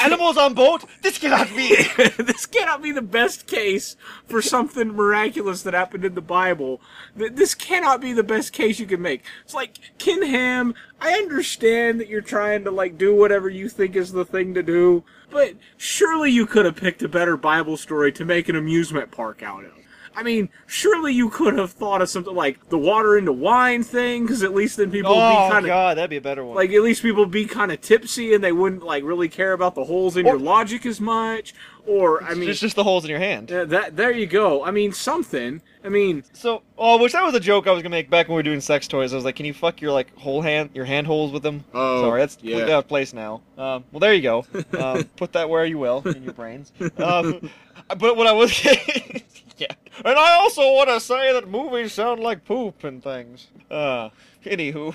Animals 0.02 0.36
on 0.36 0.54
boat. 0.54 0.84
This 1.02 1.18
cannot 1.18 1.48
be. 1.48 1.68
this 2.18 2.46
cannot 2.46 2.82
be 2.82 2.92
the 2.92 3.02
best 3.02 3.46
case 3.46 3.96
for 4.26 4.42
something 4.42 4.88
miraculous 4.88 5.62
that 5.62 5.74
happened 5.74 6.04
in 6.04 6.14
the 6.14 6.20
Bible. 6.20 6.80
This 7.14 7.54
cannot 7.54 8.00
be 8.00 8.12
the 8.12 8.22
best 8.22 8.52
case 8.52 8.78
you 8.78 8.86
can 8.86 9.02
make. 9.02 9.24
It's 9.44 9.54
like 9.54 9.78
Ken 9.98 10.22
Ham. 10.22 10.74
I 11.00 11.12
understand 11.12 12.00
that 12.00 12.08
you're 12.08 12.20
trying 12.20 12.64
to 12.64 12.70
like 12.70 12.98
do 12.98 13.14
whatever 13.14 13.48
you 13.48 13.68
think 13.68 13.94
is 13.94 14.12
the 14.12 14.24
thing 14.24 14.54
to 14.54 14.62
do, 14.62 15.04
but 15.30 15.54
surely 15.76 16.30
you 16.30 16.46
could 16.46 16.64
have 16.64 16.76
picked 16.76 17.02
a 17.02 17.08
better 17.08 17.36
Bible 17.36 17.76
story 17.76 18.12
to 18.12 18.24
make 18.24 18.48
an 18.48 18.56
amusement 18.56 19.10
park 19.10 19.42
out 19.42 19.64
of. 19.64 19.77
I 20.18 20.22
mean, 20.24 20.48
surely 20.66 21.12
you 21.14 21.30
could 21.30 21.56
have 21.56 21.70
thought 21.70 22.02
of 22.02 22.08
something 22.08 22.34
like 22.34 22.68
the 22.70 22.78
water 22.78 23.16
into 23.16 23.30
wine 23.32 23.84
thing, 23.84 24.24
because 24.26 24.42
at 24.42 24.52
least 24.52 24.76
then 24.76 24.90
people 24.90 25.12
would 25.14 25.20
oh 25.22 25.46
be 25.46 25.52
kind 25.52 25.64
of 25.64 25.68
god, 25.68 25.96
that'd 25.96 26.10
be 26.10 26.16
a 26.16 26.20
better 26.20 26.44
one. 26.44 26.56
like 26.56 26.70
at 26.72 26.82
least 26.82 27.02
people 27.02 27.22
would 27.22 27.30
be 27.30 27.44
kind 27.46 27.70
of 27.70 27.80
tipsy 27.80 28.34
and 28.34 28.42
they 28.42 28.50
wouldn't 28.52 28.82
like 28.82 29.04
really 29.04 29.28
care 29.28 29.52
about 29.52 29.74
the 29.76 29.84
holes 29.84 30.16
in 30.16 30.26
Or- 30.26 30.30
your 30.30 30.38
logic 30.40 30.84
as 30.86 31.00
much. 31.00 31.54
Or 31.86 32.22
I 32.22 32.34
mean, 32.34 32.50
it's 32.50 32.60
just 32.60 32.76
the 32.76 32.84
holes 32.84 33.04
in 33.04 33.10
your 33.10 33.18
hand. 33.18 33.50
yeah, 33.50 33.64
that 33.64 33.96
there 33.96 34.10
you 34.10 34.26
go. 34.26 34.62
I 34.62 34.70
mean, 34.72 34.92
something. 34.92 35.62
I 35.82 35.88
mean, 35.88 36.22
So, 36.34 36.62
oh, 36.76 37.00
which 37.00 37.12
that 37.12 37.24
was 37.24 37.34
a 37.34 37.40
joke 37.40 37.66
I 37.66 37.70
was 37.72 37.82
gonna 37.82 37.94
make 37.94 38.10
back 38.10 38.28
when 38.28 38.34
we 38.34 38.40
were 38.40 38.42
doing 38.42 38.60
sex 38.60 38.86
toys. 38.86 39.12
I 39.14 39.16
was 39.16 39.24
like, 39.24 39.36
can 39.36 39.46
you 39.46 39.54
fuck 39.54 39.80
your 39.80 39.92
like 39.92 40.14
whole 40.18 40.42
hand, 40.42 40.68
your 40.74 40.84
hand 40.84 41.06
holes 41.06 41.32
with 41.32 41.42
them? 41.42 41.64
Oh, 41.72 42.02
sorry, 42.02 42.20
that's 42.20 42.36
yeah. 42.42 42.50
completely 42.50 42.72
out 42.74 42.78
of 42.80 42.88
place 42.88 43.14
now. 43.14 43.40
Um, 43.56 43.84
well, 43.92 44.00
there 44.00 44.12
you 44.12 44.20
go. 44.22 44.44
Um, 44.78 45.04
put 45.16 45.32
that 45.32 45.48
where 45.48 45.64
you 45.64 45.78
will 45.78 46.02
in 46.06 46.22
your 46.24 46.34
brains. 46.34 46.72
Um, 46.98 47.48
but 47.96 48.16
what 48.18 48.26
I 48.26 48.32
was, 48.32 48.50
yeah. 49.58 49.74
And 50.04 50.18
I 50.18 50.36
also 50.36 50.62
want 50.72 50.88
to 50.88 51.00
say 51.00 51.32
that 51.32 51.48
movies 51.48 51.92
sound 51.92 52.20
like 52.20 52.44
poop 52.44 52.84
and 52.84 53.02
things. 53.02 53.48
Uh, 53.70 54.10
anywho, 54.44 54.94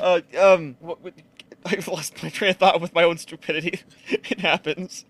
uh, 0.00 0.20
um, 0.38 0.76
what, 0.80 1.02
what, 1.02 1.14
I've 1.64 1.88
lost 1.88 2.22
my 2.22 2.28
train 2.28 2.50
of 2.52 2.56
thought 2.58 2.80
with 2.80 2.94
my 2.94 3.02
own 3.02 3.18
stupidity. 3.18 3.80
it 4.08 4.40
happens. 4.40 5.04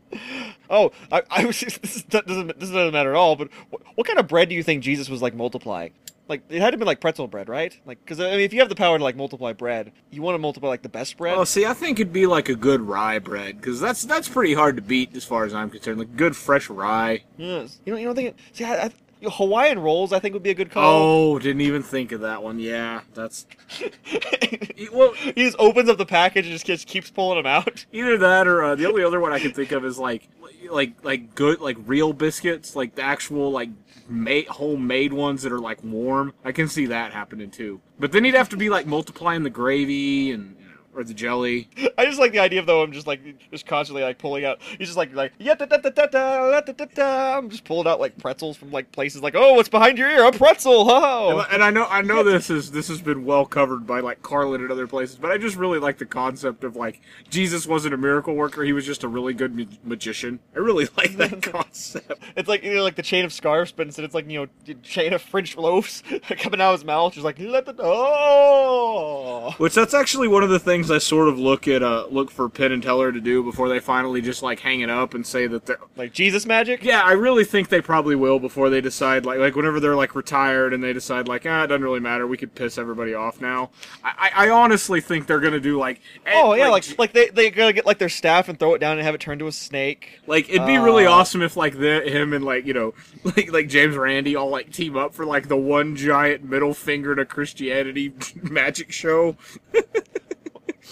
Oh, 0.71 0.93
I, 1.13 1.23
I 1.31 1.45
was. 1.45 1.61
This 1.83 2.03
doesn't. 2.03 2.59
This 2.59 2.71
doesn't 2.71 2.93
matter 2.93 3.11
at 3.11 3.17
all. 3.17 3.37
But 3.37 3.51
what, 3.71 3.83
what 3.95 4.07
kind 4.07 4.19
of 4.19 4.27
bread 4.27 4.49
do 4.49 4.55
you 4.55 4.63
think 4.63 4.83
Jesus 4.83 5.09
was 5.09 5.21
like 5.21 5.35
multiplying? 5.35 5.93
Like 6.29 6.43
it 6.49 6.61
had 6.61 6.71
to 6.71 6.77
be 6.77 6.85
like 6.85 7.01
pretzel 7.01 7.29
bread, 7.29 7.49
right? 7.49 7.79
Like 7.87 8.01
because 8.01 8.19
I 8.21 8.31
mean, 8.31 8.41
if 8.41 8.53
you 8.53 8.61
have 8.61 8.69
the 8.69 8.75
power 8.75 8.99
to 8.99 9.05
like 9.05 9.17
multiply 9.17 9.53
bread, 9.53 9.93
you 10.11 10.23
want 10.23 10.35
to 10.35 10.39
multiply 10.39 10.69
like 10.69 10.83
the 10.83 10.89
best 10.89 11.17
bread. 11.17 11.37
oh, 11.37 11.45
see, 11.45 11.65
I 11.65 11.73
think 11.73 12.01
it'd 12.01 12.13
be 12.13 12.27
like 12.27 12.49
a 12.49 12.57
good 12.57 12.81
rye 12.81 13.19
bread 13.19 13.61
because 13.61 13.81
that's 13.81 14.05
that's 14.05 14.29
pretty 14.29 14.55
hard 14.55 14.77
to 14.77 14.83
beat 14.83 15.15
as 15.15 15.25
far 15.25 15.45
as 15.45 15.55
I'm 15.55 15.71
concerned. 15.71 15.99
Like 15.99 16.17
good 16.17 16.37
fresh 16.37 16.69
rye. 16.69 17.23
Yes. 17.37 17.81
You 17.85 17.93
know. 17.93 17.99
You 17.99 18.07
don't 18.07 18.15
think? 18.17 18.29
It, 18.31 18.37
see, 18.53 18.65
I, 18.65 18.87
I, 18.87 18.91
Hawaiian 19.31 19.79
rolls, 19.79 20.13
I 20.13 20.19
think 20.19 20.35
would 20.35 20.43
be 20.43 20.51
a 20.51 20.55
good 20.55 20.71
call. 20.71 21.35
Oh, 21.35 21.39
didn't 21.39 21.63
even 21.63 21.83
think 21.83 22.13
of 22.13 22.21
that 22.21 22.43
one. 22.43 22.59
Yeah, 22.59 23.03
that's 23.15 23.47
well, 24.93 25.13
he 25.13 25.33
just 25.45 25.57
opens 25.59 25.89
up 25.89 25.99
the 25.99 26.07
package 26.07 26.47
and 26.47 26.53
just 26.53 26.65
keeps, 26.65 26.85
keeps 26.85 27.11
pulling 27.11 27.39
them 27.39 27.47
out. 27.47 27.87
either 27.93 28.19
that 28.19 28.47
or 28.47 28.63
uh, 28.65 28.75
the 28.75 28.87
only 28.87 29.05
other 29.05 29.21
one 29.21 29.33
I 29.33 29.39
can 29.39 29.53
think 29.53 29.73
of 29.73 29.85
is 29.85 29.99
like 29.99 30.29
like 30.71 30.93
like 31.05 31.35
good 31.35 31.61
like 31.61 31.77
real 31.87 32.13
biscuits, 32.13 32.77
like 32.77 32.95
the 32.95 33.03
actual 33.03 33.51
like 33.51 33.71
made 34.09 34.47
homemade 34.49 35.13
ones 35.13 35.43
that 35.43 35.53
are 35.53 35.59
like 35.59 35.83
warm. 35.83 36.33
I 36.45 36.53
can 36.53 36.69
see 36.69 36.87
that 36.87 37.13
happening 37.13 37.51
too. 37.51 37.81
But 37.99 38.13
then 38.13 38.25
he'd 38.25 38.35
have 38.35 38.49
to 38.51 38.57
be 38.57 38.69
like 38.69 38.87
multiplying 38.87 39.43
the 39.43 39.51
gravy 39.51 40.33
and 40.33 40.57
or 40.97 41.05
the 41.05 41.15
jelly. 41.15 41.69
I 41.99 42.07
just 42.07 42.19
like 42.19 42.33
the 42.33 42.39
idea 42.39 42.61
of 42.61 42.67
though. 42.67 42.83
I'm 42.83 42.93
just 42.93 43.07
like 43.07 43.21
just 43.51 43.67
constantly 43.67 44.03
like 44.03 44.19
pulling 44.19 44.45
out. 44.45 44.61
He's 44.79 44.89
just 44.89 44.97
like 44.97 45.15
like 45.15 45.33
yeah 45.39 45.55
da 45.55 45.67
da 45.67 45.77
da 45.77 45.91
da 45.91 46.07
da 46.07 46.61
da 46.61 46.73
da 46.73 46.85
da. 46.95 47.39
I'm 47.39 47.51
just 47.51 47.65
pulling 47.65 47.87
out 47.87 48.01
like 48.01 48.17
pretzels 48.19 48.57
from 48.57 48.71
like 48.73 48.91
places 48.93 49.23
like 49.23 49.35
oh 49.37 49.55
what's 49.55 49.69
behind 49.69 49.99
your 49.99 50.09
ear 50.11 50.25
a 50.27 50.33
pretzel 50.33 50.81
And, 50.83 50.91
oh. 50.91 51.39
I- 51.39 51.55
and 51.55 51.63
I 51.63 51.71
know 51.71 51.87
I 51.87 52.03
know 52.03 52.23
this 52.23 52.51
is 52.51 52.71
this 52.71 52.89
has 52.89 53.01
been 53.01 53.25
well 53.25 53.45
covered 53.47 53.87
by 53.87 54.01
like 54.01 54.23
Carlin 54.23 54.63
and 54.63 54.71
other 54.73 54.87
places, 54.87 55.17
but 55.17 55.31
I 55.31 55.39
just 55.39 55.57
really 55.57 55.79
like 55.79 55.99
the 55.99 56.07
concept 56.07 56.65
of 56.65 56.77
like 56.77 57.01
Jesus 57.31 57.67
wasn't 57.67 57.95
a 57.95 57.99
miracle 57.99 58.35
worker; 58.35 58.63
he 58.65 58.73
was 58.73 58.87
just 58.87 59.05
a 59.05 59.09
really 59.09 59.35
good 59.35 59.55
ma- 59.55 59.65
magician. 59.85 60.41
I 60.55 60.59
really 60.61 60.89
like 60.97 61.17
that 61.17 61.43
concept. 61.53 62.13
It's 62.37 62.49
like 62.49 62.63
you 62.65 62.75
know 62.75 62.83
like 62.83 62.97
the 62.97 63.03
chain 63.03 63.25
of 63.25 63.33
scarves, 63.33 63.73
but 63.73 63.87
instead 63.87 64.05
it's 64.05 64.15
like 64.15 64.29
you 64.31 64.41
know 64.65 64.75
chain 64.83 65.13
of 65.13 65.23
French 65.23 65.57
loaves 65.57 66.03
coming 66.39 66.61
out 66.61 66.73
of 66.75 66.81
his 66.81 66.85
mouth, 66.87 67.13
just 67.15 67.25
like 67.25 67.39
let 67.39 67.67
the 67.67 67.75
oh. 67.79 69.55
Which 69.59 69.75
that's 69.75 69.95
actually 69.95 70.29
one 70.29 70.43
of 70.43 70.51
the 70.51 70.59
things 70.59 70.86
I 70.91 70.99
sort 70.99 71.29
of 71.29 71.39
look 71.39 71.67
at 71.69 71.83
uh 71.83 72.07
look 72.11 72.31
for 72.31 72.49
Penn 72.49 72.73
and 72.73 72.83
Teller 72.83 73.13
to 73.13 73.21
do 73.21 73.43
before 73.43 73.69
they 73.69 73.81
finally 73.81 74.21
just 74.21 74.43
like 74.43 74.61
hang 74.61 74.81
it 74.81 74.91
up 74.91 75.15
and 75.15 75.27
say 75.27 75.47
that 75.47 75.67
they're 75.67 75.79
Like 75.97 76.13
Jesus 76.13 76.47
magic. 76.47 76.83
yeah, 76.85 77.03
I 77.03 77.13
really 77.13 77.45
think 77.45 77.69
they 77.69 77.81
probably 77.81 78.15
will 78.17 78.39
before 78.39 78.71
they 78.71 78.81
decide 78.81 79.25
like 79.27 79.39
like 79.39 79.55
whenever 79.57 79.81
they're 79.81 79.97
like 79.97 80.15
retired 80.15 80.73
and 80.73 80.83
they 80.83 80.93
decide 80.93 81.29
like 81.29 81.45
ah 81.47 81.65
it 81.65 81.67
doesn't 81.69 81.83
really 81.85 82.01
matter 82.01 82.27
we 82.27 82.37
could 82.37 82.55
piss 82.55 82.79
everybody 82.79 83.15
off 83.15 83.41
now. 83.41 83.71
I 84.05 84.31
I, 84.35 84.47
I 84.47 84.51
honestly 84.51 85.01
think 85.01 85.27
they're 85.27 85.41
gonna 85.41 85.61
do 85.61 85.79
like 85.79 86.01
eh, 86.27 86.33
Oh 86.35 86.55
yeah, 86.55 86.69
like 86.69 86.99
like 86.99 87.13
they 87.13 87.29
they 87.29 87.51
gonna 87.51 87.73
get 87.73 87.87
like 87.87 87.99
their 87.99 88.09
staff 88.09 88.49
and 88.49 88.59
throw 88.59 88.75
it 88.75 88.79
down 88.79 88.99
and 88.99 89.03
have 89.07 89.15
it 89.15 89.21
turn 89.21 89.39
to 89.41 89.47
a 89.47 89.53
snake. 89.53 90.21
Like 90.27 90.49
it'd 90.49 90.67
be 90.67 90.79
really 90.79 91.07
Uh, 91.07 91.13
awesome 91.13 91.43
if 91.43 91.57
like 91.57 91.79
the 91.79 92.01
him 92.03 92.33
and 92.33 92.45
like 92.45 92.67
you 92.67 92.75
know 92.75 92.95
like 93.25 93.53
like 93.53 93.69
James 93.69 93.97
Randi 93.97 94.37
all 94.37 94.49
like 94.51 94.73
team 94.73 94.97
up 94.97 95.15
for 95.15 95.25
like 95.25 95.49
the 95.49 95.57
one 95.57 95.97
giant 95.97 96.45
middle 96.45 96.75
finger 96.75 97.15
to 97.15 97.25
Christianity 97.25 98.13
magic 98.43 98.93
show. 98.93 99.37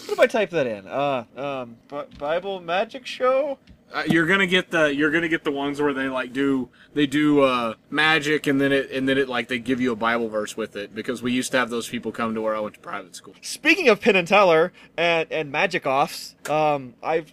What 0.06 0.12
if 0.12 0.20
I 0.20 0.26
type 0.26 0.50
that 0.50 0.66
in? 0.66 0.86
Uh, 0.86 1.24
um, 1.36 1.76
Bible 2.18 2.60
magic 2.60 3.06
show. 3.06 3.58
Uh, 3.92 4.02
you're 4.08 4.26
gonna 4.26 4.46
get 4.46 4.70
the 4.70 4.94
you're 4.94 5.10
gonna 5.10 5.28
get 5.28 5.44
the 5.44 5.52
ones 5.52 5.80
where 5.80 5.94
they 5.94 6.08
like 6.08 6.32
do 6.32 6.68
they 6.94 7.06
do 7.06 7.40
uh 7.42 7.74
magic 7.90 8.46
and 8.46 8.60
then 8.60 8.72
it 8.72 8.90
and 8.90 9.08
then 9.08 9.16
it 9.16 9.28
like 9.28 9.46
they 9.48 9.58
give 9.58 9.80
you 9.80 9.92
a 9.92 9.96
Bible 9.96 10.28
verse 10.28 10.56
with 10.56 10.74
it 10.74 10.94
because 10.94 11.22
we 11.22 11.32
used 11.32 11.52
to 11.52 11.58
have 11.58 11.70
those 11.70 11.88
people 11.88 12.10
come 12.10 12.34
to 12.34 12.40
where 12.42 12.56
I 12.56 12.60
went 12.60 12.74
to 12.74 12.80
private 12.80 13.14
school. 13.14 13.34
Speaking 13.40 13.88
of 13.88 14.00
Penn 14.00 14.16
and 14.16 14.26
Teller 14.26 14.72
and 14.96 15.30
and 15.30 15.52
magic 15.52 15.86
offs, 15.86 16.34
um, 16.50 16.94
I've 17.02 17.32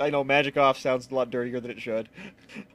I 0.00 0.10
know 0.10 0.24
magic 0.24 0.56
off 0.56 0.78
sounds 0.78 1.10
a 1.10 1.14
lot 1.14 1.30
dirtier 1.30 1.60
than 1.60 1.70
it 1.70 1.80
should. 1.80 2.08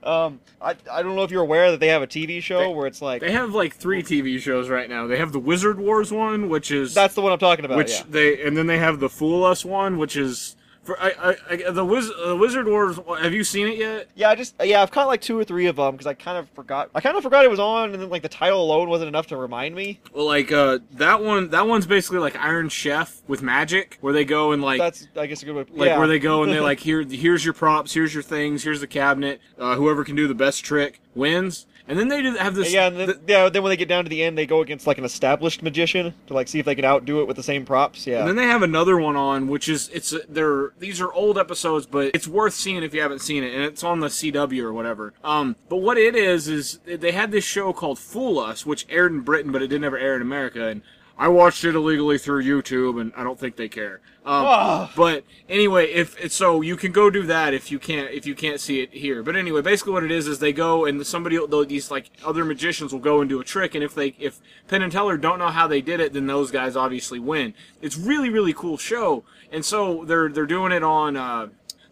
Um, 0.03 0.39
I 0.61 0.75
I 0.91 1.03
don't 1.03 1.15
know 1.15 1.23
if 1.23 1.31
you're 1.31 1.41
aware 1.41 1.71
that 1.71 1.79
they 1.79 1.87
have 1.87 2.01
a 2.01 2.07
TV 2.07 2.41
show 2.41 2.59
They- 2.59 2.73
where 2.73 2.87
it's 2.87 3.01
like 3.01 3.21
They 3.21 3.31
have 3.31 3.53
like 3.53 3.75
three 3.75 4.03
TV 4.03 4.39
shows 4.39 4.69
right 4.69 4.89
now. 4.89 5.07
They 5.07 5.17
have 5.17 5.31
the 5.31 5.39
Wizard 5.39 5.79
Wars 5.79 6.11
one, 6.11 6.49
which 6.49 6.71
is 6.71 6.93
that's 6.93 7.15
the 7.15 7.21
one 7.21 7.31
I'm 7.31 7.39
talking 7.39 7.65
about. 7.65 7.77
which 7.77 7.91
yeah. 7.91 8.03
they 8.09 8.43
and 8.43 8.55
then 8.57 8.67
they 8.67 8.77
have 8.77 8.99
the 8.99 9.09
Fool 9.09 9.43
Us 9.43 9.65
one, 9.65 9.97
which 9.97 10.15
is 10.15 10.55
for 10.89 11.01
I, 11.01 11.13
I, 11.49 11.67
I 11.67 11.71
the 11.71 11.85
Wiz, 11.85 12.11
uh, 12.27 12.35
Wizard 12.35 12.67
Wars. 12.67 12.99
Have 13.21 13.33
you 13.33 13.43
seen 13.43 13.67
it 13.67 13.77
yet? 13.77 14.09
Yeah, 14.15 14.29
I 14.29 14.35
just 14.35 14.55
yeah, 14.63 14.81
I've 14.81 14.91
caught 14.91 15.07
like 15.07 15.21
two 15.21 15.37
or 15.37 15.43
three 15.43 15.67
of 15.67 15.75
them 15.75 15.91
because 15.91 16.07
I 16.07 16.13
kind 16.13 16.37
of 16.37 16.49
forgot. 16.49 16.89
I 16.95 17.01
kind 17.01 17.15
of 17.15 17.23
forgot 17.23 17.45
it 17.45 17.51
was 17.51 17.59
on, 17.59 17.93
and 17.93 18.01
then 18.01 18.09
like 18.09 18.23
the 18.23 18.29
title 18.29 18.63
alone 18.63 18.89
wasn't 18.89 19.07
enough 19.07 19.27
to 19.27 19.37
remind 19.37 19.75
me. 19.75 19.99
Well, 20.13 20.25
like 20.25 20.51
uh, 20.51 20.79
that 20.93 21.23
one. 21.23 21.49
That 21.49 21.67
one's 21.67 21.85
basically 21.85 22.19
like 22.19 22.35
Iron 22.35 22.69
Chef 22.69 23.21
with 23.27 23.41
magic, 23.41 23.97
where 24.01 24.13
they 24.13 24.25
go 24.25 24.51
and 24.51 24.61
like. 24.61 24.79
That's 24.79 25.07
I 25.15 25.27
guess 25.27 25.43
a 25.43 25.45
good 25.45 25.55
way. 25.55 25.65
like 25.71 25.87
yeah. 25.89 25.97
where 25.97 26.07
they 26.07 26.19
go 26.19 26.43
and 26.43 26.51
they 26.51 26.59
like 26.59 26.79
here 26.79 27.03
here's 27.03 27.45
your 27.45 27.53
props 27.53 27.93
here's 27.93 28.13
your 28.13 28.23
things 28.23 28.63
here's 28.63 28.81
the 28.81 28.87
cabinet 28.87 29.39
uh, 29.57 29.75
whoever 29.75 30.03
can 30.03 30.15
do 30.15 30.27
the 30.27 30.35
best 30.35 30.65
trick 30.65 30.99
wins. 31.15 31.67
And 31.89 31.97
then 31.97 32.07
they 32.07 32.21
do 32.21 32.35
have 32.35 32.53
this. 32.53 32.71
Yeah, 32.71 32.87
and 32.87 32.97
then, 32.97 33.19
yeah. 33.27 33.49
Then 33.49 33.63
when 33.63 33.71
they 33.71 33.77
get 33.77 33.87
down 33.87 34.03
to 34.03 34.09
the 34.09 34.21
end, 34.21 34.37
they 34.37 34.45
go 34.45 34.61
against 34.61 34.85
like 34.85 34.99
an 34.99 35.05
established 35.05 35.63
magician 35.63 36.13
to 36.27 36.35
like 36.35 36.47
see 36.47 36.59
if 36.59 36.65
they 36.65 36.75
can 36.75 36.85
outdo 36.85 37.19
it 37.21 37.27
with 37.27 37.35
the 37.35 37.41
same 37.41 37.65
props. 37.65 38.05
Yeah. 38.05 38.19
And 38.19 38.27
then 38.27 38.35
they 38.35 38.45
have 38.45 38.61
another 38.61 38.97
one 38.97 39.15
on, 39.15 39.47
which 39.47 39.67
is 39.67 39.89
it's 39.89 40.13
they're 40.29 40.71
these 40.77 41.01
are 41.01 41.11
old 41.11 41.39
episodes, 41.39 41.87
but 41.87 42.11
it's 42.13 42.27
worth 42.27 42.53
seeing 42.53 42.83
if 42.83 42.93
you 42.93 43.01
haven't 43.01 43.19
seen 43.19 43.43
it, 43.43 43.55
and 43.55 43.63
it's 43.63 43.83
on 43.83 44.01
the 44.01 44.07
CW 44.07 44.61
or 44.61 44.71
whatever. 44.71 45.13
Um, 45.23 45.55
but 45.67 45.77
what 45.77 45.97
it 45.97 46.15
is 46.15 46.47
is 46.47 46.77
they 46.85 47.11
had 47.11 47.31
this 47.31 47.43
show 47.43 47.73
called 47.73 47.97
Fool 47.97 48.37
Us, 48.37 48.67
which 48.67 48.85
aired 48.87 49.11
in 49.11 49.21
Britain, 49.21 49.51
but 49.51 49.63
it 49.63 49.67
didn't 49.67 49.83
ever 49.83 49.97
air 49.97 50.15
in 50.15 50.21
America, 50.21 50.67
and 50.67 50.83
I 51.19 51.27
watched 51.27 51.65
it 51.65 51.75
illegally 51.75 52.17
through 52.17 52.45
YouTube, 52.45 52.99
and 52.99 53.11
I 53.13 53.25
don't 53.25 53.37
think 53.37 53.57
they 53.57 53.67
care. 53.67 53.99
Um, 54.25 54.45
Ugh. 54.47 54.89
but 54.95 55.25
anyway, 55.49 55.91
if 55.91 56.31
so, 56.31 56.61
you 56.61 56.77
can 56.77 56.93
go 56.93 57.09
do 57.09 57.23
that 57.23 57.53
if 57.53 57.71
you 57.71 57.77
can't 57.77 58.09
if 58.11 58.25
you 58.25 58.33
can't 58.33 58.59
see 58.61 58.79
it 58.79 58.93
here. 58.93 59.21
But 59.21 59.35
anyway, 59.35 59.61
basically 59.61 59.91
what 59.91 60.05
it 60.05 60.11
is 60.11 60.27
is 60.27 60.39
they 60.39 60.53
go 60.53 60.85
and 60.85 61.05
somebody 61.05 61.37
these 61.67 61.91
like 61.91 62.09
other 62.25 62.45
magicians 62.45 62.93
will 62.93 63.01
go 63.01 63.19
and 63.19 63.29
do 63.29 63.41
a 63.41 63.43
trick, 63.43 63.75
and 63.75 63.83
if 63.83 63.93
they 63.93 64.15
if 64.17 64.39
Penn 64.69 64.81
and 64.81 64.91
Teller 64.91 65.17
don't 65.17 65.39
know 65.39 65.49
how 65.49 65.67
they 65.67 65.81
did 65.81 65.99
it, 65.99 66.13
then 66.13 66.25
those 66.25 66.51
guys 66.51 66.77
obviously 66.77 67.19
win. 67.19 67.53
It's 67.81 67.97
really 67.97 68.29
really 68.29 68.53
cool 68.53 68.77
show, 68.77 69.25
and 69.51 69.65
so 69.65 70.05
they're 70.05 70.29
they're 70.29 70.45
doing 70.45 70.71
it 70.71 70.83
on. 70.83 71.17
Uh, 71.17 71.47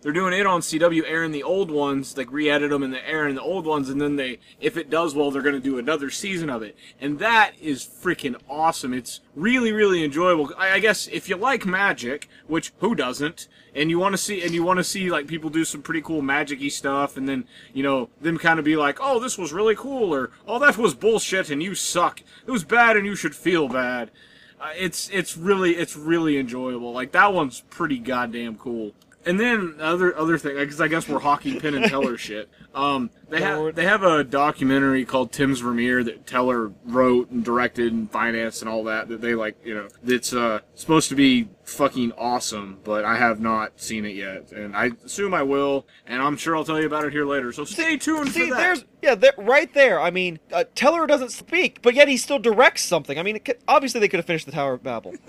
they're 0.07 0.13
doing 0.13 0.31
it 0.31 0.47
on 0.47 0.61
CW, 0.61 1.03
airing 1.05 1.33
the 1.33 1.43
old 1.43 1.69
ones, 1.69 2.15
like 2.15 2.31
re-edit 2.31 2.69
them 2.69 2.81
and 2.81 2.93
they're 2.93 3.05
airing 3.05 3.35
the 3.35 3.41
old 3.41 3.65
ones, 3.65 3.89
and 3.89 3.99
then 3.99 4.15
they, 4.15 4.39
if 4.61 4.77
it 4.77 4.89
does 4.89 5.13
well, 5.13 5.31
they're 5.31 5.41
going 5.41 5.53
to 5.53 5.59
do 5.59 5.77
another 5.77 6.09
season 6.09 6.49
of 6.49 6.63
it, 6.63 6.77
and 7.01 7.19
that 7.19 7.51
is 7.59 7.83
freaking 7.83 8.39
awesome. 8.49 8.93
It's 8.93 9.19
really, 9.35 9.73
really 9.73 10.05
enjoyable. 10.05 10.53
I, 10.57 10.75
I 10.75 10.79
guess 10.79 11.07
if 11.07 11.27
you 11.27 11.35
like 11.35 11.65
magic, 11.65 12.29
which 12.47 12.71
who 12.77 12.95
doesn't, 12.95 13.49
and 13.75 13.89
you 13.89 13.99
want 13.99 14.13
to 14.13 14.17
see, 14.17 14.41
and 14.41 14.51
you 14.51 14.63
want 14.63 14.77
to 14.77 14.83
see 14.85 15.11
like 15.11 15.27
people 15.27 15.49
do 15.49 15.65
some 15.65 15.81
pretty 15.81 16.01
cool 16.01 16.21
magic-y 16.21 16.69
stuff, 16.69 17.17
and 17.17 17.27
then 17.27 17.43
you 17.73 17.83
know 17.83 18.07
them 18.21 18.37
kind 18.37 18.59
of 18.59 18.63
be 18.63 18.77
like, 18.77 18.99
oh, 19.01 19.19
this 19.19 19.37
was 19.37 19.51
really 19.51 19.75
cool, 19.75 20.15
or 20.15 20.31
oh, 20.47 20.57
that 20.57 20.77
was 20.77 20.93
bullshit, 20.93 21.49
and 21.49 21.61
you 21.61 21.75
suck. 21.75 22.21
It 22.45 22.51
was 22.51 22.63
bad, 22.63 22.95
and 22.95 23.05
you 23.05 23.17
should 23.17 23.35
feel 23.35 23.67
bad. 23.67 24.11
Uh, 24.57 24.69
it's 24.77 25.09
it's 25.09 25.35
really 25.35 25.75
it's 25.75 25.97
really 25.97 26.37
enjoyable. 26.37 26.93
Like 26.93 27.11
that 27.11 27.33
one's 27.33 27.59
pretty 27.69 27.99
goddamn 27.99 28.55
cool. 28.55 28.93
And 29.27 29.37
then 29.37 29.75
other 29.81 30.17
other 30.17 30.37
thing, 30.37 30.55
because 30.55 30.79
I 30.79 30.87
guess 30.87 31.09
we're 31.09 31.19
hawking 31.19 31.59
Penn 31.59 31.75
and 31.75 31.85
Teller 31.85 32.17
shit. 32.17 32.49
Um, 32.73 33.09
they 33.29 33.41
have 33.41 33.75
they 33.75 33.83
have 33.83 34.03
a 34.03 34.23
documentary 34.23 35.03
called 35.03 35.33
Tim's 35.33 35.59
Vermeer 35.59 36.01
that 36.05 36.25
Teller 36.25 36.71
wrote 36.85 37.29
and 37.29 37.43
directed 37.43 37.91
and 37.91 38.09
financed 38.09 38.61
and 38.61 38.69
all 38.69 38.85
that. 38.85 39.09
That 39.09 39.19
they 39.19 39.35
like, 39.35 39.57
you 39.65 39.75
know, 39.75 39.89
that's 40.01 40.31
uh, 40.31 40.59
supposed 40.75 41.09
to 41.09 41.15
be 41.15 41.49
fucking 41.65 42.13
awesome. 42.13 42.79
But 42.85 43.03
I 43.03 43.17
have 43.17 43.41
not 43.41 43.81
seen 43.81 44.05
it 44.05 44.15
yet, 44.15 44.53
and 44.53 44.73
I 44.75 44.91
assume 45.03 45.33
I 45.33 45.43
will. 45.43 45.85
And 46.05 46.21
I'm 46.21 46.37
sure 46.37 46.55
I'll 46.55 46.63
tell 46.63 46.79
you 46.79 46.87
about 46.87 47.03
it 47.03 47.11
here 47.11 47.25
later. 47.25 47.51
So 47.51 47.65
stay 47.65 47.97
tuned 47.97 48.31
See, 48.31 48.47
for 48.47 48.55
that. 48.55 48.57
there's 48.57 48.85
yeah, 49.01 49.15
there, 49.15 49.33
right 49.37 49.73
there. 49.73 49.99
I 49.99 50.09
mean, 50.09 50.39
uh, 50.53 50.63
Teller 50.73 51.05
doesn't 51.05 51.31
speak, 51.31 51.81
but 51.81 51.95
yet 51.95 52.07
he 52.07 52.15
still 52.15 52.39
directs 52.39 52.83
something. 52.83 53.19
I 53.19 53.23
mean, 53.23 53.35
it 53.35 53.43
could, 53.43 53.57
obviously 53.67 53.99
they 53.99 54.07
could 54.07 54.19
have 54.19 54.25
finished 54.25 54.45
the 54.45 54.53
Tower 54.53 54.73
of 54.73 54.83
Babel. 54.83 55.13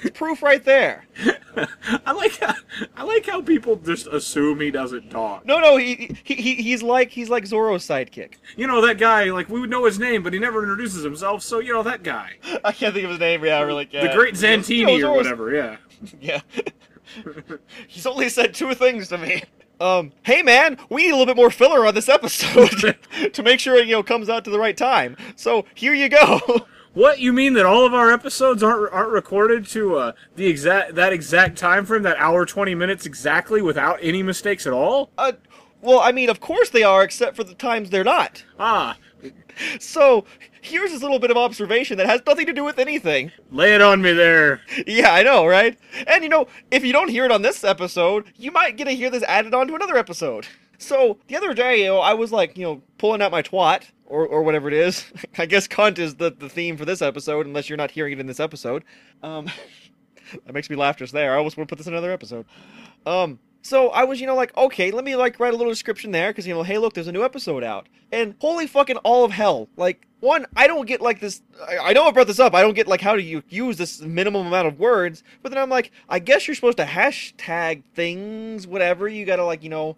Proof 0.14 0.42
right 0.42 0.64
there. 0.64 1.06
I 2.06 2.12
like 2.12 2.38
how, 2.38 2.54
I 2.96 3.02
like 3.04 3.26
how 3.26 3.42
people 3.42 3.76
just 3.76 4.06
assume 4.06 4.60
he 4.60 4.70
doesn't 4.70 5.10
talk. 5.10 5.44
No, 5.44 5.58
no, 5.58 5.76
he, 5.76 6.16
he, 6.24 6.34
he 6.34 6.54
he's 6.56 6.82
like 6.82 7.10
he's 7.10 7.28
like 7.28 7.44
Zorro's 7.44 7.86
sidekick. 7.86 8.34
You 8.56 8.66
know 8.66 8.80
that 8.86 8.98
guy, 8.98 9.24
like 9.30 9.48
we 9.48 9.60
would 9.60 9.70
know 9.70 9.84
his 9.84 9.98
name, 9.98 10.22
but 10.22 10.32
he 10.32 10.38
never 10.38 10.62
introduces 10.62 11.02
himself. 11.02 11.42
So 11.42 11.58
you 11.58 11.72
know 11.72 11.82
that 11.82 12.02
guy, 12.02 12.38
I 12.64 12.72
can't 12.72 12.94
think 12.94 13.04
of 13.04 13.10
his 13.10 13.20
name. 13.20 13.44
Yeah, 13.44 13.58
I 13.58 13.62
really 13.62 13.86
can't. 13.86 14.10
the 14.10 14.16
Great 14.16 14.34
Zantini 14.34 14.92
You 14.92 14.98
know, 15.00 15.12
or 15.12 15.16
whatever. 15.16 15.54
Yeah. 15.54 15.76
Yeah. 16.20 16.40
He's 17.88 18.06
only 18.06 18.28
said 18.28 18.54
two 18.54 18.72
things 18.74 19.08
to 19.08 19.18
me. 19.18 19.42
Um, 19.80 20.12
hey 20.22 20.42
man, 20.42 20.78
we 20.90 21.02
need 21.02 21.10
a 21.10 21.16
little 21.16 21.26
bit 21.26 21.36
more 21.36 21.50
filler 21.50 21.86
on 21.86 21.94
this 21.94 22.08
episode 22.08 22.94
to 23.32 23.42
make 23.42 23.60
sure 23.60 23.76
it, 23.76 23.86
you 23.86 23.92
know 23.94 24.02
comes 24.02 24.28
out 24.28 24.44
to 24.44 24.50
the 24.50 24.58
right 24.58 24.76
time. 24.76 25.16
So 25.36 25.64
here 25.74 25.94
you 25.94 26.08
go. 26.08 26.66
What 26.92 27.20
you 27.20 27.32
mean 27.32 27.54
that 27.54 27.64
all 27.66 27.86
of 27.86 27.94
our 27.94 28.10
episodes 28.10 28.62
aren't 28.62 28.92
aren't 28.92 29.10
recorded 29.12 29.66
to 29.68 29.96
uh, 29.96 30.12
the 30.36 30.46
exact 30.46 30.96
that 30.96 31.12
exact 31.12 31.56
time 31.56 31.86
frame, 31.86 32.02
that 32.02 32.16
hour 32.18 32.44
twenty 32.44 32.74
minutes 32.74 33.06
exactly, 33.06 33.62
without 33.62 33.98
any 34.02 34.22
mistakes 34.22 34.66
at 34.66 34.72
all? 34.72 35.10
uh, 35.16 35.32
well, 35.82 36.00
I 36.00 36.12
mean, 36.12 36.28
of 36.28 36.40
course 36.40 36.68
they 36.68 36.82
are, 36.82 37.02
except 37.02 37.36
for 37.36 37.44
the 37.44 37.54
times 37.54 37.88
they're 37.90 38.04
not. 38.04 38.44
Ah, 38.58 38.98
So 39.78 40.24
here's 40.60 40.90
this 40.90 41.00
little 41.02 41.18
bit 41.18 41.30
of 41.30 41.36
observation 41.36 41.96
that 41.98 42.06
has 42.06 42.20
nothing 42.26 42.46
to 42.46 42.52
do 42.52 42.64
with 42.64 42.78
anything. 42.78 43.30
lay 43.50 43.74
it 43.74 43.80
on 43.80 44.02
me 44.02 44.12
there. 44.12 44.60
Yeah, 44.86 45.12
I 45.12 45.22
know, 45.22 45.46
right? 45.46 45.78
And 46.06 46.22
you 46.22 46.28
know, 46.28 46.48
if 46.70 46.84
you 46.84 46.92
don't 46.92 47.08
hear 47.08 47.24
it 47.24 47.32
on 47.32 47.42
this 47.42 47.64
episode, 47.64 48.32
you 48.36 48.50
might 48.50 48.76
get 48.76 48.84
to 48.86 48.90
hear 48.90 49.10
this 49.10 49.22
added 49.24 49.54
on 49.54 49.68
to 49.68 49.74
another 49.74 49.96
episode. 49.96 50.46
So 50.78 51.18
the 51.28 51.36
other 51.36 51.54
day, 51.54 51.80
you 51.80 51.86
know, 51.86 51.98
I 52.00 52.14
was 52.14 52.32
like, 52.32 52.56
you 52.58 52.64
know, 52.64 52.82
pulling 52.98 53.22
out 53.22 53.30
my 53.32 53.42
twat 53.42 53.84
or, 54.10 54.26
or 54.26 54.42
whatever 54.42 54.68
it 54.68 54.74
is. 54.74 55.04
I 55.38 55.46
guess 55.46 55.66
cunt 55.66 55.98
is 55.98 56.16
the, 56.16 56.30
the 56.30 56.48
theme 56.48 56.76
for 56.76 56.84
this 56.84 57.00
episode, 57.00 57.46
unless 57.46 57.68
you're 57.68 57.78
not 57.78 57.92
hearing 57.92 58.12
it 58.12 58.20
in 58.20 58.26
this 58.26 58.40
episode. 58.40 58.84
Um, 59.22 59.46
that 60.44 60.52
makes 60.52 60.68
me 60.68 60.76
laugh 60.76 60.96
just 60.98 61.12
there. 61.12 61.32
I 61.32 61.38
almost 61.38 61.56
want 61.56 61.68
to 61.68 61.72
put 61.72 61.78
this 61.78 61.86
in 61.86 61.94
another 61.94 62.12
episode. 62.12 62.44
Um, 63.06 63.38
so 63.62 63.88
I 63.90 64.04
was, 64.04 64.20
you 64.20 64.26
know, 64.26 64.34
like, 64.34 64.56
okay, 64.56 64.90
let 64.90 65.04
me 65.04 65.16
like 65.16 65.38
write 65.38 65.54
a 65.54 65.56
little 65.56 65.72
description 65.72 66.10
there 66.10 66.30
because 66.30 66.46
you 66.46 66.54
know, 66.54 66.62
hey, 66.62 66.78
look, 66.78 66.94
there's 66.94 67.06
a 67.06 67.12
new 67.12 67.22
episode 67.22 67.62
out, 67.62 67.88
and 68.10 68.34
holy 68.40 68.66
fucking 68.66 68.98
all 68.98 69.24
of 69.24 69.32
hell, 69.32 69.68
like. 69.76 70.06
One, 70.20 70.44
I 70.54 70.66
don't 70.66 70.84
get 70.84 71.00
like 71.00 71.18
this. 71.18 71.40
I, 71.66 71.78
I 71.78 71.92
know 71.94 72.04
I 72.04 72.10
brought 72.10 72.26
this 72.26 72.38
up. 72.38 72.54
I 72.54 72.60
don't 72.60 72.74
get 72.74 72.86
like 72.86 73.00
how 73.00 73.16
do 73.16 73.22
you 73.22 73.42
use 73.48 73.78
this 73.78 74.02
minimum 74.02 74.46
amount 74.46 74.68
of 74.68 74.78
words. 74.78 75.24
But 75.42 75.50
then 75.50 75.58
I'm 75.58 75.70
like, 75.70 75.92
I 76.10 76.18
guess 76.18 76.46
you're 76.46 76.54
supposed 76.54 76.76
to 76.76 76.84
hashtag 76.84 77.84
things, 77.94 78.66
whatever. 78.66 79.08
You 79.08 79.24
gotta 79.24 79.46
like, 79.46 79.62
you 79.62 79.70
know, 79.70 79.96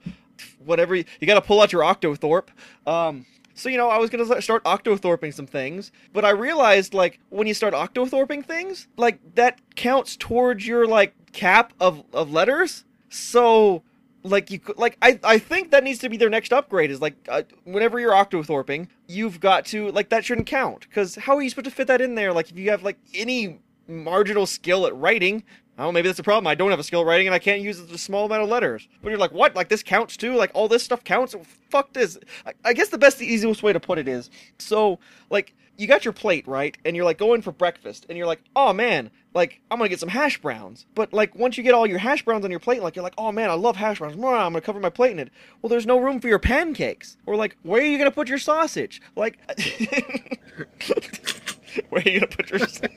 whatever. 0.65 0.95
You, 0.95 1.05
gotta 1.27 1.41
pull 1.41 1.61
out 1.61 1.73
your 1.73 1.83
Octothorpe. 1.83 2.51
Um, 2.87 3.27
so 3.55 3.69
you 3.69 3.77
know, 3.77 3.89
I 3.89 3.99
was 3.99 4.11
gonna 4.11 4.41
start 4.43 4.65
Octothorping 4.65 5.33
some 5.35 5.47
things, 5.47 5.93
but 6.12 6.24
I 6.24 6.31
realized 6.31 6.95
like 6.95 7.20
when 7.31 7.47
you 7.47 7.55
start 7.55 7.74
Octothorping 7.74 8.45
things, 8.45 8.89
like 8.97 9.19
that 9.35 9.61
counts 9.74 10.16
towards 10.16 10.66
your 10.66 10.87
like 10.87 11.15
cap 11.33 11.73
of 11.81 12.05
of 12.12 12.33
letters. 12.33 12.85
So 13.09 13.83
like 14.23 14.51
you 14.51 14.59
could 14.59 14.79
like 14.79 14.97
I 15.03 15.19
I 15.24 15.39
think 15.39 15.70
that 15.70 15.85
needs 15.85 15.99
to 16.01 16.09
be 16.09 16.16
their 16.16 16.31
next 16.31 16.53
upgrade 16.53 16.91
is 16.91 17.01
like 17.01 17.15
uh, 17.29 17.43
whenever 17.65 17.99
you're 17.99 18.12
Octothorping, 18.12 18.89
you've 19.07 19.41
got 19.41 19.65
to 19.66 19.91
like 19.93 20.09
that 20.11 20.24
shouldn't 20.24 20.47
count 20.47 20.89
because 20.89 21.16
how 21.16 21.37
are 21.37 21.43
you 21.43 21.51
supposed 21.51 21.66
to 21.66 21.70
fit 21.70 21.87
that 21.89 22.01
in 22.01 22.15
there? 22.15 22.33
Like 22.33 22.51
if 22.51 22.57
you 22.57 22.70
have 22.70 22.83
like 22.83 22.99
any 23.15 23.59
marginal 23.87 24.47
skill 24.47 24.87
at 24.87 24.97
writing. 24.97 25.45
Oh, 25.83 25.93
maybe 25.93 26.09
that's 26.09 26.19
a 26.19 26.23
problem. 26.23 26.47
I 26.47 26.55
don't 26.55 26.71
have 26.71 26.79
a 26.79 26.85
skill 26.85 27.05
writing 27.05 27.27
and 27.27 27.35
I 27.35 27.39
can't 27.39 27.61
use 27.61 27.81
a 27.81 27.99
small 27.99 28.27
amount 28.27 28.43
of 28.43 28.49
letters. 28.49 28.87
But 29.03 29.11
you're 29.11 29.19
like, 29.19 29.33
what? 29.33 29.57
Like 29.57 29.69
this 29.69 29.83
counts 29.83 30.17
too? 30.17 30.35
Like 30.37 30.51
all 30.55 30.69
this 30.69 30.83
stuff 30.85 31.03
counts? 31.03 31.35
Fuck 31.71 31.93
this. 31.93 32.19
I, 32.47 32.53
I 32.65 32.73
guess 32.73 32.89
the 32.91 32.99
best, 32.99 33.19
the 33.19 33.27
easiest 33.27 33.63
way 33.63 33.73
to 33.73 33.81
put 33.81 33.99
it 33.99 34.07
is, 34.07 34.31
so 34.59 34.99
like 35.29 35.55
you 35.79 35.87
got 35.87 36.05
your 36.05 36.13
plate 36.13 36.47
right, 36.47 36.77
and 36.85 36.95
you're 36.95 37.05
like 37.05 37.19
going 37.19 37.43
for 37.43 37.51
breakfast, 37.51 38.07
and 38.09 38.17
you're 38.17 38.27
like, 38.27 38.43
oh 38.55 38.73
man, 38.73 39.11
like 39.35 39.61
I'm 39.71 39.79
gonna 39.79 39.89
get 39.89 39.99
some 39.99 40.09
hash 40.09 40.41
browns. 40.41 40.87
But 40.95 41.13
like 41.13 41.35
once 41.35 41.57
you 41.57 41.65
get 41.65 41.75
all 41.75 41.87
your 41.87 41.99
hash 41.99 42.25
browns 42.25 42.45
on 42.45 42.51
your 42.51 42.61
plate, 42.61 42.83
like 42.83 42.95
you're 42.95 43.03
like, 43.03 43.15
oh 43.19 43.33
man, 43.33 43.51
I 43.51 43.55
love 43.55 43.77
hash 43.77 43.99
browns. 43.99 44.15
I'm 44.15 44.21
gonna 44.21 44.61
cover 44.61 44.79
my 44.81 44.91
plate 44.91 45.13
in 45.13 45.19
it. 45.19 45.31
Well, 45.61 45.69
there's 45.69 45.87
no 45.87 45.99
room 45.99 46.21
for 46.21 46.29
your 46.29 46.39
pancakes. 46.39 47.17
Or 47.27 47.35
like, 47.37 47.57
where 47.63 47.83
are 47.83 47.87
you 47.87 47.99
gonna 47.99 48.11
put 48.11 48.29
your 48.29 48.39
sausage? 48.39 49.01
Like, 49.17 49.39
where 51.89 52.03
are 52.05 52.09
you 52.09 52.20
gonna 52.20 52.27
put 52.28 52.51
your? 52.51 52.59
Sausage? 52.61 52.90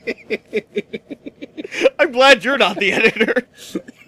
I'm 1.98 2.12
glad 2.12 2.44
you're 2.44 2.58
not 2.58 2.76
the 2.78 2.92
editor. 2.92 3.48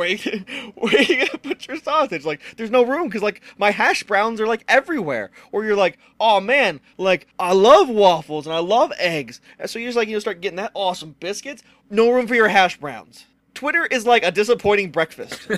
You, 0.00 0.44
where 0.74 0.96
are 0.96 1.02
you 1.02 1.26
gonna 1.26 1.38
put 1.38 1.68
your 1.68 1.76
sausage? 1.76 2.24
Like, 2.24 2.40
there's 2.56 2.70
no 2.70 2.84
room 2.84 3.06
because 3.08 3.22
like 3.22 3.42
my 3.58 3.70
hash 3.70 4.02
browns 4.02 4.40
are 4.40 4.46
like 4.46 4.64
everywhere. 4.66 5.30
Or 5.52 5.64
you're 5.64 5.76
like, 5.76 5.98
oh 6.18 6.40
man, 6.40 6.80
like 6.98 7.26
I 7.38 7.52
love 7.52 7.88
waffles 7.88 8.46
and 8.46 8.54
I 8.54 8.58
love 8.58 8.92
eggs. 8.98 9.40
And 9.58 9.68
so 9.68 9.78
you're 9.78 9.88
just 9.88 9.96
like 9.96 10.08
you 10.08 10.18
start 10.20 10.40
getting 10.40 10.56
that 10.56 10.72
awesome 10.74 11.16
biscuits. 11.20 11.62
No 11.90 12.10
room 12.10 12.26
for 12.26 12.34
your 12.34 12.48
hash 12.48 12.78
browns. 12.78 13.26
Twitter 13.54 13.86
is 13.86 14.06
like 14.06 14.24
a 14.24 14.32
disappointing 14.32 14.90
breakfast. 14.90 15.48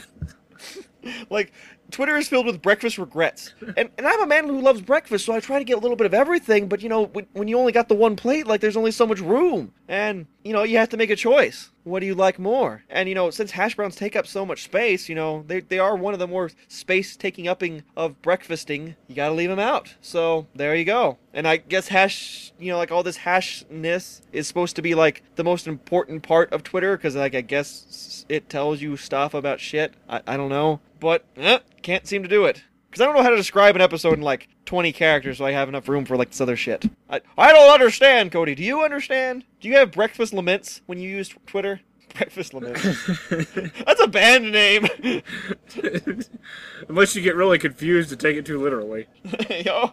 like 1.30 1.52
Twitter 1.93 2.16
is 2.16 2.27
filled 2.27 2.47
with 2.47 2.60
breakfast 2.60 2.98
regrets. 2.98 3.55
And 3.77 3.90
and 3.97 4.06
I'm 4.06 4.23
a 4.23 4.27
man 4.27 4.48
who 4.48 4.60
loves 4.60 4.81
breakfast, 4.81 5.27
so 5.27 5.35
I 5.35 5.40
try 5.40 5.59
to 5.59 5.64
get 5.64 5.74
a 5.74 5.81
little 5.81 5.97
bit 5.97 6.06
of 6.06 6.14
everything, 6.14 6.66
but 6.66 6.82
you 6.82 6.89
know, 6.89 7.05
when, 7.05 7.27
when 7.32 7.48
you 7.48 7.59
only 7.59 7.73
got 7.73 7.89
the 7.89 7.94
one 7.94 8.16
plate, 8.16 8.47
like 8.47 8.60
there's 8.60 8.77
only 8.77 8.90
so 8.90 9.06
much 9.06 9.20
room. 9.20 9.73
And 9.89 10.27
you 10.43 10.52
know, 10.52 10.62
you 10.62 10.78
have 10.78 10.89
to 10.90 10.97
make 10.97 11.10
a 11.10 11.16
choice. 11.16 11.70
What 11.84 12.00
do 12.00 12.06
you 12.06 12.14
like 12.14 12.38
more? 12.38 12.84
And 12.88 13.09
you 13.09 13.14
know, 13.14 13.30
since 13.30 13.52
hash 13.52 13.74
browns 13.74 13.96
take 13.96 14.14
up 14.14 14.26
so 14.26 14.46
much 14.46 14.64
space, 14.64 15.09
you 15.09 15.14
know, 15.14 15.44
they 15.46 15.60
they 15.60 15.78
are 15.78 15.96
one 15.96 16.12
of 16.14 16.20
the 16.20 16.26
more 16.26 16.50
space 16.68 17.16
taking 17.16 17.48
upping 17.48 17.82
of 17.96 18.20
breakfasting. 18.22 18.96
You 19.09 19.14
got 19.14 19.28
to 19.28 19.34
leave 19.34 19.48
them 19.48 19.59
out. 19.59 19.94
So, 20.00 20.46
there 20.54 20.74
you 20.74 20.84
go. 20.84 21.18
And 21.34 21.48
I 21.48 21.56
guess 21.56 21.88
hash, 21.88 22.52
you 22.59 22.70
know, 22.70 22.78
like 22.78 22.92
all 22.92 23.02
this 23.02 23.18
hashness 23.18 24.22
is 24.32 24.46
supposed 24.46 24.76
to 24.76 24.82
be 24.82 24.94
like 24.94 25.22
the 25.36 25.44
most 25.44 25.66
important 25.66 26.22
part 26.22 26.52
of 26.52 26.62
Twitter 26.62 26.96
cuz 26.96 27.16
like 27.16 27.34
I 27.34 27.40
guess 27.40 28.24
it 28.28 28.48
tells 28.48 28.80
you 28.80 28.96
stuff 28.96 29.34
about 29.34 29.60
shit. 29.60 29.94
I, 30.09 30.22
I 30.26 30.36
don't 30.36 30.50
know, 30.50 30.80
but 31.00 31.24
eh, 31.36 31.59
can't 31.82 32.06
seem 32.06 32.22
to 32.22 32.28
do 32.28 32.44
it. 32.44 32.62
Because 32.88 33.00
I 33.00 33.06
don't 33.06 33.16
know 33.16 33.22
how 33.22 33.30
to 33.30 33.36
describe 33.36 33.74
an 33.74 33.80
episode 33.80 34.14
in 34.14 34.20
like 34.20 34.48
20 34.73 34.90
characters 34.93 35.36
so 35.36 35.44
I 35.44 35.51
have 35.51 35.69
enough 35.69 35.86
room 35.86 36.07
for 36.07 36.16
like 36.16 36.31
this 36.31 36.40
other 36.40 36.57
shit. 36.57 36.86
I, 37.11 37.20
I 37.36 37.53
don't 37.53 37.74
understand, 37.74 38.32
Cody. 38.32 38.55
Do 38.55 38.65
you 38.65 38.82
understand? 38.82 39.44
Do 39.61 39.69
you 39.69 39.77
have 39.77 39.93
breakfast 39.93 40.32
laments 40.32 40.81
when 40.86 40.99
you 40.99 41.11
use 41.11 41.28
Twitter? 41.47 41.82
Breakfast 42.15 42.55
laments. 42.55 42.82
That's 43.28 44.01
a 44.01 44.09
band 44.09 44.51
name. 44.51 44.89
Unless 46.89 47.15
you 47.15 47.20
get 47.20 47.36
really 47.36 47.59
confused 47.59 48.12
and 48.12 48.19
take 48.19 48.39
it 48.39 48.47
too 48.47 48.62
literally. 48.62 49.09
Yo. 49.51 49.93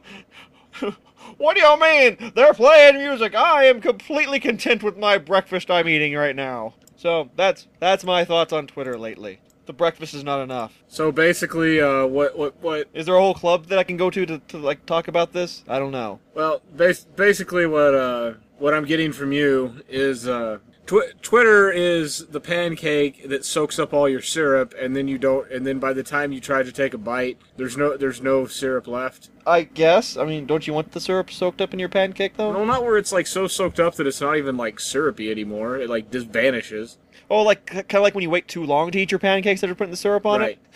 What 1.37 1.57
do 1.57 1.61
you 1.61 1.79
mean? 1.81 2.31
They're 2.33 2.53
playing 2.53 2.99
music. 2.99 3.35
I 3.35 3.65
am 3.65 3.81
completely 3.81 4.39
content 4.39 4.81
with 4.81 4.97
my 4.97 5.17
breakfast 5.17 5.69
I'm 5.69 5.89
eating 5.89 6.13
right 6.13 6.37
now. 6.37 6.75
So 6.95 7.31
that's 7.35 7.67
that's 7.79 8.05
my 8.05 8.23
thoughts 8.23 8.53
on 8.53 8.65
Twitter 8.65 8.97
lately. 8.97 9.41
The 9.69 9.73
breakfast 9.73 10.15
is 10.15 10.23
not 10.23 10.41
enough. 10.41 10.81
So 10.87 11.11
basically, 11.11 11.79
uh, 11.79 12.07
what, 12.07 12.35
what, 12.35 12.59
what? 12.59 12.87
Is 12.91 13.05
there 13.05 13.13
a 13.13 13.19
whole 13.19 13.35
club 13.35 13.67
that 13.67 13.77
I 13.77 13.83
can 13.83 13.97
go 13.97 14.09
to 14.09 14.25
to, 14.25 14.39
to 14.39 14.57
like 14.57 14.83
talk 14.87 15.07
about 15.07 15.31
this? 15.31 15.63
I 15.67 15.77
don't 15.77 15.91
know. 15.91 16.19
Well, 16.33 16.63
bas- 16.75 17.05
basically, 17.15 17.67
what, 17.67 17.93
uh, 17.93 18.33
what 18.57 18.73
I'm 18.73 18.85
getting 18.85 19.11
from 19.11 19.31
you 19.31 19.75
is, 19.87 20.27
uh, 20.27 20.57
tw- 20.87 21.13
Twitter 21.21 21.69
is 21.71 22.25
the 22.25 22.39
pancake 22.39 23.29
that 23.29 23.45
soaks 23.45 23.77
up 23.77 23.93
all 23.93 24.09
your 24.09 24.23
syrup, 24.23 24.73
and 24.81 24.95
then 24.95 25.07
you 25.07 25.19
don't, 25.19 25.51
and 25.51 25.67
then 25.67 25.77
by 25.77 25.93
the 25.93 26.01
time 26.01 26.31
you 26.31 26.41
try 26.41 26.63
to 26.63 26.71
take 26.71 26.95
a 26.95 26.97
bite, 26.97 27.37
there's 27.57 27.77
no, 27.77 27.95
there's 27.95 28.23
no 28.23 28.47
syrup 28.47 28.87
left. 28.87 29.29
I 29.45 29.61
guess. 29.61 30.17
I 30.17 30.25
mean, 30.25 30.47
don't 30.47 30.65
you 30.65 30.73
want 30.73 30.93
the 30.93 30.99
syrup 30.99 31.29
soaked 31.29 31.61
up 31.61 31.73
in 31.73 31.79
your 31.79 31.89
pancake 31.89 32.37
though? 32.37 32.51
Well, 32.53 32.65
not 32.65 32.83
where 32.83 32.97
it's 32.97 33.11
like 33.11 33.27
so 33.27 33.45
soaked 33.45 33.79
up 33.79 33.93
that 33.95 34.07
it's 34.07 34.19
not 34.19 34.35
even 34.35 34.57
like 34.57 34.79
syrupy 34.79 35.29
anymore. 35.29 35.77
It 35.77 35.91
like 35.91 36.09
just 36.09 36.25
vanishes. 36.25 36.97
Oh, 37.29 37.43
like 37.43 37.65
kind 37.67 37.95
of 37.95 38.01
like 38.01 38.15
when 38.15 38.23
you 38.23 38.29
wait 38.29 38.47
too 38.47 38.63
long 38.63 38.91
to 38.91 38.99
eat 38.99 39.11
your 39.11 39.19
pancakes 39.19 39.61
that 39.61 39.69
are 39.69 39.75
putting 39.75 39.91
the 39.91 39.97
syrup 39.97 40.25
on 40.25 40.41
it. 40.41 40.45
right. 40.45 40.59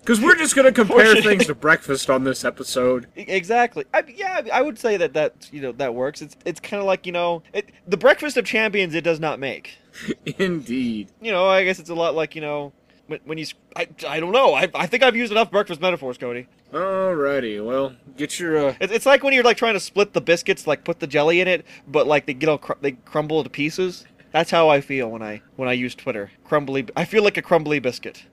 Because 0.00 0.22
we're 0.22 0.36
just 0.36 0.56
gonna 0.56 0.72
compare 0.72 1.16
things 1.16 1.44
to 1.48 1.54
breakfast 1.68 2.08
on 2.08 2.24
this 2.24 2.42
episode. 2.42 3.08
Exactly. 3.14 3.84
I, 3.92 4.04
yeah, 4.16 4.40
I 4.50 4.62
would 4.62 4.78
say 4.78 4.96
that 4.96 5.12
that 5.12 5.50
you 5.52 5.60
know 5.60 5.72
that 5.72 5.94
works. 5.94 6.22
It's 6.22 6.34
it's 6.46 6.60
kind 6.60 6.80
of 6.80 6.86
like 6.86 7.04
you 7.04 7.12
know 7.12 7.42
it, 7.52 7.68
the 7.86 7.98
breakfast 7.98 8.38
of 8.38 8.46
champions. 8.46 8.94
It 8.94 9.04
does 9.04 9.20
not 9.20 9.38
make. 9.38 9.76
Indeed. 10.38 11.10
You 11.20 11.30
know, 11.30 11.46
I 11.46 11.62
guess 11.64 11.78
it's 11.78 11.90
a 11.90 11.94
lot 11.94 12.14
like 12.14 12.34
you 12.34 12.40
know 12.40 12.72
when, 13.08 13.20
when 13.26 13.36
you. 13.36 13.42
s- 13.44 13.54
I, 13.76 13.86
I 14.08 14.18
don't 14.18 14.32
know. 14.32 14.54
I, 14.54 14.68
I 14.74 14.86
think 14.86 15.02
I've 15.02 15.14
used 15.16 15.30
enough 15.30 15.50
breakfast 15.50 15.82
metaphors, 15.82 16.16
Cody. 16.16 16.46
Alrighty. 16.72 17.62
Well, 17.62 17.94
get 18.16 18.38
your. 18.40 18.68
Uh, 18.68 18.74
It's, 18.80 18.92
it's 18.92 19.04
like 19.06 19.22
when 19.22 19.34
you're 19.34 19.44
like 19.44 19.58
trying 19.58 19.74
to 19.74 19.80
split 19.80 20.14
the 20.14 20.22
biscuits, 20.22 20.66
like 20.66 20.84
put 20.84 21.00
the 21.00 21.06
jelly 21.06 21.42
in 21.42 21.48
it, 21.48 21.66
but 21.86 22.06
like 22.06 22.24
they 22.24 22.32
get 22.32 22.48
all 22.48 22.56
cr- 22.58 22.72
they 22.80 22.92
crumble 22.92 23.44
to 23.44 23.50
pieces. 23.50 24.06
That's 24.32 24.50
how 24.50 24.68
I 24.68 24.80
feel 24.80 25.10
when 25.10 25.22
I 25.22 25.42
when 25.56 25.68
I 25.68 25.72
use 25.72 25.94
Twitter. 25.94 26.30
Crumbly. 26.44 26.86
I 26.96 27.04
feel 27.04 27.22
like 27.22 27.36
a 27.36 27.42
crumbly 27.42 27.78
biscuit. 27.78 28.24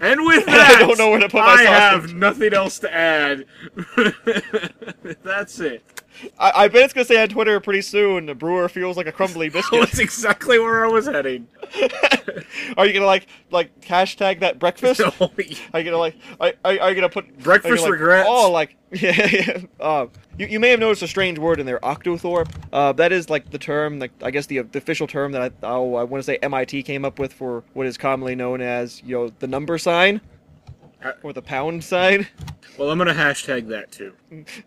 and 0.00 0.24
with 0.24 0.46
that, 0.46 0.76
I 0.76 0.78
don't 0.78 0.98
know 0.98 1.10
where 1.10 1.20
to 1.20 1.28
put 1.28 1.40
my 1.40 1.52
I 1.52 1.62
have 1.62 2.14
nothing 2.14 2.52
else 2.54 2.78
to 2.80 2.94
add. 2.94 3.44
That's 5.22 5.60
it. 5.60 5.82
I, 6.38 6.64
I 6.64 6.68
bet 6.68 6.84
it's 6.84 6.92
gonna 6.92 7.04
say 7.04 7.20
on 7.22 7.28
Twitter 7.28 7.58
pretty 7.60 7.82
soon. 7.82 8.26
The 8.26 8.34
brewer 8.34 8.68
feels 8.68 8.96
like 8.96 9.06
a 9.06 9.12
crumbly 9.12 9.48
biscuit. 9.50 9.80
That's 9.80 9.98
exactly 9.98 10.58
where 10.58 10.84
I 10.84 10.88
was 10.88 11.06
heading. 11.06 11.48
are 12.76 12.86
you 12.86 12.92
gonna 12.92 13.06
like 13.06 13.26
like 13.50 13.80
hashtag 13.80 14.40
that 14.40 14.58
breakfast? 14.58 15.00
Holy- 15.18 15.56
Are 15.72 15.80
you 15.80 15.84
gonna 15.84 15.98
like? 15.98 16.16
Are, 16.40 16.52
are, 16.64 16.90
you 16.90 16.94
gonna 16.94 17.08
put 17.08 17.38
Breakfast 17.38 17.76
gonna, 17.76 17.82
like, 17.82 17.92
regrets. 17.92 18.28
Oh, 18.30 18.50
like 18.50 18.76
yeah, 18.92 19.28
yeah. 19.30 19.58
Uh, 19.80 20.06
you, 20.38 20.46
you 20.46 20.60
may 20.60 20.70
have 20.70 20.80
noticed 20.80 21.02
a 21.02 21.08
strange 21.08 21.38
word 21.38 21.60
in 21.60 21.66
there, 21.66 21.80
octothorpe. 21.80 22.50
Uh, 22.72 22.92
that 22.92 23.12
is 23.12 23.28
like 23.28 23.50
the 23.50 23.58
term, 23.58 23.98
like 23.98 24.12
I 24.22 24.30
guess 24.30 24.46
the, 24.46 24.60
the 24.62 24.78
official 24.78 25.06
term 25.06 25.32
that 25.32 25.42
I 25.42 25.50
oh, 25.66 25.94
I 25.94 26.04
want 26.04 26.22
to 26.22 26.24
say 26.24 26.36
MIT 26.42 26.82
came 26.84 27.04
up 27.04 27.18
with 27.18 27.32
for 27.32 27.64
what 27.74 27.86
is 27.86 27.98
commonly 27.98 28.34
known 28.34 28.60
as 28.60 29.02
you 29.02 29.16
know 29.16 29.32
the 29.38 29.46
number 29.46 29.78
sign 29.78 30.20
or 31.22 31.32
the 31.32 31.42
pound 31.42 31.84
sign. 31.84 32.26
Well, 32.78 32.90
I'm 32.90 32.98
gonna 32.98 33.14
hashtag 33.14 33.68
that 33.68 33.90
too. 33.92 34.12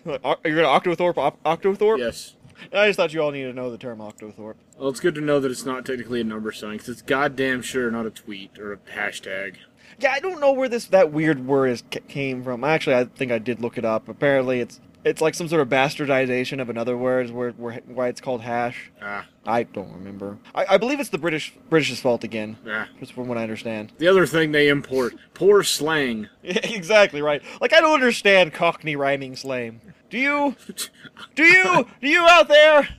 Like, 0.06 0.22
Are 0.24 0.38
you 0.46 0.56
gonna 0.56 0.68
octothorpe 0.68 1.18
op- 1.18 1.44
octothorpe? 1.44 2.00
Yes. 2.00 2.36
I 2.74 2.88
just 2.88 2.98
thought 2.98 3.14
you 3.14 3.22
all 3.22 3.32
needed 3.32 3.50
to 3.50 3.54
know 3.54 3.72
the 3.72 3.78
term 3.78 4.00
octothorpe. 4.00 4.56
Well, 4.78 4.90
it's 4.90 5.00
good 5.00 5.16
to 5.16 5.22
know 5.22 5.40
that 5.40 5.50
it's 5.52 5.66
not 5.66 5.86
technically 5.86 6.20
a 6.22 6.24
number 6.26 6.52
sign, 6.52 6.74
because 6.74 6.90
it's 6.90 7.02
goddamn 7.02 7.62
sure 7.62 7.90
not 7.92 8.06
a 8.06 8.10
tweet 8.10 8.58
or 8.60 8.74
a 8.74 8.78
hashtag. 8.78 9.56
Yeah, 10.00 10.12
I 10.12 10.20
don't 10.20 10.40
know 10.42 10.52
where 10.52 10.68
this 10.70 10.86
that 10.86 11.12
weird 11.12 11.46
word 11.46 11.68
is 11.68 11.84
ca- 11.92 12.00
came 12.08 12.44
from. 12.44 12.64
Actually, 12.64 12.96
I 12.98 13.06
think 13.06 13.32
I 13.32 13.38
did 13.38 13.62
look 13.62 13.78
it 13.78 13.86
up. 13.86 14.08
Apparently, 14.10 14.60
it's 14.60 14.80
it's 15.04 15.22
like 15.22 15.34
some 15.34 15.48
sort 15.48 15.62
of 15.62 15.70
bastardization 15.70 16.62
of 16.62 16.70
another 16.70 16.98
word, 16.98 17.30
where, 17.30 17.52
where 17.52 17.80
why 17.88 18.08
it's 18.08 18.22
called 18.22 18.42
hash. 18.42 18.92
Ah, 19.02 19.26
I 19.46 19.64
don't 19.64 19.92
remember. 19.94 20.38
I, 20.54 20.66
I 20.72 20.78
believe 20.78 21.00
it's 21.00 21.10
the 21.10 21.18
British 21.18 21.54
British's 21.70 22.00
fault 22.00 22.24
again, 22.24 22.58
ah. 22.68 22.88
just 23.00 23.14
from 23.14 23.28
what 23.28 23.38
I 23.38 23.44
understand. 23.44 23.94
The 23.98 24.08
other 24.08 24.26
thing 24.26 24.52
they 24.52 24.68
import 24.68 25.16
poor 25.34 25.64
slang. 25.64 26.28
Exactly 26.80 27.22
right. 27.22 27.42
Like 27.62 27.74
I 27.74 27.82
don't 27.82 27.94
understand 27.94 28.54
Cockney 28.54 28.96
rhyming 28.96 29.36
slang. 29.36 29.82
Do 30.10 30.18
you? 30.18 30.56
Do 31.36 31.44
you? 31.44 31.88
Do 32.02 32.08
you 32.08 32.26
out 32.28 32.48
there? 32.48 32.90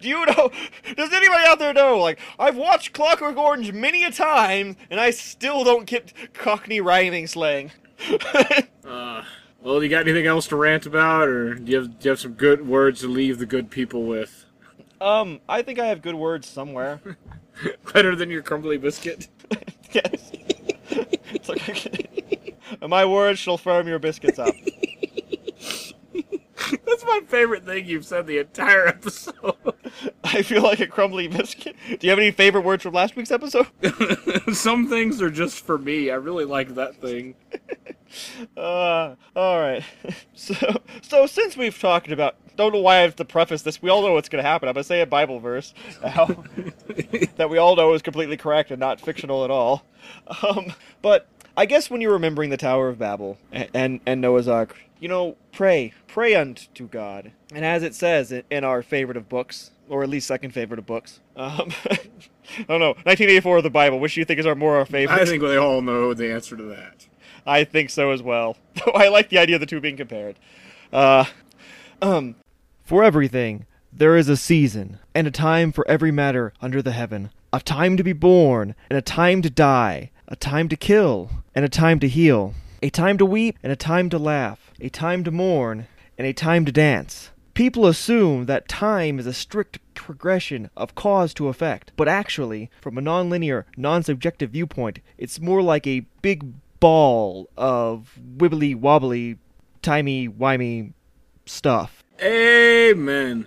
Do 0.00 0.08
you 0.08 0.26
know? 0.26 0.50
Does 0.96 1.12
anybody 1.12 1.44
out 1.46 1.58
there 1.58 1.72
know? 1.72 1.98
Like 1.98 2.18
I've 2.38 2.56
watched 2.56 2.92
Clockwork 2.92 3.36
Orange 3.36 3.72
many 3.72 4.04
a 4.04 4.10
time, 4.10 4.76
and 4.90 5.00
I 5.00 5.10
still 5.10 5.64
don't 5.64 5.86
get 5.86 6.12
Cockney 6.34 6.80
rhyming 6.80 7.26
slang. 7.26 7.70
Uh, 8.84 9.22
well, 9.62 9.82
you 9.82 9.88
got 9.88 10.02
anything 10.02 10.26
else 10.26 10.46
to 10.48 10.56
rant 10.56 10.86
about, 10.86 11.28
or 11.28 11.54
do 11.54 11.70
you 11.72 11.78
have 11.78 11.98
do 11.98 12.04
you 12.04 12.10
have 12.10 12.20
some 12.20 12.32
good 12.34 12.66
words 12.66 13.00
to 13.00 13.08
leave 13.08 13.38
the 13.38 13.46
good 13.46 13.70
people 13.70 14.04
with? 14.04 14.44
um, 15.00 15.40
I 15.48 15.62
think 15.62 15.78
I 15.78 15.86
have 15.86 16.02
good 16.02 16.14
words 16.16 16.46
somewhere. 16.48 17.00
Better 17.92 18.14
than 18.16 18.30
your 18.30 18.42
crumbly 18.42 18.76
biscuit. 18.78 19.28
yes. 19.92 20.30
It's 21.30 21.48
like- 21.48 22.08
My 22.88 23.04
words 23.04 23.38
shall 23.38 23.58
firm 23.58 23.86
your 23.88 23.98
biscuits 23.98 24.38
up. 24.38 24.54
That's 26.84 27.04
my 27.04 27.20
favorite 27.28 27.64
thing 27.64 27.86
you've 27.86 28.04
said 28.04 28.26
the 28.26 28.38
entire 28.38 28.86
episode. 28.88 29.54
I 30.24 30.42
feel 30.42 30.62
like 30.62 30.80
a 30.80 30.86
crumbly 30.86 31.28
biscuit. 31.28 31.76
Do 31.88 31.98
you 32.06 32.10
have 32.10 32.18
any 32.18 32.30
favorite 32.30 32.64
words 32.64 32.82
from 32.82 32.92
last 32.94 33.16
week's 33.16 33.30
episode? 33.30 33.66
Some 34.52 34.88
things 34.88 35.22
are 35.22 35.30
just 35.30 35.64
for 35.64 35.78
me. 35.78 36.10
I 36.10 36.14
really 36.16 36.44
like 36.44 36.74
that 36.74 36.96
thing. 37.00 37.34
Uh, 38.56 39.14
all 39.36 39.60
right. 39.60 39.84
So, 40.34 40.54
so 41.02 41.26
since 41.26 41.56
we've 41.56 41.78
talked 41.78 42.10
about, 42.10 42.36
don't 42.56 42.72
know 42.72 42.80
why 42.80 42.96
I 42.96 43.00
have 43.00 43.16
to 43.16 43.24
preface 43.24 43.62
this. 43.62 43.82
We 43.82 43.90
all 43.90 44.02
know 44.02 44.12
what's 44.12 44.28
going 44.28 44.42
to 44.42 44.48
happen. 44.48 44.68
I'm 44.68 44.74
going 44.74 44.82
to 44.82 44.86
say 44.88 45.00
a 45.00 45.06
Bible 45.06 45.40
verse 45.40 45.74
now 46.02 46.26
that 47.36 47.48
we 47.50 47.58
all 47.58 47.76
know 47.76 47.92
is 47.94 48.02
completely 48.02 48.36
correct 48.36 48.70
and 48.70 48.80
not 48.80 49.00
fictional 49.00 49.44
at 49.44 49.50
all. 49.50 49.84
Um, 50.42 50.72
but 51.02 51.26
I 51.56 51.66
guess 51.66 51.90
when 51.90 52.00
you're 52.00 52.12
remembering 52.12 52.50
the 52.50 52.56
Tower 52.56 52.88
of 52.88 52.98
Babel 52.98 53.36
and 53.50 53.68
and, 53.74 54.00
and 54.06 54.20
Noah's 54.20 54.48
Ark, 54.48 54.76
you 55.00 55.08
know, 55.08 55.36
pray, 55.52 55.92
pray 56.06 56.34
unto 56.34 56.88
God, 56.88 57.32
and 57.52 57.64
as 57.64 57.82
it 57.82 57.94
says 57.94 58.32
in, 58.32 58.64
our 58.64 58.82
favorite 58.82 59.16
of 59.16 59.28
books, 59.28 59.72
or 59.88 60.02
at 60.02 60.08
least 60.08 60.26
second 60.26 60.52
favorite 60.52 60.78
of 60.78 60.86
books. 60.86 61.20
Um, 61.36 61.72
I 61.90 62.62
don't 62.68 62.80
know. 62.80 62.94
1984 63.04 63.58
of 63.58 63.62
the 63.64 63.70
Bible. 63.70 64.00
Which 64.00 64.14
do 64.14 64.20
you 64.20 64.24
think 64.24 64.40
is 64.40 64.46
our 64.46 64.54
more 64.54 64.76
our 64.76 64.86
favorite? 64.86 65.20
I 65.20 65.24
think 65.24 65.42
we 65.42 65.56
all 65.56 65.82
know 65.82 66.14
the 66.14 66.32
answer 66.32 66.56
to 66.56 66.62
that. 66.64 67.06
I 67.48 67.64
think 67.64 67.90
so 67.90 68.10
as 68.10 68.22
well. 68.22 68.56
Though 68.74 68.92
I 68.92 69.08
like 69.08 69.30
the 69.30 69.38
idea 69.38 69.56
of 69.56 69.60
the 69.60 69.66
two 69.66 69.80
being 69.80 69.96
compared. 69.96 70.36
Uh, 70.92 71.24
um, 72.02 72.36
for 72.84 73.02
everything, 73.02 73.66
there 73.92 74.16
is 74.16 74.28
a 74.28 74.36
season, 74.36 74.98
and 75.14 75.26
a 75.26 75.30
time 75.30 75.72
for 75.72 75.88
every 75.88 76.12
matter 76.12 76.52
under 76.60 76.82
the 76.82 76.92
heaven. 76.92 77.30
A 77.52 77.60
time 77.60 77.96
to 77.96 78.04
be 78.04 78.12
born, 78.12 78.74
and 78.90 78.98
a 78.98 79.02
time 79.02 79.40
to 79.42 79.50
die. 79.50 80.10
A 80.28 80.36
time 80.36 80.68
to 80.68 80.76
kill, 80.76 81.30
and 81.54 81.64
a 81.64 81.70
time 81.70 81.98
to 82.00 82.08
heal. 82.08 82.52
A 82.82 82.90
time 82.90 83.16
to 83.16 83.24
weep, 83.24 83.58
and 83.62 83.72
a 83.72 83.76
time 83.76 84.10
to 84.10 84.18
laugh. 84.18 84.70
A 84.78 84.90
time 84.90 85.24
to 85.24 85.30
mourn, 85.30 85.88
and 86.18 86.26
a 86.26 86.34
time 86.34 86.66
to 86.66 86.72
dance. 86.72 87.30
People 87.54 87.86
assume 87.86 88.44
that 88.44 88.68
time 88.68 89.18
is 89.18 89.26
a 89.26 89.32
strict 89.32 89.78
progression 89.94 90.70
of 90.76 90.94
cause 90.94 91.34
to 91.34 91.48
effect, 91.48 91.92
but 91.96 92.06
actually, 92.06 92.70
from 92.80 92.98
a 92.98 93.00
nonlinear, 93.00 93.64
non-subjective 93.76 94.50
viewpoint, 94.50 95.00
it's 95.16 95.40
more 95.40 95.62
like 95.62 95.86
a 95.86 96.06
big 96.22 96.52
ball 96.80 97.48
of 97.56 98.18
wibbly 98.36 98.74
wobbly, 98.74 99.38
timey 99.82 100.28
wimey 100.28 100.92
stuff. 101.46 102.02
Amen. 102.22 103.46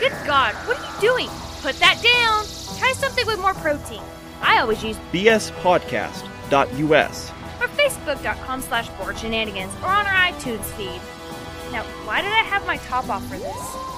Good 0.00 0.12
God, 0.26 0.54
what 0.66 0.78
are 0.78 0.94
you 0.94 1.00
doing? 1.00 1.28
Put 1.62 1.76
that 1.76 2.00
down. 2.02 2.44
Try 2.78 2.92
something 2.92 3.26
with 3.26 3.38
more 3.40 3.54
protein. 3.54 4.02
I 4.42 4.58
always 4.60 4.82
use 4.84 4.96
bspodcast.us. 5.12 7.30
or 7.60 7.68
facebook.com 7.68 8.60
slash 8.62 8.88
bored 8.90 9.16
shenanigans 9.18 9.72
or 9.82 9.88
on 9.88 10.06
our 10.06 10.30
iTunes 10.30 10.64
feed. 10.76 11.00
Now, 11.72 11.82
why 12.04 12.20
did 12.20 12.32
I 12.32 12.42
have 12.42 12.66
my 12.66 12.76
top 12.78 13.08
off 13.08 13.24
for 13.26 13.38
this? 13.38 13.93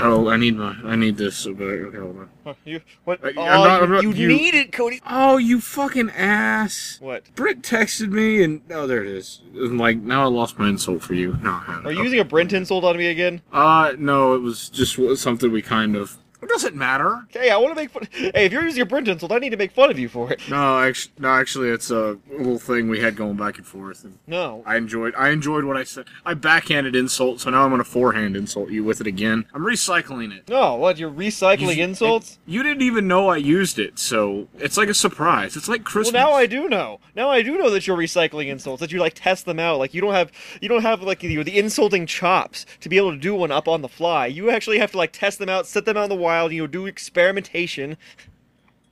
Oh, 0.00 0.28
I 0.28 0.36
need 0.36 0.56
my, 0.56 0.76
I 0.84 0.96
need 0.96 1.16
this. 1.16 1.46
Okay, 1.46 1.82
hold 1.98 2.28
on. 2.44 2.56
You 2.64 2.80
what? 3.04 3.22
Uh, 3.22 3.28
I'm 3.28 3.38
oh, 3.38 3.64
not- 3.64 3.82
you, 3.82 3.88
not- 3.88 4.02
you 4.02 4.10
you- 4.12 4.28
need 4.28 4.54
it, 4.54 4.72
Cody. 4.72 5.00
Oh, 5.06 5.36
you 5.36 5.60
fucking 5.60 6.10
ass! 6.10 6.98
What? 7.00 7.34
Britt 7.34 7.62
texted 7.62 8.10
me, 8.10 8.42
and 8.42 8.62
oh, 8.70 8.86
there 8.86 9.02
it 9.02 9.08
is. 9.10 9.40
I'm 9.54 9.78
like, 9.78 9.98
now 9.98 10.22
I 10.24 10.28
lost 10.28 10.58
my 10.58 10.68
insult 10.68 11.02
for 11.02 11.14
you. 11.14 11.36
No, 11.42 11.50
I 11.50 11.64
haven't. 11.66 11.86
Are 11.86 11.92
you 11.92 12.02
using 12.02 12.20
a 12.20 12.24
Brent 12.24 12.52
insult 12.52 12.84
on 12.84 12.96
me 12.96 13.08
again? 13.08 13.42
Uh, 13.52 13.92
no, 13.98 14.34
it 14.34 14.40
was 14.40 14.68
just 14.70 14.98
something 15.20 15.50
we 15.52 15.62
kind 15.62 15.96
of. 15.96 16.16
I'm 16.40 16.48
doesn't 16.48 16.74
matter. 16.76 17.26
Hey, 17.30 17.50
I 17.50 17.56
want 17.56 17.70
to 17.76 17.80
make 17.82 17.90
fun. 17.90 18.06
Hey, 18.12 18.46
if 18.46 18.52
you're 18.52 18.62
using 18.64 18.76
your 18.78 18.86
Brent 18.86 19.08
insult, 19.08 19.32
I 19.32 19.38
need 19.38 19.50
to 19.50 19.56
make 19.56 19.72
fun 19.72 19.90
of 19.90 19.98
you 19.98 20.08
for 20.08 20.32
it. 20.32 20.40
No, 20.48 20.78
actually, 20.80 21.12
no, 21.18 21.28
actually, 21.30 21.68
it's 21.70 21.90
a 21.90 22.16
little 22.30 22.58
thing 22.58 22.88
we 22.88 23.00
had 23.00 23.16
going 23.16 23.36
back 23.36 23.58
and 23.58 23.66
forth, 23.66 24.04
and 24.04 24.18
No. 24.26 24.62
I 24.66 24.76
enjoyed. 24.76 25.14
I 25.16 25.30
enjoyed 25.30 25.64
what 25.64 25.76
I 25.76 25.84
said. 25.84 26.06
I 26.24 26.34
backhanded 26.34 26.94
insult, 26.96 27.40
so 27.40 27.50
now 27.50 27.64
I'm 27.64 27.70
gonna 27.70 27.84
forehand 27.84 28.36
insult 28.36 28.70
you 28.70 28.82
with 28.84 29.00
it 29.00 29.06
again. 29.06 29.46
I'm 29.54 29.62
recycling 29.62 30.36
it. 30.36 30.48
No, 30.48 30.74
what? 30.76 30.98
You're 30.98 31.10
recycling 31.10 31.76
You- 31.76 31.84
insults? 31.84 32.38
You 32.46 32.62
didn't 32.62 32.82
even 32.82 33.06
know 33.08 33.28
I 33.28 33.36
used 33.36 33.78
it, 33.78 33.98
so 33.98 34.48
it's 34.58 34.76
like 34.76 34.88
a 34.88 34.94
surprise. 34.94 35.56
It's 35.56 35.68
like 35.68 35.84
Christmas. 35.84 36.14
Well, 36.14 36.30
now 36.30 36.36
I 36.36 36.46
do 36.46 36.68
know. 36.68 37.00
Now 37.14 37.30
I 37.30 37.42
do 37.42 37.58
know 37.58 37.70
that 37.70 37.86
you're 37.86 37.96
recycling 37.96 38.46
insults. 38.48 38.80
That 38.80 38.92
you 38.92 39.00
like 39.00 39.14
test 39.14 39.44
them 39.44 39.58
out. 39.58 39.78
Like 39.78 39.92
you 39.94 40.00
don't 40.00 40.14
have 40.14 40.30
you 40.60 40.68
don't 40.68 40.82
have 40.82 41.02
like 41.02 41.20
the, 41.20 41.42
the 41.42 41.58
insulting 41.58 42.06
chops 42.06 42.64
to 42.80 42.88
be 42.88 42.96
able 42.96 43.12
to 43.12 43.18
do 43.18 43.34
one 43.34 43.50
up 43.52 43.66
on 43.68 43.82
the 43.82 43.88
fly. 43.88 44.26
You 44.26 44.50
actually 44.50 44.78
have 44.78 44.92
to 44.92 44.98
like 44.98 45.12
test 45.12 45.38
them 45.38 45.48
out, 45.48 45.66
set 45.66 45.84
them 45.84 45.96
in 45.96 46.08
the 46.08 46.14
wild. 46.28 46.52
You 46.52 46.62
know, 46.62 46.66
do 46.66 46.86
experimentation. 46.86 47.96